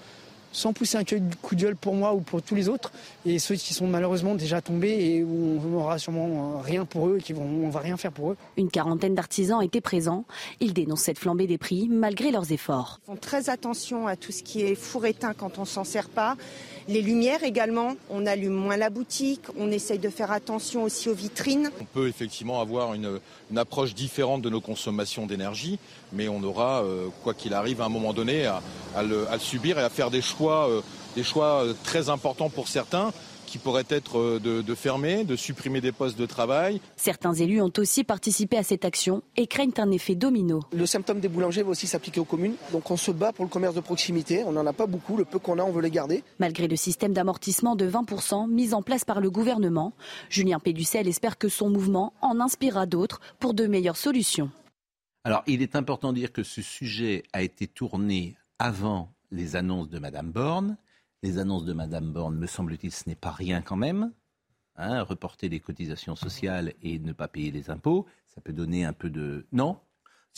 sans 0.53 0.72
pousser 0.72 0.99
un 0.99 1.05
coup 1.43 1.57
de 1.57 1.61
gueule 1.61 1.74
pour 1.74 1.95
moi 1.95 2.14
ou 2.14 2.20
pour 2.20 2.43
tous 2.43 2.55
les 2.55 2.68
autres 2.68 2.93
et 3.26 3.41
ceux 3.41 3.57
qui 3.57 3.74
sont 3.74 3.89
malheureusement 3.89 4.37
déjà 4.37 4.61
tombés 4.61 4.91
et 4.91 5.24
où 5.24 5.59
on 5.59 5.68
n'aura 5.68 5.99
sûrement 5.99 6.61
rien 6.61 6.85
pour 6.85 7.09
eux 7.09 7.16
et 7.18 7.22
qui 7.22 7.33
vont, 7.33 7.43
on 7.43 7.70
va 7.70 7.80
rien 7.80 7.97
faire 7.97 8.12
pour 8.12 8.33
eux. 8.33 8.37
Une 8.57 8.70
quarantaine 8.70 9.16
d'artisans 9.16 9.62
étaient 9.62 9.80
présents. 9.80 10.24
Ils 10.61 10.74
dénoncent 10.74 11.03
cette 11.03 11.18
flambée 11.18 11.49
des 11.49 11.59
prix 11.59 11.89
malgré 11.89 12.30
leurs 12.30 12.53
efforts. 12.53 13.01
Ils 13.03 13.07
font 13.07 13.16
très 13.16 13.51
attention 13.51 14.07
à 14.07 14.14
tout 14.14 14.30
ce 14.30 14.45
qui 14.45 14.62
est 14.62 14.76
four 14.76 15.07
éteint 15.07 15.35
quand 15.35 15.59
on 15.59 15.64
s'en 15.64 15.83
sert 15.83 16.09
pas. 16.09 16.37
Les 16.89 17.01
lumières 17.01 17.43
également, 17.43 17.95
on 18.11 18.26
allume 18.26 18.55
moins 18.55 18.76
la 18.76 18.91
boutique, 18.91 19.43
on 19.57 19.70
essaye 19.70 19.99
de 19.99 20.09
faire 20.09 20.30
attention 20.30 20.83
aussi 20.83 21.09
aux 21.09 21.14
vitrines. 21.14 21.70
On 21.80 21.85
peut 21.85 22.09
effectivement 22.09 22.61
avoir 22.61 22.95
une, 22.95 23.20
approche 23.57 23.95
différente 23.95 24.43
de 24.43 24.51
nos 24.51 24.61
consommations 24.61 25.27
d'énergie, 25.27 25.79
mais 26.13 26.29
on 26.29 26.43
aura, 26.43 26.83
euh, 26.83 27.09
quoi 27.23 27.35
qu'il 27.35 27.55
arrive, 27.55 27.81
à 27.81 27.85
un 27.85 27.89
moment 27.89 28.13
donné, 28.13 28.47
à, 28.47 28.63
le, 29.03 29.27
subir 29.39 29.79
et 29.79 29.83
à 29.83 29.91
faire 29.91 30.11
des 30.11 30.23
choix, 30.23 30.69
euh, 30.69 30.81
des 31.17 31.25
choix 31.25 31.65
euh, 31.65 31.75
très 31.85 32.09
importants 32.09 32.51
pour 32.51 32.69
certains 32.69 33.13
qui 33.53 33.59
pourrait 33.59 33.85
être 33.91 34.19
euh, 34.19 34.41
de, 34.41 34.75
fermer, 34.75 35.25
de 35.25 35.37
supprimer 35.37 35.83
des 35.83 35.93
postes 35.93 36.19
de 36.19 36.25
travail. 36.25 36.81
Certains 36.97 37.35
élus 37.35 37.61
ont 37.61 37.73
aussi 37.77 38.03
participé 38.03 38.57
à 38.57 38.63
cette 38.63 38.87
action 38.87 39.23
et 39.37 39.47
craignent 39.47 39.75
un 39.77 39.91
effet 39.91 40.15
domino. 40.15 40.61
Le 40.73 40.87
symptôme 40.87 41.21
des 41.21 41.29
boulangers 41.29 41.63
va 41.63 41.69
aussi 41.69 41.87
s'appliquer 41.87 42.19
aux 42.19 42.25
communes. 42.25 42.55
Donc 42.73 42.91
on 42.91 42.97
se 42.97 43.11
bat 43.11 43.31
pour 43.31 43.45
le 43.45 43.51
commerce 43.51 43.75
de 43.75 43.81
proximité. 43.81 44.43
On 44.47 44.53
n'en 44.53 44.67
a 44.67 44.73
pas 44.73 44.87
beaucoup. 44.87 45.19
Le 45.19 45.27
peu 45.27 45.39
qu'on 45.39 45.59
a, 45.59 45.65
on 45.65 45.71
veut 45.71 45.83
les 45.83 45.91
garder. 45.91 46.25
Malgré 46.39 46.67
le 46.67 46.77
système 46.77 47.13
d'amortissement 47.13 47.77
de 47.77 47.87
20% 47.87 48.49
mis 48.49 48.73
en 48.73 48.81
place 48.81 49.05
par 49.05 49.21
le 49.21 49.31
gouvernement, 49.31 49.93
Julien 50.31 50.59
Péducel 50.59 51.07
espère 51.07 51.37
que 51.37 51.51
son 51.51 51.69
mouvement 51.69 52.15
en 52.23 52.41
inspirera 52.41 52.87
d'autres 52.87 53.21
pour 53.39 53.53
de 53.53 53.67
meilleures 53.67 53.99
solutions. 53.99 54.51
Alors, 55.25 55.43
il 55.47 55.61
est 55.61 55.77
important 55.77 56.15
de 56.15 56.17
dire 56.17 56.33
que 56.33 56.43
ce 56.43 56.63
sujet 56.63 57.25
a 57.35 57.43
été 57.43 57.67
tourné 57.67 58.35
avant 58.59 59.13
les 59.31 59.57
annonces 59.57 59.91
de 59.91 59.99
Mme 59.99 60.31
Borne 60.31 60.79
les 61.23 61.39
annonces 61.39 61.64
de 61.64 61.73
Mme 61.73 62.12
Borne, 62.12 62.37
me 62.37 62.47
semble-t-il, 62.47 62.93
ce 62.93 63.09
n'est 63.09 63.14
pas 63.14 63.31
rien 63.31 63.62
quand 63.62 63.77
même. 63.77 64.12
Hein, 64.77 65.03
reporter 65.03 65.49
les 65.49 65.61
cotisations 65.61 66.16
sociales 66.16 66.73
et 66.83 66.99
ne 66.99 67.12
pas 67.12 67.29
payer 67.29 67.51
les 67.51 67.70
impôts, 67.70 68.07
ça 68.35 68.41
peut 68.41 68.55
donner 68.55 68.85
un 68.85 68.95
peu 68.95 69.11
de... 69.11 69.45
Non? 69.53 69.79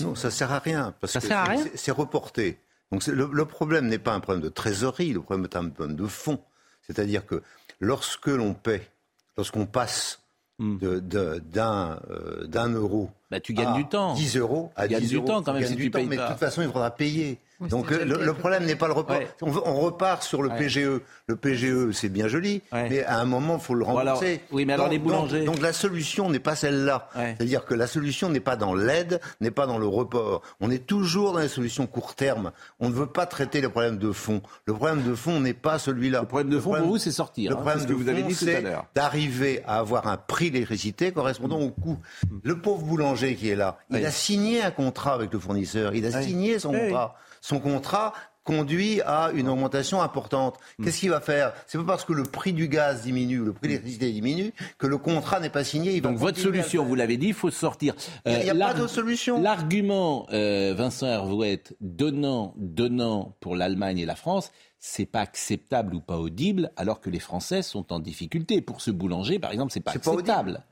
Non, 0.00 0.16
ça 0.16 0.30
sert 0.30 0.50
à 0.50 0.58
rien. 0.58 0.92
Parce 1.00 1.12
ça 1.12 1.20
que 1.20 1.28
sert 1.28 1.38
à 1.38 1.44
rien? 1.44 1.64
C'est 1.74 1.92
reporté. 1.92 2.58
Donc 2.90 3.06
le, 3.06 3.44
problème 3.44 3.86
n'est 3.86 3.98
pas 3.98 4.12
un 4.12 4.20
problème 4.20 4.42
de 4.42 4.48
trésorerie, 4.48 5.12
le 5.12 5.22
problème 5.22 5.44
est 5.44 5.56
un 5.56 5.68
problème 5.68 5.96
de 5.96 6.06
fond. 6.06 6.40
C'est-à-dire 6.82 7.24
que 7.26 7.42
lorsque 7.80 8.26
l'on 8.26 8.54
paie, 8.54 8.90
lorsqu'on 9.36 9.66
passe 9.66 10.20
hmm. 10.58 10.78
d'un 10.78 12.00
euh, 12.10 12.74
euro 12.74 13.10
bah, 13.30 13.40
tu 13.40 13.54
gagnes 13.54 13.74
du 13.74 13.88
temps. 13.88 14.14
10 14.14 14.36
euros 14.36 14.72
à 14.76 14.86
tu 14.86 14.94
10 14.94 15.08
du 15.08 15.24
temps 15.24 15.42
quand 15.42 15.52
même 15.52 15.64
si 15.64 15.76
tu 15.76 15.90
payes 15.90 16.06
Mais 16.06 16.16
de 16.16 16.26
toute 16.26 16.38
façon, 16.38 16.62
il 16.62 16.68
faudra 16.68 16.90
payer. 16.90 17.40
Donc 17.68 17.90
le, 17.90 18.32
problème 18.32 18.64
n'est 18.64 18.76
pas 18.76 18.86
le 18.86 18.92
report. 18.92 19.18
On, 19.42 19.80
repart 19.80 20.22
sur 20.22 20.42
le 20.42 20.50
PGE. 20.50 21.00
Le 21.26 21.36
PGE, 21.36 21.92
c'est 21.92 22.08
bien 22.08 22.28
joli, 22.28 22.62
mais 22.72 23.02
à 23.04 23.18
un 23.18 23.24
moment, 23.24 23.56
il 23.56 23.64
faut 23.64 23.74
le 23.74 23.84
rembourser. 23.84 24.40
oui, 24.52 24.64
mais 24.64 24.74
alors 24.74 24.88
les 24.88 24.98
boulangers. 24.98 25.44
Donc, 25.44 25.60
la 25.60 25.72
solution 25.72 26.30
n'est 26.30 26.38
pas 26.38 26.56
celle-là. 26.56 27.08
C'est-à-dire 27.14 27.64
que 27.64 27.74
la 27.74 27.86
solution 27.86 28.28
n'est 28.28 28.40
pas 28.40 28.56
dans 28.56 28.74
l'aide, 28.74 29.20
n'est 29.40 29.50
pas 29.50 29.66
dans 29.66 29.78
le 29.78 29.86
report. 29.86 30.42
On 30.60 30.70
est 30.70 30.86
toujours 30.86 31.32
dans 31.32 31.40
les 31.40 31.48
solutions 31.48 31.86
court 31.86 32.14
terme. 32.14 32.52
On 32.80 32.88
ne 32.88 32.94
veut 32.94 33.06
pas 33.06 33.26
traiter 33.26 33.60
le 33.60 33.68
problème 33.68 33.98
de 33.98 34.12
fond. 34.12 34.42
Le 34.66 34.74
problème 34.74 35.02
de 35.02 35.14
fond 35.14 35.40
n'est 35.40 35.54
pas 35.54 35.78
celui-là. 35.78 36.20
Le 36.20 36.26
problème 36.26 36.50
de 36.50 36.58
fond 36.58 36.74
pour 36.74 36.86
vous, 36.86 36.98
c'est 36.98 37.12
sortir. 37.12 37.50
Le 37.50 37.56
hein, 37.56 37.60
problème 37.60 37.86
que 37.86 37.92
vous 37.92 38.08
avez 38.08 38.22
dit 38.22 38.34
tout 38.34 38.48
à 38.48 38.60
l'heure. 38.60 38.86
D'arriver 38.94 39.62
à 39.66 39.78
avoir 39.78 40.06
un 40.06 40.16
prix 40.16 40.50
d'électricité 40.50 41.12
correspondant 41.12 41.60
au 41.60 41.70
coût. 41.70 41.98
Le 42.42 42.58
pauvre 42.58 42.84
boulanger 42.84 43.36
qui 43.36 43.48
est 43.48 43.56
là, 43.56 43.78
il 43.90 44.04
a 44.04 44.10
signé 44.10 44.62
un 44.62 44.70
contrat 44.70 45.14
avec 45.14 45.32
le 45.32 45.38
fournisseur. 45.38 45.94
Il 45.94 46.06
a 46.06 46.22
signé 46.22 46.58
son 46.58 46.72
contrat 46.72 47.16
son 47.44 47.60
contrat 47.60 48.14
conduit 48.42 49.02
à 49.02 49.30
une 49.34 49.48
augmentation 49.48 50.00
importante. 50.00 50.58
Hmm. 50.78 50.84
Qu'est-ce 50.84 51.00
qu'il 51.00 51.10
va 51.10 51.20
faire? 51.20 51.52
C'est 51.66 51.76
pas 51.76 51.84
parce 51.84 52.04
que 52.06 52.14
le 52.14 52.22
prix 52.22 52.54
du 52.54 52.68
gaz 52.68 53.02
diminue, 53.02 53.44
le 53.44 53.52
prix 53.52 53.68
de 53.68 53.68
l'électricité 53.68 54.12
diminue, 54.12 54.52
que 54.78 54.86
le 54.86 54.96
contrat 54.96 55.40
n'est 55.40 55.50
pas 55.50 55.62
signé. 55.62 56.00
Donc 56.00 56.16
votre 56.16 56.38
solution, 56.38 56.84
vous 56.84 56.94
l'avez 56.94 57.18
dit, 57.18 57.28
il 57.28 57.34
faut 57.34 57.50
sortir. 57.50 57.94
il 58.24 58.38
n'y 58.38 58.48
a, 58.48 58.54
pas 58.54 58.72
d'autre 58.72 58.92
solution. 58.92 59.42
L'argument, 59.42 60.26
euh, 60.32 60.74
Vincent 60.74 61.06
Hervouette, 61.06 61.76
donnant, 61.80 62.54
donnant 62.56 63.36
pour 63.40 63.56
l'Allemagne 63.56 63.98
et 63.98 64.06
la 64.06 64.16
France, 64.16 64.50
c'est 64.78 65.06
pas 65.06 65.20
acceptable 65.20 65.94
ou 65.94 66.00
pas 66.00 66.18
audible, 66.18 66.70
alors 66.76 67.00
que 67.00 67.10
les 67.10 67.20
Français 67.20 67.60
sont 67.60 67.92
en 67.92 67.98
difficulté. 67.98 68.62
Pour 68.62 68.80
ce 68.80 68.90
boulanger, 68.90 69.38
par 69.38 69.52
exemple, 69.52 69.72
c'est 69.72 69.80
pas 69.80 69.92
acceptable. 69.92 70.62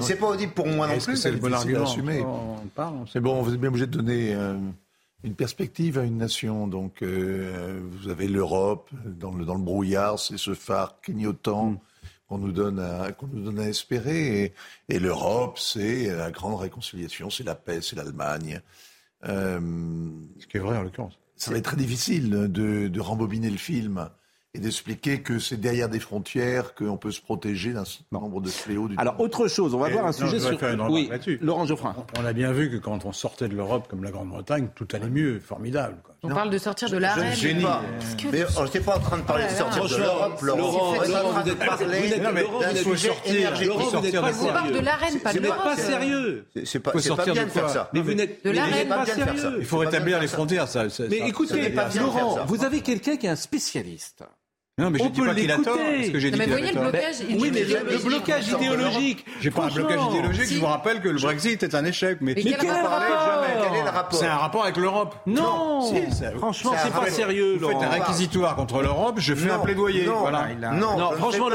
C'est 0.00 0.16
pas 0.16 0.28
audible 0.28 0.52
pour 0.52 0.66
moi 0.66 0.88
non 0.88 0.98
plus. 0.98 1.16
C'est 1.16 1.30
le 1.30 1.38
bon 1.38 1.52
argument. 1.52 1.86
C'est 3.12 3.20
bon, 3.20 3.42
vous 3.42 3.52
êtes 3.52 3.60
bien 3.60 3.68
obligé 3.68 3.86
de 3.86 3.92
donner. 3.92 4.34
Euh, 4.34 4.56
une 5.24 5.34
perspective 5.34 5.98
à 5.98 6.04
une 6.04 6.18
nation. 6.18 6.68
Donc, 6.68 7.02
euh, 7.02 7.80
vous 7.90 8.08
avez 8.08 8.28
l'Europe 8.28 8.90
dans 9.04 9.32
le, 9.32 9.44
dans 9.44 9.54
le 9.54 9.62
brouillard, 9.62 10.18
c'est 10.18 10.38
ce 10.38 10.54
phare 10.54 11.00
clignotant 11.00 11.70
mm. 11.70 11.78
qu'on 12.28 12.38
nous 12.38 12.52
donne 12.52 12.78
à, 12.78 13.10
qu'on 13.12 13.26
nous 13.26 13.42
donne 13.42 13.58
à 13.58 13.68
espérer. 13.68 14.52
Et, 14.88 14.98
l'Europe, 14.98 15.58
c'est 15.58 16.14
la 16.14 16.30
grande 16.30 16.60
réconciliation, 16.60 17.30
c'est 17.30 17.44
la 17.44 17.54
paix, 17.54 17.80
c'est 17.80 17.96
l'Allemagne. 17.96 18.60
Euh, 19.24 19.58
ce 20.38 20.46
qui 20.46 20.58
est 20.58 20.60
vrai 20.60 20.76
en 20.76 20.82
l'occurrence. 20.82 21.18
Ça 21.36 21.50
va 21.50 21.56
être 21.56 21.64
très 21.64 21.76
difficile 21.76 22.30
de, 22.30 22.88
de 22.88 23.00
rembobiner 23.00 23.50
le 23.50 23.56
film 23.56 24.08
et 24.54 24.60
d'expliquer 24.60 25.20
que 25.20 25.40
c'est 25.40 25.56
derrière 25.56 25.88
des 25.88 25.98
frontières 25.98 26.74
qu'on 26.74 26.96
peut 26.96 27.10
se 27.10 27.20
protéger 27.20 27.72
d'un 27.72 27.84
nombre 28.12 28.40
de 28.40 28.48
fléaux. 28.48 28.88
Du 28.88 28.94
Alors, 28.98 29.18
autre 29.20 29.48
chose, 29.48 29.74
on 29.74 29.78
va 29.78 29.88
voir 29.88 30.06
un 30.06 30.12
sujet 30.12 30.38
sur. 30.38 30.56
oui, 30.88 31.10
Laurent 31.40 31.66
Geoffrin. 31.66 31.94
On 32.18 32.24
a 32.24 32.32
bien 32.32 32.52
vu 32.52 32.70
que 32.70 32.76
quand 32.76 33.04
on 33.04 33.12
sortait 33.12 33.48
de 33.48 33.56
l'Europe, 33.56 33.88
comme 33.88 34.04
la 34.04 34.12
Grande-Bretagne, 34.12 34.68
tout 34.74 34.86
allait 34.92 35.10
mieux, 35.10 35.40
formidable. 35.40 35.96
Quoi. 36.04 36.14
On 36.22 36.28
parle 36.28 36.50
de 36.50 36.58
sortir 36.58 36.88
de 36.88 36.96
l'arène. 36.96 37.34
Je 37.34 37.48
ne 37.48 37.62
pas. 37.62 37.82
Mais 38.32 38.44
on 38.56 38.64
n'était 38.64 38.80
pas 38.80 38.96
en 38.96 39.00
train 39.00 39.18
de 39.18 39.22
parler 39.22 39.44
de 39.44 39.50
oh 39.52 39.58
sortir 39.58 39.88
de 39.88 40.02
l'Europe, 40.02 40.40
Laurent. 40.40 40.94
Laurent, 41.04 41.40
vous 41.40 41.48
n'êtes 41.48 41.58
pas 41.58 41.76
sérieux. 41.76 42.20
d'un 42.60 42.74
sujet 42.76 43.12
énergétique. 43.26 43.68
Laurent, 43.68 43.90
vous 43.90 44.00
n'êtes 44.00 44.20
pas 44.20 44.32
sérieux. 44.32 44.50
On 44.50 44.52
parle 44.52 44.72
de 44.72 44.78
l'arène, 44.78 45.18
pas 45.20 45.32
de 45.32 45.40
l'Europe. 45.40 45.58
Vous 45.58 45.68
n'êtes 45.68 45.76
pas 45.76 45.82
sérieux. 45.82 46.46
C'est 46.64 46.80
pas, 46.80 46.92
bien 46.92 47.44
de 47.44 47.50
faire 47.50 47.68
ça. 47.68 47.90
Mais 47.92 48.00
vous 48.00 48.14
n'êtes 48.14 48.44
de 48.44 48.50
l'arène, 48.50 48.88
pas 48.88 49.04
sérieux. 49.04 49.56
Il 49.58 49.66
faut 49.66 49.78
rétablir 49.78 50.20
les 50.20 50.28
frontières. 50.28 50.66
Mais 51.10 51.28
écoutez, 51.28 51.74
Laurent, 51.98 52.44
vous 52.46 52.64
avez 52.64 52.80
quelqu'un 52.82 53.16
qui 53.16 53.26
est 53.26 53.30
un 53.30 53.36
spécialiste. 53.36 54.24
Non, 54.76 54.90
mais 54.90 54.98
je 54.98 55.04
ne 55.04 55.08
dis 55.10 55.20
pas 55.20 55.34
qu'il 55.34 55.52
a 55.52 55.58
tort. 55.58 55.76
Parce 55.76 56.08
que 56.08 56.18
j'ai 56.18 56.32
dit 56.32 56.38
mais 56.38 56.46
voyez 56.46 56.72
le 56.72 56.80
blocage 56.80 57.16
Oui, 57.30 57.50
mais 57.54 57.62
le, 57.62 57.98
blocage 58.04 58.48
idéologique. 58.48 59.24
J'ai 59.40 59.52
pas 59.52 59.66
un 59.66 59.68
blocage 59.68 60.00
idéologique. 60.10 60.48
Je 60.52 60.58
vous 60.58 60.66
rappelle 60.66 61.00
que 61.00 61.08
le 61.08 61.20
Brexit 61.20 61.62
est 61.62 61.76
un 61.76 61.84
échec. 61.84 62.18
Mais, 62.20 62.34
quel, 62.34 62.56
quel, 62.56 62.70
est 62.70 63.84
le 63.84 63.90
rapport 63.90 64.18
C'est 64.18 64.26
un 64.26 64.36
rapport 64.36 64.64
avec 64.64 64.76
l'Europe. 64.76 65.14
Non. 65.26 65.92
Franchement, 66.38 66.72
c'est 66.82 66.92
pas 66.92 67.10
sérieux. 67.10 67.58
Vous 67.60 67.68
faites 67.68 67.82
un 67.82 67.88
réquisitoire 67.88 68.56
contre 68.56 68.82
l'Europe. 68.82 69.16
Je 69.18 69.34
fais 69.34 69.50
un 69.50 69.60
plaidoyer. 69.60 70.06
Voilà. 70.06 70.48
Non, 70.72 71.12
franchement, 71.18 71.48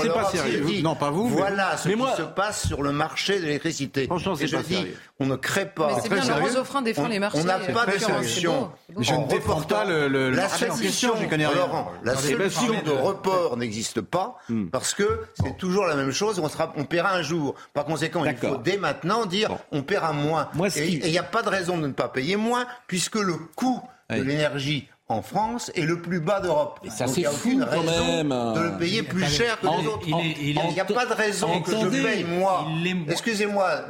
c'est 0.00 0.12
pas 0.12 0.24
sérieux. 0.24 0.66
Non, 0.82 0.96
pas 0.96 1.10
vous. 1.10 1.28
Voilà 1.28 1.76
ce 1.76 1.88
qui 1.88 1.94
se 1.94 2.22
passe 2.22 2.66
sur 2.66 2.82
le 2.82 2.90
marché 2.90 3.38
de 3.38 3.44
l'électricité. 3.44 4.06
Franchement, 4.06 4.34
c'est 4.34 4.50
pas 4.50 4.64
sérieux. 4.64 4.96
On 5.18 5.26
ne 5.26 5.36
crée 5.36 5.66
pas. 5.66 6.00
C'est 6.02 6.12
bien, 6.12 6.24
Laurent 6.24 6.48
Zoffrin 6.48 6.82
défend 6.82 7.06
les 7.06 7.20
marchés. 7.20 7.38
On 7.40 7.44
n'a 7.44 7.58
pas 7.60 7.86
de 7.86 7.98
solution. 7.98 8.70
Je 8.98 9.14
ne 9.14 9.28
défends 9.28 9.60
pas 9.60 9.84
le. 9.84 10.30
La 10.30 10.48
solution, 10.48 11.12
je 11.20 11.26
connais 11.26 11.46
rien. 11.46 11.68
La 12.16 12.50
solution 12.50 12.82
de 12.82 12.90
report 12.90 13.56
n'existe 13.56 14.00
pas 14.00 14.38
hmm. 14.48 14.66
parce 14.68 14.94
que 14.94 15.20
c'est 15.34 15.56
toujours 15.56 15.86
la 15.86 15.96
même 15.96 16.12
chose. 16.12 16.38
On, 16.38 16.48
sera, 16.48 16.72
on 16.76 16.84
paiera 16.84 17.14
un 17.14 17.22
jour. 17.22 17.54
Par 17.72 17.84
conséquent, 17.84 18.24
il 18.24 18.36
faut 18.36 18.56
dès 18.56 18.76
maintenant 18.76 19.26
dire 19.26 19.56
on 19.72 19.82
paiera 19.82 20.12
moins. 20.12 20.48
et 20.76 20.88
il 20.88 21.10
n'y 21.10 21.18
a 21.18 21.22
pas 21.22 21.42
de 21.42 21.48
raison 21.48 21.78
de 21.78 21.86
ne 21.86 21.92
pas 21.92 22.08
payer 22.08 22.36
moins 22.36 22.66
puisque 22.86 23.16
le 23.16 23.34
coût 23.54 23.82
de 24.10 24.22
l'énergie 24.22 24.88
en 25.08 25.22
France 25.22 25.70
est 25.76 25.82
le 25.82 26.02
plus 26.02 26.18
bas 26.18 26.40
d'Europe. 26.40 26.80
Et 26.82 26.90
ça, 26.90 27.06
c'est 27.06 27.22
fou 27.24 27.60
quand 27.70 27.82
même. 27.82 28.28
De 28.28 28.60
le 28.60 28.78
payer 28.78 29.02
plus 29.02 29.24
cher 29.24 29.60
que 29.60 29.66
les 29.66 29.86
autres. 29.86 30.06
Il 30.06 30.54
n'y 30.54 30.80
a 30.80 30.84
pas 30.84 31.06
de 31.06 31.14
raison 31.14 31.60
que 31.60 31.70
je 31.70 32.02
paye 32.02 32.24
moi. 32.24 32.66
Excusez-moi, 33.08 33.84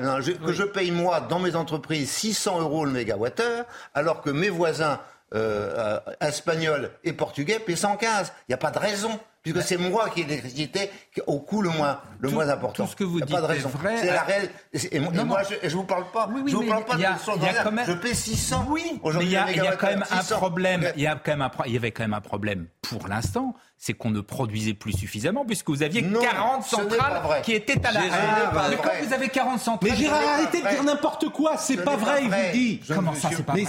que 0.45 0.53
je 0.53 0.63
paye 0.63 0.91
moi 0.91 1.21
dans 1.21 1.39
mes 1.39 1.57
entreprises 1.57 2.11
600 2.11 2.61
euros 2.61 2.85
le 2.85 2.91
mégawattheure, 2.91 3.65
alors 3.95 4.21
que 4.21 4.31
mes 4.31 4.51
voisins 4.51 5.01
euh, 5.35 5.99
espagnol 6.21 6.91
et 7.05 7.13
portugais 7.13 7.59
paient 7.59 7.77
115. 7.77 8.33
Il 8.41 8.51
n'y 8.51 8.55
a 8.55 8.59
pas 8.59 8.71
de 8.71 8.79
raison 8.79 9.19
puisque 9.53 9.69
c'est 9.69 9.77
moi 9.77 10.11
qui 10.11 10.23
ai 10.23 10.25
l'électricité 10.25 10.91
au 11.27 11.41
coût 11.41 11.63
le 11.63 11.71
moins, 11.71 12.01
le 12.21 12.31
moins 12.31 12.49
important. 12.49 12.85
Tout 12.85 12.91
ce 12.91 12.97
que 12.97 13.05
vous 13.05 13.21
dites 13.21 13.31
pas 13.31 13.41
de 13.41 13.47
raison. 13.47 13.71
C'est 13.83 14.07
la 14.07 14.23
réelle. 14.23 14.51
Et, 14.73 15.01
moi, 15.01 15.43
je, 15.49 15.67
ne 15.67 15.73
vous 15.73 15.85
parle 15.85 16.11
pas. 16.13 16.29
je 16.47 16.55
vous 16.55 16.67
parle 16.67 16.85
pas 16.85 16.97
de 16.97 17.03
quand 17.03 17.85
Je 17.87 17.93
paie 17.93 18.15
600. 18.15 18.67
Oui, 18.69 19.01
mais 19.05 19.25
il 19.25 19.31
y 19.31 19.37
a, 19.37 19.51
y 19.51 19.61
a 19.61 19.77
quand 19.77 19.89
même 19.89 20.05
un 20.11 20.23
problème. 20.23 20.93
Il 20.97 21.03
y 21.03 21.07
a 21.07 21.15
quand 21.17 21.33
même 21.33 21.43
un, 21.43 21.51
il 21.67 21.73
y 21.73 21.77
avait 21.77 21.93
quand 21.93 22.05
même 22.05 22.15
un 22.15 22.21
problème 22.21 22.67
pour 22.83 23.09
l'instant. 23.09 23.55
C'est 23.79 23.93
qu'on 23.93 24.11
ne 24.11 24.23
produisait 24.23 24.73
plus 24.73 24.93
suffisamment 24.93 25.45
puisque 25.45 25.69
vous 25.69 25.83
aviez 25.83 26.03
40 26.03 26.63
centrales 26.65 27.43
qui 27.43 27.53
étaient 27.53 27.85
à 27.87 27.93
l'arrêt. 27.93 28.71
Mais 28.71 28.77
quand 28.77 28.91
vous 29.03 29.13
avez 29.13 29.29
40 29.29 29.61
centrales. 29.61 29.91
Mais 29.91 29.97
Gérard, 29.97 30.23
arrêtez 30.27 30.63
de 30.63 30.69
dire 30.69 30.85
n'importe 30.85 31.29
quoi. 31.29 31.57
C'est 31.59 31.85
pas 31.85 31.97
vrai, 31.97 32.25
il 32.25 32.31
vous 32.31 32.53
dit. 32.53 32.81
Comment 32.89 33.15
ça, 33.15 33.31
c'est 33.31 33.45
pas 33.45 33.53
vrai 33.53 33.63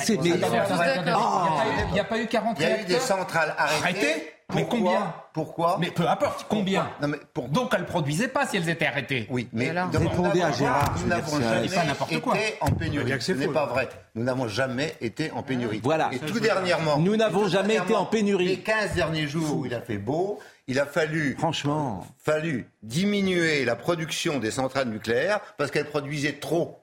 Il 1.88 1.93
n'y 1.93 1.99
a 1.99 2.03
pas 2.05 2.19
eu 2.19 2.28
40 2.28 2.57
Il 2.59 2.63
y 2.63 2.65
a 2.65 2.82
eu 2.82 2.86
des 2.86 2.99
centrales 2.99 3.53
arrêtées. 3.57 4.37
Mais 4.56 4.66
combien 4.70 5.14
Pourquoi 5.34 5.78
Mais 5.80 5.91
peu 5.91 6.08
importe, 6.08 6.45
combien 6.48 6.89
non, 7.02 7.10
mais 7.10 7.18
pour... 7.34 7.50
Donc 7.50 7.74
elles 7.74 7.82
ne 7.82 7.86
produisaient 7.86 8.30
pas 8.30 8.48
si 8.48 8.56
elles 8.56 8.70
étaient 8.70 8.86
arrêtées. 8.86 9.28
Oui, 9.30 9.50
mais 9.52 9.72
répondez 9.72 10.41
à 10.41 10.52
Gérard. 10.54 10.95
Nous 11.02 11.08
n'avons 11.08 11.41
jamais 11.41 11.66
été 11.66 12.58
en 12.62 12.72
pénurie. 12.72 13.22
Ce 13.22 13.32
n'est 13.34 13.48
pas 13.50 13.66
vrai. 13.66 13.89
Nous 14.16 14.24
n'avons 14.24 14.48
jamais 14.48 14.95
été 15.02 15.32
en 15.32 15.43
pénurie. 15.43 15.82
Voilà. 15.84 16.10
Et 16.14 16.20
tout 16.20 16.39
dernièrement. 16.39 16.98
Nous 16.98 17.18
n'avons 17.18 17.48
jamais 17.48 17.76
été 17.76 17.93
en 17.93 18.06
pénurie. 18.06 18.48
Les 18.48 18.60
15 18.60 18.95
derniers 18.95 19.28
jours 19.28 19.58
où 19.58 19.66
il 19.66 19.74
a 19.74 19.82
fait 19.82 19.98
beau, 19.98 20.39
il 20.68 20.80
a 20.80 20.86
fallu, 20.86 21.36
franchement, 21.38 22.08
fallu 22.18 22.70
diminuer 22.84 23.66
la 23.66 23.76
production 23.76 24.39
des 24.39 24.52
centrales 24.52 24.89
nucléaires 24.89 25.41
parce 25.58 25.72
qu'elles 25.72 25.89
produisaient 25.89 26.39
trop. 26.39 26.80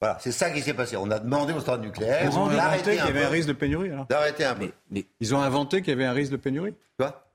Voilà, 0.00 0.16
c'est 0.20 0.32
ça 0.32 0.50
qui 0.50 0.62
s'est 0.62 0.72
passé. 0.72 0.96
On 0.96 1.10
a 1.10 1.18
demandé 1.18 1.52
aux 1.52 1.58
centrales 1.58 1.80
nucléaires 1.80 2.24
Ils 2.24 2.38
ont 2.38 2.48
inventé 2.48 2.96
qu'il 2.96 3.04
y 3.04 3.08
avait 3.08 3.24
un 3.24 3.28
risque 3.28 3.48
de 3.48 3.52
pénurie. 3.52 3.90
D'arrêter 4.08 4.44
un 4.44 4.54
peu. 4.54 4.70
Ils 5.20 5.34
ont 5.34 5.40
inventé 5.40 5.82
qu'il 5.82 5.90
y 5.90 5.92
avait 5.96 6.06
un 6.06 6.12
risque 6.12 6.32
de 6.32 6.38
pénurie. 6.38 6.74
Quoi? 6.98 7.26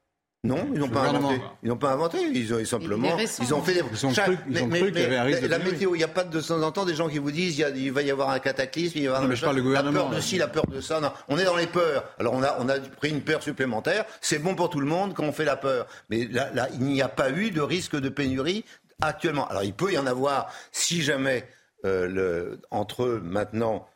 Non, 0.46 0.68
ils 0.74 0.80
n'ont 0.80 0.90
pas 0.90 1.02
inventé. 1.02 1.42
Ils 1.64 1.70
n'ont 1.70 1.78
pas 1.78 1.92
inventé. 1.92 2.20
Ils 2.22 2.54
ont 2.54 2.64
simplement, 2.66 3.18
ils 3.18 3.54
ont 3.54 3.62
fait 3.62 3.74
des. 3.74 3.80
Ils 3.80 4.06
ont 4.06 4.12
cru, 4.12 4.38
ils 4.48 4.64
ont 4.64 4.70
cru 4.70 4.92
qu'il 4.92 5.02
y 5.02 5.06
avait 5.06 5.18
un 5.18 5.24
risque 5.24 5.42
de 5.42 5.48
La 5.48 5.58
météo, 5.58 5.96
il 5.96 5.98
n'y 5.98 6.04
a 6.04 6.08
pas 6.08 6.24
de, 6.24 6.40
temps 6.40 6.62
en 6.62 6.72
temps 6.72 6.86
des 6.86 6.94
gens 6.94 7.10
qui 7.10 7.18
vous 7.18 7.32
disent 7.32 7.58
il, 7.76 7.92
va 7.92 8.04
y 8.04 8.12
avoir 8.12 8.30
un 8.30 8.40
cataclysme, 8.40 8.98
il 8.98 9.02
va 9.02 9.06
y 9.06 9.08
avoir 9.08 9.22
non, 9.24 9.28
mais 9.28 9.36
je 9.36 9.44
parle 9.44 9.56
du 9.56 9.64
gouvernement. 9.64 10.04
La 10.04 10.06
peur 10.06 10.16
de 10.16 10.22
ci, 10.22 10.38
la 10.38 10.48
peur 10.48 10.68
de 10.68 10.82
ça. 10.82 11.00
Non, 11.00 11.12
on 11.30 11.40
est 11.40 11.46
dans 11.46 11.56
les 11.56 11.68
peurs. 11.68 12.06
Alors 12.20 12.34
on 12.34 12.44
a, 12.44 12.58
on 12.60 12.70
a 12.70 12.80
pris 12.80 13.10
une 13.10 13.22
peur 13.22 13.42
supplémentaire. 13.42 14.06
C'est 14.22 14.40
bon 14.40 14.54
pour 14.54 14.70
tout 14.70 14.80
le 14.80 14.88
monde 14.88 15.16
quand 15.16 15.24
on 15.24 15.32
fait 15.32 15.46
la 15.46 15.56
peur. 15.56 15.88
Mais 16.10 16.26
là, 16.26 16.50
là 16.54 16.68
il 16.74 16.82
n'y 16.82 17.02
a 17.02 17.10
pas 17.10 17.32
eu 17.32 17.50
de 17.50 17.62
risque 17.62 17.96
de 17.96 18.10
pénurie 18.10 18.66
actuellement. 19.02 19.48
Alors 19.48 19.64
il 19.64 19.74
peut 19.74 19.92
y 19.94 19.98
en 19.98 20.06
avoir 20.06 20.52
si 20.72 21.02
jamais 21.02 21.48
euh, 21.86 22.08
le, 22.08 22.62
entre 22.72 23.20
maintenant, 23.24 23.88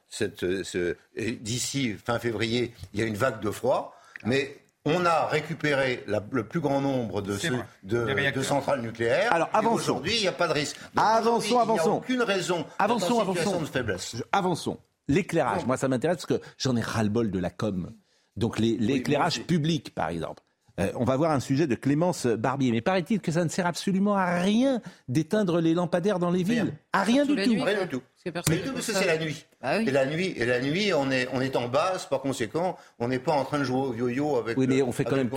d'ici 1.42 1.94
fin 1.94 2.20
février, 2.20 2.74
il 2.94 3.00
y 3.00 3.04
a 3.04 3.06
une 3.06 3.18
vague 3.18 3.42
de 3.42 3.52
froid, 3.52 3.96
mais 4.26 4.58
on 4.86 5.06
a 5.06 5.26
récupéré 5.28 6.04
le 6.08 6.44
plus 6.44 6.60
grand 6.60 6.82
nombre 6.82 7.22
de, 7.22 7.38
de, 7.84 8.42
centrales 8.42 8.82
nucléaires. 8.82 9.32
Alors 9.34 9.50
avançons. 9.54 9.76
Aujourd'hui, 9.76 10.16
il 10.16 10.22
n'y 10.22 10.28
a 10.28 10.32
pas 10.32 10.48
de 10.48 10.54
risque. 10.54 10.78
avançons, 10.96 11.60
avançons. 11.60 11.84
Il 11.84 11.90
n'y 11.90 11.90
a 11.90 11.98
aucune 11.98 12.22
raison. 12.22 12.66
Avançons, 12.78 13.20
avançons. 13.20 13.62
de 13.62 13.66
faiblesse. 13.66 14.16
avançons. 14.32 14.78
L'éclairage, 15.08 15.66
moi 15.66 15.76
ça 15.76 15.88
m'intéresse 15.88 16.18
parce 16.26 16.40
que 16.40 16.46
j'en 16.58 16.76
ai 16.76 16.82
ras-le-bol 16.82 17.32
de 17.32 17.40
la 17.40 17.50
com. 17.50 17.92
Donc 18.36 18.60
l'éclairage 18.60 19.44
public, 19.44 19.94
par 19.94 20.10
exemple. 20.10 20.44
Euh, 20.80 20.92
on 20.96 21.04
va 21.04 21.18
voir 21.18 21.32
un 21.32 21.40
sujet 21.40 21.68
de 21.68 21.76
Clémence 21.76 22.26
Barbier. 22.26 22.72
Mais 22.72 22.82
paraît-il 22.82 23.20
que 23.20 23.32
ça 23.32 23.44
ne 23.44 23.50
sert 23.50 23.66
absolument 23.66 24.16
à 24.16 24.40
rien 24.40 24.82
d'éteindre 25.08 25.60
les 25.60 25.74
lampadaires 25.74 26.20
dans 26.20 26.32
les 26.32 26.44
villes. 26.44 26.74
À 26.94 27.04
rien 27.04 27.26
du 27.26 27.36
tout. 27.36 27.64
Rien 27.64 27.84
du 27.84 27.90
tout. 27.90 28.02
Mais 28.26 28.32
tout 28.32 28.74
parce 28.74 28.88
que 28.88 28.94
c'est 28.94 29.06
la 29.06 29.18
nuit. 29.18 29.46
Ah 29.62 29.82
et 29.82 29.92
la 29.92 30.06
nuit, 30.06 30.34
et 30.36 30.46
la 30.46 30.62
nuit, 30.62 30.94
on 30.94 31.10
est, 31.12 31.28
on 31.34 31.42
est 31.42 31.56
en 31.56 31.68
basse, 31.68 32.06
par 32.06 32.22
conséquent, 32.22 32.78
on 33.00 33.08
n'est 33.08 33.20
pas 33.20 33.34
en 33.34 33.44
train 33.46 33.60
de 33.60 33.64
jouer 33.64 33.80
au 33.80 33.94
yo-yo 33.94 34.38
avec. 34.38 34.58
Oui, 34.58 34.68
mais 34.68 34.82
on 34.82 34.92
fait 34.92 35.06
quand 35.06 35.16
même 35.16 35.30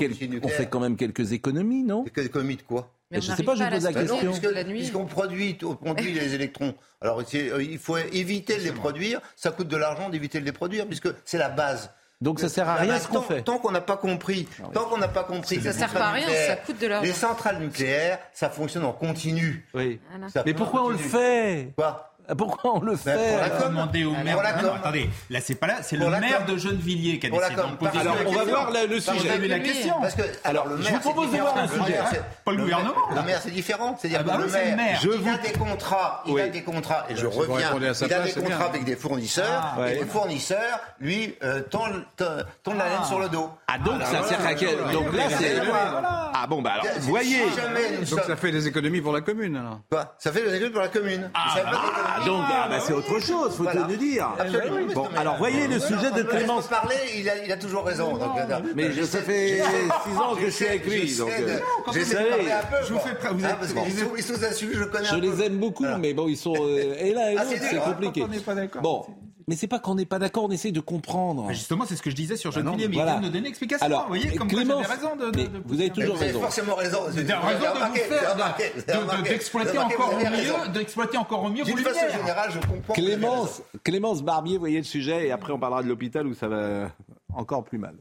on 0.42 0.48
fait 0.48 0.66
quand 0.66 0.80
même 0.80 0.96
quelques 0.96 1.32
économies, 1.32 1.82
non 1.82 2.04
Quelques 2.04 2.26
économies 2.26 2.56
de 2.56 2.62
quoi 2.62 2.92
mais 3.12 3.20
je 3.20 3.30
ne 3.30 3.36
sais 3.36 3.42
pas, 3.42 3.54
je 3.54 3.62
pose 3.62 3.84
la, 3.84 3.92
question. 3.92 4.64
Puisqu'on 4.64 5.04
produit, 5.04 5.58
on 5.64 5.74
produit 5.76 6.12
les 6.12 6.34
électrons. 6.34 6.74
Alors 7.02 7.22
il 7.34 7.78
faut 7.78 7.98
éviter 7.98 8.56
de 8.56 8.62
les 8.62 8.72
produire. 8.72 9.20
Ça 9.36 9.50
coûte 9.50 9.68
de 9.68 9.76
l'argent 9.76 10.08
d'éviter 10.08 10.40
de 10.40 10.46
les 10.46 10.52
produire, 10.52 10.86
puisque 10.86 11.08
c'est 11.26 11.36
la 11.36 11.50
base. 11.50 11.90
Donc 12.22 12.38
ça 12.38 12.48
sert 12.48 12.68
à 12.68 12.76
rien 12.76 12.98
ce 13.00 13.08
qu'on 13.08 13.20
fait. 13.20 13.42
Tant 13.42 13.58
qu'on 13.58 13.72
n'a 13.72 13.80
pas 13.80 13.96
compris, 13.96 14.48
ah 14.62 14.68
tant 14.72 14.84
qu'on 14.84 14.98
n'a 14.98 15.08
pas 15.08 15.24
compris 15.24 15.60
ça 15.60 15.72
sert 15.72 15.92
pas 15.92 16.06
à 16.06 16.12
rien, 16.12 16.28
ça 16.28 16.56
coûte 16.56 16.80
de 16.80 16.86
l'argent. 16.86 17.04
Les 17.04 17.12
centrales 17.12 17.58
nucléaires, 17.58 18.18
ça 18.32 18.48
fonctionne 18.48 18.84
en 18.84 18.92
continu. 18.92 19.66
Oui. 19.74 20.00
Mais 20.46 20.54
pourquoi 20.54 20.84
on 20.84 20.90
le 20.90 20.98
fait? 20.98 21.72
Quoi? 21.76 22.11
Pourquoi 22.36 22.76
on 22.76 22.80
le 22.80 22.96
fait 22.96 23.38
On 23.64 23.68
demander 23.68 24.04
au 24.04 24.12
maire. 24.12 24.38
Non, 24.62 24.74
attendez, 24.74 25.10
là 25.30 25.40
c'est 25.40 25.54
pas 25.54 25.66
là, 25.66 25.76
c'est 25.82 25.96
le 25.96 26.08
maire 26.08 26.44
de 26.46 26.56
Gennevilliers 26.56 27.18
qui 27.18 27.26
a 27.26 27.30
décidé 27.30 27.54
de 27.54 27.98
Alors 27.98 28.16
on 28.26 28.32
va 28.32 28.44
voir 28.44 28.70
le 28.70 29.00
sujet. 29.00 29.48
la 29.48 29.58
question. 29.60 29.94
Parce 30.00 30.14
que 30.14 30.22
alors 30.44 30.68
le 30.68 30.76
maire, 30.76 30.86
je 30.86 30.92
vous 30.92 31.00
propose 31.00 31.32
de 31.32 31.38
voir 31.38 31.56
un 31.56 31.68
sujet. 31.68 31.98
Pas 32.44 32.52
le 32.52 32.58
gouvernement. 32.58 32.94
Le 33.14 33.22
maire 33.22 33.40
c'est 33.42 33.50
différent, 33.50 33.96
c'est-à-dire 33.98 34.20
ah 34.22 34.24
bah 34.24 34.36
que 34.36 34.42
le 34.42 34.50
maire, 34.50 35.00
il 35.02 35.28
a 35.28 35.38
des 35.38 35.52
contrats, 35.52 36.22
il 36.26 36.40
a 36.40 36.48
des 36.48 36.62
contrats 36.62 37.06
et 37.08 37.16
je 37.16 37.26
reviens, 37.26 37.70
il 37.78 38.12
a 38.12 38.20
des 38.20 38.32
contrats 38.32 38.66
avec 38.66 38.84
des 38.84 38.96
fournisseurs 38.96 39.78
et 39.88 39.94
les 39.94 40.04
fournisseurs 40.04 40.80
lui 41.00 41.34
euh, 41.42 41.60
tendent 41.60 42.04
la 42.18 42.88
laine 42.88 43.04
sur 43.06 43.18
le 43.18 43.28
dos. 43.28 43.50
Ah 43.66 43.78
donc 43.78 44.02
ça 44.02 44.22
sert 44.22 44.46
à 44.46 44.54
quel 44.54 44.76
Donc 44.92 45.12
là 45.14 45.24
c'est 45.30 45.60
ah 46.34 46.46
bon 46.48 46.60
bah 46.60 46.72
alors 46.72 46.86
vous 46.98 47.10
voyez. 47.10 47.42
Donc 48.10 48.20
ça 48.20 48.36
fait 48.36 48.50
des 48.50 48.66
économies 48.66 49.00
pour 49.00 49.12
la 49.12 49.20
commune 49.20 49.56
alors. 49.56 49.80
Quoi? 49.90 50.14
Ça 50.18 50.32
fait 50.32 50.42
des 50.42 50.54
économies 50.54 50.72
pour 50.72 50.82
la 50.82 50.88
commune. 50.88 51.30
Ah 52.14 52.24
donc 52.24 52.42
ah, 52.48 52.66
bah, 52.68 52.76
c'est 52.84 52.92
autre 52.92 53.20
chose, 53.20 53.56
faut 53.56 53.64
te 53.64 53.76
le 53.76 53.96
dire. 53.96 54.28
Absolument. 54.38 54.92
Bon, 54.94 55.08
alors 55.16 55.36
voyez 55.36 55.66
le 55.66 55.78
sujet 55.78 56.10
de 56.10 56.22
Clémence. 56.22 56.66
parler, 56.66 56.96
il 57.16 57.28
a, 57.28 57.44
il 57.44 57.52
a 57.52 57.56
toujours 57.56 57.84
raison. 57.84 58.16
Donc, 58.16 58.38
euh, 58.38 58.60
mais 58.74 58.92
je, 58.92 59.02
ça 59.04 59.20
fait 59.22 59.62
6 60.06 60.18
ans 60.18 60.34
que 60.34 60.44
je 60.46 60.50
suis 60.50 60.66
avec 60.66 60.86
lui. 60.86 61.16
Donc, 61.16 61.30
euh, 61.30 61.58
un 61.86 61.92
peu. 61.92 61.98
Je 62.86 62.92
vous 62.92 62.98
fais 62.98 63.28
vous 63.32 63.44
ah, 63.44 63.56
parce 63.58 63.72
bon. 63.72 63.84
ils 64.16 64.22
sont 64.22 64.34
je 64.34 64.84
connais. 64.84 65.08
Je 65.08 65.16
les 65.16 65.42
aime 65.42 65.58
beaucoup, 65.58 65.86
mais 65.98 66.12
bon, 66.12 66.28
ils 66.28 66.36
sont 66.36 66.54
euh, 66.54 66.94
et 66.98 67.12
là 67.12 67.32
et 67.32 67.36
ah, 67.38 67.44
l'autre, 67.44 67.56
c'est 67.60 67.78
compliqué. 67.78 68.24
Bon, 68.82 69.04
mais 69.48 69.56
c'est 69.56 69.66
pas 69.66 69.78
qu'on 69.78 69.94
n'est 69.94 70.06
pas 70.06 70.18
d'accord, 70.18 70.44
on 70.44 70.50
essaie 70.50 70.72
de 70.72 70.80
comprendre. 70.80 71.46
Mais 71.48 71.54
justement, 71.54 71.84
c'est 71.86 71.96
ce 71.96 72.02
que 72.02 72.10
je 72.10 72.16
disais 72.16 72.36
sur 72.36 72.52
Jean-Villiers, 72.52 72.88
mais 72.88 72.94
voilà. 72.96 73.16
il 73.16 73.22
nous 73.22 73.28
donner 73.28 73.40
une 73.40 73.46
explication. 73.46 73.84
Alors, 73.84 74.02
vous 74.02 74.08
voyez, 74.08 74.34
comme 74.36 74.48
avez 74.48 74.86
raison 74.86 75.16
de, 75.16 75.30
de, 75.30 75.42
de 75.42 75.62
Vous 75.64 75.80
avez 75.80 75.90
toujours 75.90 76.16
raison. 76.16 76.16
Vous 76.16 76.22
avez 76.22 76.40
forcément 76.40 76.74
raison. 76.74 76.98
Vous 77.08 77.18
avez 77.18 77.32
raison 77.32 77.60
de 77.74 77.88
vous 77.88 77.94
faire, 77.96 79.22
d'exploiter 79.22 79.78
encore 79.78 80.14
au 80.14 80.18
mieux, 80.18 80.72
d'exploiter 80.72 81.18
encore 81.18 81.44
au 81.44 81.48
mieux 81.48 81.64
D'une 81.64 81.78
façon 81.78 82.18
générale, 82.18 82.50
je 82.52 82.58
comprends. 82.66 82.94
Clémence, 82.94 83.62
Clémence 83.84 84.22
Barbier, 84.22 84.58
voyez 84.58 84.78
le 84.78 84.84
sujet, 84.84 85.26
et 85.26 85.32
après 85.32 85.52
on 85.52 85.58
parlera 85.58 85.82
de 85.82 85.88
l'hôpital 85.88 86.26
où 86.26 86.34
ça 86.34 86.48
va 86.48 86.90
encore 87.34 87.64
plus 87.64 87.78
mal. 87.78 87.94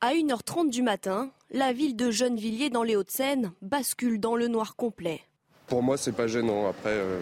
À 0.00 0.14
1h30 0.14 0.70
du 0.70 0.82
matin, 0.82 1.30
la 1.50 1.72
ville 1.72 1.94
de 1.94 2.10
Gennevilliers 2.10 2.70
dans 2.70 2.82
les 2.82 2.96
Hauts-de-Seine 2.96 3.52
bascule 3.60 4.18
dans 4.18 4.34
le 4.34 4.48
noir 4.48 4.74
complet. 4.74 5.20
Pour 5.66 5.82
moi, 5.82 5.96
c'est 5.98 6.12
pas 6.12 6.26
gênant. 6.26 6.68
Après, 6.68 6.90
euh, 6.90 7.20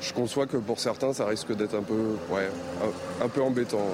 je 0.00 0.12
conçois 0.12 0.46
que 0.46 0.56
pour 0.56 0.78
certains, 0.78 1.12
ça 1.12 1.26
risque 1.26 1.54
d'être 1.54 1.74
un 1.74 1.82
peu, 1.82 2.16
ouais, 2.30 2.48
un, 3.22 3.28
peu 3.28 3.42
embêtant. 3.42 3.86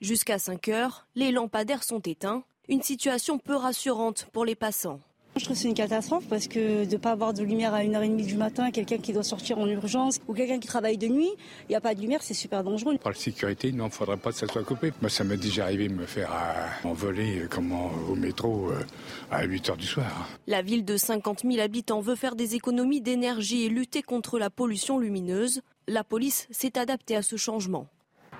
Jusqu'à 0.00 0.38
5 0.38 0.68
heures, 0.68 1.06
les 1.14 1.32
lampadaires 1.32 1.82
sont 1.82 2.00
éteints, 2.00 2.44
une 2.68 2.82
situation 2.82 3.38
peu 3.38 3.56
rassurante 3.56 4.26
pour 4.32 4.44
les 4.44 4.54
passants. 4.54 5.00
Je 5.38 5.44
trouve 5.44 5.54
que 5.54 5.62
c'est 5.62 5.68
une 5.68 5.74
catastrophe 5.74 6.24
parce 6.28 6.48
que 6.48 6.84
de 6.84 6.92
ne 6.92 6.96
pas 6.96 7.12
avoir 7.12 7.32
de 7.32 7.44
lumière 7.44 7.72
à 7.72 7.84
1h30 7.84 8.26
du 8.26 8.36
matin, 8.36 8.72
quelqu'un 8.72 8.98
qui 8.98 9.12
doit 9.12 9.22
sortir 9.22 9.58
en 9.58 9.68
urgence 9.68 10.18
ou 10.26 10.34
quelqu'un 10.34 10.58
qui 10.58 10.66
travaille 10.66 10.98
de 10.98 11.06
nuit, 11.06 11.30
il 11.68 11.70
n'y 11.70 11.76
a 11.76 11.80
pas 11.80 11.94
de 11.94 12.00
lumière, 12.00 12.24
c'est 12.24 12.34
super 12.34 12.64
dangereux. 12.64 12.98
Par 12.98 13.12
la 13.12 13.18
sécurité, 13.18 13.70
non, 13.70 13.84
il 13.84 13.86
ne 13.86 13.92
faudrait 13.92 14.16
pas 14.16 14.32
que 14.32 14.36
ça 14.36 14.48
soit 14.48 14.64
coupé. 14.64 14.92
Moi, 15.00 15.08
ça 15.08 15.22
m'est 15.22 15.36
déjà 15.36 15.64
arrivé 15.64 15.86
de 15.86 15.94
me 15.94 16.06
faire 16.06 16.32
euh, 16.32 16.88
envoler 16.88 17.42
euh, 17.42 17.46
comme 17.46 17.70
au 17.72 18.16
métro 18.16 18.70
euh, 18.70 18.82
à 19.30 19.44
8 19.44 19.68
h 19.68 19.76
du 19.76 19.86
soir. 19.86 20.28
La 20.48 20.60
ville 20.60 20.84
de 20.84 20.96
50 20.96 21.42
000 21.44 21.60
habitants 21.60 22.00
veut 22.00 22.16
faire 22.16 22.34
des 22.34 22.56
économies 22.56 23.00
d'énergie 23.00 23.64
et 23.64 23.68
lutter 23.68 24.02
contre 24.02 24.40
la 24.40 24.50
pollution 24.50 24.98
lumineuse. 24.98 25.60
La 25.86 26.02
police 26.02 26.48
s'est 26.50 26.76
adaptée 26.76 27.14
à 27.14 27.22
ce 27.22 27.36
changement. 27.36 27.86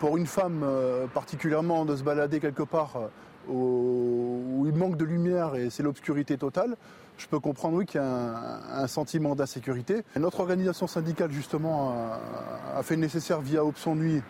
Pour 0.01 0.17
une 0.17 0.27
femme 0.27 0.65
particulièrement 1.15 1.85
de 1.85 1.97
se 1.97 2.03
balader 2.03 2.39
quelque 2.39 2.63
part 2.63 3.09
où 3.49 4.65
il 4.67 4.75
manque 4.75 4.97
de 4.97 5.05
lumière 5.05 5.55
et 5.55 5.71
c'est 5.71 5.83
l'obscurité 5.83 6.37
totale, 6.37 6.77
je 7.19 7.27
peux 7.27 7.41
comprendre 7.41 7.77
oui, 7.77 7.87
qu'il 7.87 8.01
y 8.01 8.05
a 8.05 8.61
un, 8.73 8.87
sentiment 8.87 9.35
d'insécurité. 9.35 10.03
Notre 10.17 10.41
organisation 10.41 10.87
syndicale 10.87 11.33
justement 11.33 11.93
a, 12.75 12.83
fait 12.83 12.95
le 12.95 13.03
nécessaire 13.03 13.41
via 13.41 13.65
Option 13.65 13.97
Nuit 13.97 14.23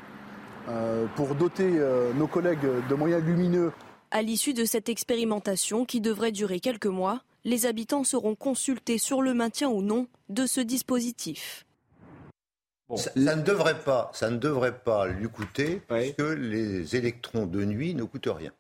euh, 0.69 1.07
pour 1.17 1.35
doter 1.35 1.71
euh, 1.79 2.13
nos 2.15 2.27
collègues 2.27 2.67
de 2.89 2.95
moyens 2.95 3.23
lumineux. 3.23 3.73
À 4.11 4.23
l'issue 4.23 4.55
de 4.55 4.65
cette 4.65 4.89
expérimentation 4.89 5.85
qui 5.85 6.01
devrait 6.01 6.33
durer 6.33 6.61
quelques 6.61 6.87
mois, 6.87 7.21
les 7.45 7.67
habitants 7.67 8.05
seront 8.05 8.35
consultés 8.35 8.99
sur 8.99 9.23
le 9.23 9.35
maintien 9.35 9.69
ou 9.69 9.83
non 9.83 10.07
de 10.29 10.47
ce 10.47 10.61
dispositif. 10.61 11.67
Ça, 12.97 13.11
ne 13.17 13.43
devrait 13.43 13.81
pas, 13.81 14.11
ça 14.15 14.31
ne 14.31 14.39
devrait 14.39 14.79
pas 14.79 15.07
lui 15.07 15.29
coûter 15.29 15.83
que 16.17 16.23
les 16.23 16.97
électrons 16.97 17.45
de 17.45 17.63
nuit 17.65 17.95
ne 17.95 18.05
coûtent 18.05 18.31
rien. 18.35 18.53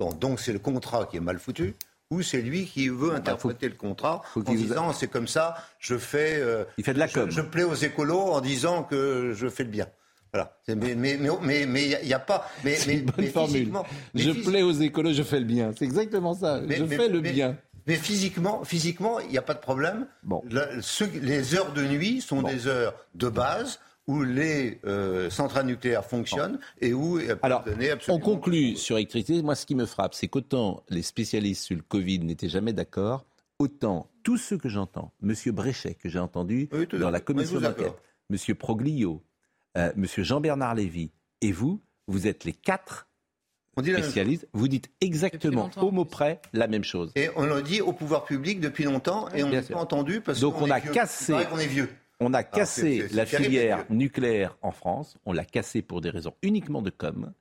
Bon, 0.00 0.14
donc 0.14 0.40
c'est 0.40 0.54
le 0.54 0.58
contrat 0.58 1.04
qui 1.04 1.18
est 1.18 1.20
mal 1.20 1.38
foutu 1.38 1.74
ou 2.10 2.22
c'est 2.22 2.40
lui 2.40 2.64
qui 2.64 2.88
veut 2.88 3.12
interpréter 3.12 3.68
le 3.68 3.74
contrat 3.74 4.22
en 4.34 4.40
disant 4.40 4.94
c'est 4.94 5.08
comme 5.08 5.28
ça, 5.28 5.56
je 5.78 5.98
fais. 5.98 6.40
Euh, 6.40 6.64
il 6.78 6.84
fait 6.84 6.94
de 6.94 6.98
la 6.98 7.06
com. 7.06 7.30
Je, 7.30 7.42
plais 7.42 7.64
aux 7.64 7.74
écolos 7.74 8.32
en 8.32 8.40
disant 8.40 8.82
que 8.82 9.34
je 9.36 9.46
fais 9.48 9.62
le 9.62 9.68
bien. 9.68 9.86
Voilà. 10.32 10.56
Mais 10.68 10.94
mais 10.94 11.18
mais 11.18 11.66
mais 11.66 11.84
il 12.00 12.06
n'y 12.06 12.14
a, 12.14 12.18
pas. 12.18 12.48
Mais, 12.64 12.76
c'est 12.76 12.94
une 12.94 13.04
bonne 13.04 13.26
formule. 13.26 13.70
Je 14.14 14.30
plais 14.30 14.62
aux 14.62 14.72
écolos, 14.72 15.12
je 15.12 15.22
fais 15.22 15.38
le 15.38 15.44
bien. 15.44 15.72
C'est 15.78 15.84
exactement 15.84 16.32
ça. 16.32 16.62
je 16.66 16.86
fais 16.86 17.08
le 17.08 17.20
bien. 17.20 17.58
Mais 17.86 17.96
physiquement, 17.96 18.64
physiquement, 18.64 19.20
il 19.20 19.28
n'y 19.28 19.38
a 19.38 19.42
pas 19.42 19.54
de 19.54 19.60
problème. 19.60 20.06
Bon. 20.22 20.42
les 21.22 21.54
heures 21.54 21.72
de 21.72 21.84
nuit 21.84 22.22
sont 22.22 22.40
des 22.42 22.66
heures 22.66 22.94
de 23.14 23.28
base 23.28 23.80
où 24.10 24.24
les 24.24 24.80
euh, 24.86 25.30
centrales 25.30 25.66
nucléaires 25.66 26.04
fonctionnent 26.04 26.58
et 26.80 26.92
où 26.92 27.20
Alors, 27.42 27.64
on 28.08 28.18
conclut 28.18 28.76
sur 28.76 28.96
l'électricité. 28.96 29.40
Moi, 29.40 29.54
ce 29.54 29.64
qui 29.64 29.76
me 29.76 29.86
frappe, 29.86 30.14
c'est 30.14 30.26
qu'autant 30.26 30.82
les 30.88 31.02
spécialistes 31.02 31.62
sur 31.62 31.76
le 31.76 31.82
Covid 31.82 32.18
n'étaient 32.18 32.48
jamais 32.48 32.72
d'accord, 32.72 33.24
autant 33.60 34.10
tous 34.24 34.36
ceux 34.36 34.58
que 34.58 34.68
j'entends, 34.68 35.12
M. 35.22 35.32
Bréchet, 35.52 35.94
que 35.94 36.08
j'ai 36.08 36.18
entendu 36.18 36.68
dans 36.92 37.10
la 37.10 37.20
commission 37.20 37.60
d'enquête, 37.60 37.94
M. 38.30 38.56
Proglio, 38.56 39.22
euh, 39.76 39.92
M. 39.96 40.06
Jean-Bernard 40.18 40.74
Lévy 40.74 41.12
et 41.40 41.52
vous, 41.52 41.80
vous 42.08 42.26
êtes 42.26 42.44
les 42.44 42.52
quatre 42.52 43.06
spécialistes, 43.78 44.48
vous 44.52 44.66
dites 44.66 44.90
exactement 45.00 45.70
au 45.76 45.92
mot 45.92 46.04
près 46.04 46.40
la 46.52 46.66
même 46.66 46.84
chose. 46.84 47.12
Et 47.14 47.28
on 47.36 47.44
l'a 47.44 47.62
dit 47.62 47.80
au 47.80 47.92
pouvoir 47.92 48.24
public 48.24 48.58
depuis 48.58 48.82
longtemps 48.82 49.28
et 49.28 49.44
on 49.44 49.50
n'a 49.50 49.62
pas 49.62 49.78
entendu 49.78 50.20
parce 50.20 50.40
qu'on 50.40 50.66
on 50.66 50.70
a 50.70 50.80
cassé. 50.80 51.32
On 51.52 51.58
est 51.58 51.68
vieux. 51.68 51.88
On 52.20 52.34
a 52.34 52.38
ah, 52.38 52.42
cassé 52.42 53.08
la 53.12 53.24
filière 53.24 53.86
nucléaire 53.88 54.56
en 54.60 54.72
France. 54.72 55.16
On 55.24 55.32
l'a 55.32 55.44
cassé 55.44 55.80
pour 55.80 56.02
des 56.02 56.10
raisons 56.10 56.34
uniquement 56.42 56.82
de 56.82 56.90
com, 56.90 57.32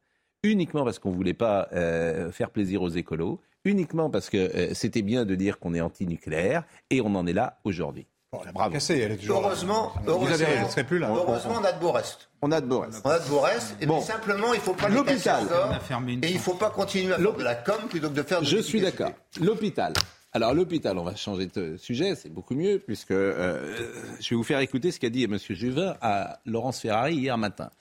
uniquement 0.44 0.86
parce 0.86 1.00
qu'on 1.00 1.12
ne 1.12 1.16
voulait 1.16 1.34
pas 1.34 1.68
euh, 1.74 2.32
faire 2.32 2.50
plaisir 2.50 2.82
aux 2.82 2.90
écolos, 2.90 3.42
uniquement 3.66 4.10
parce 4.10 4.30
que 4.30 4.38
euh, 4.38 4.74
c'était 4.74 5.02
bien 5.02 5.26
de 5.26 5.36
dire 5.36 5.60
qu'on 5.60 5.74
est 5.74 5.82
anti-nucléaire, 5.82 6.64
et 6.90 7.02
on 7.02 7.14
en 7.16 7.28
est 7.28 7.34
là 7.34 7.60
aujourd'hui. 7.66 8.08
Bravo. 8.54 8.72
Cassé, 8.72 9.00
elle 9.00 9.14
est 9.14 9.18
toujours 9.18 9.40
heureusement, 9.44 9.92
heureusement, 10.06 10.46
plus 10.88 11.00
là. 11.00 11.10
heureusement, 11.10 11.56
on 11.60 11.64
a 11.64 11.72
de 11.72 11.80
beaux 11.80 11.92
restes. 11.92 12.30
On 12.44 12.52
a 12.52 12.62
de 12.62 12.68
beaux 12.68 12.82
restes. 12.82 13.02
On 13.04 13.10
a 13.10 13.20
de 13.20 13.28
beaux 13.28 13.40
restes. 13.40 13.76
Et 13.82 13.88
bon. 13.88 14.02
simplement, 14.02 14.54
il 14.54 14.58
ne 14.58 14.62
faut 14.62 14.76
pas 14.76 14.88
l'hôpital. 14.88 15.46
Et 16.22 16.30
il 16.30 16.36
ne 16.36 16.40
faut 16.40 16.54
pas 16.54 16.70
continuer 16.70 17.14
à 17.14 17.18
faire 17.18 17.34
de 17.34 17.44
la 17.44 17.56
com 17.56 17.82
plutôt 17.90 18.10
que 18.10 18.14
de 18.14 18.24
faire 18.24 18.42
de 18.42 18.46
Je 18.46 18.60
suis 18.60 18.82
d'accord. 18.82 19.12
L'hôpital. 19.42 19.94
Alors 20.32 20.54
l'hôpital, 20.54 20.98
on 21.00 21.04
va 21.04 21.16
changer 21.16 21.48
de 21.48 21.76
sujet, 21.78 22.14
c'est 22.14 22.30
beaucoup 22.30 22.54
mieux, 22.54 22.78
puisque 22.78 23.12
euh, 23.12 23.76
je 24.20 24.30
vais 24.30 24.36
vous 24.36 24.44
faire 24.44 24.60
écouter 24.60 24.92
ce 24.92 25.00
qu'a 25.00 25.10
dit 25.10 25.24
M. 25.24 25.38
Juvin 25.40 25.98
à 26.02 26.40
Laurence 26.46 26.80
Ferrari 26.82 27.16
hier 27.16 27.36
matin. 27.38 27.72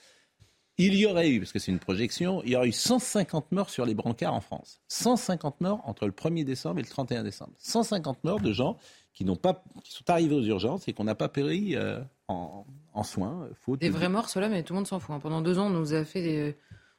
Il 0.78 0.94
y 0.94 1.04
aurait 1.06 1.28
eu, 1.28 1.40
parce 1.40 1.52
que 1.52 1.58
c'est 1.58 1.72
une 1.72 1.80
projection, 1.80 2.40
il 2.44 2.50
y 2.50 2.56
aurait 2.56 2.68
eu 2.68 2.72
150 2.72 3.52
morts 3.52 3.68
sur 3.68 3.84
les 3.84 3.94
brancards 3.94 4.32
en 4.32 4.40
France. 4.40 4.80
150 4.88 5.60
morts 5.60 5.82
entre 5.84 6.06
le 6.06 6.12
1er 6.12 6.44
décembre 6.44 6.78
et 6.78 6.82
le 6.82 6.88
31 6.88 7.22
décembre. 7.22 7.52
150 7.58 8.24
morts 8.24 8.40
de 8.40 8.52
gens 8.52 8.78
qui, 9.12 9.26
n'ont 9.26 9.36
pas, 9.36 9.62
qui 9.84 9.92
sont 9.92 10.08
arrivés 10.08 10.36
aux 10.36 10.44
urgences 10.44 10.88
et 10.88 10.94
qu'on 10.94 11.04
n'a 11.04 11.16
pas 11.16 11.28
péri 11.28 11.74
euh, 11.76 12.00
en, 12.28 12.64
soins. 13.02 13.46
Faute 13.60 13.80
des 13.80 13.90
vrais 13.90 14.08
morts, 14.08 14.30
cela, 14.30 14.48
mais 14.48 14.62
tout 14.62 14.72
le 14.72 14.76
monde 14.76 14.86
s'en 14.86 15.00
fout. 15.00 15.14
Hein. 15.14 15.20
Pendant 15.20 15.42
deux 15.42 15.58
ans, 15.58 15.66
on 15.66 15.70
nous 15.70 15.92
a 15.92 16.04
fait, 16.04 16.56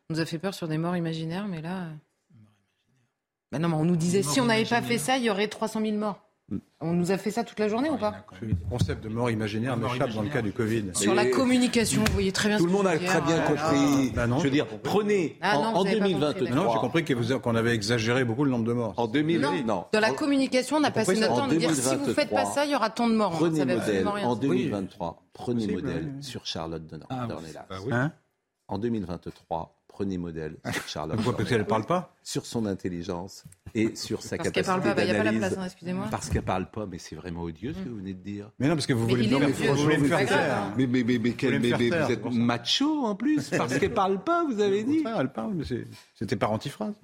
on 0.10 0.14
nous 0.14 0.20
a 0.20 0.26
fait 0.26 0.38
peur 0.38 0.54
sur 0.54 0.68
des 0.68 0.78
morts 0.78 0.96
imaginaires, 0.96 1.48
mais 1.48 1.62
là... 1.62 1.88
Non, 3.52 3.68
mais 3.68 3.76
on 3.76 3.86
nous 3.86 3.96
disait 3.96 4.22
si 4.22 4.40
on 4.40 4.46
n'avait 4.46 4.66
pas 4.66 4.82
fait 4.82 4.98
ça, 4.98 5.18
il 5.18 5.24
y 5.24 5.30
aurait 5.30 5.48
300 5.48 5.82
000 5.82 5.98
morts. 5.98 6.22
Mm. 6.50 6.58
On 6.82 6.94
nous 6.94 7.12
a 7.12 7.18
fait 7.18 7.32
ça 7.32 7.44
toute 7.44 7.60
la 7.60 7.68
journée 7.68 7.90
ou 7.90 7.98
pas 7.98 8.26
Le 8.42 8.54
concept 8.70 9.04
de 9.04 9.10
mort 9.10 9.30
imaginaire 9.30 9.76
m'échappe 9.76 10.14
dans 10.14 10.22
le 10.22 10.30
cas 10.30 10.42
du 10.42 10.52
Covid. 10.52 10.92
Sur 10.94 11.14
la 11.14 11.26
communication, 11.26 12.04
vous 12.06 12.14
voyez 12.14 12.32
très 12.32 12.50
bien. 12.50 12.58
Tout 12.58 12.66
le 12.66 12.72
monde 12.72 12.88
a 12.88 12.98
très 12.98 13.22
bien 13.22 13.42
ah, 13.44 13.48
compris. 13.48 14.14
Ah, 14.18 14.26
je 14.38 14.44
veux 14.44 14.50
dire, 14.50 14.68
prenez 14.84 15.38
ah, 15.42 15.58
en, 15.58 15.84
2023. 15.84 16.50
Non, 16.50 16.72
j'ai 16.72 16.80
compris 16.80 17.04
qu'on 17.04 17.56
avait 17.56 17.74
exagéré 17.74 18.24
beaucoup 18.24 18.46
le 18.46 18.52
nombre 18.52 18.66
de 18.66 18.74
morts. 18.74 18.94
En 18.98 19.08
2020, 19.08 19.64
non. 19.64 19.86
Dans 19.92 20.00
la 20.00 20.12
communication, 20.12 20.78
on 20.78 20.84
a 20.84 20.92
passé 20.92 21.20
notre 21.20 21.36
temps 21.36 21.50
à 21.50 21.56
dire 21.56 21.74
si 21.74 21.96
vous 21.96 22.08
ne 22.08 22.14
faites 22.14 22.30
pas 22.30 22.46
ça, 22.46 22.66
il 22.66 22.72
y 22.72 22.76
aura 22.76 22.90
tant 22.90 23.10
de 23.10 23.16
morts. 23.16 23.32
Prenez 23.32 23.66
modèle 23.66 24.08
en 24.08 24.36
2023. 24.36 25.24
Prenez 25.34 25.68
modèle 25.68 26.14
sur 26.22 26.46
Charlotte 26.46 26.86
de 26.86 27.00
hein 27.10 28.12
En 28.68 28.78
2023, 28.78 29.79
prenez 30.00 30.18
modèle 30.18 30.56
sur 30.72 30.88
Charlotte. 30.88 31.18
Pourquoi 31.18 31.36
Parce 31.36 31.50
qu'elle 31.50 31.60
ne 31.60 31.66
parle 31.66 31.86
pas 31.86 32.16
Sur 32.24 32.46
son 32.46 32.66
intelligence 32.66 33.44
et 33.76 33.96
sur 33.98 34.22
sa 34.22 34.38
capacité. 34.38 34.62
Parce 34.62 34.68
qu'elle 34.68 34.76
ne 34.78 34.82
parle 34.82 34.96
pas, 34.96 35.04
il 35.04 35.12
n'y 35.12 35.12
a 35.12 35.24
pas 35.24 35.32
la 35.32 35.38
place, 35.38 35.58
hein, 35.58 35.66
excusez-moi. 35.66 36.08
Parce 36.10 36.30
qu'elle 36.30 36.42
ne 36.42 36.46
parle 36.46 36.72
pas, 36.72 36.86
mais 36.86 37.00
c'est 37.00 37.16
vraiment 37.16 37.42
odieux 37.42 37.74
ce 37.74 37.80
que 37.80 37.90
mm. 37.90 37.92
vous 37.92 37.98
venez 37.98 38.14
de 38.14 38.24
dire. 38.24 38.50
Mais 38.60 38.68
non, 38.70 38.76
parce 38.76 38.88
que 38.88 38.94
vous 38.94 39.06
voulez 39.08 39.28
me 39.28 39.52
faire, 39.52 39.76
vous 39.76 40.06
faire. 40.08 40.74
Mais, 40.78 40.88
mais, 40.88 41.04
mais, 41.04 41.20
mais, 41.20 41.60
mais, 41.60 41.90
vous 41.90 42.12
êtes 42.12 42.26
macho 42.32 43.06
en 43.06 43.16
plus, 43.16 43.50
parce 43.58 43.78
qu'elle 43.78 43.90
ne 43.90 43.96
parle 43.96 44.24
pas, 44.24 44.46
vous 44.46 44.62
avez 44.62 44.84
dit. 44.84 45.04
Elle 45.06 45.32
parle, 45.34 45.54
mais 45.56 45.66
c'était 46.16 46.38
par 46.38 46.52
antiphrase. 46.54 46.96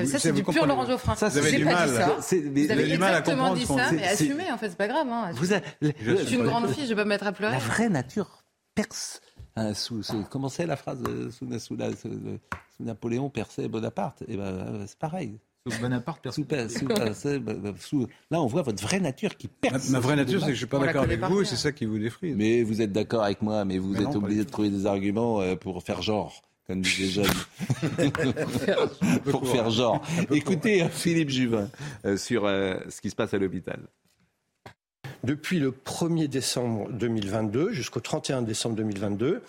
Ah, 0.00 0.06
ça, 0.06 0.20
c'est 0.20 0.32
du 0.32 0.44
pur 0.44 0.64
Laurent 0.64 0.86
Geoffrin. 0.86 1.16
Ça, 1.16 1.28
vous 1.28 1.38
avez 1.38 1.50
du 1.50 1.64
mal. 1.64 1.88
Vous 1.88 2.70
avez 2.70 2.86
du 2.86 2.98
mal 2.98 3.14
à 3.14 3.20
dit 3.54 3.66
ça, 3.66 3.90
mais 3.90 4.04
assumez, 4.06 4.52
en 4.52 4.58
fait, 4.58 4.70
c'est 4.70 4.78
pas 4.78 4.86
grave. 4.86 5.08
Hein, 5.10 5.32
vous 5.32 5.46
Je 5.82 6.24
suis 6.24 6.36
une 6.36 6.44
grande 6.44 6.68
fille, 6.68 6.84
je 6.84 6.90
vais 6.90 6.94
pas 6.94 7.04
me 7.04 7.08
mettre 7.08 7.26
à 7.26 7.32
pleurer. 7.32 7.54
La 7.54 7.58
vraie 7.58 7.88
nature 7.88 8.44
perse 8.76 9.20
Hein, 9.58 10.24
comment 10.30 10.48
c'est 10.48 10.66
la 10.66 10.76
phrase 10.76 11.02
euh, 11.08 11.30
sous, 11.30 11.46
sous, 11.58 11.76
euh, 11.80 12.36
Napoléon, 12.80 13.28
perçait 13.28 13.68
Bonaparte? 13.68 14.22
Et 14.28 14.36
ben, 14.36 14.44
euh, 14.44 14.84
c'est 14.86 14.98
pareil. 14.98 15.38
Sous 15.68 15.80
Bonaparte, 15.80 16.22
perçait. 16.22 17.38
Bah, 17.38 17.54
bah, 17.54 17.72
là, 18.30 18.40
on 18.40 18.46
voit 18.46 18.62
votre 18.62 18.82
vraie 18.82 19.00
nature 19.00 19.36
qui 19.36 19.48
perce. 19.48 19.90
Ma, 19.90 20.00
vraie 20.00 20.16
nature, 20.16 20.40
c'est 20.40 20.46
que 20.46 20.52
je 20.52 20.52
ne 20.52 20.56
suis 20.56 20.66
pas 20.66 20.78
d'accord 20.78 21.02
avec 21.02 21.20
vous, 21.20 21.42
et 21.42 21.44
c'est 21.44 21.56
ça 21.56 21.72
qui 21.72 21.84
vous 21.84 21.98
défrise. 21.98 22.36
Mais 22.36 22.62
vous 22.62 22.80
êtes 22.80 22.92
d'accord 22.92 23.24
avec 23.24 23.42
moi, 23.42 23.64
mais 23.64 23.78
vous 23.78 23.96
êtes 23.96 24.14
obligé 24.14 24.44
de 24.44 24.50
trouver 24.50 24.70
des 24.70 24.86
arguments 24.86 25.42
pour 25.56 25.82
faire 25.82 26.02
genre 26.02 26.42
comme 26.66 26.82
disent 26.82 26.98
les 26.98 27.08
jeunes, 27.08 28.02
pour 29.30 29.48
faire 29.48 29.70
genre. 29.70 30.02
Écoutez 30.30 30.86
Philippe 30.90 31.30
Juvin 31.30 31.70
sur 32.16 32.42
ce 32.42 33.00
qui 33.00 33.08
se 33.08 33.16
passe 33.16 33.32
à 33.32 33.38
l'hôpital 33.38 33.80
depuis 35.24 35.58
le 35.58 35.70
1er 35.70 36.28
décembre 36.28 36.88
2022 36.90 37.72
jusqu'au 37.72 38.00
31 38.00 38.42
décembre 38.42 38.76
2022, 38.76 39.42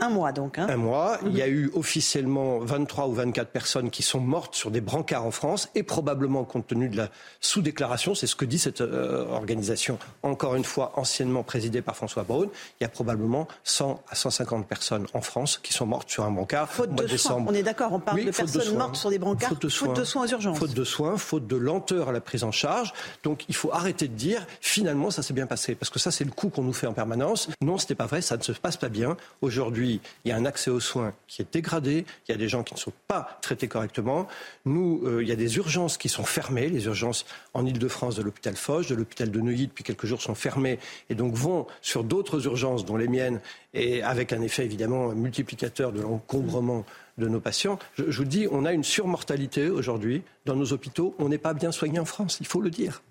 un 0.00 0.08
mois 0.08 0.32
donc. 0.32 0.58
Hein. 0.58 0.66
Un 0.68 0.76
mois. 0.76 1.18
Il 1.24 1.36
y 1.36 1.42
a 1.42 1.46
mhm. 1.46 1.52
eu 1.52 1.70
officiellement 1.74 2.58
23 2.58 3.06
ou 3.06 3.12
24 3.12 3.50
personnes 3.50 3.90
qui 3.90 4.02
sont 4.02 4.18
mortes 4.18 4.54
sur 4.56 4.72
des 4.72 4.80
brancards 4.80 5.24
en 5.24 5.30
France 5.30 5.68
et 5.76 5.84
probablement 5.84 6.44
compte 6.44 6.66
tenu 6.66 6.88
de 6.88 6.96
la 6.96 7.10
sous-déclaration, 7.40 8.14
c'est 8.14 8.26
ce 8.26 8.34
que 8.34 8.44
dit 8.44 8.58
cette 8.58 8.80
euh, 8.80 9.24
organisation, 9.28 9.98
encore 10.22 10.56
une 10.56 10.64
fois 10.64 10.92
anciennement 10.96 11.44
présidée 11.44 11.80
par 11.80 11.94
François 11.94 12.24
Braun, 12.24 12.48
il 12.80 12.82
y 12.82 12.86
a 12.86 12.88
probablement 12.88 13.46
100 13.62 14.02
à 14.08 14.14
150 14.16 14.66
personnes 14.66 15.06
en 15.14 15.20
France 15.20 15.60
qui 15.62 15.72
sont 15.72 15.86
mortes 15.86 16.10
sur 16.10 16.24
un 16.24 16.30
brancard. 16.32 16.68
Faute 16.68 16.94
de 16.94 17.04
décembre. 17.04 17.44
Soins. 17.44 17.52
On 17.52 17.54
est 17.54 17.62
d'accord, 17.62 17.92
on 17.92 18.00
parle 18.00 18.24
de 18.24 18.30
personnes 18.32 18.76
mortes 18.76 18.96
sur 18.96 19.10
des 19.10 19.18
brancards. 19.18 19.50
Faute 19.50 19.62
de, 19.62 19.68
soins, 19.68 19.88
faute 19.88 19.96
de 19.96 20.04
soins 20.04 20.24
aux 20.24 20.28
urgences. 20.28 20.58
Faute 20.58 20.74
de 20.74 20.84
soins, 20.84 21.16
faute 21.16 21.46
de 21.46 21.56
lenteur 21.56 22.08
à 22.08 22.12
la 22.12 22.20
prise 22.20 22.42
en 22.42 22.50
charge. 22.50 22.92
Donc 23.22 23.44
il 23.48 23.54
faut 23.54 23.72
arrêter 23.72 24.08
de 24.08 24.14
dire 24.14 24.44
finalement 24.60 25.10
ça 25.10 25.22
s'est 25.22 25.34
bien 25.34 25.46
passé 25.46 25.76
parce 25.76 25.90
que 25.90 26.00
ça 26.00 26.10
c'est 26.10 26.24
le 26.24 26.32
coup 26.32 26.48
qu'on 26.48 26.64
nous 26.64 26.72
fait 26.72 26.88
en 26.88 26.94
permanence. 26.94 27.48
Non, 27.62 27.78
c'était 27.78 27.94
pas 27.94 28.06
vrai, 28.06 28.22
ça 28.22 28.36
ne 28.36 28.42
se 28.42 28.52
passe 28.52 28.76
pas 28.76 28.88
bien. 28.88 29.16
Aujourd'hui, 29.40 29.83
il 29.84 30.00
y 30.24 30.32
a 30.32 30.36
un 30.36 30.44
accès 30.44 30.70
aux 30.70 30.80
soins 30.80 31.14
qui 31.26 31.42
est 31.42 31.52
dégradé, 31.52 32.04
il 32.28 32.32
y 32.32 32.34
a 32.34 32.38
des 32.38 32.48
gens 32.48 32.62
qui 32.62 32.74
ne 32.74 32.78
sont 32.78 32.92
pas 33.06 33.38
traités 33.42 33.68
correctement. 33.68 34.26
Nous, 34.64 35.02
euh, 35.04 35.22
il 35.22 35.28
y 35.28 35.32
a 35.32 35.36
des 35.36 35.56
urgences 35.56 35.96
qui 35.98 36.08
sont 36.08 36.24
fermées. 36.24 36.68
Les 36.68 36.84
urgences 36.86 37.26
en 37.52 37.64
Ile-de-France 37.66 38.16
de 38.16 38.22
l'hôpital 38.22 38.56
Foch, 38.56 38.88
de 38.88 38.94
l'hôpital 38.94 39.30
de 39.30 39.40
Neuilly 39.40 39.66
depuis 39.66 39.84
quelques 39.84 40.06
jours 40.06 40.22
sont 40.22 40.34
fermées 40.34 40.78
et 41.10 41.14
donc 41.14 41.34
vont 41.34 41.66
sur 41.82 42.04
d'autres 42.04 42.46
urgences, 42.46 42.84
dont 42.84 42.96
les 42.96 43.08
miennes, 43.08 43.40
et 43.72 44.02
avec 44.02 44.32
un 44.32 44.42
effet 44.42 44.64
évidemment 44.64 45.08
multiplicateur 45.08 45.92
de 45.92 46.00
l'encombrement 46.00 46.84
de 47.18 47.28
nos 47.28 47.40
patients. 47.40 47.78
Je, 47.94 48.04
vous 48.04 48.24
dis, 48.24 48.48
on 48.50 48.64
a 48.64 48.72
une 48.72 48.84
surmortalité 48.84 49.68
aujourd'hui 49.68 50.22
dans 50.46 50.56
nos 50.56 50.72
hôpitaux. 50.72 51.14
On 51.18 51.28
n'est 51.28 51.38
pas 51.38 51.54
bien 51.54 51.72
soigné 51.72 51.98
en 51.98 52.04
France, 52.04 52.38
il 52.40 52.46
faut 52.46 52.60
le 52.60 52.70
dire. 52.70 53.02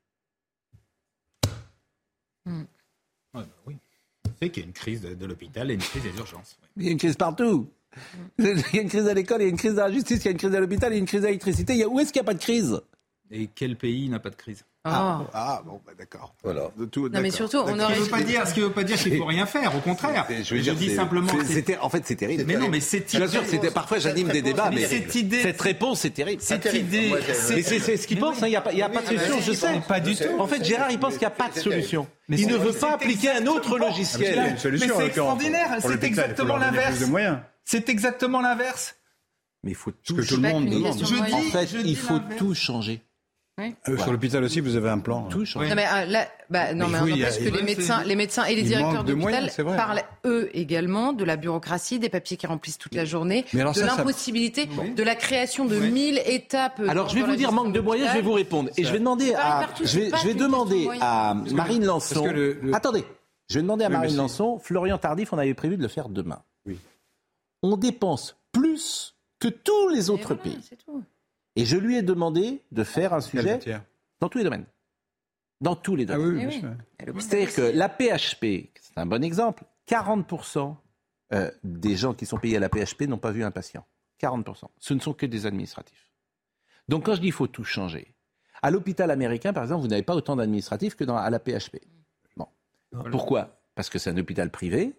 Hmm. 2.45 2.63
Ah, 3.33 3.39
bah 3.39 3.47
oui 3.65 3.77
qu'il 4.49 4.63
y 4.63 4.65
a 4.65 4.67
une 4.67 4.73
crise 4.73 5.01
de, 5.01 5.25
l'hôpital 5.25 5.71
et 5.71 5.73
une 5.73 5.79
crise 5.79 6.03
des 6.03 6.17
urgences. 6.17 6.57
Il 6.77 6.85
y 6.85 6.89
a 6.89 6.91
une 6.91 6.97
crise 6.97 7.15
partout. 7.15 7.69
Mm. 8.37 8.43
Il 8.73 8.75
y 8.75 8.79
a 8.79 8.81
une 8.81 8.89
crise 8.89 9.07
à 9.07 9.13
l'école, 9.13 9.41
il 9.41 9.45
y 9.45 9.47
a 9.47 9.49
une 9.49 9.57
crise 9.57 9.77
à 9.77 9.87
la 9.87 9.93
justice, 9.93 10.19
il 10.21 10.25
y 10.25 10.27
a 10.29 10.31
une 10.31 10.37
crise 10.37 10.55
à 10.55 10.59
l'hôpital, 10.59 10.91
il 10.91 10.95
y 10.95 10.97
a 10.97 10.99
une 10.99 11.05
crise 11.05 11.21
d'électricité. 11.21 11.85
Où 11.85 11.99
est-ce 11.99 12.11
qu'il 12.11 12.21
n'y 12.21 12.25
a 12.25 12.31
pas 12.31 12.33
de 12.33 12.41
crise? 12.41 12.81
Et 13.29 13.47
quel 13.53 13.77
pays 13.77 14.09
n'a 14.09 14.19
pas 14.19 14.31
de 14.31 14.35
crise? 14.35 14.65
Ah. 14.85 15.21
Ah. 15.21 15.29
ah. 15.33 15.61
bon, 15.65 15.79
d'accord. 15.97 16.35
Voilà. 16.43 16.69
Non, 16.77 17.21
mais 17.21 17.31
surtout, 17.31 17.57
on 17.57 17.79
aurait. 17.79 17.95
Veut 17.95 18.09
pas 18.09 18.21
dire, 18.21 18.45
ce 18.45 18.53
qui 18.53 18.59
ne 18.59 18.65
veut 18.65 18.71
pas 18.71 18.83
dire 18.83 18.97
qu'il 18.97 19.13
ne 19.13 19.17
faut 19.17 19.25
rien 19.25 19.45
faire, 19.45 19.75
au 19.75 19.79
contraire. 19.79 20.27
Je, 20.29 20.71
dis 20.71 20.93
simplement. 20.93 21.31
C'était, 21.45 21.77
en 21.77 21.89
fait, 21.89 22.03
c'est 22.05 22.15
terrible. 22.15 22.43
Mais 22.45 22.57
non, 22.57 22.67
mais 22.67 22.81
cette 22.81 23.13
idée. 23.13 23.27
c'était, 23.47 23.71
parfois, 23.71 23.99
j'anime 23.99 24.27
des 24.27 24.41
débats, 24.41 24.69
mais, 24.71 24.85
cette, 24.85 25.15
idée, 25.15 25.41
cette 25.41 25.61
réponse, 25.61 26.01
c'est 26.01 26.09
terrible. 26.09 26.41
Cette 26.41 26.73
idée. 26.73 27.13
Mais 27.49 27.61
c'est 27.63 27.97
ce 27.97 28.07
qu'il 28.07 28.19
pense, 28.19 28.37
il 28.41 28.49
n'y 28.49 28.55
a 28.55 28.61
pas 28.89 29.01
de 29.01 29.07
solution, 29.07 29.39
je 29.41 29.53
sais. 29.53 29.81
Pas 29.87 29.99
du 29.99 30.15
tout. 30.15 30.39
En 30.39 30.47
fait, 30.47 30.63
Gérard, 30.63 30.91
il 30.91 30.99
pense 30.99 31.13
qu'il 31.13 31.21
n'y 31.21 31.27
a 31.27 31.31
pas 31.31 31.49
de 31.49 31.59
solution. 31.59 32.07
Il 32.29 32.47
ne 32.47 32.57
veut 32.57 32.73
pas 32.73 32.93
appliquer 32.93 33.31
un 33.31 33.47
autre 33.47 33.77
logiciel. 33.77 34.39
Ah, 34.39 34.69
mais 34.69 34.77
c'est 34.77 35.05
extraordinaire, 35.05 35.77
c'est 35.79 36.03
exactement 36.03 36.57
l'inverse. 36.57 37.03
C'est 37.65 37.87
exactement 37.87 38.41
l'inverse. 38.41 38.95
Mais 39.63 39.71
il 39.71 39.75
faut 39.75 39.91
tout 39.91 40.21
changer. 40.21 40.35
Je 40.35 41.25
dis, 41.25 41.33
en 41.33 41.39
fait, 41.39 41.69
il 41.85 41.95
faut 41.95 42.19
tout 42.37 42.53
changer. 42.53 43.01
Euh, 43.59 43.97
sur 43.97 44.11
l'hôpital 44.11 44.43
aussi, 44.43 44.61
vous 44.61 44.75
avez 44.75 44.89
un 44.89 44.97
plan. 44.97 45.27
Tout 45.29 45.45
Non, 45.55 45.75
mais, 45.75 45.85
euh, 45.85 46.05
là, 46.05 46.27
bah, 46.49 46.73
parce 46.75 47.37
que 47.37 47.49
les 47.49 47.61
médecins, 47.61 48.03
les 48.03 48.15
médecins 48.15 48.45
et 48.45 48.55
les 48.55 48.63
directeurs 48.63 49.03
de 49.03 49.13
d'hôpital 49.13 49.51
parlent 49.75 50.01
eux 50.25 50.49
également 50.53 51.13
de 51.13 51.23
la 51.23 51.37
bureaucratie, 51.37 51.99
des 51.99 52.09
papiers 52.09 52.35
qui 52.35 52.47
remplissent 52.47 52.79
toute 52.79 52.95
la 52.95 53.05
journée, 53.05 53.45
de 53.53 53.85
l'impossibilité 53.85 54.65
de 54.65 55.03
la 55.03 55.15
création 55.15 55.65
de 55.65 55.75
1000 55.75 56.23
étapes. 56.25 56.81
Alors 56.87 57.09
je 57.09 57.15
vais 57.15 57.21
vous 57.21 57.35
dire 57.35 57.51
manque 57.51 57.73
de 57.73 57.79
moyens, 57.79 58.09
je 58.09 58.15
vais 58.17 58.23
vous 58.23 58.33
répondre 58.33 58.71
et 58.75 58.83
je 58.83 58.91
vais 58.91 58.99
demander 58.99 59.33
à, 59.35 59.67
je 59.83 59.99
vais, 59.99 60.33
demander 60.33 60.89
à 60.99 61.35
Marine 61.51 61.85
Lançon. 61.85 62.25
Le. 62.25 62.59
Attendez, 62.73 63.05
je 63.49 63.55
vais 63.55 63.61
demander 63.61 63.85
à 63.85 63.89
Marine 63.89 64.11
oui, 64.11 64.17
Lançon. 64.17 64.57
Florian 64.57 64.97
Tardif, 64.97 65.31
on 65.31 65.37
avait 65.37 65.53
prévu 65.53 65.77
de 65.77 65.83
le 65.83 65.87
faire 65.87 66.09
demain. 66.09 66.41
On 67.61 67.77
dépense 67.77 68.35
plus 68.51 69.15
que 69.39 69.47
tous 69.47 69.89
les 69.89 70.09
autres 70.09 70.35
voilà, 70.35 70.41
pays. 70.41 70.59
Et 71.55 71.65
je 71.65 71.77
lui 71.77 71.97
ai 71.97 72.01
demandé 72.01 72.61
de 72.71 72.83
faire 72.83 73.13
un 73.13 73.21
sujet 73.21 73.59
dans 74.19 74.29
tous 74.29 74.37
les 74.37 74.43
domaines. 74.43 74.65
Dans 75.61 75.75
tous 75.75 75.95
les 75.95 76.05
domaines. 76.05 76.73
C'est-à-dire 77.19 77.53
que 77.53 77.61
la 77.61 77.89
PHP, 77.89 78.71
c'est 78.81 78.97
un 78.97 79.05
bon 79.05 79.23
exemple, 79.23 79.63
40% 79.87 80.75
euh, 81.33 81.51
des 81.63 81.95
gens 81.95 82.13
qui 82.13 82.25
sont 82.25 82.37
payés 82.37 82.57
à 82.57 82.59
la 82.59 82.69
PHP 82.69 83.03
n'ont 83.03 83.17
pas 83.17 83.31
vu 83.31 83.43
un 83.43 83.51
patient. 83.51 83.85
40%. 84.21 84.65
Ce 84.79 84.93
ne 84.93 84.99
sont 84.99 85.13
que 85.13 85.25
des 85.25 85.45
administratifs. 85.45 86.11
Donc 86.87 87.05
quand 87.05 87.15
je 87.15 87.21
dis 87.21 87.27
qu'il 87.27 87.33
faut 87.33 87.47
tout 87.47 87.63
changer, 87.63 88.13
à 88.61 88.71
l'hôpital 88.71 89.11
américain, 89.11 89.53
par 89.53 89.63
exemple, 89.63 89.81
vous 89.81 89.87
n'avez 89.87 90.03
pas 90.03 90.15
autant 90.15 90.35
d'administratifs 90.35 90.95
que 90.95 91.03
à 91.09 91.29
la 91.29 91.39
PHP. 91.39 91.79
Bon. 92.37 92.47
Pourquoi? 93.11 93.59
Parce 93.75 93.89
que 93.89 93.99
c'est 93.99 94.09
un 94.09 94.17
hôpital 94.17 94.49
privé 94.51 94.93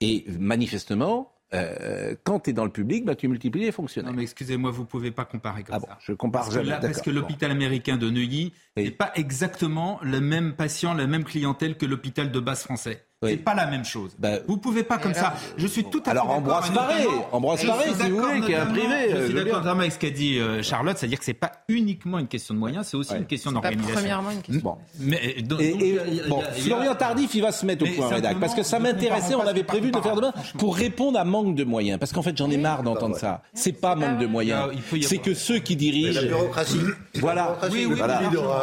et 0.00 0.24
manifestement, 0.38 1.33
euh, 1.52 2.14
quand 2.24 2.40
tu 2.40 2.50
es 2.50 2.52
dans 2.52 2.64
le 2.64 2.70
public, 2.70 3.04
bah, 3.04 3.14
tu 3.14 3.28
multiplies 3.28 3.62
les 3.62 3.72
fonctionnaires. 3.72 4.10
Non, 4.10 4.16
mais 4.16 4.22
excusez-moi, 4.22 4.70
vous 4.70 4.82
ne 4.82 4.86
pouvez 4.86 5.10
pas 5.10 5.24
comparer 5.24 5.62
comme 5.62 5.76
ah 5.76 5.80
ça. 5.80 5.98
Je 6.00 6.12
compare 6.12 6.44
parce. 6.44 6.56
Que 6.56 6.80
parce 6.80 7.02
que 7.02 7.10
l'hôpital 7.10 7.50
américain 7.50 7.96
de 7.96 8.10
Neuilly 8.10 8.52
n'est 8.76 8.90
pas 8.90 9.12
exactement 9.14 9.98
le 10.02 10.20
même 10.20 10.54
patient, 10.54 10.94
la 10.94 11.06
même 11.06 11.24
clientèle 11.24 11.76
que 11.76 11.86
l'hôpital 11.86 12.32
de 12.32 12.40
base 12.40 12.62
français. 12.62 13.06
Oui. 13.24 13.30
C'est 13.30 13.36
pas 13.38 13.54
la 13.54 13.66
même 13.66 13.84
chose. 13.84 14.12
Bah, 14.18 14.38
vous 14.46 14.56
bah, 14.56 14.60
pouvez 14.62 14.82
pas 14.82 14.98
comme 14.98 15.14
ça. 15.14 15.34
Je 15.56 15.66
suis 15.66 15.84
tout 15.84 16.02
à 16.06 16.10
alors 16.10 16.26
fait 16.26 16.32
Alors 16.32 17.28
Ambroise 17.32 17.64
Paré, 17.64 17.84
si 17.94 18.10
vous 18.10 18.18
voulez, 18.18 18.40
qui 18.42 18.52
est 18.52 18.56
un 18.56 18.66
privé. 18.66 19.10
Je 19.10 19.16
euh, 19.16 19.24
suis 19.26 19.34
d'accord 19.34 19.58
notamment 19.58 19.80
avec 19.80 19.92
ce 19.92 19.98
qu'a 19.98 20.10
dit 20.10 20.38
euh, 20.38 20.62
Charlotte, 20.62 20.96
c'est-à-dire 20.98 21.18
que 21.18 21.24
c'est 21.24 21.34
pas 21.34 21.52
uniquement 21.68 22.18
une 22.18 22.28
question 22.28 22.54
de 22.54 22.58
moyens, 22.58 22.86
c'est 22.86 22.96
aussi 22.96 23.14
une 23.14 23.26
question 23.26 23.52
d'organisation. 23.52 23.94
Premièrement, 23.94 24.30
une 24.30 24.42
question. 24.42 24.62
Bon. 24.62 24.78
Mais, 25.00 25.36
euh, 25.38 25.42
donc, 25.42 25.60
et, 25.60 25.94
et, 25.94 25.98
bon, 26.28 26.42
Florian 26.58 26.94
Tardif, 26.94 27.34
il 27.34 27.42
va 27.42 27.52
se 27.52 27.64
mettre 27.64 27.84
au 27.84 27.94
point, 27.94 28.08
rédac, 28.08 28.38
parce 28.38 28.54
que 28.54 28.62
ça 28.62 28.78
m'intéressait. 28.78 29.34
On 29.34 29.46
avait 29.46 29.64
prévu 29.64 29.90
de 29.90 30.00
faire 30.00 30.14
demain 30.14 30.32
pour 30.58 30.76
répondre 30.76 31.18
à 31.18 31.24
manque 31.24 31.54
de 31.54 31.64
moyens, 31.64 31.98
parce 31.98 32.12
qu'en 32.12 32.22
fait, 32.22 32.36
j'en 32.36 32.50
ai 32.50 32.56
marre 32.56 32.82
d'entendre 32.82 33.14
ah, 33.16 33.20
ça. 33.20 33.42
C'est 33.54 33.72
pas 33.72 33.94
manque 33.94 34.18
de 34.18 34.26
moyens, 34.26 34.70
c'est 35.02 35.18
que 35.18 35.34
ceux 35.34 35.58
qui 35.58 35.76
dirigent. 35.76 36.20
La 36.20 36.26
bureaucratie. 36.26 36.78
Voilà. 37.20 37.56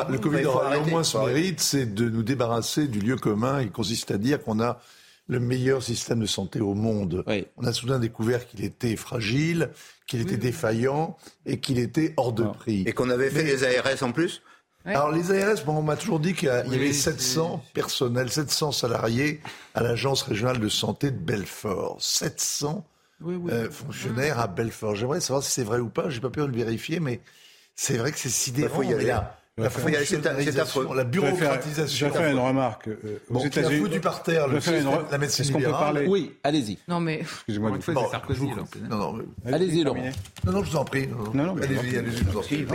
Le 0.09 0.17
Covid 0.17 0.45
aura 0.45 0.77
au 0.77 0.85
moins 0.85 1.03
son 1.03 1.25
mérite, 1.25 1.59
c'est 1.59 1.93
de 1.93 2.09
nous 2.09 2.23
débarrasser 2.23 2.87
du 2.87 2.99
lieu 2.99 3.15
commun. 3.15 3.61
Il 3.61 3.71
consiste 3.71 4.11
à 4.11 4.17
dire 4.17 4.43
qu'on 4.43 4.50
qu'on 4.51 4.61
a 4.61 4.79
le 5.27 5.39
meilleur 5.39 5.81
système 5.81 6.19
de 6.19 6.25
santé 6.25 6.59
au 6.59 6.73
monde. 6.73 7.23
On 7.57 7.63
a 7.63 7.71
soudain 7.71 7.99
découvert 7.99 8.47
qu'il 8.47 8.63
était 8.63 8.95
fragile, 8.95 9.69
qu'il 10.07 10.21
était 10.21 10.37
défaillant 10.37 11.15
et 11.45 11.59
qu'il 11.59 11.79
était 11.79 12.13
hors 12.17 12.33
de 12.33 12.43
ah. 12.43 12.51
prix. 12.51 12.83
Et 12.85 12.91
qu'on 12.91 13.09
avait 13.09 13.29
fait 13.29 13.43
les 13.43 13.63
ARS 13.63 14.03
en 14.03 14.11
plus? 14.11 14.41
Alors 14.83 15.11
les 15.11 15.31
ARS, 15.31 15.63
bon, 15.63 15.77
on 15.77 15.83
m'a 15.83 15.95
toujours 15.95 16.19
dit 16.19 16.33
qu'il 16.33 16.47
y 16.47 16.51
avait 16.51 16.91
700 16.91 17.63
personnels, 17.73 18.31
700 18.31 18.71
salariés 18.71 19.39
à 19.75 19.83
l'agence 19.83 20.23
régionale 20.23 20.59
de 20.59 20.69
santé 20.69 21.11
de 21.11 21.19
Belfort. 21.19 21.97
700 22.01 22.83
euh, 23.25 23.69
fonctionnaires 23.69 24.39
à 24.39 24.47
Belfort. 24.47 24.95
J'aimerais 24.95 25.21
savoir 25.21 25.43
si 25.43 25.51
c'est 25.51 25.63
vrai 25.63 25.79
ou 25.79 25.89
pas. 25.89 26.09
J'ai 26.09 26.19
pas 26.19 26.31
peur 26.31 26.47
de 26.47 26.51
le 26.51 26.57
vérifier, 26.57 26.99
mais 26.99 27.21
c'est 27.75 27.97
vrai 27.97 28.11
que 28.11 28.17
c'est 28.17 28.29
sidérant. 28.29 28.79
Bah, 28.79 28.85
y. 28.85 29.05
Là, 29.05 29.37
la 29.61 29.69
c'est. 29.69 30.95
La 30.95 31.03
bureaucratisation. 31.03 32.07
Je 32.07 32.11
vais 32.11 32.19
faire 32.19 32.31
une 32.31 32.39
remarque. 32.39 32.87
Euh, 32.87 33.19
bon, 33.29 33.39
aux 33.39 33.45
États-Unis. 33.45 33.79
foutu 33.79 33.99
par 33.99 34.23
terre 34.23 34.47
le 34.47 34.59
système, 34.59 34.87
une... 34.87 35.11
la 35.11 35.17
médecine 35.17 35.45
Est-ce 35.45 35.51
qu'on 35.51 35.61
peut 35.61 35.71
parler 35.71 36.05
Oui, 36.07 36.33
allez-y. 36.43 36.77
Non, 36.87 36.99
mais. 36.99 37.19
Excusez-moi. 37.19 37.71
Une 37.71 37.81
fois, 37.81 37.93
bon, 37.93 38.09
Sarkozy, 38.09 38.39
vous... 38.39 38.49
Non, 38.89 38.97
non. 38.97 39.13
Mais... 39.45 39.53
Allez-y, 39.53 39.83
Laurent. 39.83 40.09
Non, 40.45 40.51
non, 40.51 40.63
je 40.63 40.71
vous 40.71 40.77
en 40.77 40.85
prie. 40.85 41.07
Non, 41.07 41.45
non. 41.45 41.55
Allez-y, 41.57 41.97
allez-y, 41.97 42.17
je 42.17 42.23
vous 42.25 42.37
en 42.37 42.41
prie. 42.41 42.65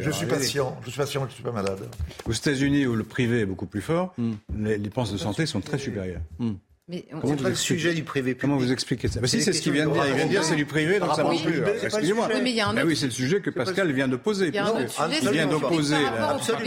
Je 0.00 0.10
suis 0.10 0.26
ah, 0.26 0.34
patient. 0.34 0.76
Je 0.84 0.90
suis 0.90 0.98
patient, 0.98 1.20
je 1.22 1.26
ne 1.26 1.32
suis 1.32 1.42
pas 1.42 1.52
malade. 1.52 1.80
Aux 2.26 2.32
États-Unis, 2.32 2.86
où 2.86 2.94
le 2.94 3.04
privé 3.04 3.40
est 3.40 3.46
beaucoup 3.46 3.66
plus 3.66 3.80
fort, 3.80 4.12
hmm. 4.18 4.32
les 4.58 4.78
dépenses 4.78 5.12
de 5.12 5.18
santé 5.18 5.46
sont 5.46 5.60
très 5.60 5.78
supérieures. 5.78 6.20
Hmm. 6.38 6.54
Mais 6.90 7.04
c'est 7.24 7.42
pas 7.42 7.48
le 7.50 7.54
sujet 7.54 7.94
du 7.94 8.02
privé 8.02 8.34
Comment 8.34 8.56
vous 8.56 8.72
expliquez 8.72 9.06
ça 9.06 9.20
bah 9.20 9.28
Si, 9.28 9.40
c'est 9.40 9.52
ce 9.52 9.62
qu'il 9.62 9.72
vient 9.72 9.86
de 9.86 9.92
dire. 9.92 10.04
Il 10.08 10.14
vient 10.14 10.24
de 10.24 10.30
dire 10.30 10.42
c'est 10.42 10.56
du 10.56 10.66
privé, 10.66 10.98
donc 10.98 11.14
ça 11.14 11.22
marche 11.22 11.44
plus. 11.44 11.62
Excusez-moi. 11.84 12.28
Bah 12.74 12.82
oui, 12.84 12.96
c'est 12.96 13.06
le 13.06 13.12
sujet 13.12 13.40
que 13.40 13.50
Pascal 13.50 13.92
vient 13.92 14.08
de 14.08 14.16
poser. 14.16 14.46
Il 14.46 15.30
vient 15.30 15.46
d'opposer 15.46 15.96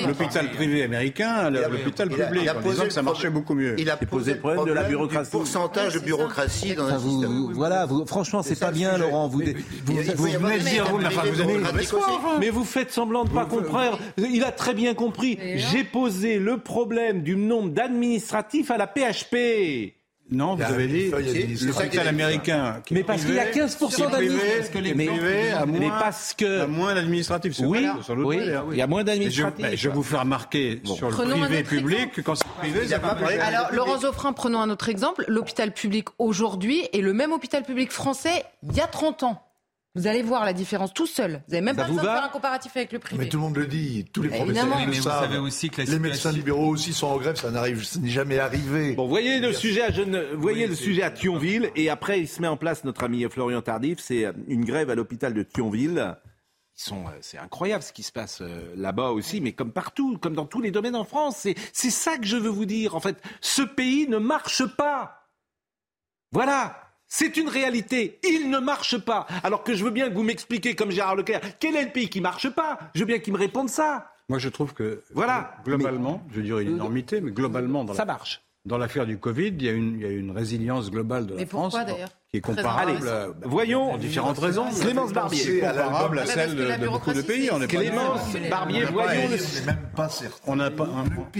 l'hôpital 0.07 0.51
privé 0.51 0.83
américain 0.83 1.29
à 1.29 1.49
l'hôpital 1.49 2.09
public 2.09 2.49
en 2.49 2.61
disant 2.69 2.83
que 2.83 2.93
ça 2.93 3.01
marchait 3.01 3.29
beaucoup 3.29 3.53
mieux. 3.53 3.75
Il 3.77 3.89
a 3.89 3.97
posé 3.97 4.33
le 4.33 4.39
problème 4.39 4.65
de 4.65 4.73
la 4.73 4.83
bureaucratie. 4.83 5.31
pourcentage 5.31 5.93
de 5.93 5.99
bureaucratie 5.99 6.75
dans 6.75 6.87
le 6.87 6.99
système. 6.99 7.53
Voilà, 7.53 7.87
franchement, 8.05 8.43
c'est 8.43 8.59
pas 8.59 8.71
bien, 8.71 8.97
Laurent. 8.97 9.27
Vous 9.27 9.39
venez 9.39 9.53
dire, 10.59 10.85
mais 12.39 12.49
vous 12.49 12.63
faites 12.63 12.91
semblant 12.91 13.25
de 13.25 13.29
pas 13.29 13.45
comprendre. 13.45 13.99
Il 14.17 14.43
a 14.43 14.51
très 14.51 14.73
bien 14.73 14.93
compris. 14.93 15.37
J'ai 15.55 15.83
posé 15.83 16.39
le 16.39 16.59
problème 16.59 17.23
du 17.23 17.35
nombre 17.35 17.69
d'administratifs 17.69 18.71
à 18.71 18.77
la 18.77 18.87
PHP. 18.87 19.93
Non, 20.33 20.55
vous 20.55 20.63
avez 20.63 20.87
dit 20.87 21.11
l'hôpital 21.65 22.07
américain. 22.07 22.81
Qui 22.85 22.93
mais 22.95 23.03
parce 23.03 23.23
qu'il 23.23 23.35
y 23.35 23.39
a 23.39 23.51
15% 23.51 24.11
d'administratifs. 24.11 24.95
mais, 24.95 25.89
parce 25.99 26.33
que 26.33 26.65
moins 26.65 26.95
d'administratifs. 26.95 27.59
Oui, 27.59 27.87
oui, 28.09 28.39
il 28.71 28.77
y 28.77 28.81
a 28.81 28.87
moins 28.87 29.03
d'administratifs. 29.03 29.65
Je, 29.71 29.75
je, 29.75 29.89
vais 29.89 29.95
vous 29.95 30.03
faire 30.03 30.21
remarquer 30.21 30.81
sur 30.83 31.09
le 31.09 31.15
privé 31.15 31.63
public 31.63 32.21
quand 32.23 32.35
c'est 32.35 32.47
privé, 32.47 32.87
ça 32.87 32.99
pas 32.99 33.15
Alors, 33.41 33.71
Laurent 33.71 33.99
Zoffrin, 33.99 34.33
prenons 34.33 34.59
un 34.59 34.69
autre 34.69 34.89
exemple. 34.89 35.23
L'hôpital 35.27 35.71
public 35.71 36.07
aujourd'hui 36.17 36.87
est 36.93 37.01
le 37.01 37.13
même 37.13 37.31
hôpital 37.31 37.63
public 37.63 37.91
français 37.91 38.45
il 38.63 38.75
y 38.75 38.81
a 38.81 38.87
30 38.87 39.23
ans. 39.23 39.41
Vous 39.95 40.07
allez 40.07 40.23
voir 40.23 40.43
la 40.43 40.53
différence 40.53 40.91
tout 40.91 41.05
seul. 41.05 41.43
Vous 41.47 41.51
n'avez 41.51 41.63
même 41.63 41.75
pas 41.75 41.83
besoin 41.83 42.01
de 42.01 42.07
faire 42.07 42.23
un 42.23 42.29
comparatif 42.29 42.75
avec 42.75 42.91
le 42.91 42.97
privé. 42.97 43.23
Mais 43.23 43.29
tout 43.29 43.37
le 43.37 43.43
monde 43.43 43.57
le 43.57 43.67
dit, 43.67 44.05
tous 44.11 44.23
les 44.23 44.29
professionnels 44.29 44.87
le 44.87 44.93
savent. 44.93 45.39
Aussi 45.39 45.69
que 45.69 45.83
les 45.83 45.99
médecins 45.99 46.31
libéraux 46.31 46.69
aussi 46.69 46.93
sont 46.93 47.07
en 47.07 47.17
grève, 47.17 47.35
ça 47.35 47.51
n'arrive, 47.51 47.85
n'est 47.99 48.09
jamais 48.09 48.39
arrivé. 48.39 48.93
Bon, 48.95 49.07
voyez 49.07 49.39
le 49.39 49.53
sujet 49.53 49.83
à 49.83 49.91
voyez 50.35 50.65
le 50.65 50.73
sujet 50.73 51.03
à 51.03 51.11
Thionville, 51.11 51.69
et 51.75 51.89
après 51.89 52.19
il 52.21 52.27
se 52.27 52.41
met 52.41 52.47
en 52.47 52.57
place 52.57 52.83
notre 52.85 53.03
ami 53.03 53.23
Florian 53.29 53.61
Tardif. 53.61 53.99
C'est 53.99 54.25
euh, 54.25 54.33
une 54.47 54.65
grève 54.65 54.89
à 54.89 54.95
l'hôpital 54.95 55.33
de 55.33 55.43
Thionville. 55.43 56.15
Ils 56.75 56.81
sont, 56.81 57.05
euh, 57.05 57.11
c'est 57.21 57.37
incroyable 57.37 57.83
ce 57.83 57.93
qui 57.93 58.01
se 58.01 58.11
passe 58.11 58.41
euh, 58.41 58.73
là-bas 58.75 59.11
aussi, 59.11 59.41
mais 59.41 59.51
comme 59.51 59.71
partout, 59.71 60.17
comme 60.17 60.33
dans 60.33 60.47
tous 60.47 60.61
les 60.61 60.71
domaines 60.71 60.95
en 60.95 61.03
France. 61.03 61.37
C'est, 61.37 61.55
c'est 61.71 61.91
ça 61.91 62.17
que 62.17 62.25
je 62.25 62.37
veux 62.37 62.49
vous 62.49 62.65
dire. 62.65 62.95
En 62.95 62.99
fait, 62.99 63.21
ce 63.41 63.61
pays 63.61 64.07
ne 64.07 64.17
marche 64.17 64.65
pas. 64.75 65.29
Voilà. 66.31 66.79
C'est 67.15 67.37
une 67.37 67.47
réalité. 67.47 68.19
Il 68.23 68.49
ne 68.49 68.57
marche 68.57 68.97
pas. 68.97 69.27
Alors 69.43 69.63
que 69.63 69.75
je 69.75 69.83
veux 69.83 69.91
bien 69.91 70.09
que 70.09 70.15
vous 70.15 70.23
m'expliquiez, 70.23 70.73
comme 70.73 70.89
Gérard 70.89 71.15
Leclerc, 71.15 71.41
quel 71.59 71.75
est 71.75 71.85
le 71.85 71.91
pays 71.91 72.09
qui 72.09 72.21
marche 72.21 72.49
pas? 72.49 72.79
Je 72.95 73.01
veux 73.01 73.05
bien 73.05 73.19
qu'il 73.19 73.33
me 73.33 73.37
réponde 73.37 73.69
ça. 73.69 74.11
Moi, 74.29 74.39
je 74.39 74.49
trouve 74.49 74.73
que, 74.73 75.03
voilà. 75.13 75.53
globalement, 75.63 76.25
je 76.33 76.41
dirais 76.41 76.63
une 76.63 76.71
énormité, 76.71 77.21
mais 77.21 77.29
globalement, 77.29 77.83
dans 77.83 77.93
ça 77.93 78.05
marche. 78.05 78.41
Dans 78.65 78.77
l'affaire 78.77 79.05
du 79.05 79.17
Covid, 79.17 79.49
il 79.49 79.63
y, 79.63 79.67
a 79.67 79.73
une, 79.73 79.95
il 79.95 80.01
y 80.01 80.05
a 80.05 80.09
une 80.09 80.31
résilience 80.31 80.89
globale 80.89 81.25
de 81.25 81.35
la 81.35 81.45
France 81.45 81.75
qui 82.31 82.37
est 82.37 82.41
comparable, 82.41 83.05
à, 83.09 83.27
voyons, 83.43 83.89
pour 83.89 83.97
différentes 83.97 84.39
raisons. 84.39 84.65
Clémence 84.79 85.11
Barbier, 85.11 85.59
comparable 85.59 86.19
à 86.19 86.25
celle 86.25 86.55
de, 86.55 86.87
beaucoup 86.87 87.11
de 87.11 87.21
pays. 87.21 87.49
On 87.51 87.59
Clémence 87.67 88.33
Barbier, 88.49 88.85
voyons. 88.85 89.29
On 90.47 90.55
n'a 90.55 90.71
pas, 90.71 90.87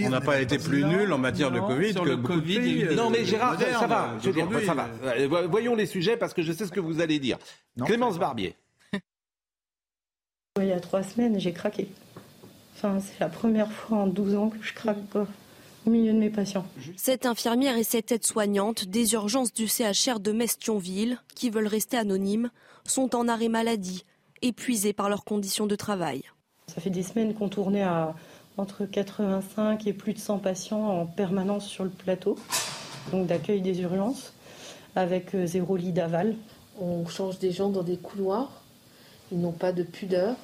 on 0.04 0.10
n'a 0.10 0.20
pas 0.20 0.38
été 0.38 0.58
plus 0.58 0.84
nul 0.84 1.10
en 1.14 1.18
matière 1.18 1.50
de 1.50 1.60
Covid 1.60 1.94
que 1.94 2.14
beaucoup 2.14 2.40
de 2.40 2.46
pays. 2.46 2.94
Non, 2.94 3.08
mais 3.08 3.24
Gérard, 3.24 3.58
ça 3.58 3.86
va. 3.86 4.10
Je 4.22 4.30
veux 4.30 4.34
dire, 4.34 4.48
ça 4.66 4.74
va. 4.74 4.90
Euh, 5.04 5.48
voyons 5.50 5.74
les 5.74 5.86
sujets 5.86 6.18
parce 6.18 6.34
que 6.34 6.42
je 6.42 6.52
sais 6.52 6.66
ce 6.66 6.72
que 6.72 6.80
vous 6.80 7.00
allez 7.00 7.18
dire. 7.18 7.38
Clémence 7.86 8.18
Barbier. 8.18 8.54
Il 10.60 10.66
y 10.66 10.72
a 10.72 10.80
trois 10.80 11.02
semaines, 11.02 11.40
j'ai 11.40 11.52
craqué. 11.52 11.88
Enfin, 12.76 13.00
c'est 13.00 13.18
la 13.18 13.30
première 13.30 13.72
fois 13.72 13.98
en 13.98 14.06
12 14.06 14.34
ans 14.34 14.50
que 14.50 14.58
je 14.60 14.74
craque 14.74 14.98
au 15.86 15.90
milieu 15.90 16.12
de 16.12 16.18
mes 16.18 16.30
patients. 16.30 16.66
Cette 16.96 17.26
infirmière 17.26 17.76
et 17.76 17.84
cette 17.84 18.12
aide-soignante 18.12 18.86
des 18.86 19.12
urgences 19.14 19.52
du 19.52 19.68
CHR 19.68 20.20
de 20.20 20.32
Mestionville, 20.32 21.18
qui 21.34 21.50
veulent 21.50 21.66
rester 21.66 21.96
anonymes, 21.96 22.50
sont 22.86 23.14
en 23.14 23.28
arrêt 23.28 23.48
maladie, 23.48 24.04
épuisées 24.42 24.92
par 24.92 25.08
leurs 25.08 25.24
conditions 25.24 25.66
de 25.66 25.76
travail. 25.76 26.22
Ça 26.66 26.80
fait 26.80 26.90
des 26.90 27.02
semaines 27.02 27.34
qu'on 27.34 27.48
tournait 27.48 27.82
à 27.82 28.14
entre 28.56 28.84
85 28.84 29.86
et 29.86 29.92
plus 29.92 30.12
de 30.12 30.18
100 30.18 30.38
patients 30.38 30.88
en 30.88 31.06
permanence 31.06 31.66
sur 31.66 31.84
le 31.84 31.90
plateau, 31.90 32.38
donc 33.10 33.26
d'accueil 33.26 33.60
des 33.60 33.80
urgences, 33.80 34.32
avec 34.94 35.34
euh, 35.34 35.46
zéro 35.46 35.76
lit 35.76 35.92
d'aval. 35.92 36.36
On 36.80 37.06
change 37.06 37.38
des 37.38 37.50
gens 37.50 37.68
dans 37.68 37.82
des 37.82 37.96
couloirs, 37.96 38.62
ils 39.32 39.40
n'ont 39.40 39.52
pas 39.52 39.72
de 39.72 39.82
pudeur, 39.82 40.36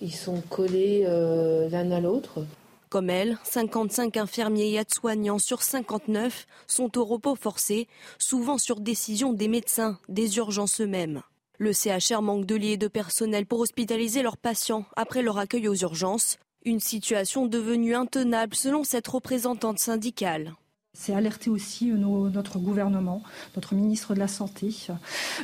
ils 0.00 0.14
sont 0.14 0.40
collés 0.48 1.04
euh, 1.06 1.68
l'un 1.68 1.90
à 1.90 2.00
l'autre. 2.00 2.44
Comme 2.88 3.10
elle, 3.10 3.36
55 3.42 4.16
infirmiers 4.16 4.70
et 4.70 4.74
aides-soignants 4.76 5.40
sur 5.40 5.62
59 5.62 6.46
sont 6.68 6.96
au 6.98 7.04
repos 7.04 7.34
forcé, 7.34 7.88
souvent 8.18 8.58
sur 8.58 8.80
décision 8.80 9.32
des 9.32 9.48
médecins, 9.48 9.98
des 10.08 10.36
urgences 10.36 10.80
eux-mêmes. 10.80 11.22
Le 11.58 11.72
CHR 11.72 12.22
manque 12.22 12.46
de 12.46 12.54
lits 12.54 12.72
et 12.72 12.76
de 12.76 12.86
personnel 12.86 13.46
pour 13.46 13.60
hospitaliser 13.60 14.22
leurs 14.22 14.36
patients 14.36 14.84
après 14.94 15.22
leur 15.22 15.38
accueil 15.38 15.68
aux 15.68 15.74
urgences, 15.74 16.38
une 16.64 16.80
situation 16.80 17.46
devenue 17.46 17.94
intenable 17.94 18.54
selon 18.54 18.84
cette 18.84 19.08
représentante 19.08 19.78
syndicale. 19.78 20.54
C'est 20.98 21.12
alerter 21.12 21.50
aussi 21.50 21.90
euh, 21.90 21.96
notre 21.96 22.58
gouvernement, 22.58 23.22
notre 23.54 23.74
ministre 23.74 24.14
de 24.14 24.18
la 24.18 24.28
Santé, 24.28 24.74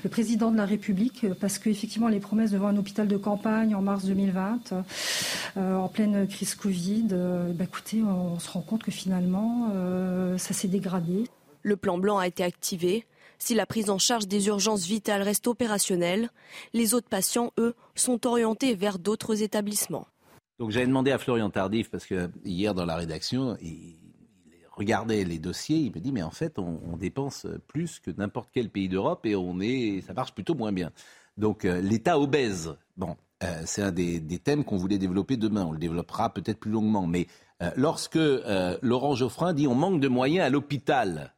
le 0.03 0.09
président 0.09 0.51
de 0.51 0.57
la 0.57 0.65
République, 0.65 1.25
euh, 1.25 1.35
parce 1.39 1.59
qu'effectivement, 1.59 2.09
les 2.09 2.21
promesses 2.21 2.53
devant 2.53 2.69
un 2.69 2.77
hôpital 2.79 3.07
de 3.07 3.19
campagne 3.19 3.75
en 3.75 3.83
mars 3.83 4.07
2020, 4.07 4.73
euh, 5.59 5.77
en 5.77 5.89
pleine 5.89 6.27
crise 6.27 6.55
Covid, 6.55 7.09
bah, 7.55 7.65
écoutez, 7.65 8.03
on 8.03 8.39
se 8.39 8.51
rend 8.51 8.63
compte 8.63 8.83
que 8.83 8.91
finalement, 8.91 9.71
ça 10.39 10.55
s'est 10.55 10.69
dégradé. 10.69 11.25
Le 11.63 11.77
plan 11.77 11.99
blanc 11.99 12.19
a 12.19 12.27
été 12.27 12.43
activé. 12.43 13.05
Si 13.39 13.55
la 13.55 13.67
prise 13.67 13.91
en 13.91 13.99
charge 13.99 14.27
des 14.27 14.47
urgences 14.47 14.87
vitales 14.87 15.23
reste 15.23 15.47
opérationnelle, 15.47 16.31
les 16.73 16.95
autres 16.95 17.09
patients, 17.09 17.53
eux, 17.59 17.75
sont 17.95 18.27
orientés 18.27 18.75
vers 18.75 18.99
d'autres 18.99 19.43
établissements. 19.43 20.07
Donc 20.59 20.71
j'avais 20.71 20.87
demandé 20.87 21.11
à 21.11 21.19
Florian 21.19 21.51
Tardif, 21.51 21.91
parce 21.91 22.07
que 22.07 22.31
hier 22.45 22.75
dans 22.75 22.87
la 22.87 22.97
rédaction, 22.97 23.57
il 23.61 23.97
regardait 24.83 25.25
les 25.25 25.39
dossiers, 25.39 25.79
il 25.79 25.93
me 25.93 26.01
dit 26.01 26.13
mais 26.13 26.23
en 26.23 26.31
fait 26.31 26.59
on, 26.59 26.97
dépense 26.97 27.47
plus 27.67 27.99
que 27.99 28.11
n'importe 28.11 28.51
quel 28.53 28.69
pays 28.69 28.89
d'Europe 28.89 29.27
et 29.27 29.35
on 29.35 29.61
est, 29.61 30.03
ça 30.07 30.13
marche 30.13 30.35
plutôt 30.35 30.55
moins 30.55 30.73
bien. 30.73 30.91
Donc 31.37 31.65
euh, 31.65 31.81
l'État 31.81 32.19
obèse, 32.19 32.77
bon, 32.97 33.17
euh, 33.43 33.63
c'est 33.65 33.83
un 33.83 33.91
des, 33.93 34.21
thèmes 34.39 34.65
qu'on 34.65 34.77
voulait 34.77 34.99
développer 34.99 35.37
demain. 35.37 35.65
On 35.65 35.73
le 35.73 35.79
développera 35.79 36.33
peut-être 36.33 36.61
plus 36.61 36.71
longuement. 36.71 37.07
Mais 37.07 37.27
euh, 37.63 37.71
lorsque 37.77 38.19
Laurent 38.83 39.15
Geoffrin 39.15 39.53
dit 39.55 39.67
on 39.67 39.75
manque 39.75 40.01
de 40.01 40.09
moyens 40.09 40.47
à 40.47 40.51
l'hôpital, 40.51 41.35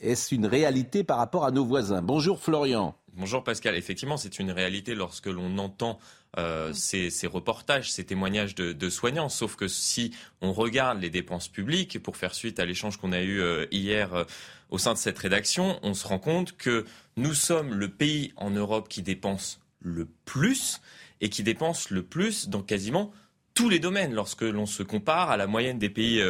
est-ce 0.00 0.34
une 0.34 0.46
réalité 0.46 1.04
par 1.04 1.18
rapport 1.18 1.44
à 1.44 1.52
nos 1.52 1.64
voisins? 1.64 2.02
Bonjour 2.02 2.40
Florian. 2.40 2.96
Bonjour 3.12 3.44
Pascal. 3.44 3.76
Effectivement, 3.76 4.16
c'est 4.16 4.40
une 4.40 4.50
réalité 4.50 4.96
lorsque 4.96 5.28
l'on 5.28 5.56
entend 5.58 6.00
euh, 6.38 6.72
ces, 6.72 7.26
reportages, 7.26 7.90
ces 7.90 8.04
témoignages 8.04 8.54
de, 8.54 8.90
soignants. 8.90 9.28
Sauf 9.28 9.56
que 9.56 9.68
si 9.68 10.12
on 10.40 10.52
regarde 10.52 11.00
les 11.00 11.10
dépenses 11.10 11.48
publiques, 11.48 12.02
pour 12.02 12.16
faire 12.16 12.34
suite 12.34 12.58
à 12.58 12.64
l'échange 12.64 12.96
qu'on 12.96 13.12
a 13.12 13.20
eu 13.20 13.40
euh, 13.40 13.66
hier 13.70 14.14
euh, 14.14 14.24
au 14.70 14.78
sein 14.78 14.92
de 14.92 14.98
cette 14.98 15.18
rédaction, 15.18 15.78
on 15.82 15.94
se 15.94 16.06
rend 16.06 16.18
compte 16.18 16.56
que 16.56 16.84
nous 17.16 17.34
sommes 17.34 17.74
le 17.74 17.88
pays 17.88 18.32
en 18.36 18.50
Europe 18.50 18.88
qui 18.88 19.02
dépense 19.02 19.60
le 19.80 20.08
plus 20.24 20.80
et 21.20 21.28
qui 21.28 21.42
dépense 21.42 21.90
le 21.90 22.02
plus 22.02 22.48
dans 22.48 22.62
quasiment 22.62 23.12
tous 23.54 23.68
les 23.68 23.78
domaines 23.78 24.12
lorsque 24.12 24.42
l'on 24.42 24.66
se 24.66 24.82
compare 24.82 25.30
à 25.30 25.36
la 25.36 25.46
moyenne 25.46 25.78
des 25.78 25.90
pays 25.90 26.20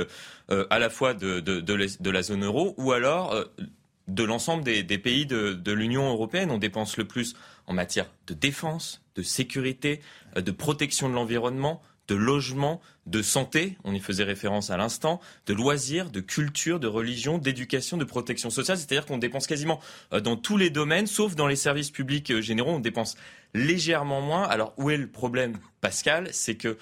à 0.50 0.78
la 0.78 0.90
fois 0.90 1.14
de, 1.14 1.40
de, 1.40 2.10
la 2.10 2.22
zone 2.22 2.44
euro 2.44 2.74
ou 2.76 2.92
alors 2.92 3.34
de 4.08 4.22
l'ensemble 4.22 4.64
des, 4.64 4.98
pays 4.98 5.26
de, 5.26 5.72
l'Union 5.72 6.10
européenne. 6.10 6.50
On 6.50 6.58
dépense 6.58 6.96
le 6.96 7.04
plus 7.04 7.34
en 7.66 7.72
matière 7.72 8.06
de 8.26 8.34
défense, 8.34 9.02
de 9.14 9.22
sécurité, 9.22 10.00
euh, 10.36 10.40
de 10.40 10.50
protection 10.50 11.08
de 11.08 11.14
l'environnement, 11.14 11.82
de 12.06 12.14
logement, 12.14 12.82
de 13.06 13.22
santé, 13.22 13.78
on 13.82 13.94
y 13.94 14.00
faisait 14.00 14.24
référence 14.24 14.68
à 14.68 14.76
l'instant, 14.76 15.20
de 15.46 15.54
loisirs, 15.54 16.10
de 16.10 16.20
culture, 16.20 16.78
de 16.78 16.86
religion, 16.86 17.38
d'éducation, 17.38 17.96
de 17.96 18.04
protection 18.04 18.50
sociale. 18.50 18.76
C'est-à-dire 18.76 19.06
qu'on 19.06 19.16
dépense 19.16 19.46
quasiment 19.46 19.80
euh, 20.12 20.20
dans 20.20 20.36
tous 20.36 20.58
les 20.58 20.68
domaines, 20.68 21.06
sauf 21.06 21.34
dans 21.34 21.46
les 21.46 21.56
services 21.56 21.90
publics 21.90 22.30
euh, 22.30 22.42
généraux, 22.42 22.72
on 22.72 22.80
dépense 22.80 23.16
légèrement 23.54 24.20
moins. 24.20 24.42
Alors 24.42 24.74
où 24.76 24.90
est 24.90 24.98
le 24.98 25.08
problème, 25.08 25.56
Pascal? 25.80 26.28
C'est 26.32 26.56
que 26.56 26.76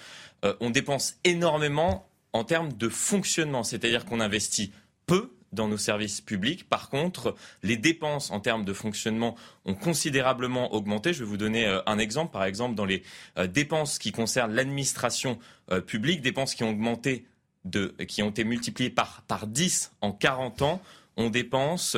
dépense 0.71 1.19
énormément 1.23 2.09
en 2.33 2.43
termes 2.43 2.73
de 2.73 2.89
fonctionnement, 2.89 3.63
c'est-à-dire 3.63 4.05
qu'on 4.05 4.19
investit 4.19 4.73
peu 5.07 5.31
dans 5.53 5.69
nos 5.69 5.77
services 5.77 6.21
publics. 6.21 6.69
Par 6.69 6.89
contre, 6.89 7.35
les 7.63 7.77
dépenses 7.77 8.31
en 8.31 8.41
termes 8.41 8.65
de 8.65 8.73
fonctionnement 8.73 9.37
ont 9.65 9.75
considérablement 9.75 10.75
augmenté. 10.75 11.13
Je 11.13 11.21
vais 11.21 11.29
vous 11.29 11.37
donner 11.37 11.67
euh, 11.67 11.81
un 11.87 11.99
exemple. 11.99 12.33
Par 12.33 12.45
exemple, 12.45 12.75
dans 12.75 12.85
les 12.85 13.03
euh, 13.39 13.47
dépenses 13.47 13.99
qui 13.99 14.13
concernent 14.13 14.55
l'administration 14.55 15.39
euh, 15.71 15.81
publique, 15.81 16.23
dépenses 16.23 16.55
qui 16.55 16.65
ont 16.65 16.71
augmenté 16.71 17.27
de, 17.65 17.95
qui 18.09 18.23
ont 18.23 18.31
été 18.31 18.45
multipliées 18.45 18.91
par, 18.91 19.23
par 19.23 19.47
10 19.47 19.93
en 20.01 20.13
40 20.13 20.63
ans, 20.63 20.83
on 21.17 21.31
dépense 21.31 21.97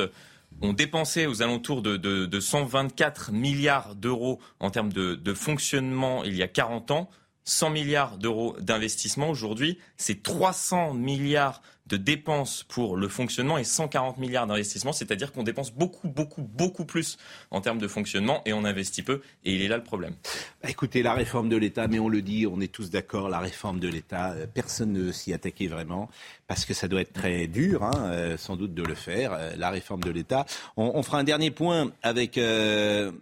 on 0.61 0.71
dépensait 0.71 1.25
aux 1.25 1.41
alentours 1.41 1.81
de, 1.81 1.97
de, 1.97 2.39
124 2.39 3.33
milliards 3.33 3.93
d'euros 3.93 4.39
en 4.61 4.71
termes 4.71 4.93
de, 4.93 5.15
de, 5.15 5.33
fonctionnement 5.33 6.23
il 6.23 6.33
y 6.33 6.43
a 6.43 6.47
40 6.47 6.91
ans. 6.91 7.09
100 7.45 7.69
milliards 7.69 8.17
d'euros 8.17 8.55
d'investissement. 8.59 9.29
Aujourd'hui, 9.29 9.77
c'est 9.97 10.23
300 10.23 10.95
milliards 10.95 11.61
de 11.87 11.97
dépenses 11.97 12.63
pour 12.63 12.97
le 12.97 13.07
fonctionnement 13.07 13.57
et 13.57 13.63
140 13.63 14.17
milliards 14.17 14.47
d'investissements, 14.47 14.93
c'est-à-dire 14.93 15.31
qu'on 15.31 15.43
dépense 15.43 15.71
beaucoup, 15.71 16.07
beaucoup, 16.07 16.41
beaucoup 16.41 16.85
plus 16.85 17.17
en 17.51 17.61
termes 17.61 17.77
de 17.77 17.87
fonctionnement 17.87 18.41
et 18.45 18.53
on 18.53 18.65
investit 18.65 19.03
peu, 19.03 19.21
et 19.43 19.53
il 19.53 19.61
est 19.61 19.67
là 19.67 19.77
le 19.77 19.83
problème. 19.83 20.15
Bah, 20.63 20.69
écoutez, 20.69 21.03
la 21.03 21.13
réforme 21.13 21.49
de 21.49 21.57
l'État, 21.57 21.87
mais 21.87 21.99
on 21.99 22.09
le 22.09 22.21
dit, 22.21 22.47
on 22.47 22.59
est 22.59 22.71
tous 22.71 22.89
d'accord, 22.89 23.29
la 23.29 23.39
réforme 23.39 23.79
de 23.79 23.87
l'État, 23.87 24.31
euh, 24.31 24.47
personne 24.51 24.91
ne 24.91 25.11
s'y 25.11 25.33
attaquait 25.33 25.67
vraiment, 25.67 26.09
parce 26.47 26.65
que 26.65 26.73
ça 26.73 26.87
doit 26.87 27.01
être 27.01 27.13
très 27.13 27.47
dur, 27.47 27.83
hein, 27.83 27.91
euh, 28.05 28.37
sans 28.37 28.55
doute, 28.55 28.73
de 28.73 28.83
le 28.83 28.95
faire, 28.95 29.33
euh, 29.33 29.51
la 29.57 29.69
réforme 29.69 30.03
de 30.03 30.11
l'État. 30.11 30.45
On, 30.77 31.03
fera 31.03 31.19
un 31.19 31.23
dernier 31.23 31.51
point 31.51 31.91
avec 32.01 32.39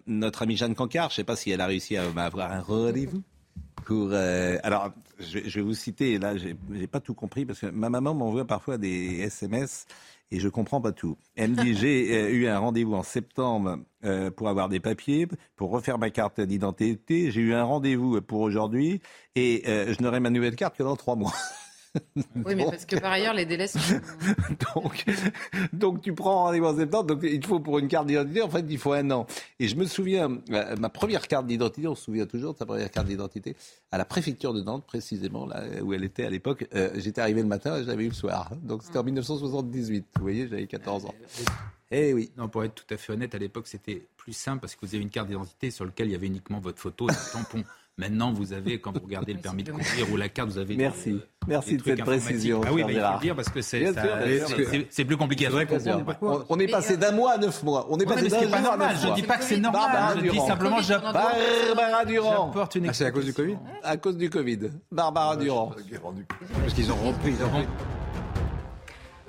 notre 0.07 0.41
amie 0.43 0.55
Jeanne 0.55 0.75
Cancard, 0.75 1.09
je 1.09 1.13
ne 1.13 1.17
sais 1.17 1.23
pas 1.25 1.35
si 1.35 1.51
elle 1.51 1.59
a 1.59 1.65
réussi 1.65 1.97
à 1.97 2.03
avoir 2.03 2.51
un 2.51 2.61
rendez-vous. 2.61 3.23
Pour, 3.85 4.11
alors, 4.13 4.91
je, 5.19 5.39
vais 5.39 5.61
vous 5.61 5.73
citer, 5.73 6.17
là, 6.17 6.35
j'ai 6.37 6.55
pas 6.87 6.99
tout 6.99 7.13
compris 7.13 7.45
parce 7.45 7.59
que 7.59 7.67
ma 7.67 7.89
maman 7.89 8.13
m'envoie 8.13 8.45
parfois 8.45 8.77
des 8.77 9.19
SMS 9.21 9.85
et 10.33 10.39
je 10.39 10.49
comprends 10.49 10.81
pas 10.81 10.91
tout. 10.91 11.15
Elle 11.35 11.51
me 11.51 11.63
dit 11.63 11.75
j'ai 11.75 12.11
euh, 12.15 12.31
eu 12.31 12.47
un 12.47 12.57
rendez-vous 12.57 12.95
en 12.95 13.03
septembre 13.03 13.77
euh, 14.03 14.31
pour 14.31 14.49
avoir 14.49 14.67
des 14.67 14.79
papiers, 14.79 15.27
pour 15.55 15.69
refaire 15.69 15.99
ma 15.99 16.09
carte 16.09 16.41
d'identité. 16.41 17.29
J'ai 17.29 17.41
eu 17.41 17.53
un 17.53 17.63
rendez-vous 17.63 18.19
pour 18.21 18.41
aujourd'hui 18.41 18.99
et 19.35 19.63
euh, 19.67 19.93
je 19.93 20.01
n'aurai 20.01 20.19
ma 20.19 20.31
nouvelle 20.31 20.55
carte 20.55 20.75
que 20.75 20.83
dans 20.83 20.95
trois 20.95 21.15
mois. 21.15 21.33
Oui, 22.15 22.55
mais 22.55 22.65
parce 22.65 22.85
que 22.85 22.95
par 22.95 23.11
ailleurs, 23.11 23.33
les 23.33 23.45
délais 23.45 23.67
sont. 23.67 23.79
donc, 24.75 25.05
donc, 25.73 26.01
tu 26.01 26.13
prends 26.13 26.45
rendez-vous 26.45 26.65
en 26.65 26.77
septembre, 26.77 27.15
donc 27.15 27.19
il 27.23 27.45
faut 27.45 27.59
pour 27.59 27.79
une 27.79 27.87
carte 27.87 28.07
d'identité, 28.07 28.41
en 28.41 28.49
fait, 28.49 28.65
il 28.67 28.77
faut 28.77 28.93
un 28.93 29.09
an. 29.11 29.27
Et 29.59 29.67
je 29.67 29.75
me 29.75 29.85
souviens, 29.85 30.29
ma 30.79 30.89
première 30.89 31.27
carte 31.27 31.45
d'identité, 31.45 31.87
on 31.87 31.95
se 31.95 32.05
souvient 32.05 32.25
toujours 32.25 32.53
de 32.53 32.57
sa 32.57 32.65
première 32.65 32.89
carte 32.89 33.07
d'identité, 33.07 33.55
à 33.91 33.97
la 33.97 34.05
préfecture 34.05 34.53
de 34.53 34.61
Nantes, 34.61 34.85
précisément, 34.85 35.45
là 35.45 35.63
où 35.81 35.93
elle 35.93 36.03
était 36.03 36.25
à 36.25 36.29
l'époque. 36.29 36.67
Euh, 36.73 36.91
j'étais 36.95 37.21
arrivé 37.21 37.41
le 37.41 37.47
matin 37.47 37.77
et 37.77 37.83
je 37.83 37.87
l'avais 37.87 38.05
eu 38.05 38.09
le 38.09 38.13
soir. 38.13 38.51
Donc 38.63 38.83
c'était 38.83 38.97
en 38.97 39.03
1978. 39.03 40.05
Vous 40.15 40.21
voyez, 40.21 40.47
j'avais 40.47 40.67
14 40.67 41.05
ans. 41.05 41.15
Eh 41.91 42.13
oui. 42.13 42.31
Non, 42.37 42.49
pour 42.49 42.63
être 42.63 42.73
tout 42.73 42.91
à 42.91 42.97
fait 42.97 43.13
honnête, 43.13 43.35
à 43.35 43.37
l'époque, 43.37 43.67
c'était 43.67 44.07
plus 44.17 44.33
simple 44.33 44.61
parce 44.61 44.75
que 44.75 44.85
vous 44.85 44.95
avez 44.95 45.03
une 45.03 45.09
carte 45.09 45.27
d'identité 45.27 45.69
sur 45.69 45.85
laquelle 45.85 46.07
il 46.07 46.13
y 46.13 46.15
avait 46.15 46.27
uniquement 46.27 46.59
votre 46.59 46.79
photo 46.79 47.07
et 47.09 47.13
tampon. 47.31 47.63
Maintenant, 47.95 48.33
vous 48.33 48.53
avez, 48.53 48.81
quand 48.81 48.91
vous 48.91 49.05
regardez 49.05 49.33
le 49.33 49.39
permis 49.39 49.63
de 49.63 49.71
conduire 49.71 50.11
ou 50.11 50.17
la 50.17 50.27
carte, 50.27 50.49
vous 50.49 50.57
avez. 50.57 50.75
Merci. 50.75 51.11
Euh, 51.11 51.19
Merci 51.47 51.77
de 51.77 51.83
cette 51.83 52.03
précision. 52.03 52.61
Ah 52.65 52.69
oui, 52.73 52.83
mais 52.87 52.93
il 52.93 52.99
faut 52.99 53.13
le 53.13 53.19
dire 53.21 53.35
parce 53.35 53.49
que 53.49 53.61
c'est 53.61 55.05
plus 55.05 55.17
compliqué 55.17 55.45
à. 55.45 55.51
On, 56.49 56.59
est 56.59 56.67
passé 56.67 56.97
d'un 56.97 57.11
mois 57.11 57.33
à 57.33 57.37
neuf 57.37 57.61
mois. 57.61 57.85
On 57.89 57.99
est 57.99 58.05
passé 58.05 58.29
d'un 58.29 58.47
pas 58.49 58.61
normal. 58.61 58.95
Je 58.99 59.07
ne 59.09 59.15
dis 59.15 59.21
pas 59.21 59.37
que 59.37 59.43
c'est 59.43 59.57
normal. 59.57 60.17
Je 60.23 60.29
dis 60.29 60.39
simplement 60.39 60.77
Barbara 61.75 62.05
Durand. 62.05 62.51
Ah, 62.55 62.93
c'est 62.93 63.05
à 63.05 63.11
cause 63.11 63.25
du 63.25 63.33
Covid 63.33 63.57
À 63.83 63.97
cause 63.97 64.17
du 64.17 64.29
Covid. 64.29 64.71
Barbara 64.91 65.37
Durand. 65.37 65.71
Parce 66.61 66.73
qu'ils 66.73 66.91
ont 66.91 66.95
repris. 66.95 67.35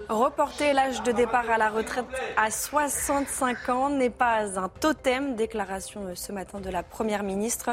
Reporter 0.08 0.72
l'âge 0.74 1.02
de 1.02 1.12
départ 1.12 1.48
à 1.48 1.56
la 1.56 1.70
retraite 1.70 2.04
à 2.36 2.50
65 2.50 3.68
ans 3.70 3.90
n'est 3.90 4.10
pas 4.10 4.58
un 4.58 4.68
totem. 4.68 5.34
Déclaration 5.34 6.02
ce 6.14 6.32
matin 6.32 6.60
de 6.60 6.68
la 6.68 6.82
Première 6.82 7.22
ministre. 7.22 7.70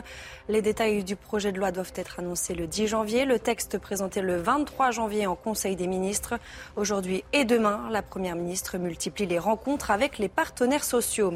Les 0.47 0.61
détails 0.61 1.03
du 1.03 1.15
projet 1.15 1.51
de 1.51 1.57
loi 1.57 1.71
doivent 1.71 1.91
être 1.95 2.19
annoncés 2.19 2.53
le 2.53 2.67
10 2.67 2.87
janvier. 2.87 3.25
Le 3.25 3.39
texte 3.39 3.77
présenté 3.77 4.21
le 4.21 4.37
23 4.37 4.91
janvier 4.91 5.27
en 5.27 5.35
Conseil 5.35 5.75
des 5.75 5.87
ministres. 5.87 6.35
Aujourd'hui 6.75 7.23
et 7.33 7.43
demain, 7.43 7.87
la 7.91 8.01
Première 8.01 8.35
ministre 8.35 8.77
multiplie 8.77 9.25
les 9.25 9.39
rencontres 9.39 9.91
avec 9.91 10.17
les 10.17 10.29
partenaires 10.29 10.83
sociaux. 10.83 11.33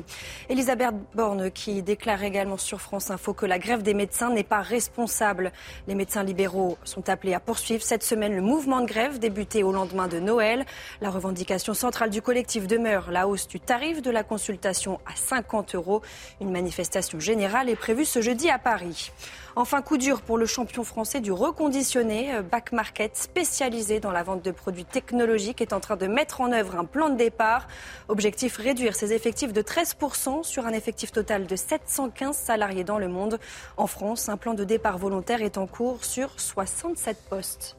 Elisabeth 0.49 0.95
Borne 1.13 1.51
qui 1.51 1.81
déclare 1.81 2.23
également 2.23 2.57
sur 2.57 2.79
France 2.79 3.11
Info 3.11 3.33
que 3.33 3.45
la 3.45 3.59
grève 3.59 3.83
des 3.83 3.93
médecins 3.93 4.29
n'est 4.29 4.43
pas 4.43 4.61
responsable. 4.61 5.51
Les 5.87 5.95
médecins 5.95 6.23
libéraux 6.23 6.77
sont 6.83 7.09
appelés 7.09 7.33
à 7.33 7.39
poursuivre 7.39 7.83
cette 7.83 8.03
semaine 8.03 8.35
le 8.35 8.41
mouvement 8.41 8.81
de 8.81 8.87
grève 8.87 9.19
débuté 9.19 9.63
au 9.63 9.71
lendemain 9.71 10.07
de 10.07 10.19
Noël. 10.19 10.65
La 11.01 11.09
revendication 11.09 11.73
centrale 11.73 12.09
du 12.09 12.21
collectif 12.21 12.67
demeure 12.67 13.11
la 13.11 13.27
hausse 13.27 13.47
du 13.47 13.59
tarif 13.59 14.01
de 14.01 14.11
la 14.11 14.23
consultation 14.23 14.99
à 15.05 15.15
50 15.15 15.75
euros. 15.75 16.01
Une 16.41 16.51
manifestation 16.51 17.19
générale 17.19 17.69
est 17.69 17.75
prévue 17.75 18.05
ce 18.05 18.21
jeudi 18.21 18.49
à 18.49 18.59
Paris. 18.59 19.11
Enfin, 19.57 19.81
coup 19.81 19.97
dur 19.97 20.21
pour 20.21 20.37
le 20.37 20.45
champion 20.45 20.83
français 20.83 21.21
du 21.21 21.31
reconditionné. 21.31 22.41
Back 22.51 22.73
Market, 22.73 23.15
spécialisé 23.15 24.01
dans 24.01 24.11
la 24.11 24.21
vente 24.21 24.43
de 24.43 24.51
produits 24.51 24.83
technologiques, 24.83 25.61
est 25.61 25.71
en 25.71 25.79
train 25.79 25.95
de 25.95 26.07
mettre 26.07 26.41
en 26.41 26.51
œuvre 26.51 26.75
un 26.75 26.83
plan 26.83 27.09
de 27.09 27.15
départ. 27.15 27.67
Objectif 28.09 28.57
réduire 28.57 28.95
ses 28.95 29.13
effectifs 29.13 29.53
de 29.53 29.61
13% 29.61 30.43
sur 30.43 30.65
un 30.65 30.73
effectif 30.73 31.11
total 31.11 31.47
de 31.47 31.55
715 31.55 32.35
salariés 32.35 32.83
dans 32.83 32.99
le 32.99 33.07
monde. 33.07 33.39
En 33.77 33.87
France, 33.87 34.27
un 34.27 34.37
plan 34.37 34.55
de 34.55 34.63
départ 34.65 34.97
volontaire 34.97 35.41
est 35.41 35.57
en 35.57 35.67
cours 35.67 36.03
sur 36.03 36.37
67 36.37 37.17
postes. 37.29 37.77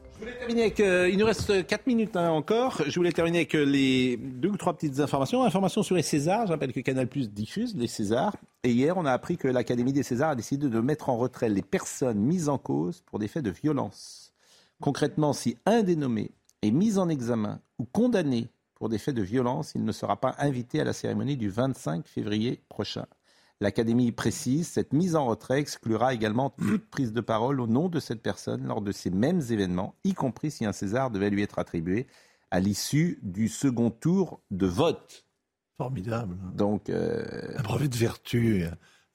Euh, 0.81 1.09
il 1.11 1.19
nous 1.19 1.27
reste 1.27 1.67
4 1.67 1.87
minutes 1.87 2.17
hein, 2.17 2.31
encore. 2.31 2.83
Je 2.87 2.95
voulais 2.95 3.13
terminer 3.13 3.39
avec 3.39 3.55
euh, 3.55 3.65
les 3.65 4.17
deux 4.17 4.49
ou 4.49 4.57
trois 4.57 4.73
petites 4.75 5.01
informations. 5.01 5.43
Informations 5.45 5.83
sur 5.83 5.95
les 5.95 6.03
Césars. 6.03 6.47
Je 6.47 6.53
rappelle 6.53 6.73
que 6.73 6.81
Canal 6.81 7.07
Plus 7.07 7.31
diffuse 7.31 7.77
les 7.77 7.87
Césars. 7.87 8.37
Et 8.63 8.71
hier, 8.71 8.97
on 8.97 9.05
a 9.05 9.13
appris 9.13 9.37
que 9.37 9.49
l'Académie 9.49 9.93
des 9.93 10.03
Césars 10.03 10.31
a 10.31 10.35
décidé 10.35 10.69
de 10.69 10.81
mettre 10.81 11.09
en 11.09 11.17
retrait 11.17 11.49
les 11.49 11.63
personnes 11.63 12.19
mises 12.19 12.49
en 12.49 12.59
cause 12.59 13.03
pour 13.07 13.19
des 13.19 13.29
faits 13.29 13.45
de 13.45 13.51
violence. 13.51 14.33
Concrètement, 14.81 15.33
si 15.33 15.57
un 15.67 15.83
des 15.83 15.97
nommés 15.97 16.31
est 16.63 16.71
mis 16.71 16.99
en 16.99 17.09
examen 17.09 17.61
ou 17.79 17.85
condamné 17.85 18.49
pour 18.75 18.89
des 18.89 18.99
faits 18.99 19.15
de 19.15 19.23
violence, 19.23 19.73
il 19.75 19.85
ne 19.85 19.93
sera 19.93 20.17
pas 20.17 20.35
invité 20.39 20.81
à 20.81 20.85
la 20.85 20.93
cérémonie 20.93 21.37
du 21.37 21.49
25 21.49 22.07
février 22.07 22.61
prochain. 22.69 23.07
L'Académie 23.61 24.13
précise, 24.13 24.69
cette 24.69 24.93
mise 24.93 25.17
en 25.17 25.27
retrait 25.27 25.61
exclura 25.61 26.13
également 26.13 26.51
toute 26.51 26.87
prise 26.91 27.13
de 27.13 27.21
parole 27.21 27.61
au 27.61 27.67
nom 27.67 27.89
de 27.89 28.01
cette 28.01 28.23
personne 28.23 28.67
lors 28.67 28.83
de 28.83 28.93
ces 28.93 29.11
mêmes 29.11 29.41
événements, 29.51 29.95
y 30.05 30.13
compris 30.13 30.51
si 30.51 30.67
un 30.67 30.73
César 30.73 31.11
devait 31.11 31.31
lui 31.31 31.43
être 31.43 31.59
attribué 31.59 32.07
à 32.51 32.61
l'issue 32.61 33.19
du 33.23 33.49
second 33.49 33.91
tour 33.91 34.41
de 34.51 34.67
vote. 34.67 35.25
Formidable. 35.79 36.37
Donc, 36.55 36.91
euh... 36.91 37.57
un 37.57 37.63
brevet 37.63 37.89
de 37.89 37.97
vertu 37.97 38.65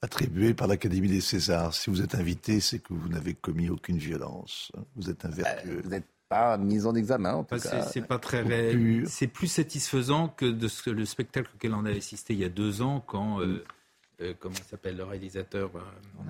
attribué 0.02 0.54
par 0.54 0.66
l'Académie 0.66 1.08
des 1.08 1.20
Césars. 1.20 1.74
Si 1.74 1.88
vous 1.88 2.02
êtes 2.02 2.16
invité, 2.16 2.60
c'est 2.60 2.80
que 2.80 2.92
vous 2.92 3.08
n'avez 3.08 3.34
commis 3.34 3.68
aucune 3.68 3.98
violence. 3.98 4.72
Vous 4.96 5.08
êtes 5.08 5.24
un 5.24 5.30
euh, 5.30 5.34
vertueux. 5.34 5.80
vous 5.84 5.90
n'êtes 5.90 6.08
pas 6.28 6.58
mis 6.58 6.84
en 6.84 6.94
examen, 6.94 7.34
en 7.34 7.44
tout 7.44 7.56
cas. 7.58 7.82
C'est 7.82 8.06
pas 8.06 8.18
très 8.18 8.42
réel. 8.42 9.04
C'est 9.06 9.28
plus 9.28 9.46
satisfaisant 9.46 10.28
que 10.28 10.46
de 10.46 10.66
ce, 10.66 10.90
le 10.90 11.04
spectacle 11.04 11.50
auquel 11.54 11.74
on 11.74 11.84
a 11.84 11.90
assisté 11.90 12.34
il 12.34 12.40
y 12.40 12.44
a 12.44 12.48
deux 12.48 12.82
ans 12.82 13.00
quand. 13.06 13.40
Euh, 13.40 13.64
euh, 14.22 14.34
comment 14.38 14.54
s'appelle 14.68 14.96
le 14.96 15.04
réalisateur 15.04 15.70
euh, 15.74 15.80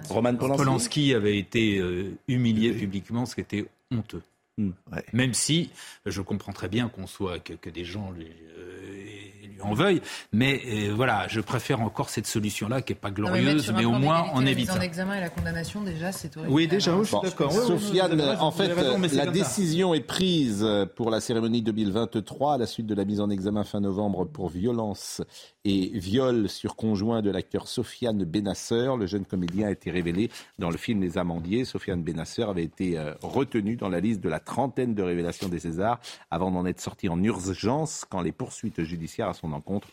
Roman 0.09 0.35
Polanski. 0.35 1.15
avait 1.15 1.39
été 1.39 1.79
euh, 1.79 2.13
humilié 2.29 2.73
publiquement, 2.73 3.27
ce 3.27 3.35
qui 3.35 3.41
était 3.43 3.67
honteux. 3.91 4.23
Hmm. 4.59 4.71
Même 5.13 5.33
si 5.33 5.71
je 6.05 6.21
comprends 6.21 6.53
très 6.53 6.69
bien 6.69 6.89
qu'on 6.89 7.07
soit 7.07 7.39
que, 7.39 7.71
des 7.71 7.85
gens 7.85 8.13
en 9.65 9.75
veuille. 9.75 10.01
Mais 10.33 10.61
euh, 10.67 10.93
voilà, 10.95 11.27
je 11.29 11.41
préfère 11.41 11.81
encore 11.81 12.11
cette 12.11 12.27
solution-là 12.27 12.83
qui 12.83 12.93
n'est 12.93 12.99
pas 12.99 13.11
glorieuse, 13.11 13.73
mais, 13.77 13.85
au 13.85 13.93
moins 13.93 14.27
on 14.35 14.47
évite. 14.47 14.71
en 14.71 14.81
examen 14.81 15.17
et 15.17 15.21
la 15.21 15.31
condamnation, 15.31 15.83
déjà, 15.83 16.13
c'est 16.13 16.37
horrible. 16.37 16.53
Oui, 16.53 16.69
déjà, 16.69 16.97
je 16.99 17.05
suis 17.05 17.17
d'accord. 17.23 17.53
Sofiane, 17.53 18.21
en 18.41 18.51
fait, 18.51 18.75
la 19.15 19.27
décision 19.27 19.95
est 19.95 20.01
prise 20.01 20.67
pour 20.97 21.11
la 21.11 21.21
cérémonie 21.21 21.63
2023 21.63 22.55
à 22.55 22.59
la 22.59 22.67
suite 22.67 22.87
de 22.87 22.95
la 22.95 23.05
mise 23.05 23.21
en 23.21 23.31
examen 23.31 23.65
fin 23.65 23.81
novembre 23.81 24.25
pour 24.25 24.49
violence 24.49 25.23
et 25.65 25.91
viol 25.95 26.49
sur 26.49 26.77
conjoint 26.77 27.23
de 27.23 27.31
l'acteur 27.31 27.69
Sofiane 27.69 28.25
Benasseur. 28.25 28.97
Le 28.97 29.07
jeune 29.07 29.25
comédien 29.25 29.69
a 29.69 29.71
été 29.71 29.91
révélé 29.91 30.31
dans 30.59 30.71
le 30.71 30.77
film 30.77 31.01
Les 31.01 31.19
Amandiers. 31.19 31.65
Sofiane 31.65 32.03
Benasseur 32.03 32.51
avait 32.51 32.65
été 32.65 32.99
euh, 32.99 33.15
retenu 33.23 33.77
dans 33.77 33.89
la 33.89 34.01
liste 34.01 34.21
de 34.21 34.29
la 34.29 34.41
trentaine 34.41 34.95
de 34.95 35.03
révélations 35.03 35.49
des 35.49 35.61
Césars 35.61 36.01
avant 36.31 36.51
d'en 36.51 36.67
être 36.67 36.81
sorti 36.81 37.09
en 37.09 37.23
urgence 37.23 38.05
quand 38.09 38.21
les 38.21 38.33
poursuites 38.33 38.83
judiciaires 38.83 39.29
à 39.29 39.35
son 39.35 39.52
encontre 39.53 39.89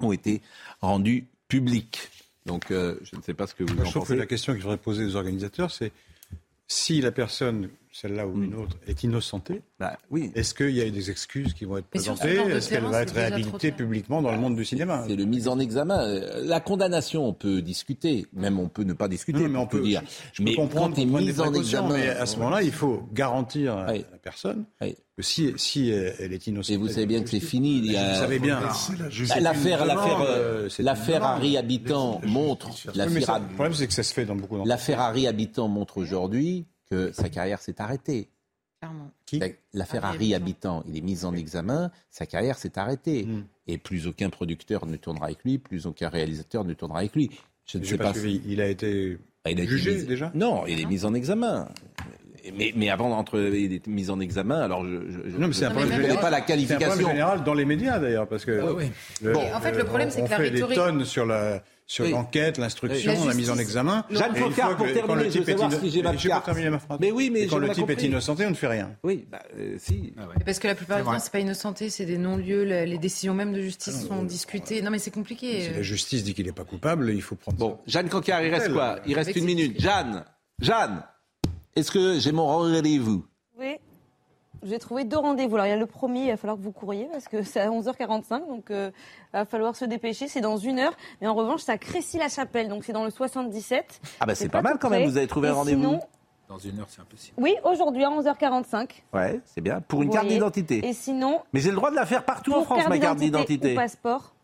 ont 0.00 0.12
été 0.12 0.42
rendues 0.80 1.26
publiques. 1.48 2.10
Donc 2.44 2.70
euh, 2.70 2.98
je 3.02 3.16
ne 3.16 3.22
sais 3.22 3.34
pas 3.34 3.46
ce 3.46 3.54
que 3.54 3.64
vous 3.64 3.80
en 3.80 3.90
pensez. 3.90 4.14
que 4.14 4.18
la 4.18 4.26
question 4.26 4.52
qu'il 4.52 4.62
faudrait 4.62 4.76
poser 4.76 5.04
aux 5.04 5.16
organisateurs, 5.16 5.70
c'est 5.70 5.92
si 6.68 7.00
la 7.00 7.12
personne 7.12 7.70
celle-là 8.00 8.26
ou 8.26 8.42
une 8.42 8.54
hmm. 8.54 8.60
autre, 8.60 8.76
est 8.86 9.04
innocentée, 9.04 9.62
bah, 9.78 9.98
oui. 10.10 10.30
est-ce 10.34 10.54
qu'il 10.54 10.70
y 10.70 10.82
a 10.82 10.90
des 10.90 11.10
excuses 11.10 11.54
qui 11.54 11.64
vont 11.64 11.78
être 11.78 11.86
présentées 11.86 12.36
Est-ce 12.36 12.68
qu'elle 12.68 12.84
va 12.84 13.02
être 13.02 13.14
réhabilitée 13.14 13.72
publiquement 13.72 14.20
dans 14.20 14.32
le 14.32 14.38
monde 14.38 14.54
du 14.54 14.64
cinéma 14.66 15.04
C'est 15.08 15.16
le 15.16 15.24
mise 15.24 15.48
en 15.48 15.58
examen. 15.58 16.06
La 16.42 16.60
condamnation, 16.60 17.26
on 17.26 17.32
peut 17.32 17.62
discuter, 17.62 18.26
même 18.34 18.58
on 18.58 18.68
peut 18.68 18.82
ne 18.82 18.92
pas 18.92 19.08
discuter, 19.08 19.48
mais 19.48 19.58
on 19.58 19.66
peut, 19.66 19.80
dire. 19.80 20.02
Je, 20.34 20.42
mais 20.42 20.54
comprendre 20.54 20.94
quand 20.94 21.06
mise 21.06 21.40
en 21.40 21.54
examen, 21.54 21.94
mais 21.94 22.08
à 22.08 22.26
ce 22.26 22.36
moment-là, 22.36 22.62
il 22.62 22.72
faut 22.72 23.08
garantir 23.12 23.76
à 23.76 23.94
la 23.94 24.18
personne 24.22 24.66
que 24.80 25.22
si, 25.22 25.54
si 25.56 25.88
elle 25.88 26.34
est 26.34 26.46
innocente. 26.46 26.74
Et 26.74 26.76
vous 26.76 26.88
savez 26.88 27.06
bien 27.06 27.22
que 27.22 27.30
c'est 27.30 27.40
fini. 27.40 27.78
Il 27.78 27.92
y 27.92 27.96
a... 27.96 28.12
Vous 28.12 28.20
savez 28.20 28.38
bien. 28.38 28.60
L'affaire, 29.40 29.86
l'affaire, 29.86 30.20
euh, 30.28 30.68
l'affaire 30.80 31.24
Harry 31.24 31.56
Habitant 31.56 32.20
montre. 32.26 32.68
Le 32.94 33.54
problème, 33.54 33.72
c'est 33.72 33.86
que 33.86 33.94
ça 33.94 34.02
se 34.02 34.12
fait 34.12 34.26
dans 34.26 34.36
beaucoup 34.36 34.62
L'affaire 34.66 35.00
Harry 35.00 35.26
Habitant 35.26 35.68
montre 35.68 35.96
aujourd'hui 35.96 36.66
que 36.90 37.12
sa 37.12 37.28
carrière 37.28 37.60
s'est 37.60 37.80
arrêtée. 37.80 38.28
Qui? 39.24 39.42
L'affaire 39.72 40.04
Harry 40.04 40.34
Habitant, 40.34 40.84
il 40.86 40.96
est 40.96 41.00
mis 41.00 41.24
en 41.24 41.34
examen, 41.34 41.90
sa 42.10 42.26
carrière 42.26 42.56
s'est 42.56 42.78
arrêtée. 42.78 43.24
Hmm. 43.24 43.44
Et 43.66 43.78
plus 43.78 44.06
aucun 44.06 44.30
producteur 44.30 44.86
ne 44.86 44.96
tournera 44.96 45.26
avec 45.26 45.42
lui, 45.44 45.58
plus 45.58 45.86
aucun 45.86 46.08
réalisateur 46.08 46.64
ne 46.64 46.74
tournera 46.74 47.00
avec 47.00 47.14
lui. 47.16 47.30
Je 47.66 47.78
ne 47.78 47.84
sais 47.84 47.98
pas. 47.98 48.12
Il 48.14 48.60
a 48.60 48.68
été 48.68 49.18
Bah, 49.44 49.50
il 49.50 49.60
a 49.60 49.64
jugé 49.64 50.02
déjà? 50.04 50.30
Non, 50.34 50.66
il 50.66 50.80
est 50.80 50.84
mis 50.84 51.04
en 51.04 51.14
examen. 51.14 51.68
Mais, 52.56 52.72
mais, 52.76 52.90
avant 52.90 53.24
d'être 53.24 53.88
mis 53.88 54.08
en 54.08 54.20
examen, 54.20 54.60
alors 54.60 54.84
je, 54.84 55.30
je 55.30 55.36
non, 55.36 55.48
mais 55.48 55.52
c'est 55.52 55.64
un 55.64 55.70
problème 55.72 56.00
général. 56.00 56.20
pas 56.20 56.30
la 56.30 56.40
qualification. 56.42 56.78
C'est 56.78 56.84
un 56.84 56.90
problème 56.90 57.10
général 57.10 57.42
dans 57.42 57.54
les 57.54 57.64
médias 57.64 57.98
d'ailleurs, 57.98 58.28
parce 58.28 58.44
que 58.44 58.72
oui, 58.72 58.92
oui. 59.20 59.32
bon, 59.32 59.42
en 59.52 59.60
fait 59.60 59.72
le 59.72 59.82
problème 59.82 60.10
c'est 60.10 60.22
que 60.22 60.30
la 60.30 60.36
rhétorique. 60.36 60.68
des 60.68 60.74
tonnes 60.76 61.04
sur 61.04 61.26
la 61.26 61.64
sur 61.86 62.08
l'enquête, 62.08 62.58
l'instruction, 62.58 63.12
la, 63.12 63.26
la, 63.26 63.34
mise 63.34 63.50
en 63.50 63.58
examen. 63.58 64.04
Jeanne 64.10 64.34
Focard, 64.34 64.76
pour 64.76 64.86
terminer, 64.86 65.30
je 65.30 65.38
veux 65.38 65.44
savoir 65.44 65.72
si 65.72 65.90
j'ai 65.90 66.02
ma 66.02 66.16
carte. 66.16 66.50
Mais 67.00 67.12
oui, 67.12 67.30
mais 67.30 67.46
quand 67.46 67.58
le 67.58 67.70
type 67.70 67.88
est 67.90 68.02
innocenté, 68.02 68.44
on 68.44 68.50
ne 68.50 68.54
fait 68.54 68.66
rien. 68.66 68.96
Oui, 69.04 69.26
bah, 69.30 69.42
euh, 69.56 69.76
si. 69.78 70.12
Ah 70.18 70.26
ouais. 70.26 70.34
Parce 70.44 70.58
que 70.58 70.66
la 70.66 70.74
plupart 70.74 70.98
du 70.98 71.04
temps, 71.04 71.18
c'est 71.18 71.32
pas 71.32 71.40
innocenté, 71.40 71.90
c'est 71.90 72.06
des 72.06 72.18
non-lieux. 72.18 72.64
Les 72.64 72.98
décisions 72.98 73.34
même 73.34 73.52
de 73.52 73.60
justice 73.60 74.00
ah 74.04 74.08
sont 74.08 74.22
discutées. 74.24 74.82
Non, 74.82 74.90
mais 74.90 74.98
c'est 74.98 75.10
compliqué. 75.10 75.62
Si 75.62 75.70
la 75.70 75.82
justice 75.82 76.24
dit 76.24 76.34
qu'il 76.34 76.46
n'est 76.46 76.52
pas 76.52 76.64
coupable, 76.64 77.10
il 77.10 77.22
faut 77.22 77.36
prendre. 77.36 77.58
Bon, 77.58 77.78
Jeanne 77.86 78.08
Cancard, 78.08 78.42
il 78.42 78.52
reste 78.52 78.72
quoi? 78.72 78.98
Il 79.06 79.14
reste 79.14 79.34
une 79.36 79.44
minute. 79.44 79.80
Jeanne, 79.80 80.24
Jeanne, 80.60 81.02
est-ce 81.76 81.90
que 81.90 82.18
j'ai 82.18 82.32
mon 82.32 82.46
rendez-vous? 82.46 83.24
Oui. 83.58 83.76
J'ai 84.62 84.78
trouvé 84.78 85.04
deux 85.04 85.18
rendez-vous. 85.18 85.56
Alors, 85.56 85.66
il 85.66 85.70
y 85.70 85.72
a 85.72 85.76
le 85.76 85.86
premier, 85.86 86.24
il 86.24 86.30
va 86.30 86.36
falloir 86.36 86.56
que 86.56 86.62
vous 86.62 86.72
couriez 86.72 87.08
parce 87.10 87.28
que 87.28 87.42
c'est 87.42 87.60
à 87.60 87.68
11h45, 87.68 88.46
donc 88.48 88.70
euh, 88.70 88.90
il 89.34 89.38
va 89.38 89.44
falloir 89.44 89.76
se 89.76 89.84
dépêcher. 89.84 90.28
C'est 90.28 90.40
dans 90.40 90.56
une 90.56 90.78
heure. 90.78 90.94
Mais 91.20 91.26
en 91.26 91.34
revanche, 91.34 91.62
c'est 91.62 91.72
à 91.72 91.78
Crécy-la-Chapelle, 91.78 92.68
donc 92.68 92.84
c'est 92.84 92.92
dans 92.92 93.04
le 93.04 93.10
77. 93.10 94.00
Ah, 94.20 94.26
bah 94.26 94.34
c'est 94.34 94.48
pas, 94.48 94.62
mal 94.62 94.78
quand 94.80 94.90
même, 94.90 95.08
vous 95.08 95.16
avez 95.16 95.26
trouvé 95.26 95.48
un 95.48 95.54
rendez-vous. 95.54 96.00
Dans 96.48 96.58
une 96.58 96.78
heure, 96.78 96.86
c'est 96.88 97.00
impossible. 97.00 97.34
Oui, 97.38 97.56
aujourd'hui 97.64 98.04
à 98.04 98.10
11h45. 98.10 98.88
Ouais, 99.12 99.40
c'est 99.44 99.60
bien. 99.60 99.80
Pour 99.80 100.02
une 100.02 100.10
carte 100.10 100.28
d'identité. 100.28 100.86
Et 100.86 100.92
sinon. 100.92 101.40
Mais 101.52 101.58
j'ai 101.58 101.70
le 101.70 101.76
droit 101.76 101.90
de 101.90 101.96
la 101.96 102.06
faire 102.06 102.24
partout 102.24 102.52
en 102.52 102.62
France, 102.62 102.86
ma 102.88 102.98
carte 102.98 103.18
d'identité. 103.18 103.74
passeport 103.74 104.35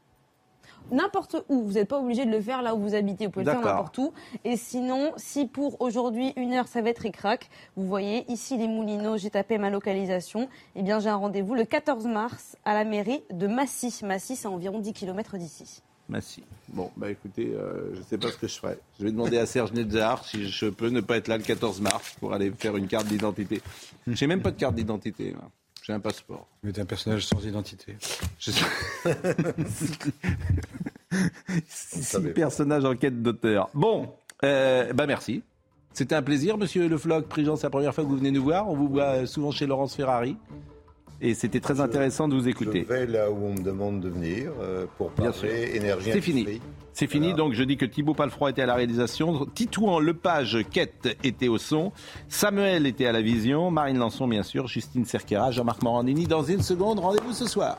n'importe 0.93 1.36
où. 1.48 1.62
Vous 1.62 1.73
n'êtes 1.73 1.89
pas 1.89 1.98
obligé 1.98 2.24
de 2.24 2.31
le 2.31 2.40
faire 2.40 2.62
là 2.62 2.74
où 2.74 2.78
vous 2.78 2.94
habitez. 2.94 3.27
Vous 3.27 3.32
pouvez 3.32 3.44
le 3.44 3.51
faire 3.51 3.60
n'importe 3.60 3.98
où. 3.98 4.12
Et 4.44 4.56
sinon, 4.56 5.12
si 5.16 5.47
pour 5.47 5.81
aujourd'hui 5.81 6.32
une 6.36 6.52
heure 6.52 6.69
ça 6.69 6.82
va 6.82 6.90
être 6.90 7.06
écrac, 7.06 7.48
vous 7.77 7.86
voyez 7.86 8.31
ici 8.31 8.56
les 8.56 8.69
Moulineaux, 8.69 9.16
j'ai 9.16 9.31
tapé 9.31 9.59
ma 9.59 9.70
localisation. 9.70 10.48
Eh 10.77 10.82
bien, 10.82 11.01
j'ai 11.01 11.09
un 11.09 11.16
rendez-vous 11.16 11.55
le 11.55 11.64
14 11.64 12.06
mars 12.06 12.56
à 12.64 12.74
la 12.74 12.85
mairie 12.85 13.23
de 13.31 13.47
Massy. 13.47 13.94
Massy, 14.05 14.36
c'est 14.36 14.48
environ 14.48 14.78
10 14.78 14.93
km 14.93 15.36
d'ici. 15.36 15.82
Massy. 16.09 16.43
Bon, 16.69 16.90
bah 16.97 17.10
écoutez, 17.10 17.52
euh, 17.55 17.94
je 17.94 17.98
ne 18.01 18.05
sais 18.05 18.19
pas 18.19 18.28
ce 18.28 18.36
que 18.36 18.47
je 18.47 18.59
ferai. 18.59 18.78
Je 18.98 19.05
vais 19.05 19.10
demander 19.10 19.39
à 19.39 19.47
Serge 19.47 19.73
Netzar 19.73 20.24
si 20.24 20.48
je 20.48 20.66
peux 20.66 20.89
ne 20.89 21.01
pas 21.01 21.16
être 21.16 21.28
là 21.28 21.39
le 21.39 21.43
14 21.43 21.81
mars 21.81 22.16
pour 22.20 22.35
aller 22.35 22.51
faire 22.51 22.77
une 22.77 22.86
carte 22.86 23.06
d'identité. 23.06 23.62
J'ai 24.06 24.27
même 24.27 24.43
pas 24.43 24.51
de 24.51 24.56
carte 24.56 24.74
d'identité. 24.74 25.35
J'ai 25.82 25.92
un 25.92 26.00
passeport. 26.00 26.46
Vous 26.62 26.70
êtes 26.70 26.78
un 26.78 26.84
personnage 26.84 27.26
sans 27.26 27.44
identité. 27.44 27.96
Je. 28.38 28.52
Six 31.68 32.18
personnages 32.34 32.84
en 32.84 32.94
quête 32.94 33.20
d'auteur. 33.20 33.68
Bon, 33.74 34.09
euh, 34.44 34.92
bah 34.92 35.06
merci. 35.06 35.42
C'était 35.92 36.14
un 36.14 36.22
plaisir, 36.22 36.56
monsieur 36.56 36.88
Le 36.88 36.96
Floch. 36.96 37.26
Prigent, 37.26 37.56
c'est 37.56 37.66
la 37.66 37.70
première 37.70 37.94
fois 37.94 38.04
que 38.04 38.09
vous 38.09 38.16
venez 38.16 38.30
nous 38.30 38.44
voir. 38.44 38.68
On 38.68 38.76
vous 38.76 38.88
voit 38.88 39.26
souvent 39.26 39.50
chez 39.50 39.66
Laurence 39.66 39.96
Ferrari. 39.96 40.36
Et 41.24 41.35
c'était 41.35 41.61
très 41.61 41.81
intéressant 41.81 42.27
de 42.27 42.35
vous 42.35 42.49
écouter. 42.49 42.85
Je 42.86 42.93
vais 42.93 43.07
là 43.07 43.31
où 43.31 43.47
on 43.47 43.55
me 43.55 43.62
demande 43.62 44.01
de 44.01 44.09
venir 44.09 44.51
euh, 44.61 44.86
pour 44.99 45.12
parler 45.12 45.70
énergie. 45.73 46.11
C'est 46.12 46.20
fini. 46.20 46.61
C'est 46.93 47.07
fini, 47.07 47.32
donc 47.32 47.55
je 47.55 47.62
dis 47.62 47.78
que 47.78 47.86
Thibaut 47.86 48.12
Palfroy 48.12 48.51
était 48.51 48.62
à 48.62 48.66
la 48.66 48.74
réalisation, 48.74 49.47
Titouan 49.55 49.99
Lepage 49.99 50.59
Quête 50.70 51.16
était 51.24 51.49
au 51.49 51.57
son, 51.57 51.90
Samuel 52.28 52.86
était 52.86 53.07
à 53.07 53.12
la 53.12 53.23
vision, 53.23 53.70
Marine 53.70 53.97
Lançon 53.97 54.28
bien 54.28 54.43
sûr, 54.43 54.66
Justine 54.66 55.07
Cerquera, 55.07 55.53
Jean-Marc 55.53 55.82
Morandini. 55.82 56.27
Dans 56.27 56.43
une 56.43 56.61
seconde, 56.61 56.99
rendez-vous 56.99 57.32
ce 57.32 57.47
soir. 57.47 57.78